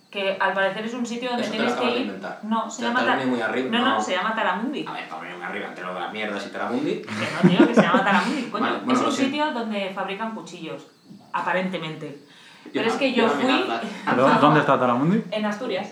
que 0.10 0.38
al 0.40 0.54
parecer 0.54 0.86
es 0.86 0.94
un 0.94 1.06
sitio 1.06 1.30
donde 1.30 1.44
Eso 1.44 1.52
te 1.52 1.58
lo 1.60 1.64
tienes 1.64 1.74
que 1.76 1.80
acabas 1.80 1.94
de 1.96 2.00
ir. 2.02 2.06
inventar. 2.08 2.40
No, 2.44 2.70
se 2.70 2.82
Te- 2.82 2.88
llama 2.88 3.00
te 3.02 3.06
Tar- 3.06 3.16
viene 3.18 3.32
muy 3.32 3.42
arriba, 3.42 3.70
No, 3.78 3.86
no, 3.86 3.94
no. 3.96 4.02
se 4.02 4.12
llama 4.12 4.36
Taramundi. 4.36 4.86
A 4.88 4.92
ver, 4.94 5.10
para 5.10 5.22
venir 5.22 5.44
arriba, 5.44 5.68
entre 5.68 5.84
lo 5.86 5.94
de 5.94 6.00
las 6.00 6.14
mierdas 6.14 6.46
y 6.46 6.50
Teramundi. 6.50 7.02
Que 7.02 7.48
no, 7.48 7.50
tío, 7.58 7.68
que 7.68 7.76
se 7.76 7.82
llama 7.82 8.04
Taramundi, 8.04 8.42
coño. 8.50 8.64
Vale, 8.64 8.78
bueno, 8.84 9.00
es 9.00 9.06
un 9.06 9.12
sitio 9.12 9.52
donde 9.52 9.92
fabrican 9.94 10.34
cuchillos, 10.36 10.88
aparentemente. 11.34 12.20
Yo 12.66 12.72
Pero 12.74 12.86
no- 12.88 12.92
es 12.94 13.00
que 13.00 13.14
yo 13.14 13.28
fui 13.30 13.44
nada. 13.46 13.82
¿Pero 14.06 14.30
¿Dónde 14.40 14.60
está 14.62 14.80
Taramundi? 14.80 15.24
en 15.32 15.46
Asturias. 15.46 15.90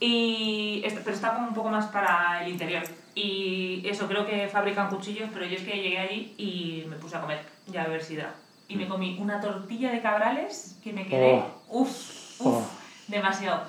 Y 0.00 0.82
pero 1.04 1.10
está 1.14 1.34
como 1.34 1.48
un 1.48 1.54
poco 1.54 1.70
más 1.70 1.86
para 1.86 2.42
el 2.44 2.50
interior. 2.52 2.82
Y 3.14 3.82
eso, 3.86 4.08
creo 4.08 4.26
que 4.26 4.48
fabrican 4.48 4.88
cuchillos, 4.88 5.28
pero 5.32 5.46
yo 5.46 5.56
es 5.56 5.62
que 5.62 5.80
llegué 5.80 5.98
allí 5.98 6.34
y 6.36 6.84
me 6.88 6.96
puse 6.96 7.16
a 7.16 7.20
comer, 7.20 7.40
ya 7.68 7.82
a 7.84 7.88
ver 7.88 8.02
si 8.02 8.16
da. 8.16 8.34
Y 8.66 8.76
me 8.76 8.88
comí 8.88 9.18
una 9.20 9.40
tortilla 9.40 9.92
de 9.92 10.00
cabrales 10.00 10.78
que 10.82 10.92
me 10.92 11.06
quedé, 11.06 11.42
uff, 11.68 11.90
uff, 12.40 12.40
Oh. 12.46 12.66
demasiado. 13.08 13.62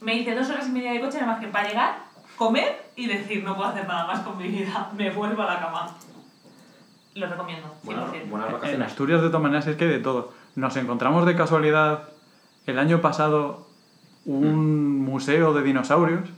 Me 0.00 0.14
hice 0.14 0.34
dos 0.34 0.48
horas 0.50 0.66
y 0.68 0.72
media 0.72 0.92
de 0.92 1.00
coche 1.00 1.18
nada 1.20 1.32
más 1.32 1.40
que 1.40 1.48
para 1.48 1.68
llegar, 1.68 1.98
comer 2.36 2.84
y 2.96 3.06
decir, 3.06 3.42
no 3.44 3.56
puedo 3.56 3.68
hacer 3.70 3.86
nada 3.86 4.06
más 4.06 4.20
con 4.20 4.36
mi 4.36 4.48
vida, 4.48 4.90
me 4.96 5.10
vuelvo 5.10 5.42
a 5.42 5.54
la 5.54 5.60
cama. 5.60 5.96
Lo 7.14 7.26
recomiendo, 7.26 7.66
100%. 7.84 7.84
Buenas, 7.84 8.10
buenas 8.30 8.48
En 8.48 8.52
vacaciones. 8.54 8.86
Asturias, 8.88 9.22
de 9.22 9.28
todas 9.28 9.42
maneras, 9.42 9.66
es 9.66 9.76
que 9.76 9.84
hay 9.84 9.90
de 9.90 9.98
todo. 9.98 10.32
Nos 10.54 10.76
encontramos 10.76 11.24
de 11.26 11.36
casualidad 11.36 12.08
el 12.66 12.78
año 12.78 13.00
pasado 13.00 13.66
un 14.26 14.98
museo 15.00 15.52
de 15.54 15.62
dinosaurios 15.62 16.28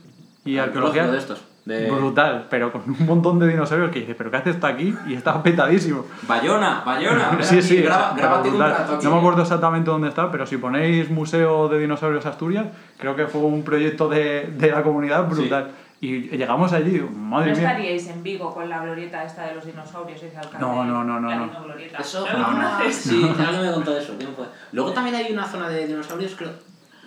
y 0.45 0.57
arqueología 0.57 1.07
de 1.07 1.17
estos. 1.17 1.41
De 1.65 1.89
brutal, 1.89 2.47
pero 2.49 2.71
con 2.73 2.81
un 2.87 3.05
montón 3.05 3.39
de 3.39 3.47
dinosaurios 3.47 3.89
que 3.91 4.01
dices, 4.01 4.15
¿pero 4.17 4.29
qué 4.29 4.35
hace 4.37 4.49
está 4.49 4.67
aquí? 4.67 4.93
Y 5.07 5.13
está 5.13 5.41
petadísimo. 5.41 6.05
Bayona, 6.23 6.83
Bayona. 6.85 7.37
Sí, 7.41 7.61
sí, 7.61 7.81
graba, 7.81 8.13
grábate 8.17 8.49
un 8.49 8.59
rato 8.59 8.95
aquí. 8.95 9.05
No 9.05 9.11
me 9.11 9.17
acuerdo 9.19 9.41
exactamente 9.43 9.89
dónde 9.89 10.09
está, 10.09 10.29
pero 10.29 10.45
si 10.45 10.57
ponéis 10.57 11.09
Museo 11.09 11.69
de 11.69 11.79
Dinosaurios 11.79 12.25
Asturias, 12.25 12.65
creo 12.97 13.15
que 13.15 13.27
fue 13.27 13.39
un 13.41 13.63
proyecto 13.63 14.09
de, 14.09 14.47
de 14.57 14.71
la 14.71 14.83
comunidad 14.83 15.27
brutal. 15.29 15.71
Y 16.01 16.35
llegamos 16.35 16.73
allí, 16.73 16.99
madre 17.15 17.51
¿No 17.51 17.57
mía. 17.59 17.69
estaríais 17.69 18.07
en 18.09 18.23
Vigo 18.23 18.53
con 18.53 18.67
la 18.67 18.81
glorieta 18.83 19.23
esta 19.23 19.45
de 19.45 19.55
los 19.55 19.65
dinosaurios 19.65 20.21
ese 20.21 20.35
alcalde? 20.37 20.59
No, 20.59 20.83
no, 20.83 21.01
no, 21.01 21.17
no, 21.17 21.29
La 21.29 21.35
no. 21.37 21.45
dinoglorieta. 21.45 21.97
Eso, 21.99 22.27
¿No 22.29 22.39
lo 22.39 22.45
conoces? 22.45 22.93
Sí, 22.93 23.23
alguien 23.39 23.61
me 23.65 23.71
contó 23.71 23.97
eso. 23.97 24.15
¿quién 24.17 24.33
fue? 24.35 24.45
Luego 24.73 24.91
también 24.91 25.15
hay 25.15 25.31
una 25.31 25.45
zona 25.47 25.69
de 25.69 25.87
dinosaurios, 25.87 26.35
creo. 26.37 26.51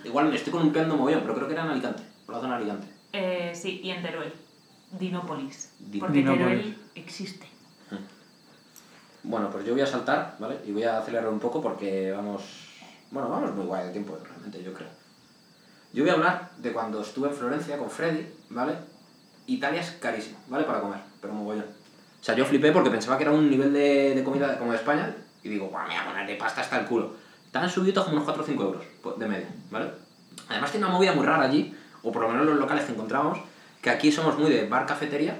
Igual 0.03 0.29
me 0.29 0.35
estoy 0.35 0.51
columpiando 0.51 0.97
mogollón, 0.97 1.21
pero 1.21 1.35
creo 1.35 1.47
que 1.47 1.53
era 1.53 1.65
en 1.65 1.69
Alicante. 1.69 2.01
Por 2.25 2.33
la 2.33 2.41
zona 2.41 2.55
de 2.57 2.63
Alicante. 2.63 2.87
Eh, 3.13 3.51
sí, 3.53 3.81
y 3.83 3.91
en 3.91 4.01
Teruel. 4.01 4.33
Dinópolis. 4.91 5.71
Di- 5.79 5.99
Porque 5.99 6.13
Dinópolis. 6.19 6.45
Teruel 6.47 6.77
existe. 6.95 7.47
Bueno, 9.23 9.49
pues 9.51 9.65
yo 9.65 9.73
voy 9.73 9.81
a 9.81 9.87
saltar, 9.87 10.35
¿vale? 10.39 10.59
Y 10.65 10.71
voy 10.71 10.83
a 10.83 10.99
acelerar 10.99 11.27
un 11.29 11.39
poco 11.39 11.61
porque 11.61 12.11
vamos. 12.11 12.43
Bueno, 13.11 13.29
vamos 13.29 13.53
muy 13.53 13.65
guay 13.65 13.85
de 13.87 13.91
tiempo, 13.91 14.17
realmente, 14.23 14.63
yo 14.63 14.73
creo. 14.73 14.87
Yo 15.93 16.03
voy 16.03 16.11
a 16.11 16.13
hablar 16.13 16.51
de 16.57 16.71
cuando 16.71 17.01
estuve 17.01 17.29
en 17.29 17.35
Florencia 17.35 17.77
con 17.77 17.89
Freddy, 17.89 18.25
¿vale? 18.49 18.73
Italia 19.47 19.81
es 19.81 19.91
carísimo, 19.91 20.37
¿vale? 20.47 20.63
Para 20.65 20.81
comer, 20.81 20.99
pero 21.21 21.33
mogollón. 21.33 21.65
O 21.65 22.23
sea, 22.23 22.35
yo 22.35 22.45
flipé 22.45 22.71
porque 22.71 22.89
pensaba 22.89 23.17
que 23.17 23.23
era 23.23 23.31
un 23.31 23.49
nivel 23.49 23.71
de, 23.73 24.13
de 24.15 24.23
comida 24.23 24.57
como 24.57 24.71
de 24.71 24.77
España 24.77 25.13
y 25.43 25.49
digo, 25.49 25.67
guau, 25.67 25.83
me 25.87 25.93
voy 25.93 26.03
a 26.03 26.05
poner 26.05 26.27
de 26.27 26.35
pasta 26.35 26.61
hasta 26.61 26.79
el 26.79 26.85
culo. 26.85 27.13
Estaban 27.45 27.69
subidos 27.69 28.03
como 28.03 28.17
unos 28.17 28.25
4 28.25 28.43
o 28.43 28.45
5 28.45 28.63
euros 28.63 28.83
pues, 29.01 29.17
de 29.17 29.27
media, 29.27 29.47
¿vale? 29.71 29.91
Además 30.49 30.71
tiene 30.71 30.85
una 30.85 30.95
movida 30.95 31.13
muy 31.13 31.25
rara 31.25 31.43
allí, 31.43 31.73
o 32.03 32.11
por 32.11 32.21
lo 32.23 32.29
menos 32.29 32.45
los 32.45 32.57
locales 32.57 32.83
que 32.85 32.91
encontramos, 32.91 33.39
que 33.87 33.93
aquí 33.93 34.11
somos 34.11 34.37
muy 34.37 34.49
de 34.49 34.67
bar-cafetería, 34.67 35.39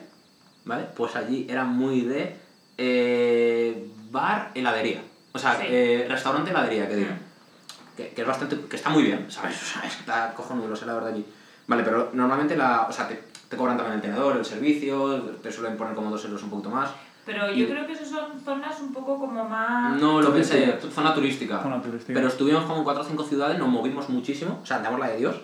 ¿vale? 0.63 0.85
Pues 0.95 1.17
allí 1.17 1.45
eran 1.49 1.67
muy 1.67 2.01
de 2.03 2.33
eh, 2.77 3.89
bar-heladería. 4.09 5.01
O 5.33 5.37
sea, 5.39 5.55
Sí. 5.57 5.63
eh, 5.67 6.05
restaurante-heladería, 6.09 6.87
que 6.87 6.95
digo. 6.95 7.11
Mm. 7.11 7.97
Que, 7.97 8.09
que 8.09 8.21
es 8.21 8.27
bastante, 8.27 8.57
que 8.69 8.75
está 8.77 8.89
muy 8.89 9.03
bien, 9.03 9.25
¿sabes? 9.29 9.57
O 9.61 9.65
sea, 9.65 9.83
está 9.89 10.33
cojonudo 10.33 10.69
los 10.69 10.81
helados 10.81 11.03
de 11.03 11.09
allí. 11.11 11.25
Vale, 11.67 11.83
pero 11.83 12.11
normalmente 12.13 12.55
la, 12.55 12.83
o 12.89 12.91
sea, 12.93 13.05
te, 13.09 13.21
te 13.49 13.57
cobran 13.57 13.75
también 13.75 13.95
el 13.95 14.01
tenedor, 14.01 14.37
el 14.37 14.45
servicio, 14.45 15.19
te 15.43 15.51
suelen 15.51 15.75
poner 15.75 15.93
como 15.93 16.09
dos 16.09 16.23
euros 16.23 16.41
un 16.43 16.49
poquito 16.49 16.69
más. 16.69 16.89
Pero 17.25 17.51
Y- 17.51 17.59
yo 17.59 17.67
creo 17.67 17.85
que 17.85 17.91
esas 17.91 18.07
son 18.07 18.39
zonas 18.39 18.79
un 18.79 18.93
poco 18.93 19.19
como 19.19 19.43
más... 19.43 19.99
No 19.99 20.21
lo 20.21 20.31
pensé, 20.33 20.79
zona 20.93 21.13
turística. 21.13 21.61
Zona 21.61 21.81
turística. 21.81 22.13
Pero 22.13 22.29
estuvimos 22.29 22.63
como 22.63 22.77
en 22.77 22.83
cuatro 22.85 23.03
o 23.03 23.05
cinco 23.05 23.23
ciudades, 23.25 23.59
nos 23.59 23.67
movimos 23.67 24.07
muchísimo, 24.07 24.61
o 24.63 24.65
sea, 24.65 24.79
damos 24.79 25.01
la 25.01 25.09
de 25.09 25.17
Dios. 25.17 25.35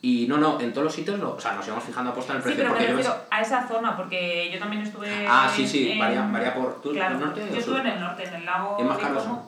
Y 0.00 0.26
no, 0.28 0.38
no, 0.38 0.60
en 0.60 0.72
todos 0.72 0.84
los 0.84 0.94
sitios, 0.94 1.18
lo- 1.18 1.34
o 1.34 1.40
sea, 1.40 1.54
nos 1.54 1.66
íbamos 1.66 1.82
fijando 1.84 2.10
a 2.12 2.14
posta 2.14 2.32
en 2.32 2.36
el 2.36 2.42
Sí, 2.44 2.48
precio. 2.50 2.64
pero 2.64 2.74
me 2.74 2.80
me- 2.80 2.92
refiero 2.92 3.16
a 3.30 3.40
esa 3.42 3.66
zona, 3.66 3.96
porque 3.96 4.48
yo 4.52 4.58
también 4.60 4.82
estuve... 4.82 5.26
Ah, 5.28 5.50
sí, 5.52 5.66
sí, 5.66 5.90
en- 5.92 5.98
varía, 5.98 6.22
varía 6.22 6.54
por... 6.54 6.80
¿Tú, 6.80 6.92
Claro, 6.92 7.16
el 7.16 7.20
norte 7.20 7.48
yo 7.50 7.58
estuve 7.58 7.80
en 7.80 7.86
el 7.88 8.00
norte, 8.00 8.24
en 8.24 8.34
el 8.34 8.44
lago 8.44 8.76
¿Es 8.78 8.84
más 8.84 8.98
caro 8.98 9.18
eso? 9.18 9.42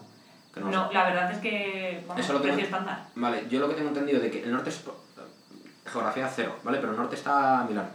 Que 0.52 0.60
no, 0.60 0.70
No, 0.70 0.92
la 0.92 1.04
verdad 1.04 1.30
es 1.30 1.38
que, 1.38 2.02
vamos, 2.08 2.24
Eso 2.24 2.32
lo 2.32 2.40
tengo- 2.40 2.54
precio 2.56 2.64
estándar. 2.64 3.04
Vale, 3.14 3.44
yo 3.48 3.60
lo 3.60 3.68
que 3.68 3.74
tengo 3.74 3.88
entendido 3.90 4.18
de 4.20 4.30
que 4.30 4.42
el 4.42 4.50
norte 4.52 4.70
es 4.70 4.82
geografía 5.86 6.28
cero, 6.28 6.56
¿vale? 6.64 6.78
Pero 6.78 6.92
el 6.92 6.98
norte 6.98 7.14
está 7.16 7.64
Milán. 7.68 7.88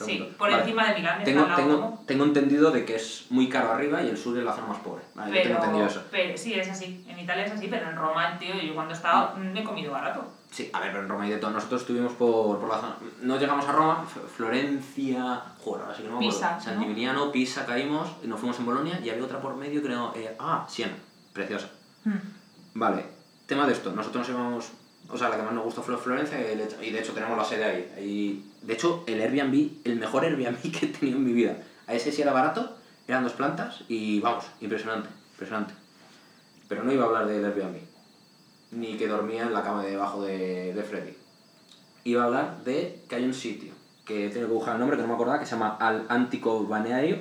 Sí, 0.00 0.34
por 0.36 0.50
Vale. 0.50 0.62
encima 0.62 0.88
de 0.88 0.94
Milán 0.94 1.22
Tengo, 1.22 1.44
tengo, 1.54 1.80
Como. 1.80 2.04
tengo 2.06 2.24
entendido 2.24 2.70
de 2.72 2.84
que 2.84 2.96
es 2.96 3.26
muy 3.30 3.48
caro 3.48 3.72
arriba 3.72 4.02
y 4.02 4.08
el 4.08 4.16
sur 4.16 4.36
es 4.36 4.42
la 4.44 4.52
zona 4.52 4.68
más 4.68 4.78
pobre. 4.78 5.02
Vale, 5.14 5.30
yo 5.36 5.42
tengo 5.42 5.48
Pero, 5.60 5.64
entendido 5.64 5.86
eso. 5.86 6.02
pero 6.10 6.36
sí, 6.38 6.54
es 6.54 6.68
así. 6.70 7.04
En 7.06 7.18
Italia 7.18 7.44
es 7.44 7.52
así, 7.52 7.68
pero 7.68 7.88
en 7.88 7.96
Roma, 7.96 8.36
tío, 8.38 8.54
yo 8.54 8.74
cuando 8.74 8.94
he 8.94 8.96
estado 8.96 9.36
Mm. 9.36 9.52
mm, 9.52 9.56
he 9.58 9.62
comido 9.64 9.92
barato. 9.92 10.24
Sí, 10.52 10.68
a 10.72 10.80
ver, 10.80 10.90
pero 10.90 11.02
en 11.04 11.08
Roma 11.08 11.26
y 11.26 11.30
de 11.30 11.38
todo. 11.38 11.50
Nosotros 11.50 11.80
estuvimos 11.80 12.12
por, 12.12 12.58
por 12.60 12.68
la 12.68 12.76
zona. 12.78 12.96
No 13.22 13.38
llegamos 13.38 13.66
a 13.66 13.72
Roma, 13.72 14.04
Florencia. 14.36 15.42
Joder, 15.64 15.82
ahora 15.82 15.96
sí 15.96 16.02
que 16.02 16.08
no 16.08 16.18
me 16.20 16.26
acuerdo. 16.26 16.38
Pisa, 16.38 16.60
San 16.60 16.74
¿no? 16.76 16.82
Gimignano, 16.82 17.32
Pisa, 17.32 17.64
caímos, 17.66 18.08
y 18.22 18.26
nos 18.26 18.38
fuimos 18.38 18.58
en 18.58 18.66
Bolonia 18.66 19.00
y 19.02 19.08
había 19.10 19.24
otra 19.24 19.40
por 19.40 19.56
medio, 19.56 19.82
creo. 19.82 20.12
eh, 20.14 20.36
ah, 20.38 20.66
Siena, 20.68 20.92
preciosa. 21.32 21.70
Mm. 22.04 22.10
Vale, 22.74 23.04
tema 23.46 23.66
de 23.66 23.72
esto. 23.72 23.92
Nosotros 23.92 24.28
nos 24.28 24.38
íbamos. 24.38 24.68
O 25.08 25.16
sea, 25.18 25.28
la 25.30 25.36
que 25.36 25.42
más 25.42 25.52
nos 25.52 25.64
gustó 25.64 25.82
fue 25.82 25.96
Florencia 25.96 26.38
y 26.40 26.56
de 26.56 26.64
hecho- 26.64 27.10
y 27.12 27.14
tenemos 27.14 27.36
la 27.36 27.44
sede 27.44 27.64
ahí. 27.64 27.92
ahí. 27.96 28.50
De 28.62 28.74
hecho, 28.74 29.04
el 29.06 29.20
Airbnb, 29.20 29.70
el 29.84 29.96
mejor 29.96 30.24
Airbnb 30.24 30.60
que 30.78 30.86
he 30.86 30.88
tenido 30.88 31.18
en 31.18 31.24
mi 31.24 31.32
vida. 31.32 31.56
A 31.86 31.94
ese 31.94 32.12
sí 32.12 32.22
era 32.22 32.32
barato, 32.32 32.76
eran 33.08 33.24
dos 33.24 33.32
plantas 33.32 33.82
y 33.88 34.20
vamos, 34.20 34.44
impresionante, 34.60 35.08
impresionante. 35.32 35.74
Pero 36.68 36.84
no 36.84 36.92
iba 36.92 37.04
a 37.04 37.06
hablar 37.08 37.26
del 37.26 37.44
Airbnb, 37.44 37.76
ni 38.72 38.96
que 38.96 39.06
dormía 39.06 39.42
en 39.42 39.52
la 39.52 39.62
cama 39.62 39.84
de 39.84 39.92
debajo 39.92 40.22
de, 40.22 40.74
de 40.74 40.82
Freddy. 40.82 41.16
Iba 42.04 42.22
a 42.22 42.26
hablar 42.26 42.64
de 42.64 43.00
que 43.08 43.14
hay 43.14 43.24
un 43.24 43.34
sitio, 43.34 43.72
que 44.04 44.28
tengo 44.30 44.48
que 44.48 44.52
buscar 44.52 44.74
el 44.74 44.80
nombre, 44.80 44.96
que 44.96 45.02
no 45.02 45.08
me 45.08 45.14
acordaba, 45.14 45.38
que 45.38 45.46
se 45.46 45.52
llama 45.52 45.76
Al 45.78 46.06
Antico 46.08 46.64
Balneario, 46.64 47.18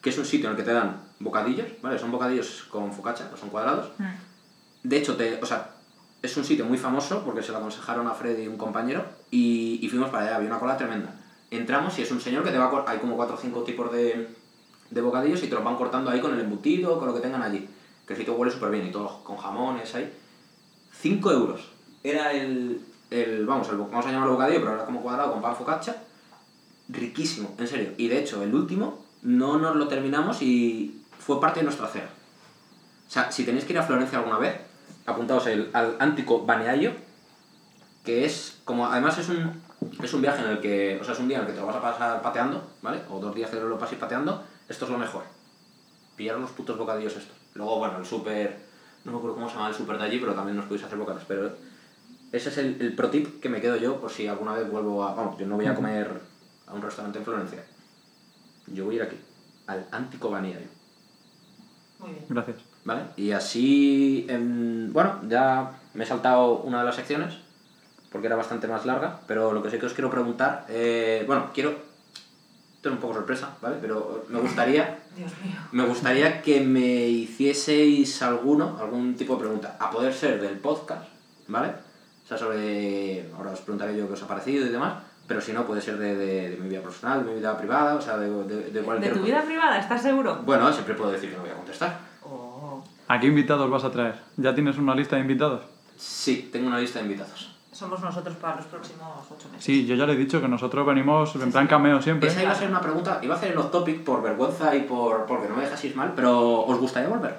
que 0.00 0.10
es 0.10 0.18
un 0.18 0.24
sitio 0.24 0.46
en 0.46 0.52
el 0.52 0.56
que 0.56 0.64
te 0.64 0.72
dan 0.72 1.02
bocadillos, 1.18 1.66
¿vale? 1.82 1.98
Son 1.98 2.10
bocadillos 2.10 2.64
con 2.70 2.92
focaccia, 2.92 3.28
no 3.30 3.36
son 3.36 3.50
cuadrados. 3.50 3.90
Mm. 3.98 4.88
De 4.88 4.96
hecho, 4.96 5.16
te, 5.16 5.42
o 5.42 5.46
sea, 5.46 5.74
es 6.22 6.36
un 6.36 6.44
sitio 6.44 6.64
muy 6.64 6.78
famoso 6.78 7.22
porque 7.24 7.42
se 7.42 7.52
lo 7.52 7.58
aconsejaron 7.58 8.06
a 8.06 8.14
Freddy 8.14 8.44
y 8.44 8.48
un 8.48 8.56
compañero 8.56 9.04
y, 9.30 9.78
y 9.82 9.88
fuimos 9.88 10.10
para 10.10 10.24
allá, 10.24 10.36
había 10.36 10.48
una 10.48 10.58
cola 10.58 10.76
tremenda. 10.76 11.14
Entramos 11.50 11.98
y 11.98 12.02
es 12.02 12.10
un 12.10 12.20
señor 12.20 12.44
que 12.44 12.50
te 12.50 12.58
va 12.58 12.66
a 12.66 12.90
hay 12.90 12.98
como 12.98 13.16
cuatro 13.16 13.36
o 13.36 13.38
cinco 13.38 13.62
tipos 13.62 13.90
de, 13.92 14.28
de 14.90 15.00
bocadillos 15.00 15.42
y 15.42 15.48
te 15.48 15.54
los 15.54 15.64
van 15.64 15.76
cortando 15.76 16.10
ahí 16.10 16.20
con 16.20 16.32
el 16.34 16.40
embutido, 16.40 16.98
con 16.98 17.08
lo 17.08 17.14
que 17.14 17.20
tengan 17.20 17.42
allí. 17.42 17.68
Que 18.06 18.14
el 18.14 18.18
sitio 18.18 18.34
huele 18.34 18.52
súper 18.52 18.70
bien 18.70 18.86
y 18.86 18.92
todo 18.92 19.22
con 19.24 19.36
jamones 19.36 19.94
ahí. 19.94 20.12
5 20.92 21.32
euros. 21.32 21.72
Era 22.02 22.32
el, 22.32 22.80
el 23.10 23.46
vamos, 23.46 23.68
el, 23.68 23.76
vamos 23.76 24.06
a 24.06 24.10
llamarlo 24.10 24.34
bocadillo, 24.34 24.60
pero 24.60 24.74
era 24.74 24.84
como 24.84 25.02
cuadrado 25.02 25.32
con 25.32 25.42
pan 25.42 25.56
focaccia. 25.56 25.96
Riquísimo, 26.88 27.54
en 27.58 27.68
serio. 27.68 27.92
Y 27.96 28.08
de 28.08 28.18
hecho, 28.18 28.42
el 28.42 28.54
último 28.54 29.04
no 29.22 29.58
nos 29.58 29.76
lo 29.76 29.88
terminamos 29.88 30.42
y 30.42 31.02
fue 31.18 31.40
parte 31.40 31.60
de 31.60 31.64
nuestra 31.64 31.88
cena. 31.88 32.08
O 33.06 33.10
sea, 33.10 33.30
si 33.32 33.44
tenéis 33.44 33.64
que 33.64 33.72
ir 33.72 33.78
a 33.78 33.82
Florencia 33.82 34.18
alguna 34.18 34.38
vez, 34.38 34.60
apuntaos 35.06 35.46
al 35.46 35.96
Antico 35.98 36.44
Baneaio, 36.44 36.92
que 38.04 38.24
es 38.24 38.58
como, 38.64 38.86
además 38.86 39.18
es 39.18 39.28
un, 39.28 39.62
es 40.02 40.12
un 40.14 40.22
viaje 40.22 40.42
en 40.42 40.50
el 40.50 40.60
que, 40.60 40.98
o 41.00 41.04
sea, 41.04 41.14
es 41.14 41.20
un 41.20 41.28
día 41.28 41.38
en 41.38 41.42
el 41.42 41.48
que 41.48 41.54
te 41.54 41.60
lo 41.60 41.66
vas 41.66 41.76
a 41.76 41.82
pasar 41.82 42.22
pateando, 42.22 42.66
¿vale? 42.82 43.00
O 43.10 43.18
dos 43.18 43.34
días 43.34 43.50
que 43.50 43.56
lo 43.56 43.78
paséis 43.78 44.00
pateando, 44.00 44.44
esto 44.68 44.84
es 44.84 44.90
lo 44.90 44.98
mejor. 44.98 45.24
Pillaron 46.16 46.42
los 46.42 46.50
putos 46.52 46.76
bocadillos 46.76 47.16
estos. 47.16 47.36
Luego, 47.54 47.78
bueno, 47.78 47.98
el 47.98 48.06
súper, 48.06 48.67
no 49.04 49.12
me 49.12 49.18
acuerdo 49.18 49.36
cómo 49.36 49.48
se 49.48 49.54
llama 49.56 49.68
el 49.68 49.74
súper 49.74 49.98
de 49.98 50.04
allí, 50.04 50.18
pero 50.18 50.34
también 50.34 50.56
nos 50.56 50.66
podéis 50.66 50.84
hacer 50.84 50.98
bocadillos, 50.98 51.26
pero 51.28 51.50
ese 52.32 52.48
es 52.48 52.58
el, 52.58 52.80
el 52.80 52.94
pro 52.94 53.10
tip 53.10 53.40
que 53.40 53.48
me 53.48 53.60
quedo 53.60 53.76
yo 53.76 54.00
por 54.00 54.10
si 54.10 54.26
alguna 54.26 54.52
vez 54.54 54.70
vuelvo 54.70 55.04
a, 55.04 55.14
vamos, 55.14 55.38
yo 55.38 55.46
no 55.46 55.56
voy 55.56 55.66
a 55.66 55.74
comer 55.74 56.20
a 56.66 56.74
un 56.74 56.82
restaurante 56.82 57.18
en 57.18 57.24
Florencia. 57.24 57.64
Yo 58.66 58.84
voy 58.84 58.94
a 58.94 58.96
ir 58.96 59.02
aquí, 59.04 59.16
al 59.66 59.86
Antico 59.90 60.30
Baneaio. 60.30 60.66
Muy 62.00 62.10
bien. 62.10 62.24
Gracias. 62.28 62.58
¿Vale? 62.84 63.02
Y 63.16 63.32
así, 63.32 64.26
em, 64.28 64.92
bueno, 64.92 65.20
ya 65.28 65.72
me 65.94 66.04
he 66.04 66.06
saltado 66.06 66.60
una 66.60 66.80
de 66.80 66.84
las 66.84 66.96
secciones, 66.96 67.34
porque 68.10 68.26
era 68.26 68.36
bastante 68.36 68.68
más 68.68 68.86
larga, 68.86 69.20
pero 69.26 69.52
lo 69.52 69.62
que 69.62 69.70
sí 69.70 69.78
que 69.78 69.86
os 69.86 69.94
quiero 69.94 70.10
preguntar, 70.10 70.66
eh, 70.68 71.24
bueno, 71.26 71.50
quiero... 71.52 71.70
Tengo 71.70 71.88
esto 72.78 72.88
es 72.90 72.94
un 72.94 73.00
poco 73.00 73.14
sorpresa, 73.14 73.56
¿vale? 73.60 73.76
Pero 73.80 74.24
me 74.28 74.38
gustaría, 74.38 75.00
Dios 75.18 75.32
mío. 75.44 75.56
me 75.72 75.84
gustaría 75.84 76.40
que 76.42 76.60
me 76.60 77.08
hicieseis 77.08 78.22
alguno, 78.22 78.78
algún 78.80 79.14
tipo 79.16 79.34
de 79.34 79.40
pregunta, 79.40 79.76
a 79.78 79.90
poder 79.90 80.14
ser 80.14 80.40
del 80.40 80.58
podcast, 80.58 81.08
¿vale? 81.48 81.68
O 82.24 82.28
sea, 82.28 82.38
sobre, 82.38 83.28
ahora 83.36 83.50
os 83.52 83.60
preguntaré 83.60 83.96
yo 83.96 84.06
qué 84.06 84.14
os 84.14 84.22
ha 84.22 84.28
parecido 84.28 84.66
y 84.66 84.68
demás, 84.68 85.02
pero 85.26 85.40
si 85.40 85.52
no, 85.52 85.66
puede 85.66 85.80
ser 85.80 85.98
de, 85.98 86.16
de, 86.16 86.50
de 86.50 86.56
mi 86.56 86.68
vida 86.68 86.80
personal, 86.80 87.24
de 87.24 87.30
mi 87.32 87.38
vida 87.38 87.56
privada, 87.58 87.96
o 87.96 88.00
sea, 88.00 88.16
de, 88.16 88.30
de, 88.44 88.56
de 88.56 88.70
¿De 88.70 88.82
cualquier 88.82 89.14
tu 89.14 89.22
vida 89.22 89.42
privada? 89.42 89.78
¿Estás 89.78 90.02
seguro? 90.02 90.42
Bueno, 90.44 90.72
siempre 90.72 90.94
puedo 90.94 91.10
decir 91.10 91.30
que 91.30 91.36
no 91.36 91.42
voy 91.42 91.50
a 91.50 91.54
contestar. 91.54 91.98
Oh. 92.24 92.82
¿A 93.08 93.20
qué 93.20 93.26
invitados 93.26 93.68
vas 93.70 93.84
a 93.84 93.90
traer? 93.90 94.14
¿Ya 94.36 94.54
tienes 94.54 94.78
una 94.78 94.94
lista 94.94 95.16
de 95.16 95.22
invitados? 95.22 95.62
Sí, 95.96 96.48
tengo 96.52 96.68
una 96.68 96.78
lista 96.78 96.98
de 97.00 97.06
invitados. 97.06 97.57
Somos 97.78 98.00
nosotros 98.00 98.36
para 98.38 98.56
los 98.56 98.64
próximos 98.66 99.24
ocho 99.30 99.48
meses. 99.50 99.64
Sí, 99.64 99.86
yo 99.86 99.94
ya 99.94 100.04
le 100.04 100.14
he 100.14 100.16
dicho 100.16 100.40
que 100.40 100.48
nosotros 100.48 100.84
venimos 100.84 101.32
en 101.36 101.52
plan 101.52 101.68
cameo 101.68 102.02
siempre. 102.02 102.28
Esa 102.28 102.42
iba 102.42 102.50
a 102.50 102.54
ser 102.56 102.68
una 102.70 102.80
pregunta, 102.80 103.20
iba 103.22 103.36
a 103.36 103.38
hacer 103.38 103.52
el 103.52 103.58
off 103.58 103.70
topic 103.70 104.02
por 104.02 104.20
vergüenza 104.20 104.74
y 104.74 104.80
por 104.80 105.26
porque 105.26 105.48
no 105.48 105.54
me 105.54 105.62
dejaseis 105.62 105.94
mal, 105.94 106.12
pero 106.16 106.62
¿os 106.62 106.76
gustaría 106.76 107.08
volver? 107.08 107.38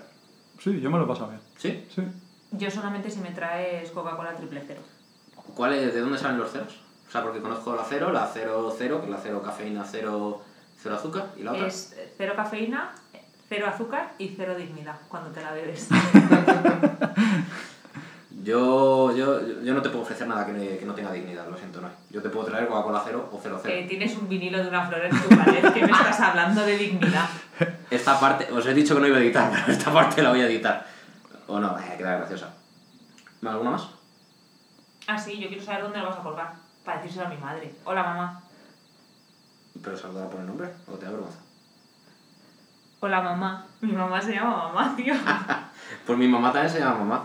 Sí, 0.57 0.79
yo 0.79 0.89
me 0.89 0.97
lo 0.97 1.03
he 1.03 1.07
pasado 1.07 1.31
bien. 1.31 1.41
¿Sí? 1.57 1.85
Sí. 1.93 2.03
Yo 2.51 2.71
solamente 2.71 3.11
si 3.11 3.19
me 3.19 3.31
traes 3.31 3.91
Coca-Cola 3.91 4.33
triple 4.33 4.63
cero. 4.65 4.79
¿Cuál 5.55 5.73
es, 5.73 5.93
¿De 5.93 5.99
dónde 5.99 6.17
salen 6.17 6.37
los 6.37 6.49
ceros? 6.49 6.79
O 7.09 7.11
sea, 7.11 7.21
porque 7.21 7.41
conozco 7.41 7.75
la 7.75 7.83
cero, 7.83 8.09
la 8.13 8.25
cero 8.33 8.73
cero, 8.77 8.99
que 9.01 9.07
es 9.07 9.11
la 9.11 9.19
cero 9.21 9.41
cafeína, 9.43 9.83
cero, 9.83 10.41
cero 10.81 10.95
azúcar, 10.95 11.33
y 11.35 11.43
la 11.43 11.51
otra. 11.51 11.67
Es 11.67 11.93
cero 12.17 12.31
cafeína, 12.37 12.91
cero 13.49 13.67
azúcar 13.67 14.13
y 14.17 14.29
cero 14.29 14.55
dignidad 14.55 15.01
cuando 15.09 15.31
te 15.31 15.41
la 15.41 15.51
bebes. 15.51 15.89
Yo, 18.43 19.13
yo, 19.15 19.61
yo 19.61 19.73
no 19.73 19.81
te 19.81 19.89
puedo 19.89 20.03
ofrecer 20.03 20.25
nada 20.27 20.45
que, 20.45 20.53
ne- 20.53 20.77
que 20.77 20.85
no 20.85 20.93
tenga 20.93 21.11
dignidad, 21.11 21.47
lo 21.49 21.57
siento, 21.57 21.81
no. 21.81 21.89
Yo 22.09 22.21
te 22.21 22.29
puedo 22.29 22.45
traer 22.45 22.67
Coca-Cola 22.67 23.01
cero 23.05 23.29
o 23.33 23.39
cero 23.41 23.59
que 23.61 23.69
cero. 23.69 23.85
tienes 23.89 24.15
un 24.15 24.29
vinilo 24.29 24.61
de 24.63 24.69
una 24.69 24.87
flor 24.87 25.03
en 25.05 25.11
tu 25.21 25.29
pared 25.29 25.73
que 25.73 25.85
me 25.85 25.91
estás 25.91 26.19
hablando 26.21 26.61
de 26.65 26.77
dignidad. 26.77 27.27
Esta 27.91 28.17
parte, 28.19 28.49
os 28.51 28.65
he 28.65 28.73
dicho 28.73 28.95
que 28.95 29.01
no 29.01 29.07
iba 29.07 29.17
a 29.17 29.19
editar, 29.19 29.51
pero 29.51 29.71
esta 29.77 29.91
parte 29.91 30.21
la 30.21 30.29
voy 30.29 30.41
a 30.41 30.45
editar. 30.45 30.85
O 31.47 31.59
no, 31.59 31.75
queda 31.97 32.17
graciosa. 32.17 32.53
¿Alguna 33.45 33.71
más? 33.71 33.87
Ah, 35.07 35.17
sí, 35.17 35.39
yo 35.39 35.47
quiero 35.49 35.63
saber 35.63 35.81
dónde 35.83 35.97
lo 35.99 36.05
vas 36.09 36.19
a 36.19 36.23
colgar. 36.23 36.53
Para 36.85 36.97
decírselo 37.01 37.25
a 37.25 37.29
mi 37.29 37.37
madre. 37.37 37.73
Hola, 37.83 38.03
mamá. 38.03 38.41
¿Pero 39.83 39.97
saludar 39.97 40.29
por 40.29 40.39
el 40.39 40.45
nombre 40.45 40.69
o 40.87 40.91
te 40.93 41.05
da 41.05 41.11
vergüenza? 41.11 41.39
Hola, 42.99 43.21
mamá. 43.21 43.65
Mi 43.81 43.91
mamá 43.93 44.21
se 44.21 44.33
llama 44.33 44.71
mamá, 44.71 44.95
tío. 44.95 45.13
Pues 46.05 46.19
mi 46.19 46.27
mamá 46.27 46.51
también 46.53 46.71
se 46.71 46.79
llama 46.79 46.99
mamá. 46.99 47.23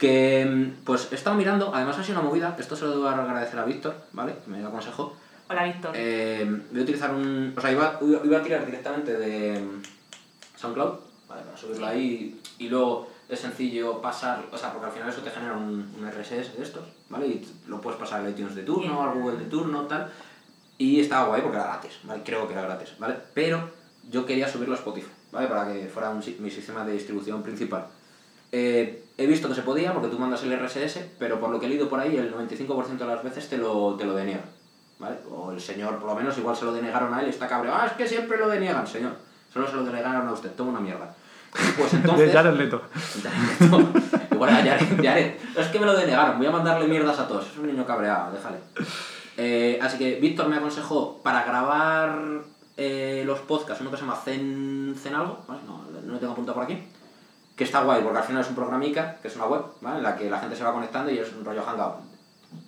Que, 0.00 0.46
mm, 0.46 0.84
pues 0.84 1.08
he 1.12 1.14
estado 1.14 1.36
mirando, 1.36 1.72
además 1.74 1.98
ha 1.98 2.02
sido 2.02 2.18
una 2.20 2.28
movida, 2.28 2.56
esto 2.58 2.74
se 2.74 2.86
lo 2.86 2.92
debo 2.92 3.08
agradecer 3.08 3.58
a 3.58 3.64
Víctor, 3.64 3.94
¿vale? 4.12 4.34
Que 4.42 4.50
me 4.50 4.58
dio 4.58 4.68
aconsejó. 4.68 5.14
Hola, 5.48 5.64
Víctor. 5.64 5.92
Eh, 5.94 6.62
voy 6.70 6.80
a 6.80 6.82
utilizar 6.82 7.14
un. 7.14 7.52
O 7.56 7.60
sea, 7.60 7.70
iba, 7.70 7.98
iba 8.24 8.38
a 8.38 8.42
tirar 8.42 8.64
directamente 8.64 9.16
de 9.16 9.60
mm, 9.60 9.82
SoundCloud, 10.58 10.94
¿vale? 11.28 11.42
Para 11.42 11.56
subirlo 11.56 11.86
Sí. 11.86 11.92
ahí 11.92 12.40
y 12.58 12.68
luego 12.68 13.10
es 13.28 13.38
sencillo 13.40 14.00
pasar, 14.00 14.42
o 14.50 14.56
sea, 14.58 14.72
porque 14.72 14.86
al 14.86 14.92
final 14.92 15.08
eso 15.10 15.20
te 15.20 15.30
genera 15.30 15.52
un, 15.52 15.92
un 15.98 16.10
RSS 16.10 16.56
de 16.56 16.62
estos, 16.62 16.84
¿vale? 17.10 17.26
Y 17.26 17.46
lo 17.68 17.80
puedes 17.80 18.00
pasar 18.00 18.20
al 18.22 18.30
iTunes 18.30 18.54
de 18.54 18.62
turno, 18.62 18.82
Bien. 18.94 19.08
al 19.08 19.14
Google 19.14 19.38
de 19.38 19.44
turno, 19.44 19.82
tal. 19.82 20.10
Y 20.78 20.98
estaba 21.00 21.26
guay 21.28 21.42
porque 21.42 21.58
era 21.58 21.66
gratis, 21.66 21.98
¿vale? 22.04 22.22
Creo 22.24 22.46
que 22.46 22.54
era 22.54 22.62
gratis, 22.62 22.94
¿vale? 22.98 23.16
Pero 23.34 23.68
yo 24.10 24.24
quería 24.24 24.48
subirlo 24.48 24.74
a 24.74 24.78
Spotify, 24.78 25.10
¿vale? 25.30 25.46
Para 25.46 25.70
que 25.70 25.86
fuera 25.88 26.08
un 26.10 26.22
mi 26.38 26.50
sistema 26.50 26.84
de 26.86 26.92
distribución 26.94 27.42
principal. 27.42 27.86
Eh, 28.50 29.04
he 29.20 29.26
visto 29.26 29.48
que 29.48 29.54
se 29.54 29.60
podía 29.62 29.92
porque 29.92 30.08
tú 30.08 30.18
mandas 30.18 30.42
el 30.44 30.58
RSS, 30.58 30.98
pero 31.18 31.38
por 31.38 31.50
lo 31.50 31.60
que 31.60 31.66
he 31.66 31.68
leído 31.68 31.90
por 31.90 32.00
ahí, 32.00 32.16
el 32.16 32.34
95% 32.34 32.96
de 32.96 33.06
las 33.06 33.22
veces 33.22 33.50
te 33.50 33.58
lo, 33.58 33.94
te 33.94 34.06
lo 34.06 34.14
deniegan. 34.14 34.46
¿Vale? 34.98 35.16
O 35.30 35.52
el 35.52 35.60
señor, 35.60 35.98
por 35.98 36.08
lo 36.08 36.14
menos, 36.14 36.36
igual 36.38 36.56
se 36.56 36.64
lo 36.64 36.72
denegaron 36.72 37.12
a 37.12 37.20
él 37.20 37.26
y 37.26 37.30
está 37.30 37.46
cabreado. 37.46 37.78
Ah, 37.78 37.86
es 37.86 37.92
que 37.92 38.08
siempre 38.08 38.38
lo 38.38 38.48
deniegan, 38.48 38.86
señor. 38.86 39.12
Solo 39.52 39.68
se 39.68 39.76
lo 39.76 39.84
denegaron 39.84 40.26
a 40.26 40.32
usted, 40.32 40.50
toma 40.52 40.70
una 40.70 40.80
mierda. 40.80 41.14
Pues 41.76 41.92
De 41.92 41.98
entonces. 41.98 42.32
Jared 42.32 42.54
Leto. 42.54 42.80
Igual 44.32 44.50
a 44.50 44.56
Jared, 44.56 44.96
Jared. 44.96 45.34
Es 45.56 45.66
que 45.66 45.78
me 45.78 45.86
lo 45.86 45.94
denegaron, 45.94 46.38
voy 46.38 46.46
a 46.46 46.50
mandarle 46.50 46.88
mierdas 46.88 47.18
a 47.18 47.28
todos. 47.28 47.46
Es 47.46 47.58
un 47.58 47.66
niño 47.66 47.84
cabreado, 47.84 48.32
déjale. 48.32 48.56
Eh, 49.36 49.78
así 49.82 49.98
que 49.98 50.18
Víctor 50.20 50.48
me 50.48 50.56
aconsejó 50.56 51.20
para 51.22 51.44
grabar 51.44 52.42
eh, 52.78 53.22
los 53.26 53.40
podcasts, 53.40 53.82
uno 53.82 53.90
que 53.90 53.96
se 53.98 54.02
llama 54.02 54.16
Zen, 54.16 54.94
Zen 54.98 55.14
algo, 55.14 55.44
¿vale? 55.46 55.60
No, 55.66 55.84
no 56.06 56.12
lo 56.14 56.18
tengo 56.18 56.32
apuntado 56.32 56.54
por 56.54 56.64
aquí. 56.64 56.82
Que 57.60 57.64
está 57.64 57.82
guay, 57.82 58.00
porque 58.02 58.16
al 58.16 58.24
final 58.24 58.40
es 58.40 58.48
un 58.48 58.54
programica, 58.54 59.18
que 59.20 59.28
es 59.28 59.36
una 59.36 59.44
web, 59.44 59.60
¿vale? 59.82 59.98
En 59.98 60.02
la 60.02 60.16
que 60.16 60.30
la 60.30 60.38
gente 60.40 60.56
se 60.56 60.64
va 60.64 60.72
conectando 60.72 61.10
y 61.10 61.18
es 61.18 61.30
un 61.30 61.44
rollo 61.44 61.62
hangout. 61.62 61.96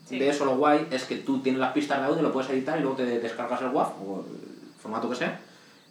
Sí. 0.07 0.19
De 0.19 0.29
eso 0.29 0.45
lo 0.45 0.57
guay 0.57 0.87
es 0.91 1.05
que 1.05 1.17
tú 1.17 1.39
tienes 1.41 1.59
las 1.63 1.73
pistas 1.73 1.99
de 2.01 2.05
audio, 2.09 2.21
lo 2.21 2.31
puedes 2.31 2.51
editar 2.51 2.79
y 2.79 2.83
luego 2.83 2.97
te 2.97 3.07
descargas 3.07 3.63
el 3.63 3.69
WAV 3.69 3.89
o 4.07 4.21
el 4.21 4.81
formato 4.83 5.09
que 5.09 5.17
sea 5.17 5.41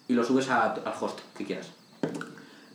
y 0.08 0.14
lo 0.14 0.24
subes 0.24 0.48
a- 0.52 0.74
al 0.74 0.94
host 1.00 1.18
que 1.36 1.46
quieras. 1.46 1.72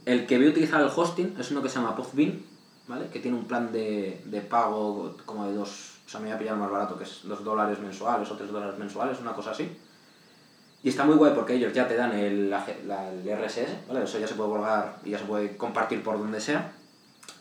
El 0.05 0.27
que 0.27 0.37
voy 0.37 0.49
a 0.49 0.51
utilizar 0.51 0.81
el 0.81 0.91
hosting 0.95 1.37
es 1.39 1.49
uno 1.53 1.63
que 1.63 1.69
se 1.69 1.77
llama 1.79 1.95
Podbean, 1.95 2.43
¿vale? 2.89 3.07
Que 3.07 3.21
tiene 3.21 3.37
un 3.37 3.45
plan 3.45 3.71
de, 3.71 4.21
de 4.25 4.41
pago 4.41 5.17
como 5.27 5.47
de 5.47 5.55
dos... 5.55 5.93
O 6.07 6.09
sea, 6.09 6.19
me 6.19 6.27
voy 6.27 6.35
a 6.35 6.39
pillar 6.41 6.57
más 6.57 6.71
barato, 6.73 6.99
que 6.99 7.05
es 7.05 7.21
dos 7.23 7.45
dólares 7.45 7.79
mensuales 7.79 8.29
o 8.29 8.37
tres 8.37 8.51
dólares 8.51 8.77
mensuales, 8.81 9.21
una 9.21 9.33
cosa 9.33 9.53
así. 9.53 9.71
Y 10.87 10.91
está 10.91 11.05
muy 11.05 11.17
guay 11.17 11.33
porque 11.35 11.55
ellos 11.55 11.73
ya 11.73 11.89
te 11.89 11.97
dan 11.97 12.13
el, 12.13 12.53
RSS, 12.53 13.89
¿vale? 13.89 14.05
Eso 14.05 14.21
ya 14.21 14.29
se 14.29 14.35
puede 14.37 14.51
colgar 14.51 15.01
y 15.05 15.11
ya 15.11 15.19
se 15.19 15.25
puede 15.25 15.57
compartir 15.57 16.01
por 16.01 16.17
donde 16.17 16.41
sea. 16.41 16.73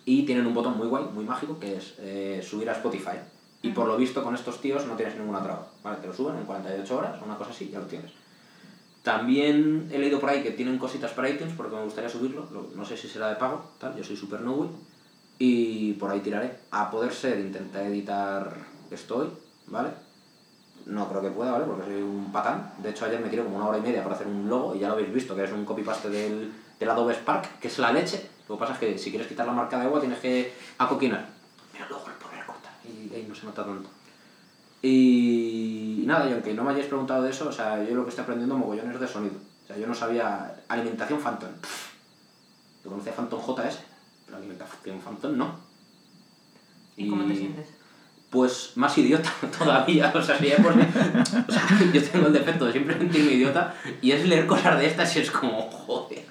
Y 0.03 0.23
tienen 0.25 0.47
un 0.47 0.55
botón 0.55 0.75
muy 0.75 0.87
guay, 0.87 1.05
muy 1.13 1.25
mágico, 1.25 1.59
que 1.59 1.77
es 1.77 1.93
eh, 1.99 2.43
subir 2.43 2.67
a 2.71 2.73
Spotify. 2.73 3.17
Y 3.61 3.69
por 3.69 3.85
lo 3.87 3.97
visto 3.97 4.23
con 4.23 4.33
estos 4.33 4.59
tíos 4.61 4.87
no 4.87 4.95
tienes 4.95 5.15
ninguna 5.19 5.43
traba, 5.43 5.67
¿vale? 5.83 5.97
Te 5.97 6.07
lo 6.07 6.13
suben 6.13 6.37
en 6.37 6.45
48 6.45 6.97
horas, 6.97 7.21
una 7.23 7.37
cosa 7.37 7.51
así, 7.51 7.69
ya 7.69 7.77
lo 7.79 7.85
tienes. 7.85 8.11
También 9.03 9.89
he 9.91 9.99
leído 9.99 10.19
por 10.19 10.29
ahí 10.31 10.41
que 10.41 10.51
tienen 10.51 10.79
cositas 10.79 11.11
para 11.11 11.29
iTunes 11.29 11.53
porque 11.55 11.75
me 11.75 11.83
gustaría 11.83 12.09
subirlo. 12.09 12.47
lo- 12.51 12.69
No 12.75 12.83
sé 12.83 12.97
si 12.97 13.07
será 13.07 13.29
de 13.29 13.35
pago, 13.35 13.63
tal. 13.79 13.95
Yo 13.95 14.03
soy 14.03 14.15
super 14.17 14.41
noob 14.41 14.69
y 15.37 15.93
por 15.93 16.09
ahí 16.09 16.21
tiraré. 16.21 16.51
A 16.71 16.89
poder 16.89 17.13
ser, 17.13 17.39
intentar 17.39 17.83
editar 17.85 18.57
estoy, 18.89 19.27
¿vale? 19.67 19.89
No 20.85 21.09
creo 21.09 21.21
que 21.21 21.29
pueda, 21.29 21.51
¿vale? 21.51 21.65
Porque 21.65 21.85
soy 21.85 22.01
un 22.01 22.31
patán. 22.31 22.73
De 22.77 22.91
hecho, 22.91 23.05
ayer 23.05 23.19
me 23.19 23.29
tiré 23.29 23.43
como 23.43 23.57
una 23.57 23.67
hora 23.67 23.77
y 23.77 23.81
media 23.81 24.03
para 24.03 24.15
hacer 24.15 24.27
un 24.27 24.47
logo 24.47 24.75
y 24.75 24.79
ya 24.79 24.87
lo 24.87 24.93
habéis 24.93 25.13
visto, 25.13 25.35
que 25.35 25.43
es 25.43 25.51
un 25.51 25.65
copy-paste 25.65 26.09
del, 26.09 26.53
del 26.79 26.89
Adobe 26.89 27.13
Spark, 27.13 27.59
que 27.59 27.67
es 27.67 27.79
la 27.79 27.91
leche. 27.91 28.29
Lo 28.47 28.55
que 28.55 28.59
pasa 28.59 28.73
es 28.73 28.79
que 28.79 28.97
si 28.97 29.09
quieres 29.09 29.27
quitar 29.27 29.47
la 29.47 29.53
marca 29.53 29.79
de 29.79 29.85
agua 29.85 29.99
tienes 29.99 30.19
que 30.19 30.53
acoquinar. 30.77 31.27
Pero 31.71 31.85
luego 31.89 32.05
el 32.07 32.13
poder 32.13 32.45
cortar 32.45 32.73
y 32.83 33.13
ahí 33.13 33.25
no 33.27 33.33
se 33.33 33.45
nota 33.45 33.65
tanto. 33.65 33.89
Y 34.81 36.03
nada, 36.05 36.29
y 36.29 36.33
aunque 36.33 36.53
no 36.53 36.63
me 36.63 36.71
hayáis 36.71 36.85
preguntado 36.85 37.23
de 37.23 37.31
eso, 37.31 37.49
o 37.49 37.51
sea, 37.51 37.83
yo 37.83 37.95
lo 37.95 38.03
que 38.03 38.09
estoy 38.09 38.21
aprendiendo 38.21 38.55
mogollones 38.55 38.99
de 38.99 39.07
sonido. 39.07 39.35
O 39.63 39.67
sea, 39.67 39.77
yo 39.77 39.87
no 39.87 39.95
sabía 39.95 40.55
alimentación 40.67 41.19
Phantom. 41.19 41.49
Yo 42.83 42.91
conocía 42.91 43.13
Phantom 43.13 43.41
JS, 43.41 43.79
pero 44.25 44.37
alimentación 44.37 44.99
Phantom 44.99 45.35
no. 45.35 45.55
¿Y 46.95 47.09
cómo 47.09 47.25
te 47.25 47.35
sientes? 47.35 47.69
Pues 48.29 48.71
más 48.75 48.97
idiota 48.97 49.31
todavía, 49.57 50.11
o 50.13 50.21
sea, 50.21 50.39
ya 50.39 50.57
por- 50.57 50.73
o 50.73 50.75
yo 51.93 52.03
tengo 52.03 52.27
el 52.27 52.33
defecto 52.33 52.65
de 52.65 52.71
siempre 52.73 52.97
sentirme 52.97 53.31
idiota 53.33 53.73
y 54.01 54.11
es 54.11 54.25
leer 54.27 54.45
cosas 54.45 54.77
de 54.79 54.87
estas 54.87 55.15
y 55.15 55.19
es 55.19 55.31
como, 55.31 55.61
joder, 55.71 56.25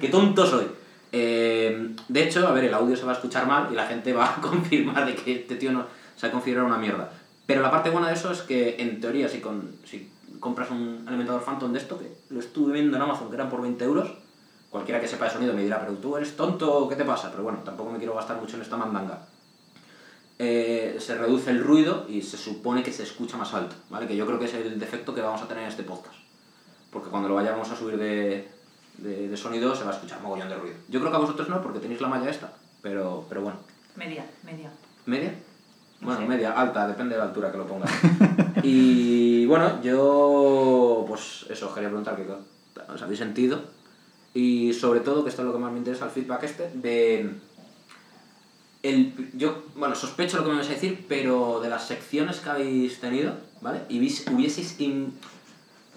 qué 0.00 0.08
tonto 0.08 0.46
soy. 0.46 0.66
Eh, 1.12 1.90
de 2.08 2.22
hecho, 2.22 2.46
a 2.46 2.52
ver, 2.52 2.64
el 2.64 2.74
audio 2.74 2.96
se 2.96 3.04
va 3.04 3.12
a 3.12 3.14
escuchar 3.14 3.46
mal 3.46 3.68
y 3.70 3.74
la 3.74 3.86
gente 3.86 4.12
va 4.12 4.26
a 4.34 4.34
confirmar 4.40 5.06
de 5.06 5.14
que 5.14 5.36
este 5.40 5.56
tío 5.56 5.72
no 5.72 5.86
se 6.16 6.26
ha 6.26 6.30
configurado 6.30 6.66
una 6.68 6.78
mierda. 6.78 7.10
Pero 7.46 7.62
la 7.62 7.70
parte 7.70 7.90
buena 7.90 8.08
de 8.08 8.14
eso 8.14 8.30
es 8.32 8.40
que, 8.42 8.76
en 8.78 9.00
teoría, 9.00 9.28
si, 9.28 9.40
con, 9.40 9.72
si 9.84 10.10
compras 10.40 10.70
un 10.70 11.04
alimentador 11.06 11.42
Phantom 11.44 11.72
de 11.72 11.78
esto, 11.78 11.98
que 11.98 12.12
lo 12.30 12.40
estuve 12.40 12.72
viendo 12.74 12.96
en 12.96 13.02
Amazon, 13.02 13.28
que 13.28 13.34
eran 13.36 13.50
por 13.50 13.62
20 13.62 13.84
euros, 13.84 14.10
cualquiera 14.70 15.00
que 15.00 15.08
sepa 15.08 15.26
de 15.26 15.32
sonido 15.32 15.52
me 15.54 15.62
dirá, 15.62 15.80
pero 15.80 15.92
tú 15.94 16.16
eres 16.16 16.36
tonto, 16.36 16.88
¿qué 16.88 16.96
te 16.96 17.04
pasa? 17.04 17.30
Pero 17.30 17.42
bueno, 17.42 17.58
tampoco 17.64 17.90
me 17.90 17.98
quiero 17.98 18.14
gastar 18.14 18.38
mucho 18.40 18.56
en 18.56 18.62
esta 18.62 18.76
mandanga. 18.76 19.26
Eh, 20.44 20.96
se 20.98 21.16
reduce 21.16 21.52
el 21.52 21.62
ruido 21.62 22.04
y 22.08 22.20
se 22.20 22.36
supone 22.36 22.82
que 22.82 22.92
se 22.92 23.04
escucha 23.04 23.36
más 23.36 23.54
alto, 23.54 23.76
¿vale? 23.90 24.08
Que 24.08 24.16
yo 24.16 24.26
creo 24.26 24.40
que 24.40 24.46
es 24.46 24.54
el 24.54 24.80
defecto 24.80 25.14
que 25.14 25.20
vamos 25.20 25.40
a 25.40 25.46
tener 25.46 25.62
en 25.62 25.68
este 25.68 25.84
podcast. 25.84 26.16
Porque 26.90 27.10
cuando 27.10 27.28
lo 27.28 27.36
vayamos 27.36 27.70
a 27.70 27.76
subir 27.76 27.96
de, 27.96 28.48
de, 28.98 29.28
de 29.28 29.36
sonido 29.36 29.72
se 29.76 29.84
va 29.84 29.90
a 29.90 29.94
escuchar 29.94 30.20
mogollón 30.20 30.48
de 30.48 30.56
ruido. 30.56 30.74
Yo 30.88 30.98
creo 30.98 31.12
que 31.12 31.16
a 31.16 31.20
vosotros 31.20 31.48
no, 31.48 31.62
porque 31.62 31.78
tenéis 31.78 32.00
la 32.00 32.08
malla 32.08 32.28
esta, 32.28 32.52
pero, 32.82 33.24
pero 33.28 33.42
bueno. 33.42 33.58
Media, 33.94 34.26
media. 34.42 34.72
¿Media? 35.06 35.32
No 36.00 36.08
Bueno, 36.08 36.26
media, 36.26 36.50
alta, 36.60 36.88
depende 36.88 37.14
de 37.14 37.20
la 37.20 37.26
altura 37.26 37.52
que 37.52 37.58
lo 37.58 37.66
pongas. 37.68 37.92
y 38.64 39.46
bueno, 39.46 39.80
yo 39.80 41.04
pues 41.06 41.46
eso, 41.50 41.68
os 41.68 41.72
quería 41.72 41.88
preguntar 41.88 42.16
qué 42.16 42.26
os 42.92 43.00
habéis 43.00 43.20
sentido. 43.20 43.60
Y 44.34 44.72
sobre 44.72 45.00
todo, 45.00 45.22
que 45.22 45.30
esto 45.30 45.42
es 45.42 45.46
lo 45.46 45.52
que 45.52 45.60
más 45.60 45.70
me 45.70 45.78
interesa, 45.78 46.06
el 46.06 46.10
feedback 46.10 46.42
este, 46.42 46.68
de... 46.74 47.32
El, 48.82 49.30
yo, 49.34 49.62
bueno, 49.76 49.94
sospecho 49.94 50.38
lo 50.38 50.44
que 50.44 50.50
me 50.50 50.56
vais 50.56 50.68
a 50.68 50.72
decir, 50.72 51.04
pero 51.08 51.60
de 51.60 51.68
las 51.68 51.86
secciones 51.86 52.40
que 52.40 52.50
habéis 52.50 53.00
tenido, 53.00 53.34
¿vale? 53.60 53.80
Y 53.88 53.98
hubieseis... 53.98 54.78
im- 54.80 55.12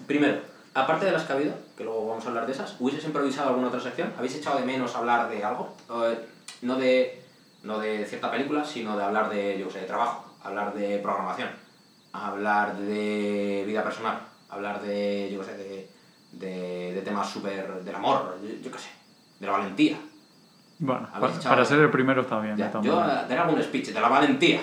Primero, 0.06 0.40
aparte 0.74 1.06
de 1.06 1.12
las 1.12 1.24
que 1.24 1.32
ha 1.32 1.36
habido, 1.36 1.54
que 1.76 1.82
luego 1.82 2.06
vamos 2.06 2.24
a 2.24 2.28
hablar 2.28 2.46
de 2.46 2.52
esas, 2.52 2.76
¿hubieseis 2.78 3.04
improvisado 3.06 3.48
alguna 3.48 3.68
otra 3.68 3.80
sección? 3.80 4.12
¿Habéis 4.16 4.36
echado 4.36 4.58
de 4.60 4.66
menos 4.66 4.94
hablar 4.94 5.28
de 5.28 5.42
algo? 5.42 5.74
Eh, 5.90 6.18
no 6.62 6.76
de 6.76 7.22
no 7.64 7.80
de 7.80 8.04
cierta 8.06 8.30
película, 8.30 8.64
sino 8.64 8.96
de 8.96 9.02
hablar 9.02 9.28
de, 9.30 9.58
yo 9.58 9.68
sé, 9.68 9.80
de 9.80 9.86
trabajo, 9.86 10.32
hablar 10.44 10.72
de 10.74 10.98
programación, 10.98 11.48
hablar 12.12 12.76
de 12.76 13.64
vida 13.66 13.82
personal, 13.82 14.20
hablar 14.48 14.80
de, 14.82 15.30
yo 15.32 15.42
sé, 15.42 15.56
de, 15.56 15.90
de, 16.32 16.92
de 16.94 17.02
temas 17.02 17.28
súper 17.28 17.82
del 17.82 17.94
amor, 17.94 18.38
yo, 18.42 18.48
yo 18.62 18.70
qué 18.70 18.78
sé, 18.78 18.90
de 19.40 19.46
la 19.46 19.52
valentía. 19.52 19.98
Bueno, 20.78 21.08
Habéis 21.12 21.32
pa- 21.32 21.38
echado- 21.38 21.54
para 21.54 21.64
ser 21.64 21.80
el 21.80 21.90
primero 21.90 22.20
está 22.22 22.38
bien. 22.40 22.56
Ya, 22.56 22.70
yo 22.82 23.00
eh, 23.02 23.06
daré 23.06 23.38
algún 23.38 23.62
speech 23.62 23.88
de 23.88 24.00
la 24.00 24.08
valentía. 24.08 24.60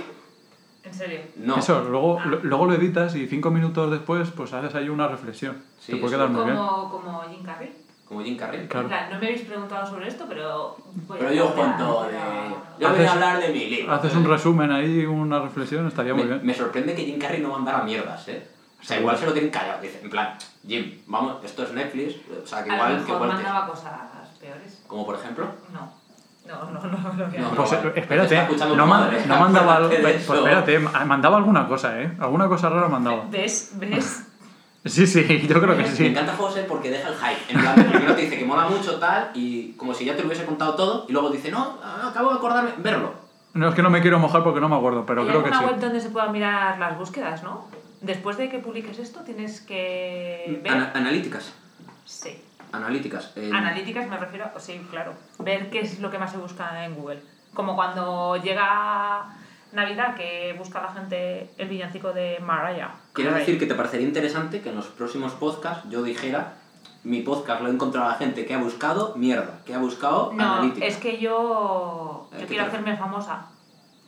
¿En 0.83 0.93
serio? 0.93 1.21
No. 1.37 1.57
Eso, 1.57 1.81
luego, 1.89 2.19
lo- 2.25 2.39
luego 2.43 2.65
lo 2.65 2.73
editas 2.73 3.15
y 3.15 3.25
cinco 3.27 3.49
minutos 3.51 3.89
después 3.89 4.29
pues 4.31 4.51
haces 4.53 4.75
ahí 4.75 4.89
una 4.89 5.07
reflexión. 5.07 5.57
Sí, 5.79 5.93
Te 5.93 5.97
puede 5.97 6.15
quedar 6.15 6.29
muy 6.29 6.43
bien. 6.43 6.57
Como, 6.57 6.89
como 6.89 7.21
Jim 7.29 7.41
Carrey. 7.43 7.73
Como 8.07 8.21
Jim 8.21 8.37
Carrey. 8.37 8.67
Claro. 8.67 8.87
Plan, 8.89 9.09
no 9.11 9.17
me 9.19 9.25
habéis 9.27 9.41
preguntado 9.43 9.87
sobre 9.87 10.07
esto, 10.09 10.25
pero... 10.27 10.77
voy 11.07 11.17
a 11.17 11.19
Pero 11.21 11.33
yo 11.33 11.43
hacer 11.45 11.55
cuento 11.55 12.03
de... 12.03 12.09
una- 12.09 12.49
Yo 12.79 12.89
voy 12.89 12.97
Haces- 12.99 13.07
a 13.07 13.11
hablar 13.13 13.39
de 13.41 13.49
mi 13.53 13.65
libro. 13.69 13.93
Haces 13.93 14.13
un 14.15 14.25
resumen 14.25 14.71
ahí, 14.71 15.05
una 15.05 15.39
reflexión, 15.39 15.87
estaría 15.87 16.13
muy 16.13 16.23
Me, 16.25 16.29
bien. 16.33 16.45
me 16.45 16.53
sorprende 16.53 16.93
que 16.95 17.05
Jim 17.05 17.17
Carrey 17.17 17.41
no 17.41 17.49
mandara 17.49 17.81
mierdas, 17.83 18.27
¿eh? 18.27 18.45
O 18.81 18.85
sea, 18.85 18.99
igual 18.99 19.17
se 19.17 19.25
lo 19.25 19.31
tienen 19.31 19.49
callado. 19.49 19.81
Dice, 19.81 20.01
en 20.03 20.09
plan, 20.09 20.37
Jim, 20.67 20.99
vamos, 21.07 21.37
esto 21.45 21.63
es 21.63 21.71
Netflix, 21.71 22.15
o 22.43 22.45
sea, 22.45 22.61
que 22.65 22.69
A 22.71 22.75
igual 22.75 22.91
lo 22.91 22.97
que 22.97 23.03
mejor 23.13 23.17
cuente. 23.19 23.35
mandaba 23.43 23.67
cosas 23.67 23.93
peores. 24.41 24.83
Como 24.85 25.05
por 25.05 25.15
ejemplo... 25.15 25.47
No. 25.71 26.02
No, 26.45 26.65
no, 26.71 26.79
no, 26.81 26.97
no. 26.97 27.27
No, 27.49 27.55
Pues 27.55 27.71
vale. 27.71 27.93
espérate, 27.95 28.47
no, 28.75 28.85
madre, 28.85 29.25
no 29.25 29.39
mandaba 29.39 29.75
algo. 29.77 29.89
Pues 29.89 30.15
eso. 30.23 30.35
espérate, 30.35 30.77
ma- 30.79 31.05
mandaba 31.05 31.37
alguna 31.37 31.67
cosa, 31.67 32.01
¿eh? 32.01 32.11
Alguna 32.19 32.47
cosa 32.49 32.69
rara 32.69 32.87
mandaba. 32.89 33.25
¿Ves? 33.31 33.71
¿Ves? 33.75 34.25
Sí, 34.85 35.07
sí, 35.07 35.23
yo 35.47 35.61
creo 35.61 35.77
que 35.77 35.83
Me 35.83 35.87
sí. 35.89 36.07
encanta 36.07 36.35
José 36.35 36.63
porque 36.67 36.89
deja 36.91 37.07
el 37.07 37.15
hype. 37.15 37.53
En 37.53 37.61
plan, 37.61 37.75
primero 37.75 38.13
te 38.15 38.21
dice 38.23 38.37
que 38.37 38.43
mola 38.45 38.67
mucho 38.67 38.99
tal 38.99 39.31
y 39.33 39.71
como 39.73 39.93
si 39.93 40.03
ya 40.03 40.15
te 40.15 40.21
lo 40.21 40.27
hubiese 40.27 40.43
contado 40.45 40.75
todo 40.75 41.05
y 41.07 41.13
luego 41.13 41.29
dice, 41.29 41.49
no, 41.49 41.77
acabo 42.05 42.31
de 42.31 42.35
acordarme, 42.35 42.71
verlo. 42.77 43.13
No 43.53 43.69
es 43.69 43.75
que 43.75 43.81
no 43.83 43.89
me 43.89 44.01
quiero 44.01 44.19
mojar 44.19 44.43
porque 44.43 44.59
no 44.59 44.67
me 44.67 44.75
acuerdo, 44.75 45.05
pero 45.05 45.21
¿Hay 45.21 45.27
creo 45.29 45.43
que 45.43 45.53
sí. 45.53 45.63
web 45.63 45.79
donde 45.79 46.01
se 46.01 46.09
puedan 46.09 46.31
mirar 46.33 46.77
las 46.79 46.97
búsquedas, 46.97 47.41
no? 47.43 47.67
Después 48.01 48.35
de 48.35 48.49
que 48.49 48.59
publiques 48.59 48.99
esto, 48.99 49.21
tienes 49.21 49.61
que 49.61 50.59
ver... 50.61 50.73
Ana- 50.73 50.91
analíticas. 50.93 51.53
Sí. 52.03 52.41
Analíticas. 52.73 53.31
Analíticas 53.37 54.09
me 54.09 54.17
refiero, 54.17 54.51
sí, 54.57 54.85
claro. 54.89 55.13
Ver 55.39 55.69
qué 55.69 55.79
es 55.81 55.99
lo 55.99 56.09
que 56.11 56.17
más 56.17 56.31
se 56.31 56.37
busca 56.37 56.83
en 56.85 56.95
Google. 56.95 57.21
Como 57.53 57.75
cuando 57.75 58.35
llega 58.37 59.25
Navidad, 59.71 60.15
que 60.15 60.53
busca 60.57 60.81
la 60.81 60.91
gente 60.91 61.49
el 61.57 61.69
villancico 61.69 62.11
de 62.11 62.39
Mariah. 62.41 62.89
¿Quieres 63.13 63.33
Carey. 63.33 63.45
decir 63.45 63.59
que 63.59 63.67
te 63.67 63.75
parecería 63.75 64.07
interesante 64.07 64.61
que 64.61 64.69
en 64.69 64.75
los 64.75 64.87
próximos 64.87 65.33
podcasts 65.33 65.87
yo 65.89 66.01
dijera, 66.03 66.55
mi 67.03 67.21
podcast 67.21 67.61
lo 67.61 67.69
he 67.69 67.71
encontrado 67.73 68.07
a 68.07 68.11
la 68.13 68.17
gente 68.17 68.45
que 68.45 68.53
ha 68.55 68.57
buscado 68.57 69.15
mierda, 69.15 69.59
que 69.65 69.75
ha 69.75 69.77
buscado 69.79 70.31
No, 70.33 70.63
es 70.81 70.97
que 70.97 71.19
yo, 71.19 72.27
Eh, 72.31 72.35
yo 72.35 72.39
¿qué 72.39 72.47
quiero 72.47 72.65
hacerme 72.65 72.97
famosa, 72.97 73.45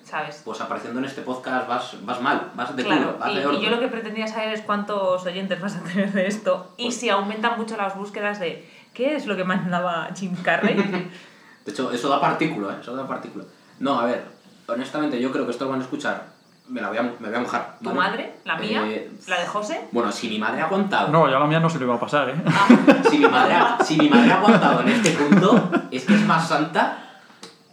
¿sabes? 0.06 0.42
Pues 0.46 0.62
apareciendo 0.62 1.00
en 1.00 1.06
este 1.06 1.22
podcast 1.22 1.68
vas, 1.68 2.06
vas 2.06 2.22
mal, 2.22 2.52
vas 2.56 2.76
de 2.76 2.84
Claro, 2.84 3.14
culo, 3.14 3.18
vas 3.20 3.32
y, 3.32 3.36
de 3.36 3.54
y 3.54 3.62
yo 3.62 3.70
lo 3.72 3.80
que 3.80 3.88
pretendía 3.88 4.28
saber 4.28 4.54
es 4.54 4.62
cuántos 4.62 5.26
oyentes 5.26 5.60
vas 5.60 5.76
a 5.76 5.82
tener 5.82 6.12
de 6.14 6.28
esto 6.28 6.72
y 6.78 6.86
Pues- 6.86 6.98
si 6.98 7.10
aumentan 7.10 7.58
mucho 7.58 7.76
las 7.76 7.96
búsquedas 7.98 8.40
de 8.40 8.70
qué 8.94 9.16
es 9.16 9.26
lo 9.26 9.36
que 9.36 9.44
mandaba 9.44 10.08
Jim 10.16 10.36
Carrey. 10.42 10.76
De 11.66 11.72
hecho, 11.72 11.92
eso 11.92 12.08
da 12.10 12.22
partículo, 12.22 12.72
¿eh? 12.72 12.76
Eso 12.80 12.96
da 12.96 13.08
partículo. 13.08 13.46
No, 13.80 14.00
a 14.00 14.06
ver, 14.06 14.24
honestamente 14.68 15.20
yo 15.20 15.32
creo 15.32 15.46
que 15.46 15.52
esto 15.52 15.66
lo 15.66 15.72
van 15.72 15.80
a 15.82 15.84
escuchar, 15.84 16.28
me, 16.68 16.80
la 16.80 16.90
voy 16.90 16.98
a, 17.00 17.04
me 17.04 17.28
voy 17.28 17.36
a 17.36 17.40
mojar. 17.40 17.78
¿Tu 17.80 17.86
¿vale? 17.90 18.00
madre? 18.00 18.34
¿La 18.46 18.56
mía? 18.58 18.84
Eh, 18.86 19.12
¿La 19.28 19.40
de 19.40 19.48
José? 19.48 19.88
Bueno, 19.92 20.12
si 20.12 20.30
mi 20.30 20.38
madre 20.38 20.62
ha 20.62 20.66
aguantado, 20.66 21.10
No, 21.10 21.28
ya 21.28 21.40
la 21.40 21.46
mía 21.48 21.60
no 21.60 21.70
se 21.70 21.80
le 21.80 21.86
iba 21.86 21.96
a 21.96 22.00
pasar, 22.00 22.30
¿eh? 22.30 22.36
si, 23.10 23.18
mi 23.18 23.28
madre 23.28 23.54
ha, 23.56 23.78
si 23.84 23.98
mi 23.98 24.10
madre 24.10 24.32
ha 24.32 24.38
aguantado 24.38 24.82
en 24.82 24.90
este 24.90 25.10
punto, 25.12 25.70
es 25.92 26.06
que 26.06 26.14
es 26.14 26.26
más 26.26 26.48
santa. 26.48 27.20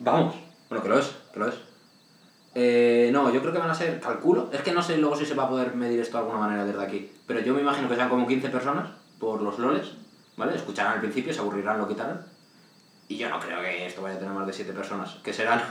Vamos, 0.01 0.35
bueno, 0.71 0.83
que 0.83 0.89
lo 0.89 0.99
es, 0.99 1.15
que 1.33 1.39
lo 1.39 1.49
es. 1.49 1.55
Eh, 2.55 3.09
no, 3.13 3.33
yo 3.33 3.41
creo 3.41 3.53
que 3.53 3.59
van 3.59 3.71
a 3.71 3.75
ser, 3.75 3.99
calculo, 4.01 4.51
es 4.53 4.61
que 4.61 4.73
no 4.73 4.83
sé 4.83 4.99
luego 4.99 5.17
si 5.17 5.25
se 5.25 5.35
va 5.35 5.45
a 5.45 5.49
poder 5.49 5.75
medir 5.75 6.01
esto 6.01 6.19
de 6.19 6.25
alguna 6.25 6.41
manera 6.41 6.65
desde 6.65 6.83
aquí, 6.83 7.11
pero 7.27 7.41
yo 7.41 7.55
me 7.55 7.63
imagino 7.63 7.89
que 7.89 7.97
sean 7.97 8.09
como 8.11 8.27
15 8.27 8.49
personas 8.51 8.91
por 9.19 9.41
los 9.41 9.59
loles, 9.59 9.93
¿vale? 10.37 10.55
Escucharán 10.55 10.95
al 10.95 11.01
principio, 11.01 11.33
se 11.33 11.41
aburrirán, 11.41 11.79
lo 11.79 11.89
quitarán. 11.89 12.21
Y 13.09 13.17
yo 13.17 13.29
no 13.31 13.41
creo 13.41 13.61
que 13.63 13.87
esto 13.87 14.03
vaya 14.03 14.17
a 14.17 14.19
tener 14.19 14.35
más 14.35 14.47
de 14.47 14.53
7 14.53 14.73
personas, 14.73 15.15
que 15.23 15.33
serán 15.33 15.63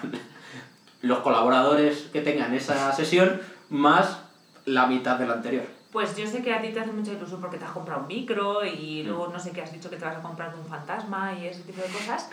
los 1.01 1.19
colaboradores 1.19 2.09
que 2.11 2.21
tengan 2.21 2.53
esa 2.53 2.91
sesión 2.93 3.41
más 3.69 4.19
la 4.65 4.87
mitad 4.87 5.17
de 5.17 5.27
la 5.27 5.33
anterior. 5.33 5.65
Pues 5.91 6.15
yo 6.15 6.25
sé 6.25 6.41
que 6.41 6.53
a 6.53 6.61
ti 6.61 6.69
te 6.69 6.79
hace 6.79 6.91
mucha 6.93 7.11
ilusión 7.11 7.41
porque 7.41 7.57
te 7.57 7.65
has 7.65 7.71
comprado 7.71 8.01
un 8.01 8.07
micro 8.07 8.61
Mm. 8.61 8.67
y 8.79 9.03
luego 9.03 9.27
no 9.27 9.39
sé 9.39 9.51
qué 9.51 9.61
has 9.61 9.73
dicho 9.73 9.89
que 9.89 9.97
te 9.97 10.05
vas 10.05 10.17
a 10.17 10.21
comprar 10.21 10.53
un 10.55 10.65
fantasma 10.65 11.33
y 11.33 11.47
ese 11.47 11.61
tipo 11.63 11.81
de 11.81 11.87
cosas. 11.89 12.29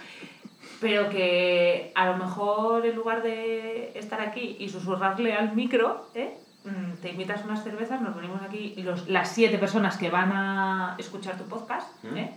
Pero 0.80 1.08
que 1.10 1.90
a 1.94 2.06
lo 2.06 2.16
mejor 2.18 2.86
en 2.86 2.94
lugar 2.94 3.22
de 3.22 3.92
estar 3.96 4.20
aquí 4.20 4.56
y 4.60 4.68
susurrarle 4.68 5.34
al 5.34 5.54
micro, 5.54 6.06
¿eh? 6.14 6.36
Mm, 6.64 6.94
te 7.00 7.10
invitas 7.10 7.44
unas 7.44 7.64
cervezas, 7.64 8.00
nos 8.00 8.14
venimos 8.14 8.40
aquí 8.42 8.74
los, 8.82 9.08
las 9.08 9.28
siete 9.30 9.58
personas 9.58 9.96
que 9.96 10.10
van 10.10 10.30
a 10.32 10.94
escuchar 10.98 11.36
tu 11.36 11.44
podcast 11.44 11.88
Mm. 12.04 12.16
¿eh? 12.16 12.34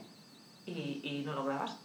y, 0.65 0.72
y 1.03 1.23
no 1.26 1.34
lo 1.34 1.43
grabas. 1.45 1.77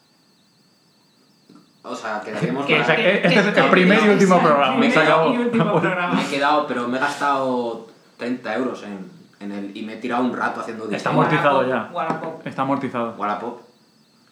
O 1.83 1.95
sea, 1.95 2.21
quedaríamos 2.21 2.67
Que 2.67 2.77
para- 2.81 2.97
que- 2.97 3.15
este 3.17 3.35
es 3.39 3.47
que- 3.55 3.61
el 3.61 3.71
primer 3.71 4.05
y 4.05 4.09
último 4.09 4.41
programa. 4.41 4.85
y 4.85 5.39
último. 5.39 5.81
Me 6.15 6.23
he 6.25 6.29
quedado, 6.29 6.67
pero 6.67 6.89
me 6.89 6.97
he 6.97 7.01
gastado 7.01 7.87
30 8.17 8.55
euros 8.57 8.83
en, 8.83 9.11
en 9.41 9.53
el, 9.53 9.77
y 9.77 9.83
me 9.83 9.95
he 9.95 9.97
tirado 9.99 10.25
un 10.25 10.37
rato 10.37 10.61
haciendo 10.61 10.91
Está 10.91 11.11
amortizado 11.11 11.59
Wallapop, 11.61 11.91
ya. 11.91 11.95
Wallapop. 11.97 12.47
Está 12.47 12.63
amortizado. 12.63 13.15
Wallapop. 13.17 13.61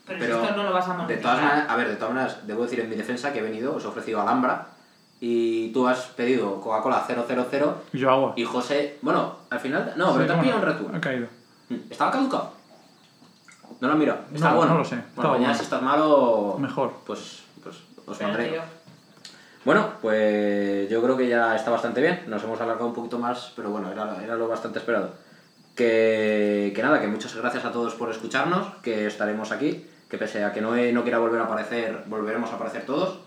Pero, 0.06 0.18
Pero 0.20 0.40
si 0.40 0.44
esto 0.46 0.56
no 0.56 0.62
lo 0.64 0.72
vas 0.72 0.86
a 0.88 0.92
De 0.92 0.96
monetizar. 0.98 1.22
todas 1.22 1.42
maneras, 1.42 1.70
a 1.70 1.76
ver, 1.76 1.88
de 1.88 1.96
todas 1.96 2.14
maneras, 2.14 2.46
debo 2.46 2.62
decir 2.64 2.80
en 2.80 2.90
mi 2.90 2.96
defensa 2.96 3.32
que 3.32 3.38
he 3.38 3.42
venido, 3.42 3.74
os 3.74 3.84
he 3.84 3.86
ofrecido 3.88 4.20
Alhambra 4.20 4.66
y 5.20 5.72
tú 5.72 5.88
has 5.88 5.98
pedido 6.08 6.60
Coca-Cola 6.60 7.02
000 7.06 7.24
Y 7.92 7.98
yo 7.98 8.10
agua. 8.10 8.32
y 8.36 8.44
José, 8.44 8.98
bueno, 9.00 9.36
al 9.48 9.60
final, 9.60 9.94
no, 9.96 10.12
pero 10.12 10.20
Sí, 10.24 10.26
te 10.26 10.32
has 10.34 10.40
pillado 10.40 10.58
un 10.60 10.66
reto. 10.66 10.90
Ha 10.94 11.00
caído. 11.00 11.26
¿Estaba 11.90 12.10
caducado? 12.10 12.52
No 13.80 13.88
lo 13.88 13.94
miro. 13.94 14.16
¿Está 14.34 14.50
No, 14.50 14.56
bueno? 14.56 14.72
no 14.72 14.78
lo 14.80 14.84
sé. 14.84 14.96
Bueno, 15.14 15.30
mañana 15.30 15.48
bueno. 15.48 15.54
si 15.58 15.64
estás 15.64 15.82
malo, 15.82 16.56
Mejor. 16.58 16.92
pues, 17.06 17.42
pues 17.62 17.76
os 18.06 18.18
Pero, 18.18 18.30
pondré. 18.30 18.60
Bueno, 19.64 19.88
pues 20.02 20.90
yo 20.90 21.02
creo 21.02 21.16
que 21.16 21.28
ya 21.28 21.56
está 21.56 21.70
bastante 21.70 22.02
bien. 22.02 22.24
Nos 22.26 22.44
hemos 22.44 22.60
alargado 22.60 22.86
un 22.88 22.94
poquito 22.94 23.18
más, 23.18 23.52
pero 23.56 23.70
bueno, 23.70 23.90
era, 23.90 24.22
era 24.22 24.34
lo 24.36 24.46
bastante 24.48 24.78
esperado. 24.78 25.14
Que, 25.74 26.72
que 26.76 26.82
nada, 26.82 27.00
que 27.00 27.08
muchas 27.08 27.34
gracias 27.34 27.64
a 27.64 27.72
todos 27.72 27.94
por 27.94 28.10
escucharnos, 28.10 28.66
que 28.82 29.06
estaremos 29.06 29.50
aquí, 29.50 29.86
que 30.14 30.18
pese 30.18 30.44
a 30.44 30.52
que 30.52 30.60
Noé 30.60 30.92
no 30.92 31.02
quiera 31.02 31.18
volver 31.18 31.40
a 31.40 31.44
aparecer, 31.44 32.04
volveremos 32.06 32.48
a 32.50 32.54
aparecer 32.54 32.86
todos, 32.86 33.18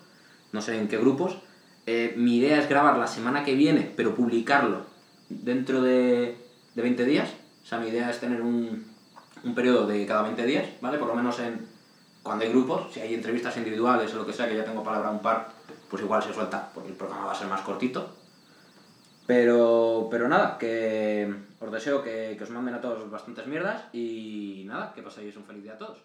no 0.53 0.61
sé 0.61 0.79
en 0.79 0.87
qué 0.87 0.97
grupos. 0.97 1.37
Eh, 1.85 2.13
mi 2.15 2.37
idea 2.37 2.59
es 2.59 2.69
grabar 2.69 2.97
la 2.97 3.07
semana 3.07 3.43
que 3.43 3.55
viene, 3.55 3.91
pero 3.93 4.15
publicarlo 4.15 4.85
dentro 5.27 5.81
de, 5.81 6.37
de 6.75 6.81
20 6.81 7.03
días. 7.03 7.29
O 7.61 7.65
sea, 7.65 7.79
mi 7.79 7.89
idea 7.89 8.09
es 8.09 8.21
tener 8.21 8.41
un, 8.41 8.85
un 9.43 9.53
periodo 9.53 9.85
de 9.85 10.05
cada 10.05 10.21
20 10.21 10.45
días, 10.45 10.65
¿vale? 10.79 10.97
Por 10.97 11.09
lo 11.09 11.15
menos 11.15 11.37
en 11.41 11.67
cuando 12.23 12.45
hay 12.45 12.51
grupos, 12.51 12.93
si 12.93 13.01
hay 13.01 13.13
entrevistas 13.13 13.57
individuales 13.57 14.13
o 14.13 14.17
lo 14.17 14.25
que 14.25 14.31
sea, 14.31 14.47
que 14.47 14.55
ya 14.55 14.63
tengo 14.63 14.81
palabra 14.81 15.09
un 15.09 15.21
par, 15.21 15.49
pues 15.89 16.01
igual 16.01 16.23
se 16.23 16.33
suelta, 16.33 16.69
porque 16.73 16.91
el 16.91 16.95
programa 16.95 17.25
va 17.25 17.31
a 17.33 17.35
ser 17.35 17.47
más 17.47 17.61
cortito. 17.61 18.15
Pero, 19.25 20.07
pero 20.09 20.29
nada, 20.29 20.57
que 20.57 21.33
os 21.59 21.69
deseo 21.69 22.01
que, 22.01 22.39
os 22.41 22.49
manden 22.49 22.75
a 22.75 22.81
todos 22.81 23.11
bastantes 23.11 23.45
mierdas 23.45 23.83
y 23.91 24.63
nada, 24.67 24.93
que 24.93 25.03
paséis 25.03 25.35
un 25.35 25.43
feliz 25.43 25.63
día 25.63 25.73
a 25.73 25.77
todos. 25.77 25.97